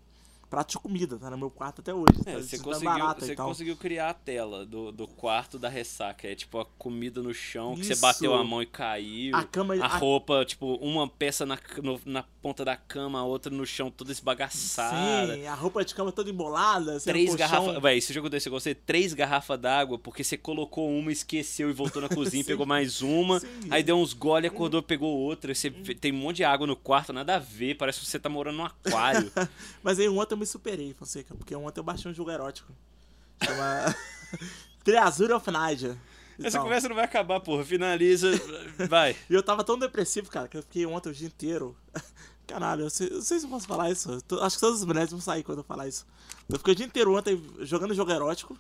Prato 0.48 0.70
de 0.72 0.78
comida, 0.78 1.18
tá 1.18 1.28
no 1.30 1.36
meu 1.36 1.50
quarto 1.50 1.80
até 1.80 1.92
hoje. 1.92 2.06
É, 2.24 2.34
tá, 2.34 2.40
você 2.42 2.58
conseguiu, 2.58 2.90
barata 2.90 3.26
você 3.26 3.34
tal. 3.34 3.48
conseguiu 3.48 3.76
criar 3.76 4.10
a 4.10 4.14
tela 4.14 4.64
do, 4.64 4.92
do 4.92 5.06
quarto 5.08 5.58
da 5.58 5.68
ressaca. 5.68 6.28
É 6.28 6.34
tipo 6.36 6.58
a 6.60 6.64
comida 6.64 7.20
no 7.20 7.34
chão, 7.34 7.74
que 7.74 7.84
você 7.84 7.92
Isso. 7.94 8.00
bateu 8.02 8.32
a 8.32 8.44
mão 8.44 8.62
e 8.62 8.66
caiu. 8.66 9.34
A 9.34 9.42
cama- 9.42 9.74
A 9.74 9.84
a- 9.86 9.96
roupa, 9.98 10.44
tipo, 10.44 10.74
uma 10.76 11.08
peça 11.08 11.44
na, 11.44 11.58
no- 11.82 12.00
na 12.04 12.22
ponta 12.22 12.64
da 12.64 12.76
cama, 12.76 13.18
a 13.18 13.24
outra 13.24 13.50
no 13.52 13.66
chão, 13.66 13.90
toda 13.90 14.12
esbagaçada. 14.12 15.34
Sim, 15.34 15.46
a 15.46 15.54
roupa 15.54 15.84
de 15.84 15.94
cama 15.94 16.12
toda 16.12 16.30
embolada. 16.30 17.00
Três 17.00 17.34
garrafas. 17.34 17.82
Véi, 17.82 17.98
esse 17.98 18.12
jogo 18.12 18.30
desse, 18.30 18.48
eu 18.48 18.52
gostei. 18.52 18.74
Três 18.74 19.12
garrafas 19.14 19.58
d'água, 19.58 19.98
porque 19.98 20.22
você 20.22 20.36
colocou 20.36 20.88
uma, 20.88 21.10
esqueceu 21.10 21.68
e 21.70 21.72
voltou 21.72 22.00
na 22.00 22.08
cozinha, 22.08 22.44
pegou 22.44 22.64
mais 22.66 23.02
uma. 23.02 23.40
Sim. 23.40 23.48
Aí 23.70 23.82
deu 23.82 23.96
uns 23.98 24.12
gole, 24.12 24.46
acordou, 24.46 24.80
pegou 24.82 25.12
outra. 25.16 25.52
Você 25.54 25.70
tem 25.70 26.12
um 26.12 26.16
monte 26.16 26.36
de 26.36 26.44
água 26.44 26.66
no 26.68 26.76
quarto, 26.76 27.12
nada 27.12 27.34
a 27.34 27.38
ver. 27.40 27.74
Parece 27.76 27.98
que 28.00 28.06
você 28.06 28.18
tá 28.18 28.28
morando 28.28 28.56
num 28.58 28.64
aquário. 28.64 29.30
Mas 29.82 29.98
aí 29.98 30.08
ontem 30.08 30.35
eu 30.36 30.40
me 30.40 30.46
superei, 30.46 30.92
Fonseca, 30.94 31.34
porque 31.34 31.54
ontem 31.54 31.80
eu 31.80 31.84
baixei 31.84 32.10
um 32.10 32.14
jogo 32.14 32.30
erótico. 32.30 32.72
Chama 33.42 33.94
Triazura 34.84 35.36
of 35.36 35.50
e 36.38 36.46
Essa 36.46 36.58
tal. 36.58 36.64
conversa 36.64 36.88
não 36.88 36.94
vai 36.96 37.04
acabar, 37.04 37.40
porra. 37.40 37.64
Finaliza. 37.64 38.30
Vai. 38.88 39.16
E 39.28 39.34
eu 39.34 39.42
tava 39.42 39.64
tão 39.64 39.78
depressivo, 39.78 40.30
cara, 40.30 40.46
que 40.48 40.56
eu 40.56 40.62
fiquei 40.62 40.84
ontem 40.84 41.08
o 41.08 41.12
dia 41.14 41.26
inteiro. 41.26 41.74
Caralho, 42.46 42.82
eu, 42.82 42.90
sei, 42.90 43.08
eu 43.08 43.14
não 43.14 43.22
sei 43.22 43.38
se 43.40 43.46
eu 43.46 43.50
posso 43.50 43.66
falar 43.66 43.90
isso. 43.90 44.20
Tô- 44.22 44.40
acho 44.42 44.56
que 44.56 44.60
todas 44.60 44.80
as 44.80 44.86
mulheres 44.86 45.10
vão 45.10 45.20
sair 45.20 45.42
quando 45.42 45.58
eu 45.58 45.64
falar 45.64 45.88
isso. 45.88 46.06
Eu 46.48 46.58
fiquei 46.58 46.72
o 46.74 46.76
dia 46.76 46.86
inteiro 46.86 47.16
ontem 47.16 47.42
jogando 47.60 47.94
jogo 47.94 48.12
erótico. 48.12 48.56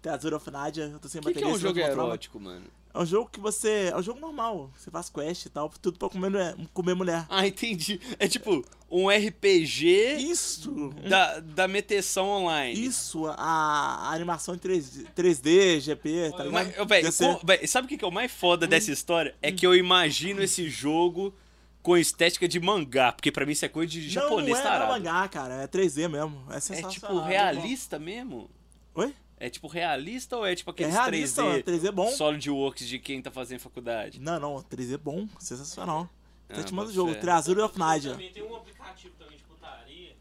Triazura 0.00 0.36
of 0.36 0.50
Nadia. 0.50 0.84
Eu 0.84 0.98
tô 1.00 1.08
sem 1.08 1.20
O 1.20 1.24
que, 1.24 1.30
que 1.30 1.34
bateria. 1.40 1.52
é 1.52 1.56
um 1.56 1.58
jogo 1.60 1.78
erótico, 1.80 2.40
mano? 2.40 2.64
É 2.94 2.98
um 2.98 3.04
jogo 3.06 3.28
que 3.30 3.40
você. 3.40 3.90
É 3.92 3.96
um 3.96 4.02
jogo 4.02 4.20
normal. 4.20 4.70
Você 4.76 4.90
faz 4.90 5.10
quest 5.10 5.46
e 5.46 5.50
tal, 5.50 5.68
tudo 5.82 5.98
pra 5.98 6.08
comer, 6.08 6.56
comer 6.72 6.94
mulher. 6.94 7.26
Ah, 7.28 7.46
entendi. 7.46 8.00
É 8.18 8.26
tipo 8.28 8.64
um 8.90 9.08
RPG 9.08 10.16
Isso! 10.18 10.90
da, 11.08 11.38
da 11.40 11.68
meteção 11.68 12.26
online. 12.28 12.78
Isso, 12.84 13.26
a, 13.26 13.34
a 13.36 14.12
animação 14.12 14.54
em 14.54 14.58
3D, 14.58 15.06
3D 15.16 15.80
GP, 15.80 16.30
tá 16.36 16.44
ligado? 16.44 16.52
Mas, 16.52 16.78
ô, 16.78 16.86
véi, 16.86 17.02
Ia 17.04 17.12
ser- 17.12 17.34
co- 17.36 17.46
véi, 17.46 17.66
sabe 17.66 17.86
o 17.86 17.88
que 17.88 17.96
que 17.98 18.04
é 18.04 18.08
o 18.08 18.10
mais 18.10 18.32
foda 18.32 18.66
dessa 18.66 18.90
história? 18.90 19.34
É 19.40 19.52
que 19.52 19.66
eu 19.66 19.74
imagino 19.74 20.42
esse 20.42 20.68
jogo 20.68 21.34
com 21.82 21.96
estética 21.96 22.46
de 22.48 22.58
mangá, 22.60 23.12
porque 23.12 23.30
pra 23.32 23.46
mim 23.46 23.52
isso 23.52 23.64
é 23.64 23.68
coisa 23.68 23.90
de 23.92 24.08
japonês 24.08 24.48
não, 24.48 24.54
não 24.54 24.60
é, 24.60 24.62
não 24.64 24.68
é 24.68 24.78
tarado. 24.78 24.92
mangá, 24.92 25.28
cara, 25.28 25.54
é 25.62 25.66
3D 25.66 26.08
mesmo. 26.08 26.42
É 26.50 26.56
É 26.78 26.82
tipo 26.88 27.12
muito 27.12 27.26
realista 27.26 27.98
mesmo? 27.98 28.50
bom. 28.94 29.02
Oi? 29.02 29.14
É 29.38 29.48
tipo 29.48 29.66
realista 29.68 30.36
ou 30.36 30.44
é 30.44 30.54
tipo 30.54 30.68
É 30.68 30.72
aqueles 30.72 30.92
realista, 30.92 31.42
3D, 31.42 31.62
3D 31.62 31.90
bom. 31.92 32.10
SolidWorks 32.10 32.86
de 32.86 32.98
quem 32.98 33.22
tá 33.22 33.30
fazendo 33.30 33.60
faculdade? 33.60 34.20
Não, 34.20 34.38
não, 34.38 34.56
3D 34.56 34.98
bom, 34.98 35.26
sensacional. 35.38 36.06
Até 36.50 36.60
Ah, 36.60 36.64
te 36.64 36.74
manda 36.74 36.90
o 36.90 36.92
bota 36.92 36.94
jogo, 36.94 37.12
fé. 37.14 37.18
Triazura 37.20 37.64
of 37.64 37.78
Nadia. 37.78 38.10
Também 38.12 38.32
tem 38.32 38.42
um 38.42 38.56
aplicativo 38.56 39.14
também 39.18 39.36
de 39.38 39.44
putaria, 39.44 40.16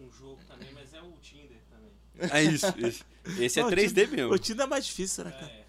um 0.00 0.10
jogo 0.10 0.38
também, 0.48 0.68
mas 0.74 0.92
é 0.94 1.00
o 1.00 1.12
Tinder 1.22 1.58
também. 1.70 2.30
É 2.30 2.42
isso, 2.42 2.66
isso. 2.78 3.04
Esse 3.38 3.58
é 3.60 3.62
Não, 3.62 3.68
o 3.70 3.72
3D 3.72 3.88
Tinder- 3.88 4.10
mesmo. 4.10 4.32
O 4.34 4.38
Tinder 4.38 4.66
é 4.66 4.68
mais 4.68 4.84
difícil, 4.86 5.24
né, 5.24 5.30
cara? 5.32 5.46
É. 5.46 5.64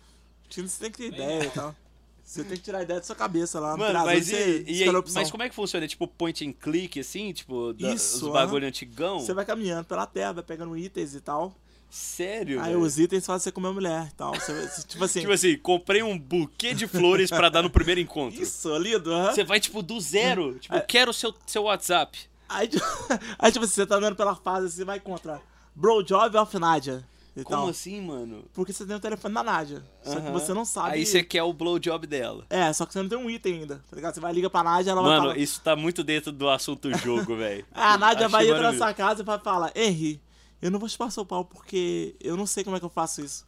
O 0.46 0.50
Tinder 0.50 0.70
você 0.70 0.80
tem 0.82 0.92
que 0.92 0.98
ter 0.98 1.08
ideia 1.08 1.46
e 1.46 1.50
tal. 1.50 1.76
Você 2.24 2.44
tem 2.44 2.58
que 2.58 2.64
tirar 2.64 2.80
a 2.80 2.82
ideia 2.84 3.00
da 3.00 3.06
sua 3.06 3.16
cabeça 3.16 3.60
lá 3.60 3.74
no 3.74 3.78
Mano, 3.78 4.04
mas, 4.04 4.26
você 4.28 4.64
e, 4.68 4.82
e 4.84 4.92
mas 5.14 5.30
como 5.30 5.44
é 5.44 5.48
que 5.50 5.54
funciona? 5.54 5.86
É 5.86 5.88
tipo 5.88 6.08
point 6.08 6.44
and 6.46 6.54
click, 6.54 7.00
assim? 7.00 7.32
Tipo, 7.32 7.72
da, 7.74 7.94
Isso, 7.94 8.26
os 8.26 8.34
bagulho 8.34 8.68
antigão? 8.68 9.20
Você 9.20 9.32
vai 9.32 9.46
caminhando 9.46 9.86
pela 9.86 10.08
terra, 10.08 10.34
vai 10.34 10.44
pegando 10.44 10.76
itens 10.76 11.14
e 11.14 11.22
tal. 11.22 11.56
Sério? 11.90 12.60
Aí 12.62 12.74
velho? 12.74 12.82
os 12.82 13.00
itens 13.00 13.26
fazem 13.26 13.44
você 13.46 13.52
comer 13.52 13.70
a 13.70 13.74
mulher 13.74 14.08
e 14.12 14.16
tal. 14.16 14.34
Você- 14.34 14.84
tipo 14.88 15.04
assim, 15.04 15.20
Tipo 15.22 15.32
assim, 15.32 15.58
comprei 15.58 16.04
um 16.04 16.18
buquê 16.20 16.74
de 16.74 16.88
flores 16.88 17.30
pra 17.30 17.48
dar 17.50 17.62
no 17.62 17.70
primeiro 17.70 18.02
encontro. 18.02 18.42
isso, 18.42 18.76
lindo. 18.78 19.10
Você 19.28 19.44
vai, 19.44 19.60
tipo, 19.60 19.82
do 19.82 20.00
zero. 20.00 20.60
Tipo, 20.60 20.76
É. 20.76 20.82
quero 20.82 21.12
o 21.12 21.14
seu, 21.14 21.34
seu 21.48 21.64
WhatsApp. 21.64 22.20
Aí, 22.50 22.68
tipo- 22.68 22.84
aí, 23.40 23.52
tipo 23.52 23.64
assim, 23.66 23.74
você 23.76 23.86
tá 23.86 23.96
andando 23.96 24.16
pela 24.16 24.36
fase, 24.36 24.70
você 24.72 24.84
vai 24.84 24.98
encontrar 24.98 25.42
Bro 25.74 26.04
Job 26.04 26.38
of 26.38 26.60
Nadia. 26.60 27.04
Como 27.44 27.50
tal. 27.64 27.68
assim, 27.68 28.00
mano? 28.00 28.46
Porque 28.54 28.72
você 28.72 28.86
tem 28.86 28.96
o 28.96 29.00
telefone 29.00 29.34
da 29.34 29.44
Nádia. 29.44 29.84
Só 30.02 30.22
que 30.22 30.32
você 30.32 30.54
não 30.54 30.64
sabe. 30.64 30.92
Aí 30.92 31.06
você 31.06 31.22
quer 31.22 31.44
o 31.44 31.52
blowjob 31.52 32.08
dela. 32.08 32.46
É, 32.50 32.72
só 32.72 32.86
que 32.86 32.94
você 32.94 33.02
não 33.02 33.10
tem 33.10 33.18
um 33.18 33.30
item 33.30 33.56
ainda, 33.60 33.84
tá 33.90 33.94
ligado? 33.96 34.14
Você 34.14 34.22
vai 34.22 34.32
ligar 34.32 34.50
pra 34.50 34.64
Nádia, 34.64 34.92
ela 34.92 35.02
vai 35.02 35.20
Mano, 35.20 35.38
isso 35.38 35.60
tá 35.62 35.76
muito 35.76 36.02
dentro 36.02 36.32
do 36.32 36.48
assunto 36.50 36.90
jogo, 36.98 37.36
velho. 37.36 37.66
Ah, 37.74 37.96
a 37.96 37.98
Nádia 37.98 38.28
Achei 38.28 38.30
vai 38.30 38.48
entrar 38.48 38.72
na 38.72 38.78
sua 38.78 38.94
casa 38.94 39.22
e 39.22 39.26
vai 39.26 39.38
falar: 39.38 39.70
Henry, 39.76 40.22
eu 40.62 40.72
não 40.72 40.80
vou 40.80 40.90
chupar 40.90 41.12
seu 41.12 41.26
pau 41.26 41.46
porque 41.46 42.16
eu 42.20 42.36
não 42.38 42.46
sei 42.46 42.64
como 42.64 42.76
é 42.76 42.80
que 42.80 42.86
eu 42.86 42.90
faço 42.90 43.22
isso. 43.24 43.46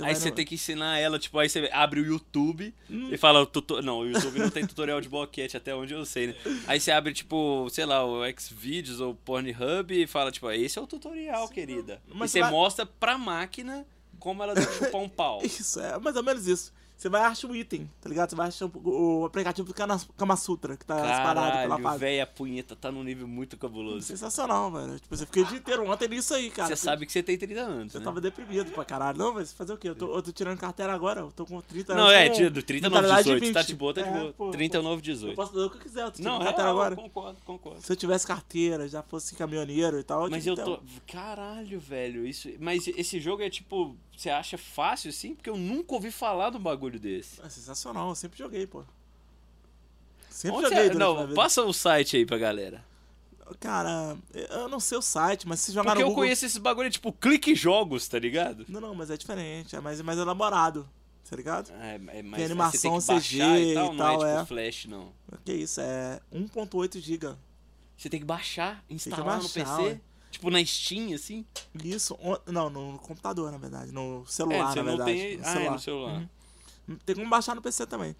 Aí 0.00 0.06
vai 0.06 0.14
você 0.16 0.30
no- 0.30 0.34
tem 0.34 0.44
que 0.44 0.56
ensinar 0.56 0.98
ela, 0.98 1.16
tipo, 1.16 1.38
aí 1.38 1.48
você 1.48 1.70
abre 1.72 2.00
o 2.00 2.04
YouTube 2.04 2.74
Hum. 2.90 3.08
e 3.12 3.16
fala, 3.16 3.46
tuto... 3.46 3.80
não, 3.82 4.00
o 4.00 4.06
YouTube 4.08 4.36
não 4.40 4.50
tem 4.50 4.66
tutorial 4.66 5.00
de 5.00 5.08
boquete, 5.08 5.56
até 5.56 5.72
onde 5.76 5.94
eu 5.94 6.04
sei, 6.04 6.26
né? 6.28 6.34
Aí 6.66 6.80
você 6.80 6.90
abre, 6.90 7.12
tipo, 7.12 7.68
sei 7.70 7.86
lá, 7.86 8.04
o 8.04 8.20
Xvideos 8.36 9.00
ou 9.00 9.14
Pornhub 9.14 9.92
e 9.94 10.04
fala, 10.08 10.32
tipo, 10.32 10.50
esse 10.50 10.76
é 10.76 10.82
o 10.82 10.88
tutorial, 10.88 11.48
querida. 11.48 12.02
Mas 12.08 12.30
e 12.30 12.32
você 12.32 12.38
você 12.38 12.40
vai- 12.40 12.50
mostra 12.50 12.84
pra 12.84 13.16
máquina 13.16 13.86
como 14.18 14.42
ela 14.42 14.54
deve 14.56 14.72
chupar 14.72 15.00
um 15.00 15.08
pau. 15.08 15.40
Isso, 15.44 15.78
é 15.78 15.96
mais 16.00 16.16
ou 16.16 16.22
menos 16.24 16.48
isso. 16.48 16.72
Você 16.96 17.10
vai 17.10 17.20
achar 17.22 17.46
um 17.48 17.54
item, 17.54 17.90
tá 18.00 18.08
ligado? 18.08 18.30
Você 18.30 18.36
vai 18.36 18.48
achar 18.48 18.70
o, 18.72 19.24
aplicativo 19.26 19.68
do 19.68 19.74
Kama 20.16 20.36
Sutra, 20.36 20.78
que 20.78 20.84
tá 20.86 20.94
disparado 20.96 21.34
pela 21.34 21.60
Caralho, 21.60 21.82
fase. 21.82 21.98
velho, 21.98 22.22
a 22.22 22.26
punheta 22.26 22.74
tá 22.74 22.90
num 22.90 23.04
nível 23.04 23.28
muito 23.28 23.56
cabuloso. 23.58 24.00
Sensacional, 24.06 24.72
velho. 24.72 24.98
Tipo, 24.98 25.14
você 25.14 25.26
fiquei 25.26 25.42
o 25.42 25.46
dia 25.46 25.58
inteiro 25.58 25.86
ontem 25.90 26.08
nisso 26.08 26.32
aí, 26.32 26.50
cara. 26.50 26.68
Você 26.74 26.76
sabe 26.76 27.04
que 27.04 27.12
você 27.12 27.22
tem 27.22 27.36
30 27.36 27.60
anos, 27.60 27.94
Eu 27.94 28.00
né? 28.00 28.04
tava 28.04 28.18
deprimido 28.20 28.70
pra 28.72 28.82
caralho. 28.82 29.18
Não, 29.18 29.34
mas 29.34 29.52
fazer 29.52 29.74
o 29.74 29.76
quê? 29.76 29.90
Eu 29.90 29.94
tô, 29.94 30.14
eu 30.16 30.22
tô 30.22 30.32
tirando 30.32 30.58
carteira 30.58 30.92
agora, 30.94 31.20
eu 31.20 31.30
tô 31.32 31.44
com 31.44 31.60
30 31.60 31.94
Não, 31.94 32.04
anos. 32.04 32.14
é, 32.14 32.28
com 32.30 32.34
tira 32.34 32.50
do 32.50 32.62
30 32.62 32.88
novo 32.88 33.02
mentalidade 33.02 33.24
18, 33.40 33.52
tá 33.52 33.60
20. 33.60 33.66
de 33.68 33.74
boa, 33.74 33.94
tá 33.94 34.00
de 34.02 34.08
É, 34.08 34.12
boa. 34.12 34.32
pô, 34.32 34.50
30 34.50 34.78
pô. 34.78 34.82
novo 34.82 34.96
Eu 34.96 35.02
18. 35.02 35.36
posso 35.36 35.52
fazer 35.52 35.64
o 35.66 35.70
que 35.70 35.76
eu 35.76 35.80
quiser, 35.80 36.02
eu 36.02 36.10
tô 36.10 36.16
tirando 36.16 36.32
Não, 36.32 36.40
é, 36.40 36.44
carteira 36.46 36.70
agora. 36.70 36.96
concordo, 36.96 37.38
concordo. 37.44 37.82
Se 37.82 37.92
eu 37.92 37.96
tivesse 37.96 38.26
carteira, 38.26 38.88
já 38.88 39.02
fosse 39.02 39.34
caminhoneiro 39.36 39.98
e 40.00 40.02
tal. 40.02 40.30
Mas 40.30 40.46
eu 40.46 40.56
que 40.56 40.64
tô. 40.64 40.80
Caralho, 41.06 41.78
velho. 41.78 42.26
Isso... 42.26 42.48
Mas 42.58 42.88
esse 42.88 43.20
jogo 43.20 43.42
é 43.42 43.50
tipo. 43.50 43.94
Você 44.16 44.30
acha 44.30 44.56
fácil 44.56 45.10
assim? 45.10 45.34
Porque 45.34 45.50
eu 45.50 45.56
nunca 45.56 45.94
ouvi 45.94 46.10
falar 46.10 46.50
de 46.50 46.56
um 46.56 46.60
bagulho 46.60 46.98
desse. 46.98 47.40
É 47.42 47.48
sensacional, 47.48 48.08
eu 48.08 48.14
sempre 48.14 48.38
joguei, 48.38 48.66
pô. 48.66 48.82
Sempre 50.30 50.56
Onde 50.58 50.68
joguei 50.68 50.88
você... 50.88 50.94
Não, 50.94 51.34
passa 51.34 51.62
o 51.62 51.72
site 51.72 52.16
aí 52.16 52.24
pra 52.24 52.38
galera. 52.38 52.84
Cara, 53.60 54.16
eu 54.34 54.68
não 54.68 54.80
sei 54.80 54.98
o 54.98 55.02
site, 55.02 55.46
mas 55.46 55.60
se 55.60 55.70
jogar 55.70 55.90
Porque 55.90 56.02
no 56.02 56.06
eu 56.06 56.08
Google... 56.08 56.24
conheço 56.24 56.44
esses 56.46 56.58
bagulho 56.58 56.90
tipo 56.90 57.12
clique 57.12 57.54
jogos, 57.54 58.08
tá 58.08 58.18
ligado? 58.18 58.64
Não, 58.68 58.80
não, 58.80 58.94
mas 58.94 59.10
é 59.10 59.16
diferente, 59.16 59.76
é 59.76 59.80
mais, 59.80 60.00
mais 60.00 60.18
elaborado, 60.18 60.88
tá 61.28 61.36
ligado? 61.36 61.70
É, 61.80 61.94
é, 61.94 62.22
mas 62.22 62.36
Tem 62.36 62.44
animação 62.44 63.00
você 63.00 63.12
tem 63.12 63.20
que 63.20 63.28
CG 63.28 63.36
e 63.36 63.74
tal, 63.74 63.86
e 63.86 63.88
não 63.90 63.96
tal, 63.96 64.26
é 64.26 64.30
tipo 64.30 64.42
é. 64.42 64.46
flash, 64.46 64.86
não. 64.86 65.12
Que 65.44 65.52
isso, 65.52 65.80
é 65.80 66.20
1.8 66.34 67.00
GB. 67.00 67.36
Você 67.96 68.10
tem 68.10 68.18
que 68.18 68.26
baixar, 68.26 68.84
instalar 68.90 69.38
baixar, 69.38 69.42
no 69.42 69.48
PC. 69.48 70.00
Tipo 70.36 70.50
na 70.50 70.62
Steam, 70.62 71.14
assim. 71.14 71.46
Isso, 71.82 72.14
não, 72.46 72.68
no 72.68 72.98
computador, 72.98 73.50
na 73.50 73.56
verdade, 73.56 73.90
no 73.90 74.22
É, 74.22 74.30
celular, 74.30 74.70
você 74.74 74.82
na 74.82 74.82
verdade. 74.82 75.12
tem. 75.12 75.36
no 75.38 75.46
Ah, 75.46 75.60
é 75.62 75.70
no 75.70 75.78
celular. 75.78 76.28
Uhum. 76.86 76.96
Tem 77.06 77.16
como 77.16 77.30
baixar 77.30 77.54
no 77.54 77.62
PC 77.62 77.86
também. 77.86 78.14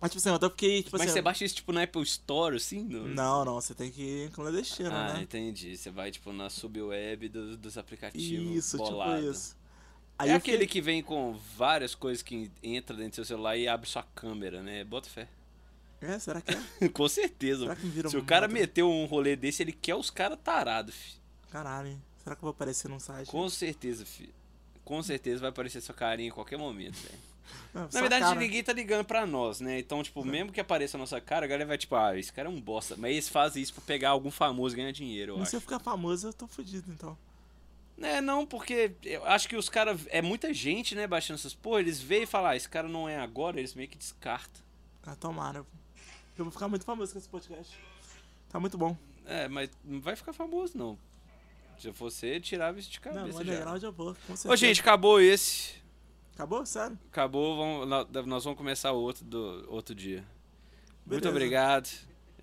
Mas, 0.00 0.10
tipo 0.10 0.20
assim, 0.20 0.28
eu 0.30 0.34
até 0.36 0.48
fiquei, 0.48 0.82
tipo 0.82 0.96
Mas 0.96 1.02
assim... 1.02 1.12
você 1.12 1.20
baixa 1.22 1.44
isso 1.44 1.54
tipo 1.56 1.70
na 1.70 1.82
Apple 1.82 2.02
Store, 2.02 2.56
assim? 2.56 2.82
No... 2.84 3.06
Não, 3.08 3.44
não, 3.44 3.54
você 3.60 3.74
tem 3.74 3.90
que 3.90 4.00
ir 4.02 4.30
clandestino, 4.30 4.90
Ah, 4.90 5.12
né? 5.14 5.22
entendi. 5.22 5.76
Você 5.76 5.90
vai, 5.90 6.10
tipo, 6.10 6.32
na 6.32 6.48
subweb 6.48 7.28
dos, 7.28 7.58
dos 7.58 7.76
aplicativos. 7.76 8.56
Isso, 8.56 8.78
bolado. 8.78 9.18
tipo 9.20 9.30
isso. 9.32 9.54
Aí 10.18 10.30
é 10.30 10.34
aquele 10.34 10.58
fiquei- 10.64 10.68
que 10.68 10.80
vem 10.80 11.02
com 11.02 11.38
várias 11.58 11.94
coisas 11.94 12.22
que 12.22 12.50
entra 12.62 12.96
dentro 12.96 13.10
do 13.10 13.14
seu 13.16 13.24
celular 13.26 13.56
e 13.58 13.68
abre 13.68 13.86
sua 13.86 14.02
câmera, 14.14 14.62
né? 14.62 14.82
Bota 14.82 15.10
fé. 15.10 15.28
É, 16.00 16.18
será 16.18 16.40
que 16.40 16.54
é? 16.54 16.88
com 16.88 17.06
certeza. 17.06 17.76
Se 18.08 18.16
o 18.16 18.24
cara 18.24 18.48
meteu 18.48 18.90
um 18.90 19.04
rolê 19.04 19.36
desse, 19.36 19.62
ele 19.62 19.72
quer 19.72 19.94
os 19.94 20.08
caras 20.10 20.38
tarados, 20.42 20.94
fi. 20.94 21.23
Caralho, 21.54 21.86
hein? 21.86 22.02
Será 22.24 22.34
que 22.34 22.40
eu 22.40 22.46
vou 22.46 22.50
aparecer 22.50 22.88
num 22.88 22.98
site? 22.98 23.28
Com 23.28 23.48
certeza, 23.48 24.04
fi. 24.04 24.28
Com 24.84 25.00
certeza 25.04 25.40
vai 25.40 25.50
aparecer 25.50 25.80
sua 25.80 25.94
carinha 25.94 26.28
em 26.28 26.32
qualquer 26.32 26.58
momento, 26.58 26.96
velho. 26.96 27.18
Não, 27.72 27.82
Na 27.82 28.00
verdade, 28.00 28.24
cara. 28.24 28.40
ninguém 28.40 28.64
tá 28.64 28.72
ligando 28.72 29.04
pra 29.04 29.24
nós, 29.24 29.60
né? 29.60 29.78
Então, 29.78 30.02
tipo, 30.02 30.24
mesmo 30.24 30.50
que 30.50 30.60
apareça 30.60 30.96
a 30.96 30.98
nossa 30.98 31.20
cara, 31.20 31.46
a 31.46 31.48
galera 31.48 31.68
vai, 31.68 31.78
tipo, 31.78 31.94
ah, 31.94 32.18
esse 32.18 32.32
cara 32.32 32.48
é 32.48 32.50
um 32.50 32.60
bosta. 32.60 32.96
Mas 32.96 33.12
eles 33.12 33.28
fazem 33.28 33.62
isso 33.62 33.72
pra 33.72 33.84
pegar 33.84 34.10
algum 34.10 34.32
famoso 34.32 34.74
e 34.74 34.78
ganhar 34.78 34.90
dinheiro, 34.90 35.38
eu 35.38 35.46
se 35.46 35.54
eu 35.54 35.60
ficar 35.60 35.78
famoso, 35.78 36.26
eu 36.26 36.32
tô 36.32 36.48
fudido, 36.48 36.90
então. 36.90 37.16
É, 38.00 38.20
não, 38.20 38.44
porque 38.44 38.96
eu 39.04 39.24
acho 39.24 39.48
que 39.48 39.54
os 39.54 39.68
caras. 39.68 40.00
É 40.08 40.20
muita 40.20 40.52
gente, 40.52 40.96
né, 40.96 41.06
baixando 41.06 41.38
essas 41.38 41.54
porra. 41.54 41.78
Eles 41.78 42.00
veem 42.00 42.24
e 42.24 42.26
falam, 42.26 42.50
ah, 42.50 42.56
esse 42.56 42.68
cara 42.68 42.88
não 42.88 43.08
é 43.08 43.16
agora, 43.16 43.60
eles 43.60 43.74
meio 43.74 43.88
que 43.88 43.96
descartam. 43.96 44.60
Ah, 45.06 45.14
tomara. 45.14 45.64
Eu 46.36 46.44
vou 46.44 46.50
ficar 46.50 46.66
muito 46.66 46.84
famoso 46.84 47.12
com 47.12 47.18
esse 47.20 47.28
podcast. 47.28 47.78
Tá 48.48 48.58
muito 48.58 48.76
bom. 48.76 48.96
É, 49.24 49.46
mas 49.46 49.70
não 49.84 50.00
vai 50.00 50.16
ficar 50.16 50.32
famoso, 50.32 50.76
não. 50.76 50.98
Se 51.92 51.98
você 51.98 52.40
tirava 52.40 52.78
isso 52.78 52.90
de 52.90 53.00
Não, 53.04 53.12
cabeça. 53.12 53.32
já. 53.32 53.42
underground 53.52 53.82
eu 53.82 53.92
vou, 53.92 54.14
com 54.26 54.36
certeza. 54.36 54.52
Ô, 54.52 54.56
gente, 54.56 54.80
acabou 54.80 55.20
esse. 55.20 55.74
Acabou? 56.34 56.64
Sério? 56.66 56.98
Acabou, 57.10 57.56
vamos, 57.56 57.88
nó- 57.88 58.22
nós 58.26 58.42
vamos 58.44 58.56
começar 58.56 58.92
outro, 58.92 59.24
do, 59.24 59.64
outro 59.68 59.94
dia. 59.94 60.24
Muito 61.06 61.20
Beleza. 61.20 61.28
obrigado. 61.30 61.88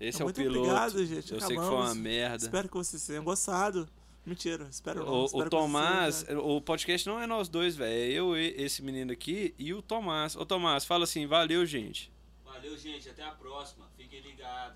Esse 0.00 0.20
é 0.20 0.24
o 0.24 0.26
Muito 0.26 0.36
piloto. 0.36 0.60
obrigado, 0.60 1.06
gente. 1.06 1.32
Eu 1.32 1.40
sei 1.40 1.48
que 1.50 1.54
foi 1.56 1.64
Acabamos. 1.64 1.86
uma 1.86 1.94
merda. 1.94 2.44
Espero 2.44 2.68
que 2.68 2.74
vocês 2.76 3.06
tenham 3.06 3.22
gostado. 3.24 3.88
Mentira, 4.24 4.68
espero 4.70 5.04
não. 5.04 5.12
O, 5.12 5.24
Espero 5.26 5.46
o 5.46 5.50
que 5.50 5.56
vocês 5.56 5.62
Tomás, 5.62 6.24
o 6.30 6.60
podcast 6.60 7.08
não 7.08 7.20
é 7.20 7.26
nós 7.26 7.48
dois, 7.48 7.74
velho. 7.74 7.92
É 7.92 8.08
eu, 8.08 8.36
e- 8.36 8.54
esse 8.56 8.80
menino 8.80 9.10
aqui 9.12 9.52
e 9.58 9.74
o 9.74 9.82
Tomás. 9.82 10.36
Ô 10.36 10.46
Tomás, 10.46 10.84
fala 10.84 11.04
assim, 11.04 11.26
valeu, 11.26 11.66
gente. 11.66 12.10
Valeu, 12.44 12.76
gente. 12.78 13.08
Até 13.08 13.24
a 13.24 13.32
próxima. 13.32 13.84
Fiquem 13.96 14.20
ligados. 14.20 14.70